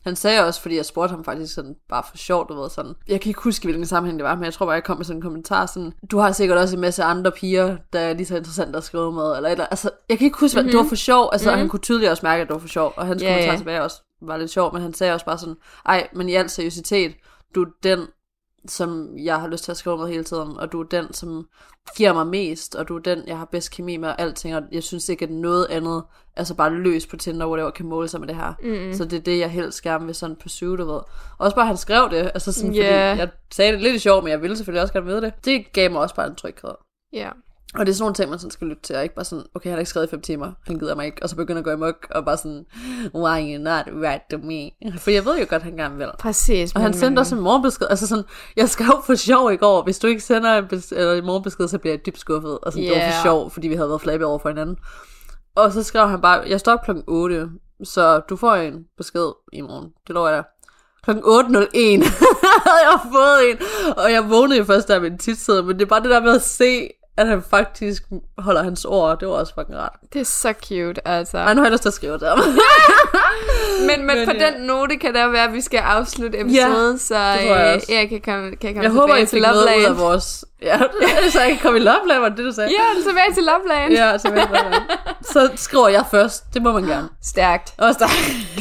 Han 0.05 0.16
sagde 0.16 0.46
også, 0.46 0.62
fordi 0.62 0.76
jeg 0.76 0.84
spurgte 0.84 1.11
ham 1.11 1.24
faktisk 1.24 1.55
sådan, 1.55 1.76
bare 1.88 2.03
for 2.11 2.16
sjovt, 2.16 2.48
du 2.48 2.61
ved, 2.61 2.70
sådan. 2.70 2.94
Jeg 3.09 3.20
kan 3.20 3.30
ikke 3.30 3.40
huske, 3.40 3.64
hvilken 3.64 3.86
sammenhæng 3.86 4.18
det 4.18 4.24
var, 4.24 4.34
men 4.34 4.44
jeg 4.44 4.55
tror 4.55 4.66
bare, 4.66 4.74
jeg 4.74 4.84
kom 4.84 4.96
med 4.96 5.05
sådan 5.05 5.18
en 5.18 5.22
kommentar, 5.22 5.66
sådan, 5.66 5.92
du 6.11 6.18
har 6.18 6.32
sikkert 6.32 6.59
også 6.59 6.76
en 6.76 6.80
masse 6.80 7.03
andre 7.03 7.30
piger, 7.30 7.76
der 7.92 8.01
er 8.01 8.12
lige 8.14 8.26
så 8.26 8.36
interessant 8.36 8.76
at 8.76 8.84
skrive 8.84 9.12
med, 9.12 9.36
eller, 9.36 9.48
eller 9.48 9.66
altså, 9.66 9.90
jeg 10.09 10.18
kan 10.18 10.24
ikke 10.24 10.38
huske, 10.38 10.55
hvad, 10.55 10.62
mm-hmm. 10.62 10.70
det 10.70 10.84
var 10.84 10.88
for 10.88 10.96
sjov, 10.96 11.28
altså, 11.32 11.51
mm-hmm. 11.51 11.59
han 11.59 11.68
kunne 11.68 11.80
tydeligt 11.80 12.11
også 12.11 12.26
mærke, 12.26 12.42
at 12.42 12.48
det 12.48 12.55
var 12.55 12.61
for 12.61 12.68
sjov, 12.68 12.92
og 12.96 13.07
hans 13.07 13.22
Ja, 13.22 13.28
kommentar 13.28 13.53
ja. 13.53 13.59
tilbage 13.59 13.82
også 13.82 14.03
var 14.22 14.36
lidt 14.36 14.51
sjov, 14.51 14.72
men 14.72 14.82
han 14.82 14.94
sagde 14.94 15.14
også 15.14 15.26
bare 15.26 15.38
sådan, 15.38 15.57
ej, 15.86 16.09
men 16.12 16.28
i 16.28 16.34
al 16.34 16.51
seriøsitet, 16.51 17.14
du 17.55 17.62
er 17.62 17.66
den, 17.82 18.07
som 18.66 19.18
jeg 19.18 19.40
har 19.40 19.48
lyst 19.48 19.64
til 19.64 19.70
at 19.70 19.76
skrive 19.76 19.98
med 19.98 20.08
hele 20.08 20.24
tiden, 20.24 20.56
og 20.56 20.72
du 20.72 20.80
er 20.80 20.84
den, 20.84 21.12
som 21.12 21.48
giver 21.96 22.12
mig 22.12 22.26
mest, 22.26 22.74
og 22.74 22.88
du 22.88 22.96
er 22.96 23.00
den, 23.00 23.22
jeg 23.26 23.38
har 23.38 23.44
bedst 23.44 23.70
kemi 23.70 23.96
med 23.96 24.08
og 24.08 24.20
alting, 24.20 24.56
og 24.56 24.62
jeg 24.72 24.82
synes 24.82 25.08
ikke, 25.08 25.24
at 25.24 25.30
noget 25.30 25.66
andet, 25.70 26.02
altså 26.36 26.54
bare 26.54 26.70
løs 26.70 27.06
på 27.06 27.16
Tinder, 27.16 27.46
hvor 27.46 27.56
det 27.56 27.74
kan 27.74 27.86
måle 27.86 28.08
sig 28.08 28.20
med 28.20 28.28
det 28.28 28.36
her. 28.36 28.52
Mm. 28.62 28.94
Så 28.94 29.04
det 29.04 29.16
er 29.16 29.20
det, 29.22 29.38
jeg 29.38 29.50
helst 29.50 29.82
gerne 29.82 30.06
vil 30.06 30.14
sådan 30.14 30.36
pursue, 30.36 30.76
du 30.78 30.84
ved. 30.84 31.00
Også 31.38 31.54
bare, 31.54 31.66
han 31.66 31.76
skrev 31.76 32.11
det, 32.11 32.30
altså 32.34 32.52
sådan, 32.52 32.74
Ja. 32.74 33.11
fordi 33.11 33.20
jeg 33.20 33.30
sagde 33.50 33.72
det 33.72 33.80
lidt 33.80 33.94
i 33.96 33.98
sjov, 33.98 34.22
men 34.22 34.30
jeg 34.30 34.42
ville 34.42 34.56
selvfølgelig 34.56 34.82
også 34.82 34.92
gerne 34.94 35.06
vide 35.06 35.20
det. 35.20 35.32
Det 35.44 35.72
gav 35.72 35.90
mig 35.90 36.00
også 36.00 36.14
bare 36.14 36.26
en 36.26 36.34
tryghed. 36.34 36.74
Ja. 37.12 37.30
Og 37.74 37.86
det 37.86 37.92
er 37.92 37.94
sådan 37.94 38.02
nogle 38.02 38.14
ting, 38.14 38.30
man 38.30 38.38
sådan 38.38 38.50
skal 38.50 38.66
lytte 38.66 38.82
til, 38.82 38.96
og 38.96 39.02
ikke 39.02 39.14
bare 39.14 39.24
sådan, 39.24 39.44
okay, 39.54 39.68
han 39.68 39.72
har 39.72 39.78
ikke 39.78 39.90
skrevet 39.90 40.06
i 40.06 40.10
fem 40.10 40.20
timer, 40.20 40.52
han 40.66 40.78
gider 40.78 40.94
mig 40.94 41.06
ikke, 41.06 41.22
og 41.22 41.28
så 41.28 41.36
begynder 41.36 41.58
at 41.58 41.64
gå 41.64 41.70
amok, 41.70 42.06
og 42.10 42.24
bare 42.24 42.36
sådan, 42.36 42.64
why 43.14 43.54
you 43.54 43.62
not 43.62 43.84
right 43.86 44.22
to 44.30 44.38
me? 44.38 44.70
For 44.98 45.10
jeg 45.10 45.24
ved 45.24 45.38
jo 45.38 45.46
godt, 45.48 45.62
han 45.62 45.76
gerne 45.76 45.96
vil. 45.96 46.08
Præcis. 46.18 46.72
Og 46.72 46.80
han 46.80 46.94
sendte 46.94 47.20
også 47.20 47.34
en 47.34 47.40
morgenbesked, 47.40 47.86
altså 47.90 48.06
sådan, 48.06 48.24
jeg 48.56 48.68
skrev 48.68 49.02
for 49.06 49.14
sjov 49.14 49.52
i 49.52 49.56
går, 49.56 49.82
hvis 49.82 49.98
du 49.98 50.06
ikke 50.06 50.20
sender 50.20 50.58
en, 50.58 50.64
bes- 50.64 50.94
eller 50.96 51.14
en 51.14 51.26
morgenbesked, 51.26 51.68
så 51.68 51.78
bliver 51.78 51.94
jeg 51.94 52.06
dybt 52.06 52.18
skuffet, 52.18 52.58
og 52.58 52.72
sådan, 52.72 52.84
yeah. 52.84 52.94
det 52.94 53.04
var 53.04 53.12
for 53.12 53.22
sjov, 53.22 53.50
fordi 53.50 53.68
vi 53.68 53.74
havde 53.74 53.88
været 53.88 54.00
flabbe 54.00 54.26
over 54.26 54.38
for 54.38 54.48
hinanden. 54.48 54.76
Og 55.54 55.72
så 55.72 55.82
skrev 55.82 56.08
han 56.08 56.20
bare, 56.20 56.42
jeg 56.48 56.60
står 56.60 56.72
op 56.72 56.84
klokken 56.84 57.04
8, 57.06 57.48
så 57.84 58.20
du 58.20 58.36
får 58.36 58.54
en 58.54 58.84
besked 58.96 59.32
i 59.52 59.60
morgen, 59.60 59.88
det 60.06 60.14
lover 60.14 60.28
jeg 60.28 60.36
dig. 60.36 60.44
Klokken 61.02 61.24
8.01 61.24 61.30
havde 62.66 62.82
jeg 62.90 63.00
fået 63.12 63.50
en, 63.50 63.58
og 63.96 64.12
jeg 64.12 64.30
vågnede 64.30 64.58
jo 64.58 64.64
først 64.64 64.88
med 64.88 65.10
en 65.10 65.18
tidssæde, 65.18 65.62
men 65.62 65.78
det 65.78 65.82
er 65.82 65.88
bare 65.88 66.02
det 66.02 66.10
der 66.10 66.20
med 66.20 66.34
at 66.34 66.42
se, 66.42 66.88
at 67.20 67.26
han 67.28 67.42
faktisk 67.50 68.02
holder 68.38 68.62
hans 68.62 68.84
ord, 68.84 69.18
det 69.20 69.28
var 69.28 69.34
også 69.34 69.54
fucking 69.54 69.78
rart. 69.78 69.96
Det 70.12 70.20
er 70.20 70.24
så 70.24 70.54
cute, 70.68 71.08
altså. 71.08 71.38
Ej, 71.38 71.54
nu 71.54 71.60
har 71.60 71.66
jeg 71.66 71.72
lyst 71.72 71.82
til 71.82 71.88
at 71.88 71.94
skrive 71.94 72.12
det 72.18 72.28
om. 72.30 72.38
Men, 73.86 74.06
men, 74.06 74.16
Men 74.16 74.26
på 74.28 74.32
ja. 74.38 74.50
den 74.50 74.60
note 74.62 74.96
kan 74.96 75.14
det 75.14 75.32
være, 75.32 75.44
at 75.44 75.52
vi 75.52 75.60
skal 75.60 75.78
afslutte 75.78 76.40
episoden, 76.40 76.98
så 76.98 77.14
det 77.14 77.46
tror 77.46 77.54
jeg 77.56 77.80
øh, 77.90 77.94
jeg 77.94 78.08
kan 78.08 78.20
komme, 78.20 78.56
kan 78.56 78.68
jeg 78.68 78.74
komme 78.74 78.82
Jeg 78.82 78.90
tilbage 78.90 79.00
håber, 79.00 79.16
I 79.16 79.20
til 79.20 79.28
fik 79.28 79.42
noget 79.42 79.56
ud 79.56 79.66
Loveland. 79.68 79.86
af 79.86 79.98
vores... 79.98 80.44
Ja, 80.62 80.78
så 81.32 81.40
jeg 81.40 81.48
kan 81.48 81.58
komme 81.62 81.78
i 81.78 81.82
Loveland, 81.82 82.20
var 82.20 82.28
det 82.28 82.38
du 82.38 82.52
sagde? 82.52 82.70
Ja, 82.70 83.02
tilbage 83.08 83.32
til 83.34 83.42
Loveland. 83.44 83.92
Ja, 83.92 84.18
så, 84.18 84.46
så 85.32 85.50
skriver 85.56 85.88
jeg 85.88 86.04
først. 86.10 86.44
Det 86.54 86.62
må 86.62 86.72
man 86.72 86.84
gerne. 86.84 87.08
Stærkt. 87.22 87.74
Også 87.78 87.98
der. 87.98 88.08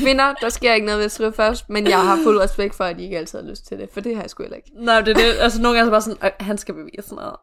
Kvinder, 0.02 0.34
der 0.42 0.50
sker 0.50 0.74
ikke 0.74 0.86
noget 0.86 0.98
ved 0.98 1.06
at 1.06 1.12
skrive 1.12 1.34
først, 1.34 1.70
men 1.70 1.88
jeg 1.88 2.00
har 2.00 2.20
fuld 2.24 2.40
respekt 2.40 2.76
for, 2.76 2.84
at 2.84 2.98
de 2.98 3.04
ikke 3.04 3.18
altid 3.18 3.40
har 3.42 3.50
lyst 3.50 3.68
til 3.68 3.78
det, 3.78 3.90
for 3.94 4.02
det 4.02 4.16
har 4.16 4.22
jeg 4.24 4.30
sgu 4.30 4.44
heller 4.44 4.58
ikke. 4.58 4.72
Nej, 4.80 5.02
det 5.02 5.18
er 5.18 5.22
det. 5.22 5.36
Altså, 5.40 5.62
nogle 5.62 5.78
gange 5.78 5.88
er 5.90 5.92
bare 5.92 6.02
sådan, 6.02 6.18
"Ej, 6.22 6.32
han 6.40 6.58
skal 6.58 6.74
bevise 6.74 7.16
noget. 7.16 7.34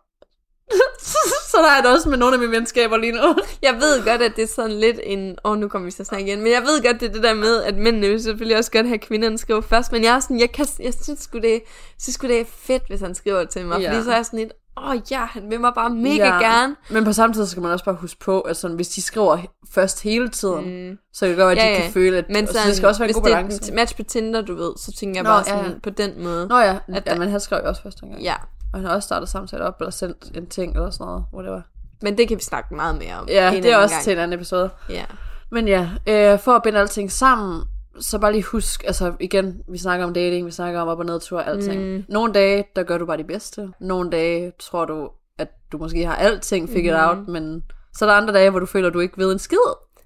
så 1.51 1.57
der 1.57 1.71
er 1.71 1.83
det 1.83 1.91
også 1.93 2.09
med 2.09 2.19
nogle 2.19 2.35
af 2.35 2.41
mine 2.41 2.53
venskaber 2.53 2.97
lige 2.97 3.13
nu. 3.13 3.37
Jeg 3.63 3.75
ved 3.75 4.05
godt, 4.05 4.23
at 4.23 4.37
det 4.37 4.43
er 4.45 4.49
sådan 4.49 4.81
lidt 4.81 5.01
en... 5.03 5.31
Åh, 5.45 5.53
oh, 5.53 5.59
nu 5.59 5.69
kommer 5.69 5.87
vi 5.87 5.93
til 5.93 6.03
at 6.03 6.07
snakke 6.07 6.27
igen. 6.27 6.43
Men 6.43 6.53
jeg 6.53 6.63
ved 6.63 6.83
godt, 6.85 7.01
det 7.01 7.09
er 7.09 7.13
det 7.13 7.23
der 7.23 7.35
med, 7.35 7.63
at 7.63 7.75
mændene 7.75 8.09
vil 8.09 8.23
selvfølgelig 8.23 8.59
også 8.59 8.71
godt 8.71 8.87
have 8.87 8.99
kvinderne 8.99 9.39
skrive 9.39 9.63
først. 9.63 9.93
Men 9.93 10.05
jeg 10.05 10.15
er 10.15 10.21
sådan, 10.21 10.41
jeg, 10.41 10.53
kan, 10.53 10.67
jeg 10.81 10.95
synes 11.03 11.21
sgu 11.21 11.39
det, 11.39 11.63
synes 12.01 12.15
sgu 12.15 12.27
det 12.27 12.41
er 12.41 12.45
fedt, 12.49 12.83
hvis 12.89 13.01
han 13.01 13.15
skriver 13.15 13.45
til 13.45 13.67
mig. 13.67 13.81
Ja. 13.81 13.93
Fordi 13.93 14.05
så 14.05 14.11
er 14.11 14.17
jeg 14.17 14.27
sådan 14.27 14.39
lidt, 14.39 14.53
åh 14.77 14.91
oh, 14.91 14.97
ja, 15.11 15.25
han 15.25 15.51
vil 15.51 15.61
mig 15.61 15.73
bare 15.75 15.91
mega 15.91 16.27
Ja. 16.27 16.39
gerne. 16.41 16.77
Men 16.91 17.05
på 17.05 17.13
samme 17.13 17.35
tid, 17.35 17.45
så 17.45 17.51
skal 17.51 17.63
man 17.63 17.73
også 17.73 17.85
bare 17.85 17.95
huske 17.95 18.21
på, 18.21 18.41
at 18.41 18.57
sådan, 18.57 18.77
hvis 18.77 18.89
de 18.89 19.03
skriver 19.03 19.39
først 19.71 20.03
hele 20.03 20.29
tiden, 20.29 20.89
mm. 20.91 20.99
så 21.13 21.21
kan 21.21 21.29
det 21.29 21.39
godt 21.39 21.57
være, 21.57 21.67
at 21.69 21.77
de 21.77 21.83
kan 21.83 21.93
føle, 21.93 22.19
at 22.19 22.25
Men 22.29 22.47
så 22.47 22.53
sådan, 22.53 22.69
det 22.69 22.77
skal 22.77 22.87
også 22.89 22.99
være 23.01 23.09
en 23.09 23.15
hvis 23.15 23.23
god 23.23 23.31
det 23.31 23.37
balance. 23.37 23.63
er 23.63 23.69
et 23.69 23.75
match 23.75 23.97
på 23.97 24.03
Tinder, 24.03 24.41
du 24.41 24.55
ved, 24.55 24.73
så 24.77 24.93
tænker 24.93 25.17
jeg 25.17 25.23
Nå, 25.25 25.29
bare 25.31 25.45
ja, 25.47 25.57
sådan 25.57 25.73
ja. 25.73 25.79
på 25.83 25.91
den 25.91 26.23
måde. 26.23 26.47
Nå 26.49 26.59
ja, 26.59 26.79
At 26.89 27.03
ja 27.07 27.19
men 27.19 27.29
han 27.29 27.41
skrev 27.41 27.61
jo 27.63 27.69
også 27.69 27.83
første 27.83 28.07
gang. 28.07 28.23
Ja, 28.23 28.35
Og 28.77 28.81
han 28.83 28.89
har 28.89 28.95
også 28.97 29.07
startet 29.07 29.29
samtale 29.29 29.65
op, 29.65 29.81
eller 29.81 29.91
sendt 29.91 30.31
en 30.37 30.47
ting, 30.47 30.75
eller 30.75 30.91
sådan 30.91 31.07
noget, 31.07 31.25
whatever. 31.35 31.61
men 32.03 32.19
det 32.19 32.29
kan 32.29 32.37
vi 32.37 32.43
snakke 32.43 32.75
meget 32.75 32.99
mere 32.99 33.15
om. 33.19 33.29
Ja, 33.29 33.53
en 33.53 33.63
det 33.63 33.73
er 33.73 33.77
også 33.77 33.95
gang. 33.95 34.05
til 34.05 34.13
en 34.13 34.19
anden 34.19 34.39
episode. 34.39 34.71
Ja. 34.91 35.05
Men 35.51 35.69
ja, 35.69 35.91
øh, 36.09 36.39
for 36.39 36.53
at 36.53 36.63
binde 36.63 36.79
alting 36.79 37.13
sammen, 37.13 37.63
så 38.01 38.19
bare 38.19 38.33
lige 38.33 38.43
husk, 38.45 38.85
altså 38.87 39.13
igen, 39.21 39.63
vi 39.69 39.79
snakker 39.79 40.07
om 40.07 40.15
dating, 40.15 40.47
vi 40.47 40.51
snakker 40.51 40.81
om 40.81 40.89
op- 40.89 40.99
og 40.99 41.07
nedtur 41.07 41.39
og 41.39 41.47
alting. 41.49 41.83
Mm. 41.97 42.05
Nogle 42.09 42.33
dage, 42.33 42.65
der 42.77 42.83
gør 42.83 42.99
du 42.99 43.07
bare 43.07 43.17
det 43.17 43.27
bedste. 43.27 43.69
Nogle 43.81 44.11
dage 44.11 44.53
tror 44.61 44.85
du, 44.85 45.11
at 45.39 45.49
du 45.73 45.79
måske 45.79 46.07
har 46.07 46.15
alting 46.17 46.69
figured 46.69 47.13
mm. 47.15 47.19
out, 47.19 47.29
men 47.29 47.63
så 47.95 48.05
er 48.05 48.09
der 48.11 48.17
andre 48.17 48.35
dage, 48.35 48.51
hvor 48.51 48.61
du 48.61 48.67
føler, 48.67 48.89
at 48.89 48.95
du 48.95 49.01
ikke 49.01 49.19
ved 49.19 49.33
en 49.33 49.39
skid, 49.39 49.59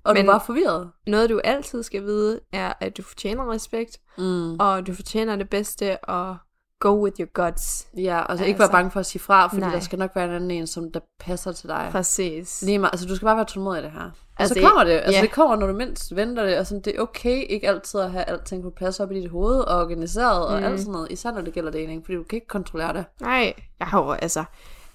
og 0.04 0.14
Men- 0.14 0.16
du 0.24 0.30
er 0.30 0.34
bare 0.34 0.46
forvirret. 0.46 0.90
Noget, 1.06 1.30
du 1.30 1.40
altid 1.44 1.82
skal 1.82 2.02
vide, 2.02 2.40
er, 2.52 2.72
at 2.80 2.96
du 2.96 3.02
fortjener 3.02 3.52
respekt, 3.52 3.98
Mm. 4.18 4.54
og 4.60 4.86
du 4.86 4.94
fortjener 4.94 5.36
det 5.36 5.50
bedste, 5.50 6.04
og 6.04 6.36
go 6.80 7.04
with 7.04 7.20
your 7.20 7.28
guts. 7.44 7.86
Ja, 7.96 8.18
altså, 8.18 8.30
Altså, 8.30 8.44
ikke 8.44 8.60
være 8.60 8.70
bange 8.70 8.90
for 8.90 9.00
at 9.00 9.06
sige 9.06 9.22
fra, 9.22 9.46
fordi 9.46 9.60
nej. 9.60 9.70
der 9.72 9.80
skal 9.80 9.98
nok 9.98 10.10
være 10.16 10.24
en 10.24 10.30
anden 10.30 10.50
en, 10.50 10.66
som 10.66 10.92
der 10.92 11.00
passer 11.20 11.52
til 11.52 11.68
dig. 11.68 11.88
Præcis. 11.90 12.62
Lige 12.62 12.78
meget, 12.78 12.92
altså 12.92 13.06
du 13.06 13.16
skal 13.16 13.26
bare 13.26 13.36
være 13.36 13.44
tålmodig 13.44 13.80
i 13.80 13.84
det 13.84 13.92
her. 13.92 14.00
Altså, 14.00 14.14
Altså, 14.38 14.54
så 14.54 14.60
kommer 14.68 14.84
det. 14.84 14.92
Altså 14.92 15.12
ja. 15.12 15.20
det 15.22 15.30
kommer, 15.32 15.56
når 15.56 15.66
du 15.66 15.72
mindst 15.72 16.16
venter 16.16 16.42
det. 16.44 16.52
Altså 16.54 16.80
det 16.84 16.96
er 16.96 17.00
okay 17.00 17.44
ikke 17.48 17.68
altid 17.68 18.00
at 18.00 18.10
have 18.10 18.24
alting 18.24 18.62
på 18.62 18.70
plads 18.70 19.00
op 19.00 19.12
i 19.12 19.20
dit 19.20 19.30
hoved 19.30 19.58
og 19.60 19.80
organiseret 19.80 20.46
og 20.46 20.58
Mm. 20.58 20.64
alt 20.64 20.80
sådan 20.80 20.92
noget. 20.92 21.12
Især 21.12 21.30
når 21.32 21.40
det 21.40 21.52
gælder 21.52 21.70
dating, 21.70 22.04
fordi 22.04 22.16
du 22.16 22.22
kan 22.22 22.36
ikke 22.36 22.46
kontrollere 22.48 22.92
det. 22.92 23.04
Nej, 23.20 23.52
jeg 23.78 23.86
har 23.88 24.02
jo, 24.02 24.10
altså, 24.12 24.44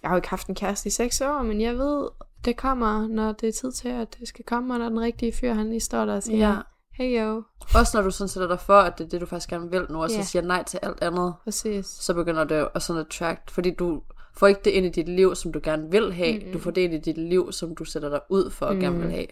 jeg 0.02 0.10
har 0.10 0.16
jo 0.16 0.18
ikke 0.18 0.30
haft 0.30 0.48
en 0.48 0.56
kæreste 0.56 0.88
i 0.88 0.90
seks 0.90 1.22
år, 1.22 1.44
men 1.44 1.62
jeg 1.62 1.78
ved, 1.78 2.08
det 2.46 2.58
kommer, 2.58 3.08
når 3.08 3.32
det 3.32 3.50
er 3.50 3.54
tid 3.54 3.72
til, 3.72 3.90
at 3.90 4.16
det 4.20 4.28
skal 4.28 4.46
komme, 4.46 4.74
og 4.74 4.80
når 4.80 4.90
den 4.90 5.00
rigtige 5.00 5.34
fyr, 5.34 5.54
han 5.54 5.70
lige 5.70 5.80
står 5.80 6.06
der 6.06 6.16
og 6.16 6.24
siger, 6.24 6.50
Ja. 6.50 6.56
Hey 6.98 7.22
yo, 7.22 7.44
Også 7.76 7.98
når 7.98 8.02
du 8.04 8.12
sådan 8.12 8.28
sætter 8.30 8.48
dig 8.48 8.60
for, 8.60 8.78
at 8.78 8.98
det 8.98 9.04
er 9.06 9.10
det, 9.10 9.22
du 9.22 9.26
faktisk 9.26 9.50
gerne 9.50 9.72
vil 9.72 9.86
nu, 9.90 10.04
og 10.04 10.10
så 10.10 10.24
siger 10.24 10.42
nej 10.44 10.64
til 10.64 10.80
alt 10.84 11.04
andet, 11.04 11.34
præcis. 11.44 11.86
så 11.86 12.14
begynder 12.14 12.44
det 12.44 12.68
at 12.76 12.82
sådan 12.82 13.00
attract. 13.02 13.52
Fordi 13.52 13.72
du 13.72 14.02
får 14.38 14.48
ikke 14.48 14.62
det 14.66 14.72
ind 14.72 14.86
i 14.86 14.90
dit 14.90 15.10
liv, 15.10 15.36
som 15.36 15.52
du 15.54 15.60
gerne 15.64 15.92
vil 15.92 16.14
have. 16.14 16.40
Mm. 16.46 16.52
Du 16.54 16.60
får 16.60 16.72
det 16.72 16.82
ind 16.82 16.94
i 16.94 16.98
dit 16.98 17.18
liv, 17.18 17.52
som 17.52 17.76
du 17.76 17.86
sætter 17.86 18.10
dig 18.10 18.20
ud 18.30 18.50
for 18.52 18.66
at 18.66 18.78
gerne 18.78 19.00
vil 19.00 19.12
have. 19.12 19.26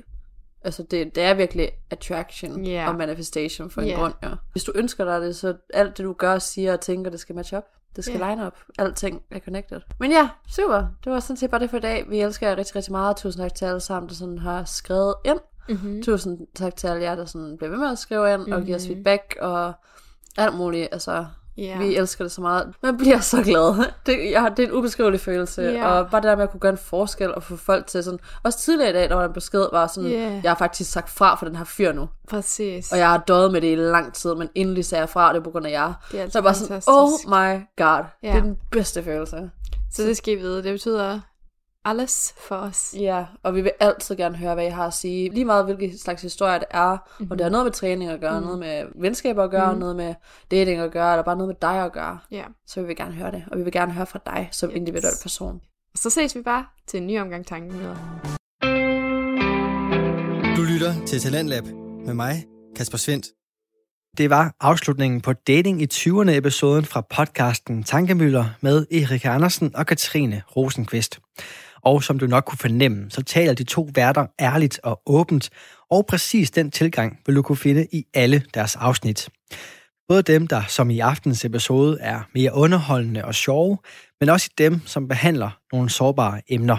Altså 0.65 0.83
det, 0.83 1.15
det 1.15 1.23
er 1.23 1.33
virkelig 1.33 1.69
attraction 1.89 2.65
Ja. 2.65 2.89
og 2.89 2.95
manifestation 2.95 3.69
for 3.69 3.81
en 3.81 3.87
Ja. 3.87 3.95
grund, 3.99 4.13
ja. 4.23 4.29
Hvis 4.51 4.63
du 4.63 4.71
ønsker 4.75 5.05
dig 5.05 5.21
det, 5.21 5.35
så 5.35 5.53
alt 5.73 5.97
det 5.97 6.03
du 6.05 6.13
gør, 6.13 6.39
siger 6.39 6.73
og 6.73 6.79
tænker, 6.81 7.11
det 7.11 7.19
skal 7.19 7.35
matche 7.35 7.57
op. 7.57 7.63
Det 7.95 8.03
skal 8.03 8.19
Ja. 8.19 8.29
line 8.29 8.47
up. 8.47 8.53
Alting 8.79 9.21
er 9.31 9.39
connected. 9.39 9.81
Men 9.99 10.11
ja, 10.11 10.29
super. 10.49 10.85
Det 11.03 11.11
var 11.11 11.19
sådan 11.19 11.37
set 11.37 11.49
bare 11.49 11.59
det 11.61 11.69
for 11.69 11.77
i 11.77 11.79
dag. 11.79 12.05
Vi 12.09 12.21
elsker 12.21 12.47
jer 12.47 12.57
rigtig, 12.57 12.75
rigtig 12.75 12.91
meget. 12.91 13.17
Tusind 13.17 13.43
tak 13.43 13.55
til 13.55 13.65
alle 13.65 13.79
sammen, 13.79 14.09
der 14.09 14.15
sådan 14.15 14.37
har 14.37 14.63
skrevet 14.63 15.15
ind. 15.25 15.39
Mm-hmm. 15.69 16.01
Tusind 16.03 16.47
tak 16.55 16.75
til 16.75 16.87
alle 16.87 17.03
jer, 17.03 17.15
der 17.15 17.25
sådan 17.25 17.57
bliver 17.57 17.69
ved 17.69 17.77
med 17.77 17.91
at 17.91 17.97
skrive 17.99 18.33
ind 18.33 18.37
mm-hmm. 18.37 18.53
og 18.53 18.61
give 18.63 18.75
os 18.75 18.87
feedback 18.87 19.37
og 19.41 19.73
alt 20.37 20.55
muligt. 20.55 20.87
Altså, 20.91 21.25
Ja. 21.57 21.77
vi 21.77 21.95
elsker 21.95 22.23
det 22.23 22.31
så 22.31 22.41
meget. 22.41 22.73
Man 22.83 22.97
bliver 22.97 23.19
så 23.19 23.43
glad. 23.43 23.85
Det, 24.05 24.31
jeg 24.31 24.41
har, 24.41 24.49
det 24.49 24.63
er 24.63 24.67
en 24.67 24.73
ubeskrivelig 24.73 25.19
følelse. 25.19 25.61
Ja. 25.61 25.87
Og 25.87 26.09
bare 26.11 26.21
det 26.21 26.27
der 26.29 26.35
med 26.35 26.43
at 26.43 26.51
kunne 26.51 26.59
gøre 26.59 26.71
en 26.71 26.77
forskel 26.77 27.33
og 27.35 27.43
få 27.43 27.55
folk 27.55 27.87
til 27.87 28.03
sådan... 28.03 28.19
Også 28.43 28.59
tidligere 28.59 28.89
i 28.89 28.93
dag, 28.93 29.09
der 29.09 29.15
var 29.15 29.25
en 29.25 29.33
besked, 29.33 29.65
var 29.71 29.87
sådan... 29.87 30.09
Ja. 30.09 30.39
Jeg 30.43 30.51
har 30.51 30.57
faktisk 30.57 30.91
sagt 30.91 31.09
fra 31.09 31.35
for 31.35 31.45
den 31.45 31.55
her 31.55 31.63
fyr 31.63 31.91
nu. 31.91 32.09
Præcis. 32.27 32.91
Og 32.91 32.97
jeg 32.97 33.09
har 33.09 33.17
døjet 33.17 33.51
med 33.51 33.61
det 33.61 33.71
i 33.71 33.75
lang 33.75 34.13
tid, 34.13 34.35
men 34.35 34.49
endelig 34.55 34.85
sagde 34.85 34.99
jeg 34.99 35.09
fra, 35.09 35.33
det 35.33 35.39
er 35.39 35.43
på 35.43 35.49
grund 35.51 35.65
af 35.65 35.71
jer. 35.71 35.93
Det 36.11 36.17
er 36.19 36.23
altså 36.23 36.31
så 36.33 36.39
jeg 36.39 36.43
bare 36.43 36.53
sådan, 36.53 36.67
fantastisk. 36.67 37.27
oh 37.27 37.29
my 37.29 37.61
god. 37.77 38.03
Ja. 38.23 38.27
Det 38.31 38.37
er 38.37 38.41
den 38.41 38.57
bedste 38.71 39.03
følelse. 39.03 39.49
Så 39.91 40.03
det 40.03 40.17
skal 40.17 40.33
I 40.33 40.35
vide. 40.37 40.63
Det 40.63 40.71
betyder 40.71 41.19
alles 41.85 42.33
for 42.47 42.55
os. 42.55 42.95
Ja, 42.99 43.25
og 43.43 43.55
vi 43.55 43.61
vil 43.61 43.71
altid 43.79 44.15
gerne 44.15 44.37
høre, 44.37 44.53
hvad 44.53 44.65
I 44.65 44.69
har 44.69 44.87
at 44.87 44.93
sige. 44.93 45.29
Lige 45.29 45.45
meget, 45.45 45.65
hvilke 45.65 45.97
slags 45.97 46.21
historier 46.21 46.57
det 46.57 46.67
er. 46.71 46.91
Mm-hmm. 46.91 47.31
Og 47.31 47.37
det 47.37 47.43
har 47.43 47.51
noget 47.51 47.65
med 47.65 47.71
træning 47.71 48.11
at 48.11 48.19
gøre, 48.19 48.39
mm. 48.39 48.45
noget 48.45 48.59
med 48.59 48.85
venskaber 48.95 49.43
at 49.43 49.51
gøre, 49.51 49.73
mm. 49.73 49.79
noget 49.79 49.95
med 49.95 50.15
dating 50.51 50.81
at 50.81 50.91
gøre, 50.91 51.13
eller 51.13 51.23
bare 51.23 51.35
noget 51.35 51.47
med 51.47 51.55
dig 51.61 51.85
at 51.85 51.91
gøre. 51.91 52.19
Ja. 52.31 52.43
Så 52.67 52.81
vi 52.81 52.87
vil 52.87 52.95
gerne 52.95 53.13
høre 53.13 53.31
det. 53.31 53.43
Og 53.51 53.57
vi 53.57 53.63
vil 53.63 53.71
gerne 53.73 53.91
høre 53.91 54.05
fra 54.05 54.19
dig 54.25 54.49
som 54.51 54.69
Yes. 54.69 54.75
individuel 54.75 55.13
person. 55.21 55.61
Og 55.93 55.97
så 55.99 56.09
ses 56.09 56.35
vi 56.35 56.41
bare 56.41 56.65
til 56.87 57.01
en 57.01 57.07
ny 57.07 57.19
omgang 57.19 57.45
tankemøder. 57.45 57.95
Du 60.57 60.61
lytter 60.61 61.05
til 61.05 61.19
Talentlab 61.19 61.63
med 62.05 62.13
mig, 62.13 62.45
Kasper 62.75 62.97
Svendt. 62.97 63.25
Det 64.17 64.29
var 64.29 64.55
afslutningen 64.59 65.21
på 65.21 65.33
Dating 65.33 65.81
i 65.81 65.87
20'erne 65.93 66.31
episoden 66.31 66.85
fra 66.85 67.01
podcasten 67.01 67.83
Tankemøller 67.83 68.45
med 68.61 68.85
Erik 68.91 69.25
Andersen 69.25 69.75
og 69.75 69.85
Katrine 69.85 70.41
Rosenqvist. 70.55 71.19
Og 71.83 72.03
som 72.03 72.19
du 72.19 72.27
nok 72.27 72.45
kunne 72.45 72.57
fornemme, 72.57 73.11
så 73.11 73.23
taler 73.23 73.53
de 73.53 73.63
to 73.63 73.89
værter 73.95 74.25
ærligt 74.41 74.79
og 74.83 75.01
åbent, 75.05 75.49
og 75.91 76.05
præcis 76.05 76.51
den 76.51 76.71
tilgang 76.71 77.19
vil 77.25 77.35
du 77.35 77.41
kunne 77.41 77.57
finde 77.57 77.87
i 77.91 78.05
alle 78.13 78.43
deres 78.53 78.75
afsnit. 78.75 79.29
Både 80.07 80.21
dem, 80.21 80.47
der 80.47 80.63
som 80.67 80.89
i 80.89 80.99
aftens 80.99 81.45
episode 81.45 81.97
er 82.01 82.21
mere 82.33 82.53
underholdende 82.53 83.25
og 83.25 83.35
sjove, 83.35 83.77
men 84.19 84.29
også 84.29 84.49
dem, 84.57 84.81
som 84.85 85.07
behandler 85.07 85.49
nogle 85.71 85.89
sårbare 85.89 86.41
emner. 86.49 86.77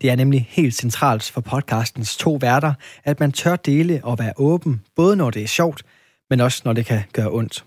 Det 0.00 0.10
er 0.10 0.16
nemlig 0.16 0.46
helt 0.50 0.74
centralt 0.74 1.30
for 1.30 1.40
podcastens 1.40 2.16
to 2.16 2.38
værter, 2.40 2.74
at 3.04 3.20
man 3.20 3.32
tør 3.32 3.56
dele 3.56 4.00
og 4.04 4.18
være 4.18 4.32
åben, 4.36 4.82
både 4.96 5.16
når 5.16 5.30
det 5.30 5.42
er 5.42 5.46
sjovt, 5.46 5.82
men 6.30 6.40
også 6.40 6.62
når 6.64 6.72
det 6.72 6.86
kan 6.86 7.02
gøre 7.12 7.30
ondt. 7.30 7.64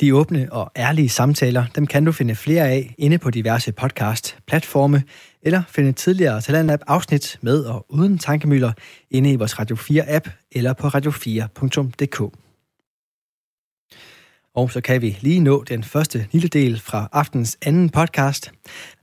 De 0.00 0.14
åbne 0.14 0.52
og 0.52 0.72
ærlige 0.76 1.08
samtaler, 1.08 1.66
dem 1.74 1.86
kan 1.86 2.04
du 2.04 2.12
finde 2.12 2.34
flere 2.34 2.68
af 2.68 2.94
inde 2.98 3.18
på 3.18 3.30
diverse 3.30 3.72
podcast-platforme, 3.72 5.02
eller 5.42 5.62
finde 5.68 5.92
tidligere 5.92 6.40
Talentlab 6.40 6.80
afsnit 6.86 7.38
med 7.42 7.64
og 7.64 7.86
uden 7.88 8.18
tankemøller 8.18 8.72
inde 9.10 9.32
i 9.32 9.36
vores 9.36 9.58
Radio 9.58 9.76
4-app 9.76 10.30
eller 10.52 10.72
på 10.72 10.88
radio4.dk. 10.88 12.36
Og 14.54 14.72
så 14.72 14.80
kan 14.80 15.02
vi 15.02 15.18
lige 15.20 15.40
nå 15.40 15.64
den 15.64 15.84
første 15.84 16.26
lille 16.32 16.48
del 16.48 16.80
fra 16.80 17.08
aftens 17.12 17.58
anden 17.62 17.88
podcast. 17.88 18.52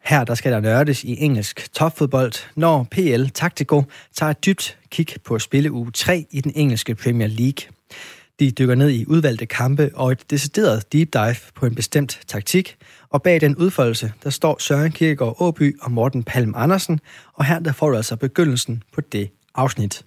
Her 0.04 0.24
der 0.24 0.36
skal 0.36 0.52
der 0.52 0.60
nørdes 0.60 1.04
i 1.04 1.24
engelsk 1.24 1.74
topfodbold, 1.74 2.34
når 2.56 2.88
PL 2.92 3.26
Taktiko 3.34 3.84
tager 4.14 4.30
et 4.30 4.46
dybt 4.46 4.78
kig 4.90 5.08
på 5.26 5.40
spilleuge 5.40 5.92
3 5.92 6.26
i 6.32 6.42
den 6.42 6.52
engelske 6.56 6.96
Premier 6.96 7.28
League. 7.28 7.77
De 8.40 8.52
dykker 8.52 8.76
ned 8.76 8.90
i 8.90 9.06
udvalgte 9.08 9.46
kampe 9.46 9.92
og 9.94 10.12
et 10.12 10.32
decideret 10.32 10.94
deep 10.94 11.14
dive 11.14 11.36
på 11.56 11.66
en 11.66 11.76
bestemt 11.76 12.20
taktik. 12.28 12.78
Og 13.10 13.22
bag 13.22 13.42
den 13.42 13.56
udfoldelse, 13.56 14.14
der 14.24 14.30
står 14.30 14.58
Søren 14.60 14.92
Kierkegaard 14.92 15.36
Åby 15.40 15.80
og 15.82 15.92
Morten 15.92 16.24
Palm 16.24 16.54
Andersen. 16.56 17.00
Og 17.34 17.46
her 17.46 17.60
der 17.60 17.72
får 17.72 17.90
du 17.90 17.96
altså 17.96 18.16
begyndelsen 18.16 18.84
på 18.94 19.02
det 19.02 19.30
afsnit. 19.56 20.04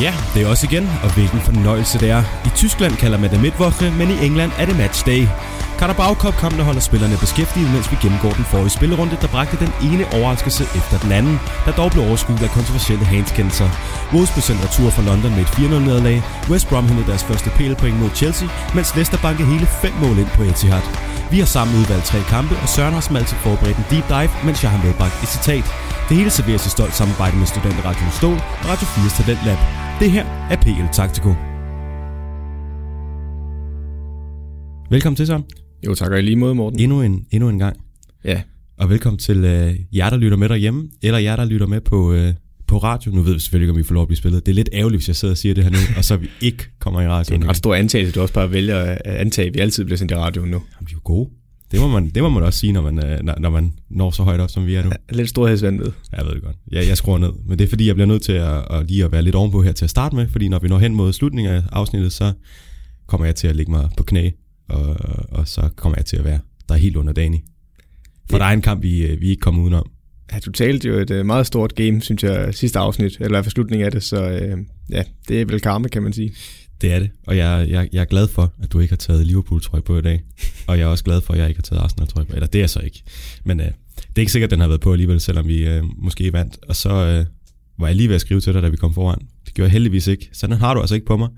Ja, 0.00 0.14
det 0.34 0.42
er 0.42 0.48
også 0.50 0.66
igen, 0.70 0.84
og 1.04 1.14
hvilken 1.14 1.40
fornøjelse 1.40 1.98
det 1.98 2.10
er. 2.10 2.22
I 2.46 2.50
Tyskland 2.56 2.92
kalder 2.92 3.18
man 3.18 3.30
det 3.30 3.40
Midtwoche, 3.40 3.90
men 3.98 4.08
i 4.10 4.26
England 4.26 4.52
er 4.58 4.66
det 4.66 4.76
matchday. 4.76 5.22
Carabao 5.80 6.14
Cup-kampene 6.22 6.64
holder 6.68 6.80
spillerne 6.80 7.16
beskæftiget, 7.24 7.72
mens 7.74 7.90
vi 7.92 7.96
gennemgår 8.02 8.32
den 8.40 8.46
forrige 8.52 8.76
spillerunde, 8.78 9.16
der 9.22 9.28
bragte 9.34 9.56
den 9.64 9.72
ene 9.86 10.04
overraskelse 10.16 10.64
efter 10.78 10.96
den 11.04 11.12
anden, 11.18 11.36
der 11.66 11.72
dog 11.80 11.90
blev 11.90 12.04
overskuddet 12.08 12.44
af 12.48 12.50
kontroversielle 12.58 13.04
handskendelser. 13.04 13.68
Wolves 14.12 14.32
blev 14.34 14.44
sendt 14.48 14.64
retur 14.66 14.90
fra 14.90 15.06
London 15.08 15.32
med 15.36 15.42
et 15.46 15.52
4-0 15.56 15.60
nederlag, 15.88 16.16
West 16.50 16.66
Brom 16.68 16.86
hentede 16.88 17.08
deres 17.10 17.24
første 17.24 17.50
PL-point 17.56 17.98
mod 18.00 18.10
Chelsea, 18.20 18.48
mens 18.76 18.94
Leicester 18.96 19.18
bankede 19.26 19.48
hele 19.54 19.66
fem 19.82 19.94
mål 20.02 20.16
ind 20.22 20.30
på 20.36 20.42
Etihad. 20.42 20.84
Vi 21.32 21.38
har 21.42 21.50
sammen 21.56 21.78
udvalgt 21.80 22.06
tre 22.10 22.20
kampe, 22.34 22.54
og 22.62 22.68
Søren 22.74 22.94
har 22.94 23.04
som 23.06 23.16
altid 23.16 23.36
forberedt 23.46 23.78
en 23.78 23.86
deep 23.90 24.06
dive, 24.14 24.32
mens 24.46 24.62
jeg 24.62 24.70
har 24.74 24.80
medbragt 24.86 25.22
et 25.22 25.28
citat. 25.36 25.66
Det 26.08 26.16
hele 26.16 26.30
serveres 26.30 26.66
i 26.66 26.70
stolt 26.76 26.94
samarbejde 27.00 27.36
med 27.36 27.46
Studenteradion 27.46 28.12
Stål 28.18 28.38
og 28.60 28.66
Radio 28.70 28.86
4's 28.94 29.14
Talent 29.16 29.42
Lab. 29.46 29.60
Det 30.00 30.10
her 30.10 30.24
er 30.52 30.56
PL 30.64 30.88
Taktiko. 30.92 31.30
Velkommen 34.90 35.16
til, 35.16 35.26
Søren. 35.26 35.65
Jo, 35.86 35.94
tak 35.94 36.12
og 36.12 36.18
i 36.18 36.22
lige 36.22 36.36
måde, 36.36 36.54
Morten. 36.54 36.80
Endnu 36.80 37.02
en, 37.02 37.26
endnu 37.30 37.48
en 37.48 37.58
gang. 37.58 37.76
Ja, 38.24 38.42
Og 38.78 38.90
velkommen 38.90 39.18
til 39.18 39.44
øh, 39.44 39.76
jer, 39.92 40.10
der 40.10 40.16
lytter 40.16 40.36
med 40.36 40.48
derhjemme, 40.48 40.88
eller 41.02 41.18
jer, 41.18 41.36
der 41.36 41.44
lytter 41.44 41.66
med 41.66 41.80
på, 41.80 42.12
øh, 42.12 42.34
på 42.66 42.78
radio. 42.78 43.12
Nu 43.12 43.22
ved 43.22 43.32
vi 43.34 43.40
selvfølgelig 43.40 43.70
om 43.70 43.76
vi 43.76 43.82
får 43.82 43.94
lov 43.94 44.02
at 44.02 44.08
blive 44.08 44.16
spillet. 44.16 44.46
Det 44.46 44.52
er 44.52 44.54
lidt 44.54 44.68
ærgerligt, 44.72 45.00
hvis 45.00 45.08
jeg 45.08 45.16
sidder 45.16 45.34
og 45.34 45.38
siger 45.38 45.54
det 45.54 45.64
her 45.64 45.70
nu, 45.70 45.78
og 45.96 46.04
så 46.04 46.16
vi 46.16 46.28
ikke 46.40 46.64
kommer 46.78 47.00
i 47.00 47.04
det 47.04 47.30
er 47.30 47.34
en 47.34 47.48
ret 47.48 47.56
stor 47.56 47.74
antagelse, 47.74 48.12
du 48.12 48.20
også 48.20 48.34
bare 48.34 48.52
vælger 48.52 48.76
at 48.80 49.00
antage, 49.06 49.48
at 49.48 49.54
vi 49.54 49.58
altid 49.58 49.84
bliver 49.84 49.98
sendt 49.98 50.12
i 50.12 50.14
radioen 50.14 50.50
nu. 50.50 50.56
Jamen, 50.56 50.86
vi 50.86 50.90
er 50.90 50.94
jo 50.94 51.00
gode. 51.04 51.30
Det 51.70 51.80
må 51.80 51.88
man, 51.88 52.10
det 52.10 52.22
må 52.22 52.28
man 52.28 52.42
også 52.42 52.58
sige, 52.58 52.72
når 52.72 52.82
man, 52.82 53.06
øh, 53.06 53.22
når, 53.22 53.34
når 53.40 53.50
man 53.50 53.72
når 53.90 54.10
så 54.10 54.22
højt 54.22 54.40
op, 54.40 54.50
som 54.50 54.66
vi 54.66 54.74
er 54.74 54.84
nu. 54.84 54.90
Lidt 55.10 55.28
storhedsvand 55.28 55.78
ved. 55.78 55.92
Jeg 56.12 56.26
ved 56.26 56.34
det 56.34 56.42
godt. 56.42 56.56
Jeg, 56.70 56.88
jeg 56.88 56.96
skruer 56.96 57.18
ned. 57.18 57.32
Men 57.46 57.58
det 57.58 57.64
er 57.64 57.68
fordi, 57.68 57.86
jeg 57.86 57.94
bliver 57.94 58.06
nødt 58.06 58.22
til 58.22 58.32
at, 58.32 58.64
at 58.70 58.86
lige 58.88 59.04
at 59.04 59.12
være 59.12 59.22
lidt 59.22 59.34
ovenpå 59.34 59.62
her 59.62 59.72
til 59.72 59.84
at 59.84 59.90
starte 59.90 60.16
med. 60.16 60.28
Fordi 60.28 60.48
når 60.48 60.58
vi 60.58 60.68
når 60.68 60.78
hen 60.78 60.94
mod 60.94 61.12
slutningen 61.12 61.54
af 61.54 61.62
afsnittet, 61.72 62.12
så 62.12 62.32
kommer 63.06 63.24
jeg 63.24 63.34
til 63.34 63.48
at 63.48 63.56
lægge 63.56 63.72
mig 63.72 63.88
på 63.96 64.02
knæ. 64.02 64.30
Og, 64.68 64.96
og 65.30 65.48
så 65.48 65.68
kommer 65.76 65.98
jeg 65.98 66.04
til 66.06 66.16
at 66.16 66.24
være 66.24 66.38
der 66.68 66.74
er 66.74 66.78
helt 66.78 66.96
under 66.96 67.12
Dani. 67.12 67.44
For 68.30 68.36
Det- 68.36 68.40
der 68.40 68.46
er 68.46 68.52
en 68.52 68.62
kamp, 68.62 68.82
vi, 68.82 69.06
øh, 69.06 69.20
vi 69.20 69.28
ikke 69.30 69.40
kommer 69.40 69.62
udenom. 69.62 69.90
Ja, 70.32 70.38
du 70.38 70.50
talte 70.52 70.88
jo 70.88 70.94
et 70.98 71.10
øh, 71.10 71.26
meget 71.26 71.46
stort 71.46 71.74
game, 71.74 72.00
synes 72.02 72.22
jeg, 72.22 72.54
sidste 72.54 72.78
afsnit, 72.78 73.16
eller 73.20 73.38
i 73.38 73.42
hvert 73.42 73.52
slutningen 73.52 73.84
af 73.86 73.92
det, 73.92 74.02
så 74.02 74.28
øh, 74.30 74.58
ja, 74.90 75.02
det 75.28 75.40
er 75.40 75.44
vel 75.44 75.60
karma, 75.60 75.88
kan 75.88 76.02
man 76.02 76.12
sige. 76.12 76.32
Det 76.80 76.92
er 76.92 76.98
det. 76.98 77.10
Og 77.26 77.36
jeg, 77.36 77.66
jeg, 77.70 77.88
jeg 77.92 78.00
er 78.00 78.04
glad 78.04 78.28
for, 78.28 78.52
at 78.62 78.72
du 78.72 78.80
ikke 78.80 78.92
har 78.92 78.96
taget 78.96 79.26
Liverpool-trøje 79.26 79.82
på 79.82 79.98
i 79.98 80.02
dag. 80.02 80.22
Og 80.66 80.78
jeg 80.78 80.84
er 80.84 80.88
også 80.88 81.04
glad 81.04 81.20
for, 81.20 81.32
at 81.34 81.38
jeg 81.40 81.48
ikke 81.48 81.58
har 81.58 81.62
taget 81.62 81.80
Arsenal-trøje 81.82 82.26
på. 82.26 82.32
Eller 82.34 82.46
det 82.46 82.58
er 82.58 82.62
jeg 82.62 82.70
så 82.70 82.80
ikke. 82.80 83.02
Men 83.44 83.60
øh, 83.60 83.66
det 83.66 84.16
er 84.16 84.20
ikke 84.20 84.32
sikkert, 84.32 84.46
at 84.48 84.50
den 84.50 84.60
har 84.60 84.68
været 84.68 84.80
på 84.80 84.92
alligevel, 84.92 85.20
selvom 85.20 85.48
vi 85.48 85.66
øh, 85.68 85.82
måske 85.98 86.32
vandt. 86.32 86.58
Og 86.68 86.76
så 86.76 86.90
øh, 86.90 87.24
var 87.78 87.86
jeg 87.86 87.96
lige 87.96 88.08
ved 88.08 88.14
at 88.14 88.20
skrive 88.20 88.40
til 88.40 88.54
dig, 88.54 88.62
da 88.62 88.68
vi 88.68 88.76
kom 88.76 88.94
foran. 88.94 89.18
Det 89.46 89.54
gjorde 89.54 89.66
jeg 89.66 89.72
heldigvis 89.72 90.06
ikke. 90.06 90.28
Så 90.32 90.46
den 90.46 90.56
har 90.56 90.74
du 90.74 90.80
altså 90.80 90.94
ikke 90.94 91.06
på 91.06 91.16
mig. 91.16 91.28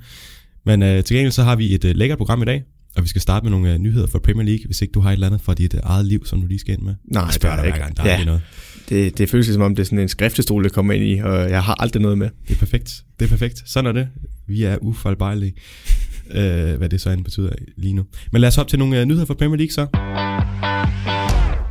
Men 0.66 0.83
øh, 0.83 1.05
til 1.05 1.16
gengæld 1.16 1.33
så 1.33 1.43
har 1.43 1.57
vi 1.57 1.74
et 1.74 1.85
øh, 1.85 1.97
lækkert 1.97 2.18
program 2.18 2.43
i 2.43 2.45
dag. 2.45 2.62
Og 2.97 3.03
vi 3.03 3.09
skal 3.09 3.20
starte 3.20 3.45
med 3.45 3.51
nogle 3.51 3.72
øh, 3.72 3.78
nyheder 3.78 4.07
fra 4.07 4.18
Premier 4.18 4.45
League, 4.47 4.66
hvis 4.66 4.82
ikke 4.82 4.93
du 4.93 5.01
har 5.01 5.11
et 5.11 5.12
eller 5.12 5.26
andet 5.26 5.41
fra 5.41 5.55
dit 5.55 5.74
øh, 5.74 5.80
eget 5.82 6.07
liv, 6.07 6.26
som 6.26 6.41
du 6.41 6.47
lige 6.47 6.59
skal 6.59 6.74
ind 6.74 6.82
med. 6.82 6.95
Nej, 7.12 7.22
jeg 7.24 7.32
spørger 7.34 7.57
det 7.57 7.64
dig 7.64 7.70
er 7.70 7.74
ikke. 7.74 7.84
gang, 7.84 7.97
der 7.97 8.03
er 8.03 8.09
Ja. 8.09 8.16
lige 8.16 8.26
noget. 8.26 8.41
Det, 8.89 9.18
det 9.18 9.30
føles 9.30 9.47
som 9.47 9.62
om, 9.62 9.74
det 9.74 9.82
er 9.82 9.84
sådan 9.86 9.99
en 9.99 10.09
skriftestol, 10.09 10.64
der 10.64 10.68
kommer 10.70 10.93
ind 10.95 11.05
i, 11.05 11.18
og 11.18 11.51
jeg 11.51 11.62
har 11.62 11.74
aldrig 11.82 12.03
noget 12.03 12.18
med. 12.18 12.28
Det 12.49 12.55
er 12.55 12.59
perfekt. 12.59 13.03
Det 13.18 13.24
er 13.24 13.28
perfekt. 13.28 13.62
Sådan 13.66 13.86
er 13.89 13.93
det. 13.93 14.09
Vi 14.47 14.62
er 14.62 14.76
ufejlbarlige. 14.82 15.53
øh, 16.30 16.74
hvad 16.76 16.89
det 16.89 17.01
så 17.01 17.11
end 17.11 17.24
betyder 17.24 17.51
lige 17.76 17.93
nu. 17.95 18.05
Men 18.32 18.41
lad 18.41 18.49
os 18.49 18.57
hoppe 18.57 18.70
til 18.70 18.78
nogle 18.78 19.01
øh, 19.01 19.05
nyheder 19.07 19.26
fra 19.26 19.34
Premier 19.34 19.57
League 19.57 19.72
så. 19.72 19.86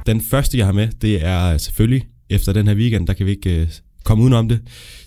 Den 0.05 0.21
første, 0.21 0.57
jeg 0.57 0.65
har 0.65 0.73
med, 0.73 0.87
det 1.01 1.25
er 1.25 1.57
selvfølgelig 1.57 2.03
efter 2.29 2.53
den 2.53 2.67
her 2.67 2.75
weekend, 2.75 3.07
der 3.07 3.13
kan 3.13 3.25
vi 3.25 3.31
ikke 3.31 3.61
øh, 3.61 3.67
komme 4.03 4.23
udenom 4.23 4.49
det. 4.49 4.59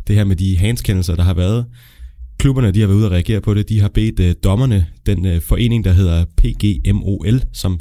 Det 0.08 0.16
her 0.16 0.24
med 0.24 0.36
de 0.36 0.56
handskendelser, 0.58 1.14
der 1.16 1.22
har 1.22 1.34
været. 1.34 1.66
Klubberne, 2.40 2.70
de 2.70 2.80
har 2.80 2.86
været 2.86 2.96
ude 2.98 3.06
og 3.06 3.12
reagere 3.12 3.40
på 3.40 3.54
det. 3.54 3.68
De 3.68 3.80
har 3.80 3.88
bedt 3.88 4.20
øh, 4.20 4.34
dommerne, 4.44 4.86
den 5.06 5.26
øh, 5.26 5.40
forening, 5.40 5.84
der 5.84 5.92
hedder 5.92 6.24
PGMOL, 6.36 7.42
som 7.52 7.80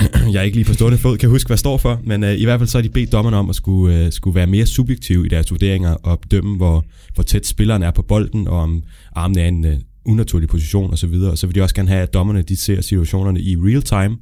jeg 0.34 0.44
ikke 0.44 0.56
lige 0.56 0.64
på 0.64 0.74
stående 0.74 0.98
fod 0.98 1.18
kan 1.18 1.28
huske, 1.28 1.48
hvad 1.48 1.56
står 1.56 1.76
for, 1.76 2.00
men 2.04 2.24
øh, 2.24 2.40
i 2.40 2.44
hvert 2.44 2.60
fald 2.60 2.68
så 2.68 2.78
har 2.78 2.82
de 2.82 2.88
bedt 2.88 3.12
dommerne 3.12 3.36
om 3.36 3.50
at 3.50 3.56
skulle, 3.56 3.98
øh, 3.98 4.12
skulle 4.12 4.34
være 4.34 4.46
mere 4.46 4.66
subjektive 4.66 5.26
i 5.26 5.28
deres 5.28 5.50
vurderinger 5.50 5.90
og 5.94 6.20
bedømme, 6.20 6.56
hvor, 6.56 6.84
hvor 7.14 7.22
tæt 7.22 7.46
spilleren 7.46 7.82
er 7.82 7.90
på 7.90 8.02
bolden, 8.02 8.48
og 8.48 8.58
om 8.58 8.82
armen 9.12 9.38
er 9.38 9.44
i 9.44 9.48
en 9.48 9.64
øh, 9.64 9.76
unaturlig 10.04 10.48
position 10.48 10.92
osv. 10.92 11.14
Og 11.14 11.38
så 11.38 11.46
vil 11.46 11.54
de 11.54 11.62
også 11.62 11.74
gerne 11.74 11.88
have, 11.88 12.02
at 12.02 12.14
dommerne 12.14 12.42
de 12.42 12.56
ser 12.56 12.80
situationerne 12.80 13.40
i 13.40 13.56
real 13.56 13.82
time, 13.82 14.16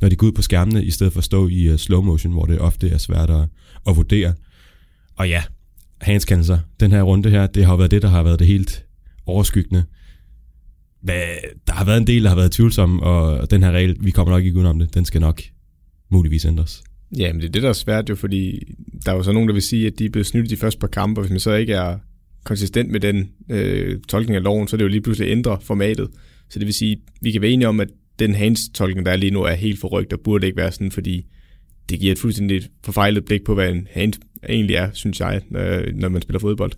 når 0.00 0.08
de 0.08 0.16
går 0.16 0.26
ud 0.26 0.32
på 0.32 0.42
skærmene, 0.42 0.84
i 0.84 0.90
stedet 0.90 1.12
for 1.12 1.20
at 1.20 1.24
stå 1.24 1.48
i 1.48 1.72
uh, 1.72 1.76
slow 1.76 2.02
motion, 2.02 2.32
hvor 2.32 2.44
det 2.44 2.58
ofte 2.58 2.90
er 2.90 2.98
svært 2.98 3.30
at, 3.30 3.48
at 3.88 3.96
vurdere. 3.96 4.34
Og 5.16 5.28
ja, 5.28 5.42
handskendelser, 6.04 6.58
den 6.80 6.90
her 6.90 7.02
runde 7.02 7.30
her, 7.30 7.46
det 7.46 7.64
har 7.64 7.76
været 7.76 7.90
det, 7.90 8.02
der 8.02 8.08
har 8.08 8.22
været 8.22 8.38
det 8.38 8.46
helt 8.46 8.84
overskyggende. 9.26 9.84
Hvad, 11.00 11.22
der 11.66 11.72
har 11.72 11.84
været 11.84 12.00
en 12.00 12.06
del, 12.06 12.22
der 12.22 12.28
har 12.28 12.36
været 12.36 12.52
tvivlsomme, 12.52 13.02
og 13.02 13.50
den 13.50 13.62
her 13.62 13.70
regel, 13.70 13.96
vi 14.00 14.10
kommer 14.10 14.34
nok 14.34 14.44
ikke 14.44 14.56
udenom 14.56 14.78
det, 14.78 14.94
den 14.94 15.04
skal 15.04 15.20
nok 15.20 15.42
muligvis 16.10 16.44
ændres. 16.44 16.82
Ja, 17.18 17.32
men 17.32 17.40
det 17.40 17.48
er 17.48 17.52
det, 17.52 17.62
der 17.62 17.68
er 17.68 17.72
svært 17.72 18.08
jo, 18.08 18.14
fordi 18.14 18.60
der 19.04 19.12
er 19.12 19.16
jo 19.16 19.22
så 19.22 19.32
nogen, 19.32 19.48
der 19.48 19.52
vil 19.52 19.62
sige, 19.62 19.86
at 19.86 19.98
de 19.98 20.04
er 20.04 20.10
blevet 20.10 20.26
snydt 20.26 20.50
de 20.50 20.56
første 20.56 20.80
par 20.80 20.88
kampe, 20.88 21.20
og 21.20 21.22
hvis 21.22 21.30
man 21.30 21.40
så 21.40 21.54
ikke 21.54 21.72
er 21.72 21.98
konsistent 22.44 22.90
med 22.90 23.00
den 23.00 23.30
øh, 23.50 24.00
tolkning 24.08 24.36
af 24.36 24.42
loven, 24.42 24.68
så 24.68 24.76
er 24.76 24.78
det 24.78 24.84
jo 24.84 24.88
lige 24.88 25.00
pludselig 25.00 25.30
ændre 25.30 25.58
formatet. 25.60 26.08
Så 26.50 26.58
det 26.58 26.66
vil 26.66 26.74
sige, 26.74 26.96
vi 27.22 27.30
kan 27.30 27.42
være 27.42 27.50
enige 27.50 27.68
om, 27.68 27.80
at 27.80 27.88
den 28.18 28.34
hands-tolkning, 28.34 29.06
der 29.06 29.12
er 29.12 29.16
lige 29.16 29.30
nu, 29.30 29.42
er 29.42 29.54
helt 29.54 29.80
forrygt, 29.80 30.12
og 30.12 30.20
burde 30.24 30.46
ikke 30.46 30.56
være 30.56 30.72
sådan, 30.72 30.90
fordi 30.90 31.26
det 31.88 32.00
giver 32.00 32.12
et 32.12 32.18
fuldstændig 32.18 32.62
forfejlet 32.84 33.24
blik 33.24 33.44
på, 33.44 33.54
hvad 33.54 33.70
en 33.70 33.88
hand 33.90 34.12
egentlig 34.48 34.76
er, 34.76 34.90
synes 34.92 35.20
jeg, 35.20 35.40
når, 35.50 35.92
når 35.94 36.08
man 36.08 36.22
spiller 36.22 36.40
fodbold. 36.40 36.72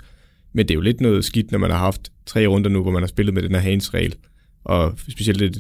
Men 0.53 0.69
det 0.69 0.71
er 0.71 0.75
jo 0.75 0.81
lidt 0.81 1.01
noget 1.01 1.25
skidt, 1.25 1.53
når 1.53 1.59
man 1.59 1.71
har 1.71 1.79
haft 1.79 2.13
tre 2.27 2.47
runder 2.47 2.71
nu, 2.71 2.83
hvor 2.83 2.91
man 2.91 3.03
har 3.03 3.07
spillet 3.07 3.35
med 3.35 3.43
den 3.43 3.51
her 3.51 3.59
hands-regel. 3.59 4.15
Og 4.65 4.99
specielt 5.11 5.43
et, 5.43 5.57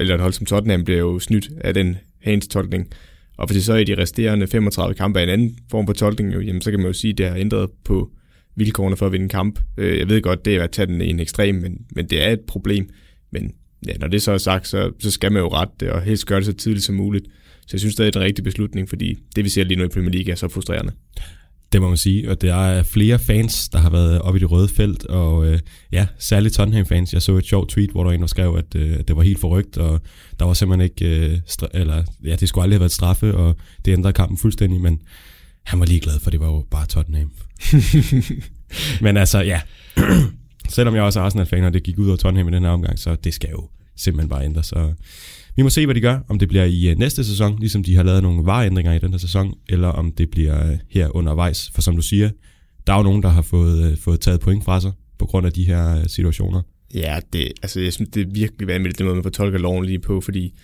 eller 0.00 0.14
et 0.14 0.20
hold 0.20 0.32
som 0.32 0.46
Tottenham 0.46 0.84
bliver 0.84 1.00
jo 1.00 1.18
snydt 1.18 1.50
af 1.60 1.74
den 1.74 1.96
hands-tolkning. 2.18 2.90
Og 3.36 3.46
hvis 3.46 3.54
det 3.54 3.64
så 3.64 3.74
i 3.74 3.84
de 3.84 3.98
resterende 3.98 4.46
35 4.46 4.94
kampe 4.94 5.18
af 5.18 5.22
en 5.22 5.28
anden 5.28 5.58
form 5.70 5.86
for 5.86 5.92
tolkning, 5.92 6.34
jo, 6.34 6.40
jamen, 6.40 6.62
så 6.62 6.70
kan 6.70 6.80
man 6.80 6.86
jo 6.86 6.92
sige, 6.92 7.10
at 7.10 7.18
det 7.18 7.28
har 7.28 7.36
ændret 7.36 7.70
på 7.84 8.10
vilkårene 8.56 8.96
for 8.96 9.06
at 9.06 9.12
vinde 9.12 9.24
en 9.24 9.28
kamp. 9.28 9.60
Øh, 9.76 9.98
jeg 9.98 10.08
ved 10.08 10.22
godt, 10.22 10.44
det 10.44 10.56
er 10.56 10.64
at 10.64 10.70
tage 10.70 10.86
den 10.86 11.00
i 11.00 11.06
en 11.10 11.20
ekstrem, 11.20 11.54
men, 11.54 11.78
men 11.90 12.06
det 12.06 12.22
er 12.22 12.30
et 12.30 12.40
problem. 12.40 12.88
Men 13.32 13.52
ja, 13.86 13.92
når 14.00 14.08
det 14.08 14.22
så 14.22 14.32
er 14.32 14.38
sagt, 14.38 14.68
så, 14.68 14.92
så 14.98 15.10
skal 15.10 15.32
man 15.32 15.42
jo 15.42 15.48
rette 15.48 15.74
det, 15.80 15.90
og 15.90 16.02
helst 16.02 16.26
gøre 16.26 16.38
det 16.38 16.46
så 16.46 16.52
tidligt 16.52 16.84
som 16.84 16.94
muligt. 16.94 17.26
Så 17.60 17.68
jeg 17.72 17.80
synes, 17.80 17.94
det 17.94 18.16
er 18.16 18.20
en 18.20 18.26
rigtig 18.26 18.44
beslutning, 18.44 18.88
fordi 18.88 19.18
det, 19.36 19.44
vi 19.44 19.48
ser 19.48 19.64
lige 19.64 19.78
nu 19.78 19.84
i 19.84 19.88
Premier 19.88 20.12
League, 20.12 20.32
er 20.32 20.36
så 20.36 20.48
frustrerende. 20.48 20.92
Det 21.72 21.82
må 21.82 21.88
man 21.88 21.96
sige, 21.96 22.30
og 22.30 22.40
der 22.40 22.54
er 22.54 22.82
flere 22.82 23.18
fans, 23.18 23.68
der 23.68 23.78
har 23.78 23.90
været 23.90 24.20
oppe 24.20 24.38
i 24.38 24.40
det 24.40 24.50
røde 24.50 24.68
felt, 24.68 25.06
og 25.06 25.46
øh, 25.46 25.58
ja, 25.92 26.06
særligt 26.18 26.54
Tottenham-fans. 26.54 27.12
Jeg 27.12 27.22
så 27.22 27.36
et 27.36 27.46
sjovt 27.46 27.68
tweet, 27.68 27.90
hvor 27.90 28.02
der 28.02 28.08
var 28.08 28.14
en, 28.14 28.20
der 28.20 28.26
skrev, 28.26 28.54
at, 28.58 28.74
øh, 28.74 28.98
det 29.08 29.16
var 29.16 29.22
helt 29.22 29.40
forrygt, 29.40 29.78
og 29.78 30.00
der 30.38 30.44
var 30.44 30.54
simpelthen 30.54 30.84
ikke, 30.90 31.30
øh, 31.30 31.38
stra- 31.46 31.70
eller 31.74 32.02
ja, 32.24 32.36
det 32.36 32.48
skulle 32.48 32.62
aldrig 32.62 32.74
have 32.74 32.80
været 32.80 32.92
straffe, 32.92 33.34
og 33.34 33.56
det 33.84 33.92
ændrede 33.92 34.12
kampen 34.12 34.38
fuldstændig, 34.38 34.80
men 34.80 35.00
han 35.64 35.80
var 35.80 35.86
ligeglad, 35.86 36.20
for 36.20 36.30
det 36.30 36.40
var 36.40 36.46
jo 36.46 36.66
bare 36.70 36.86
Tottenham. 36.86 37.32
men 39.04 39.16
altså, 39.16 39.40
ja, 39.40 39.60
selvom 40.68 40.94
jeg 40.94 41.02
også 41.02 41.20
er 41.20 41.24
Arsenal-fan, 41.24 41.64
og 41.64 41.72
det 41.72 41.82
gik 41.82 41.98
ud 41.98 42.08
over 42.08 42.16
Tottenham 42.16 42.48
i 42.48 42.56
den 42.56 42.62
her 42.62 42.70
omgang, 42.70 42.98
så 42.98 43.16
det 43.24 43.34
skal 43.34 43.50
jo 43.50 43.68
simpelthen 43.96 44.28
bare 44.28 44.44
ændres. 44.44 44.66
Så 44.66 44.94
vi 45.56 45.62
må 45.62 45.68
se, 45.68 45.86
hvad 45.86 45.94
de 45.94 46.00
gør, 46.00 46.18
om 46.28 46.38
det 46.38 46.48
bliver 46.48 46.64
i 46.64 46.88
øh, 46.88 46.98
næste 46.98 47.24
sæson, 47.24 47.58
ligesom 47.58 47.84
de 47.84 47.96
har 47.96 48.02
lavet 48.02 48.22
nogle 48.22 48.44
vareændringer 48.44 48.92
i 48.92 48.98
den 48.98 49.10
her 49.10 49.18
sæson, 49.18 49.54
eller 49.68 49.88
om 49.88 50.12
det 50.12 50.30
bliver 50.30 50.70
øh, 50.70 50.78
her 50.90 51.16
undervejs. 51.16 51.70
For 51.74 51.82
som 51.82 51.96
du 51.96 52.02
siger, 52.02 52.30
der 52.86 52.92
er 52.92 52.96
jo 52.96 53.02
nogen, 53.02 53.22
der 53.22 53.28
har 53.28 53.42
fået, 53.42 53.90
øh, 53.90 53.98
fået 53.98 54.20
taget 54.20 54.40
point 54.40 54.64
fra 54.64 54.80
sig 54.80 54.92
på 55.18 55.26
grund 55.26 55.46
af 55.46 55.52
de 55.52 55.64
her 55.64 56.08
situationer. 56.08 56.62
Ja, 56.94 57.18
det, 57.32 57.52
altså, 57.62 57.80
jeg 57.80 57.92
synes, 57.92 58.10
det 58.10 58.26
er 58.26 58.30
virkelig 58.34 58.68
vanvittigt, 58.68 58.98
det 58.98 59.06
måde, 59.06 59.14
man 59.14 59.22
fortolker 59.22 59.58
loven 59.58 59.84
lige 59.84 59.98
på, 59.98 60.20
fordi 60.20 60.54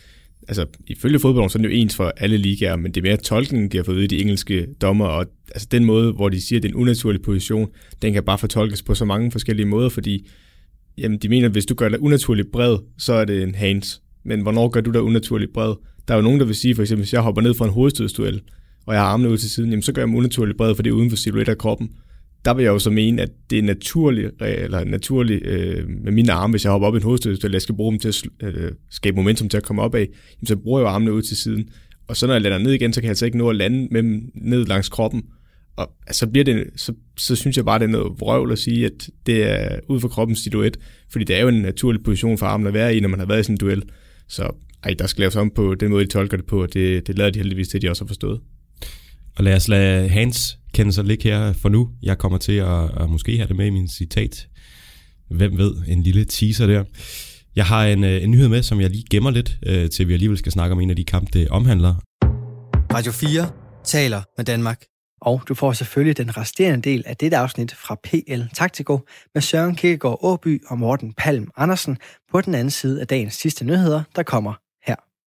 altså, 0.48 0.66
ifølge 0.86 1.18
fodbolden, 1.18 1.50
så 1.50 1.58
er 1.58 1.62
den 1.62 1.70
jo 1.70 1.76
ens 1.76 1.96
for 1.96 2.12
alle 2.16 2.36
ligaer, 2.36 2.76
men 2.76 2.92
det 2.92 3.00
er 3.00 3.02
mere 3.02 3.16
tolkningen, 3.16 3.70
de 3.70 3.76
har 3.76 3.84
fået 3.84 3.96
ud 3.96 4.02
i 4.02 4.06
de 4.06 4.20
engelske 4.20 4.66
dommer, 4.80 5.06
og 5.06 5.26
altså, 5.54 5.68
den 5.70 5.84
måde, 5.84 6.12
hvor 6.12 6.28
de 6.28 6.40
siger, 6.40 6.58
at 6.58 6.62
det 6.62 6.68
er 6.68 6.72
en 6.72 6.80
unaturlig 6.80 7.22
position, 7.22 7.68
den 8.02 8.12
kan 8.12 8.24
bare 8.24 8.38
fortolkes 8.38 8.82
på 8.82 8.94
så 8.94 9.04
mange 9.04 9.30
forskellige 9.30 9.66
måder, 9.66 9.88
fordi 9.88 10.28
jamen, 10.98 11.18
de 11.18 11.28
mener, 11.28 11.46
at 11.46 11.52
hvis 11.52 11.66
du 11.66 11.74
gør 11.74 11.88
dig 11.88 12.02
unaturligt 12.02 12.52
bred, 12.52 12.78
så 12.98 13.12
er 13.12 13.24
det 13.24 13.42
en 13.42 13.54
hands. 13.54 14.02
Men 14.26 14.40
hvornår 14.40 14.68
gør 14.68 14.80
du 14.80 14.90
dig 14.90 15.02
unaturligt 15.02 15.52
bred? 15.52 15.74
Der 16.08 16.14
er 16.14 16.18
jo 16.18 16.22
nogen, 16.22 16.40
der 16.40 16.46
vil 16.46 16.54
sige, 16.54 16.74
for 16.74 16.82
eksempel, 16.82 17.02
hvis 17.02 17.12
jeg 17.12 17.20
hopper 17.20 17.42
ned 17.42 17.54
fra 17.54 17.64
en 17.64 17.70
hovedstødsduel, 17.70 18.40
og 18.86 18.94
jeg 18.94 19.02
har 19.02 19.08
armene 19.08 19.30
ud 19.30 19.38
til 19.38 19.50
siden, 19.50 19.70
jamen, 19.70 19.82
så 19.82 19.92
gør 19.92 20.02
jeg 20.02 20.08
mig 20.08 20.18
unaturligt 20.18 20.58
bred, 20.58 20.74
for 20.74 20.82
det 20.82 20.90
er 20.90 20.94
uden 20.94 21.10
for 21.10 21.16
silhuet 21.16 21.48
af 21.48 21.58
kroppen. 21.58 21.90
der 22.44 22.54
vil 22.54 22.62
jeg 22.62 22.70
jo 22.70 22.78
så 22.78 22.90
mene, 22.90 23.22
at 23.22 23.30
det 23.50 23.58
er 23.58 23.62
naturligt, 23.62 24.42
eller 24.42 24.84
naturligt 24.84 25.46
øh, 25.46 25.88
med 26.04 26.12
mine 26.12 26.32
arme, 26.32 26.50
hvis 26.50 26.64
jeg 26.64 26.72
hopper 26.72 26.88
op 26.88 26.94
i 26.94 26.96
en 26.96 27.02
hovedstødsduel, 27.02 27.52
jeg 27.52 27.62
skal 27.62 27.74
bruge 27.74 27.92
dem 27.92 27.98
til 27.98 28.08
at 28.40 28.54
øh, 28.54 28.72
skabe 28.90 29.16
momentum 29.16 29.48
til 29.48 29.56
at 29.56 29.62
komme 29.62 29.82
op 29.82 29.94
af, 29.94 30.08
jamen, 30.36 30.46
så 30.46 30.56
bruger 30.56 30.80
jeg 30.80 30.84
jo 30.84 30.88
armene 30.88 31.12
ud 31.12 31.22
til 31.22 31.36
siden. 31.36 31.68
Og 32.08 32.16
så 32.16 32.26
når 32.26 32.34
jeg 32.34 32.42
lander 32.42 32.58
ned 32.58 32.72
igen, 32.72 32.92
så 32.92 33.00
kan 33.00 33.04
jeg 33.04 33.10
altså 33.10 33.24
ikke 33.24 33.38
nå 33.38 33.50
at 33.50 33.56
lande 33.56 33.88
med 33.90 34.02
dem 34.02 34.30
ned 34.34 34.66
langs 34.66 34.88
kroppen. 34.88 35.22
Og 35.76 35.90
altså, 36.06 36.20
så, 36.20 36.26
bliver 36.26 36.44
det, 36.44 36.66
så, 36.76 36.92
så 37.16 37.36
synes 37.36 37.56
jeg 37.56 37.64
bare, 37.64 37.78
det 37.78 37.84
er 37.84 37.88
noget 37.88 38.20
vrøvl 38.20 38.52
at 38.52 38.58
sige, 38.58 38.86
at 38.86 39.10
det 39.26 39.50
er 39.50 39.78
ud 39.88 40.00
for 40.00 40.08
kroppens 40.08 40.38
silhuet, 40.38 40.76
fordi 41.10 41.24
det 41.24 41.36
er 41.36 41.40
jo 41.40 41.48
en 41.48 41.62
naturlig 41.62 42.02
position 42.02 42.38
for 42.38 42.46
armen 42.46 42.66
at 42.66 42.74
være 42.74 42.96
i, 42.96 43.00
når 43.00 43.08
man 43.08 43.18
har 43.18 43.26
været 43.26 43.40
i 43.40 43.42
sådan 43.42 43.54
en 43.54 43.58
duel. 43.58 43.82
Så 44.28 44.50
ej, 44.82 44.94
der 44.98 45.06
skal 45.06 45.20
laves 45.20 45.36
om 45.36 45.50
på 45.50 45.74
den 45.74 45.90
måde, 45.90 46.04
de 46.04 46.10
tolker 46.10 46.36
det 46.36 46.46
på, 46.46 46.62
og 46.62 46.74
det, 46.74 47.06
det 47.06 47.18
lader 47.18 47.30
de 47.30 47.38
heldigvis 47.38 47.68
til, 47.68 47.78
at 47.78 47.82
de 47.82 47.90
også 47.90 48.04
har 48.04 48.08
forstået. 48.08 48.40
Og 49.36 49.44
lad 49.44 49.56
os 49.56 49.68
lade 49.68 50.08
Hans 50.08 50.58
kende 50.74 50.92
sig 50.92 51.04
ligge 51.04 51.24
her 51.24 51.52
for 51.52 51.68
nu. 51.68 51.90
Jeg 52.02 52.18
kommer 52.18 52.38
til 52.38 52.52
at, 52.52 53.00
at 53.00 53.10
måske 53.10 53.36
have 53.36 53.48
det 53.48 53.56
med 53.56 53.66
i 53.66 53.70
min 53.70 53.88
citat. 53.88 54.48
Hvem 55.30 55.58
ved, 55.58 55.74
en 55.88 56.02
lille 56.02 56.24
teaser 56.24 56.66
der. 56.66 56.84
Jeg 57.56 57.66
har 57.66 57.86
en, 57.86 58.04
øh, 58.04 58.22
en 58.22 58.30
nyhed 58.30 58.48
med, 58.48 58.62
som 58.62 58.80
jeg 58.80 58.90
lige 58.90 59.04
gemmer 59.10 59.30
lidt, 59.30 59.58
øh, 59.66 59.90
til 59.90 60.08
vi 60.08 60.12
alligevel 60.12 60.38
skal 60.38 60.52
snakke 60.52 60.72
om 60.72 60.80
en 60.80 60.90
af 60.90 60.96
de 60.96 61.04
kampe, 61.04 61.30
det 61.32 61.48
omhandler. 61.48 61.94
Radio 62.94 63.12
4 63.12 63.50
taler 63.84 64.22
med 64.36 64.44
Danmark. 64.44 64.82
Og 65.26 65.42
du 65.48 65.54
får 65.54 65.72
selvfølgelig 65.72 66.16
den 66.16 66.36
resterende 66.36 66.90
del 66.90 67.02
af 67.06 67.16
dette 67.16 67.36
afsnit 67.36 67.74
fra 67.74 67.94
PL 67.94 68.42
Taktiko 68.54 69.00
med 69.34 69.42
Søren 69.42 69.74
Kierkegaard 69.74 70.18
Åby 70.22 70.62
og 70.66 70.78
Morten 70.78 71.12
Palm 71.12 71.50
Andersen. 71.56 71.98
På 72.32 72.40
den 72.40 72.54
anden 72.54 72.70
side 72.70 73.00
af 73.00 73.06
dagens 73.06 73.34
sidste 73.34 73.64
nyheder, 73.64 74.02
der 74.16 74.22
kommer 74.22 74.65